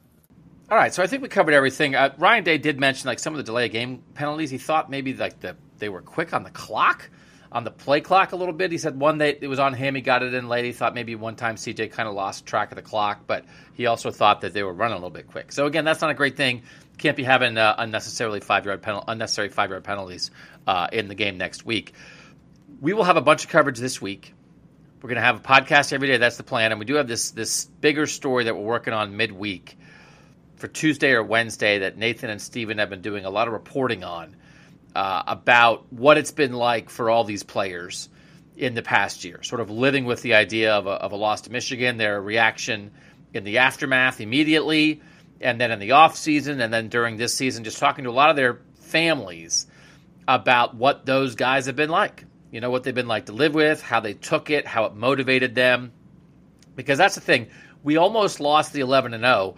All 0.69 0.77
right, 0.77 0.93
so 0.93 1.01
I 1.01 1.07
think 1.07 1.21
we 1.21 1.29
covered 1.29 1.53
everything. 1.53 1.95
Uh, 1.95 2.13
Ryan 2.17 2.43
Day 2.43 2.57
did 2.57 2.77
mention 2.77 3.07
like 3.07 3.19
some 3.19 3.33
of 3.33 3.37
the 3.37 3.43
delay 3.43 3.69
game 3.69 4.03
penalties. 4.15 4.49
He 4.49 4.57
thought 4.57 4.89
maybe 4.89 5.13
like 5.13 5.39
the 5.39 5.55
they 5.77 5.87
were 5.87 6.01
quick 6.01 6.33
on 6.33 6.43
the 6.43 6.49
clock 6.49 7.09
on 7.51 7.63
the 7.63 7.71
play 7.71 8.01
clock 8.01 8.31
a 8.31 8.35
little 8.35 8.53
bit. 8.53 8.71
He 8.71 8.77
said 8.77 8.99
one 8.99 9.19
that 9.19 9.43
it 9.43 9.47
was 9.47 9.59
on 9.59 9.73
him. 9.73 9.95
He 9.95 10.01
got 10.01 10.23
it 10.23 10.33
in 10.33 10.47
late. 10.49 10.65
He 10.65 10.71
thought 10.71 10.93
maybe 10.93 11.15
one 11.15 11.35
time 11.35 11.55
CJ 11.55 11.91
kind 11.91 12.07
of 12.07 12.15
lost 12.15 12.45
track 12.45 12.71
of 12.71 12.75
the 12.75 12.81
clock, 12.81 13.21
but 13.27 13.45
he 13.73 13.85
also 13.85 14.11
thought 14.11 14.41
that 14.41 14.53
they 14.53 14.63
were 14.63 14.73
running 14.73 14.93
a 14.93 14.97
little 14.97 15.09
bit 15.09 15.27
quick. 15.27 15.51
So 15.51 15.65
again, 15.65 15.85
that's 15.85 16.01
not 16.01 16.09
a 16.09 16.15
great 16.15 16.35
thing. 16.35 16.63
Can't 16.97 17.15
be 17.15 17.23
having 17.23 17.57
uh, 17.57 17.75
unnecessarily 17.77 18.39
five 18.39 18.65
yard 18.65 18.81
penal- 18.81 19.03
unnecessary 19.07 19.49
five 19.49 19.69
yard 19.69 19.83
penalties 19.83 20.31
uh, 20.65 20.87
in 20.91 21.07
the 21.07 21.15
game 21.15 21.37
next 21.37 21.65
week. 21.65 21.93
We 22.81 22.93
will 22.93 23.03
have 23.03 23.17
a 23.17 23.21
bunch 23.21 23.43
of 23.43 23.49
coverage 23.49 23.79
this 23.79 24.01
week. 24.01 24.33
We're 25.01 25.09
going 25.09 25.21
to 25.21 25.21
have 25.21 25.37
a 25.37 25.39
podcast 25.39 25.93
every 25.93 26.07
day. 26.07 26.17
That's 26.17 26.37
the 26.37 26.43
plan, 26.43 26.71
and 26.71 26.79
we 26.79 26.85
do 26.85 26.95
have 26.95 27.07
this 27.07 27.31
this 27.31 27.65
bigger 27.65 28.07
story 28.07 28.45
that 28.45 28.55
we're 28.55 28.63
working 28.63 28.93
on 28.93 29.15
midweek 29.15 29.77
for 30.55 30.67
Tuesday 30.67 31.11
or 31.11 31.23
Wednesday 31.23 31.79
that 31.79 31.97
Nathan 31.97 32.31
and 32.31 32.41
Steven 32.41 32.79
have 32.79 32.89
been 32.89 33.01
doing 33.01 33.25
a 33.25 33.29
lot 33.29 33.47
of 33.47 33.53
reporting 33.53 34.03
on 34.03 34.35
uh, 34.97 35.21
about 35.27 35.93
what 35.93 36.17
it's 36.17 36.31
been 36.31 36.53
like 36.53 36.89
for 36.89 37.11
all 37.11 37.23
these 37.23 37.43
players 37.43 38.09
in 38.55 38.73
the 38.73 38.81
past 38.81 39.23
year, 39.23 39.43
sort 39.43 39.61
of 39.61 39.69
living 39.69 40.05
with 40.05 40.23
the 40.23 40.33
idea 40.33 40.73
of 40.73 40.87
a, 40.87 40.89
of 40.89 41.11
a 41.11 41.15
loss 41.15 41.41
to 41.41 41.51
Michigan, 41.51 41.97
their 41.97 42.19
reaction 42.19 42.89
in 43.31 43.43
the 43.43 43.59
aftermath 43.59 44.19
immediately, 44.21 44.99
and 45.39 45.61
then 45.61 45.69
in 45.69 45.77
the 45.77 45.91
off 45.91 46.15
season, 46.15 46.59
and 46.61 46.73
then 46.73 46.89
during 46.89 47.15
this 47.15 47.35
season, 47.35 47.63
just 47.63 47.77
talking 47.77 48.05
to 48.05 48.09
a 48.09 48.11
lot 48.11 48.31
of 48.31 48.35
their 48.35 48.59
families 48.79 49.67
about 50.27 50.73
what 50.73 51.05
those 51.05 51.35
guys 51.35 51.67
have 51.67 51.75
been 51.75 51.91
like. 51.91 52.25
You 52.49 52.59
know, 52.59 52.71
what 52.71 52.81
they've 52.81 52.95
been 52.95 53.07
like 53.07 53.27
to 53.27 53.33
live 53.33 53.53
with, 53.53 53.83
how 53.83 53.99
they 53.99 54.15
took 54.15 54.49
it, 54.49 54.65
how 54.65 54.85
it 54.85 54.95
motivated 54.95 55.53
them. 55.53 55.91
Because 56.75 56.97
that's 56.97 57.13
the 57.13 57.21
thing. 57.21 57.49
We 57.83 57.97
almost 57.97 58.39
lost 58.39 58.73
the 58.73 58.79
11 58.79 59.13
and 59.13 59.23
0, 59.23 59.57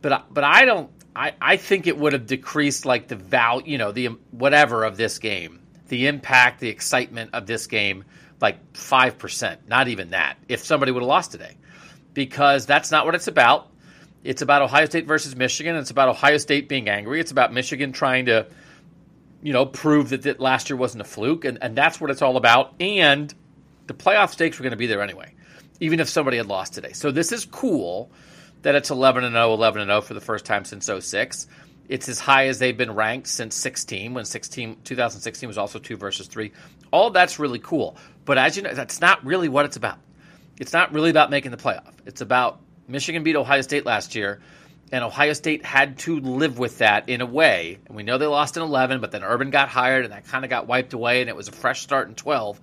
but 0.00 0.32
but 0.32 0.42
I 0.42 0.64
don't 0.64 0.90
I, 1.14 1.34
I 1.40 1.56
think 1.56 1.86
it 1.86 1.98
would 1.98 2.12
have 2.12 2.26
decreased 2.26 2.86
like 2.86 3.08
the 3.08 3.16
value, 3.16 3.72
you 3.72 3.78
know, 3.78 3.92
the 3.92 4.06
whatever 4.30 4.84
of 4.84 4.96
this 4.96 5.18
game, 5.18 5.60
the 5.88 6.06
impact, 6.06 6.60
the 6.60 6.68
excitement 6.68 7.30
of 7.32 7.46
this 7.46 7.66
game, 7.66 8.04
like 8.40 8.72
5%, 8.72 9.58
not 9.66 9.88
even 9.88 10.10
that, 10.10 10.36
if 10.48 10.60
somebody 10.60 10.92
would 10.92 11.02
have 11.02 11.08
lost 11.08 11.32
today. 11.32 11.56
Because 12.14 12.66
that's 12.66 12.90
not 12.90 13.06
what 13.06 13.14
it's 13.14 13.28
about. 13.28 13.68
It's 14.22 14.42
about 14.42 14.62
Ohio 14.62 14.86
State 14.86 15.06
versus 15.06 15.34
Michigan. 15.34 15.76
It's 15.76 15.90
about 15.90 16.08
Ohio 16.08 16.36
State 16.36 16.68
being 16.68 16.88
angry. 16.88 17.20
It's 17.20 17.30
about 17.30 17.52
Michigan 17.52 17.92
trying 17.92 18.26
to, 18.26 18.46
you 19.42 19.52
know, 19.52 19.64
prove 19.64 20.10
that, 20.10 20.22
that 20.22 20.40
last 20.40 20.70
year 20.70 20.76
wasn't 20.76 21.00
a 21.00 21.04
fluke. 21.04 21.44
And, 21.44 21.58
and 21.62 21.76
that's 21.76 22.00
what 22.00 22.10
it's 22.10 22.20
all 22.20 22.36
about. 22.36 22.74
And 22.80 23.32
the 23.86 23.94
playoff 23.94 24.30
stakes 24.30 24.58
were 24.58 24.64
going 24.64 24.72
to 24.72 24.76
be 24.76 24.86
there 24.86 25.02
anyway, 25.02 25.32
even 25.80 26.00
if 26.00 26.08
somebody 26.08 26.36
had 26.36 26.46
lost 26.46 26.74
today. 26.74 26.92
So 26.92 27.10
this 27.10 27.32
is 27.32 27.44
cool 27.44 28.10
that 28.62 28.74
it's 28.74 28.90
11 28.90 29.24
and 29.24 29.34
0, 29.34 29.54
11 29.54 29.82
and 29.82 29.88
0 29.88 30.00
for 30.00 30.14
the 30.14 30.20
first 30.20 30.44
time 30.44 30.64
since 30.64 30.88
06. 30.88 31.46
It's 31.88 32.08
as 32.08 32.20
high 32.20 32.46
as 32.46 32.58
they've 32.58 32.76
been 32.76 32.94
ranked 32.94 33.26
since 33.26 33.56
16, 33.56 34.14
when 34.14 34.24
16, 34.24 34.76
2016 34.84 35.48
was 35.48 35.58
also 35.58 35.78
two 35.78 35.96
versus 35.96 36.28
three. 36.28 36.52
All 36.92 37.10
that's 37.10 37.38
really 37.38 37.58
cool. 37.58 37.96
But 38.24 38.38
as 38.38 38.56
you 38.56 38.62
know, 38.62 38.72
that's 38.72 39.00
not 39.00 39.24
really 39.24 39.48
what 39.48 39.64
it's 39.64 39.76
about. 39.76 39.98
It's 40.58 40.72
not 40.72 40.92
really 40.92 41.10
about 41.10 41.30
making 41.30 41.50
the 41.50 41.56
playoff. 41.56 41.92
It's 42.06 42.20
about 42.20 42.60
Michigan 42.86 43.22
beat 43.22 43.34
Ohio 43.34 43.62
State 43.62 43.86
last 43.86 44.14
year, 44.14 44.40
and 44.92 45.02
Ohio 45.02 45.32
State 45.32 45.64
had 45.64 45.98
to 46.00 46.20
live 46.20 46.58
with 46.58 46.78
that 46.78 47.08
in 47.08 47.22
a 47.22 47.26
way. 47.26 47.78
And 47.86 47.96
we 47.96 48.02
know 48.02 48.18
they 48.18 48.26
lost 48.26 48.56
in 48.56 48.62
11, 48.62 49.00
but 49.00 49.10
then 49.10 49.24
Urban 49.24 49.50
got 49.50 49.68
hired, 49.68 50.04
and 50.04 50.12
that 50.12 50.26
kind 50.26 50.44
of 50.44 50.50
got 50.50 50.66
wiped 50.66 50.92
away, 50.92 51.22
and 51.22 51.28
it 51.28 51.34
was 51.34 51.48
a 51.48 51.52
fresh 51.52 51.80
start 51.80 52.08
in 52.08 52.14
12. 52.14 52.60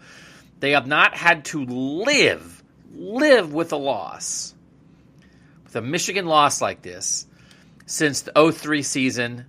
They 0.60 0.72
have 0.72 0.88
not 0.88 1.16
had 1.16 1.46
to 1.46 1.66
live, 1.66 2.64
live 2.94 3.52
with 3.52 3.74
a 3.74 3.78
loss 3.78 4.54
with 5.68 5.76
a 5.76 5.82
Michigan 5.82 6.26
loss 6.26 6.62
like 6.62 6.82
this 6.82 7.28
since 7.86 8.22
the 8.22 8.52
03 8.52 8.82
season 8.84 9.46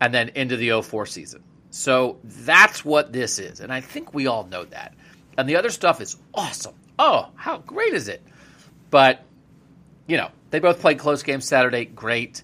and 0.00 0.12
then 0.12 0.30
into 0.30 0.56
the 0.56 0.82
04 0.82 1.06
season. 1.06 1.44
So 1.70 2.18
that's 2.24 2.84
what 2.84 3.12
this 3.12 3.38
is. 3.38 3.60
And 3.60 3.72
I 3.72 3.80
think 3.80 4.12
we 4.12 4.26
all 4.26 4.44
know 4.44 4.64
that. 4.64 4.94
And 5.38 5.48
the 5.48 5.56
other 5.56 5.70
stuff 5.70 6.00
is 6.00 6.16
awesome. 6.34 6.74
Oh, 6.98 7.28
how 7.36 7.58
great 7.58 7.94
is 7.94 8.08
it? 8.08 8.20
But, 8.90 9.24
you 10.08 10.16
know, 10.16 10.30
they 10.50 10.58
both 10.58 10.80
played 10.80 10.98
close 10.98 11.22
games 11.22 11.46
Saturday. 11.46 11.84
Great. 11.84 12.42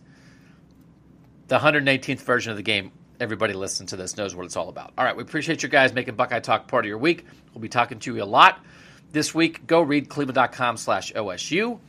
The 1.49 1.59
118th 1.59 2.21
version 2.21 2.53
of 2.53 2.57
the 2.57 2.63
game, 2.63 2.93
everybody 3.19 3.55
listening 3.55 3.89
to 3.89 3.97
this 3.97 4.17
knows 4.17 4.37
what 4.37 4.47
it's 4.47 4.57
all 4.57 4.69
about. 4.69 4.93
All 4.97 5.05
right, 5.05 5.17
we 5.17 5.25
appreciate 5.25 5.65
you 5.65 5.69
guys 5.69 5.93
making 5.93 6.15
Buckeye 6.15 6.39
Talk 6.39 6.69
part 6.69 6.85
of 6.85 6.89
your 6.89 6.99
week. 6.99 7.27
We'll 7.53 7.63
be 7.63 7.69
talking 7.69 7.99
to 8.01 8.15
you 8.15 8.23
a 8.23 8.25
lot 8.25 8.65
this 9.11 9.35
week. 9.35 9.67
Go 9.67 9.83
read 9.83 10.09
cleveland.com 10.09 10.77
slash 10.77 11.13
OSU 11.13 11.81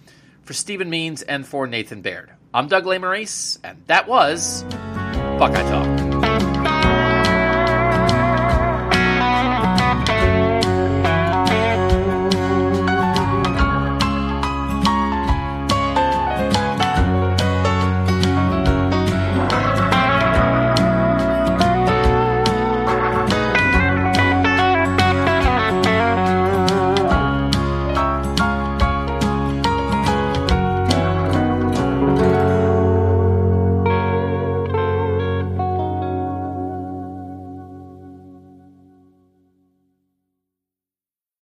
for 0.48 0.54
Stephen 0.54 0.90
Means 0.90 1.22
and 1.22 1.46
for 1.46 1.68
Nathan 1.68 2.02
Baird. 2.02 2.32
I'm 2.54 2.70
Doug 2.70 2.86
Lesmerises, 2.86 3.60
and 3.64 3.84
that 3.88 4.08
was 4.08 4.64
Buckeye 5.38 5.70
Talk. 5.70 6.07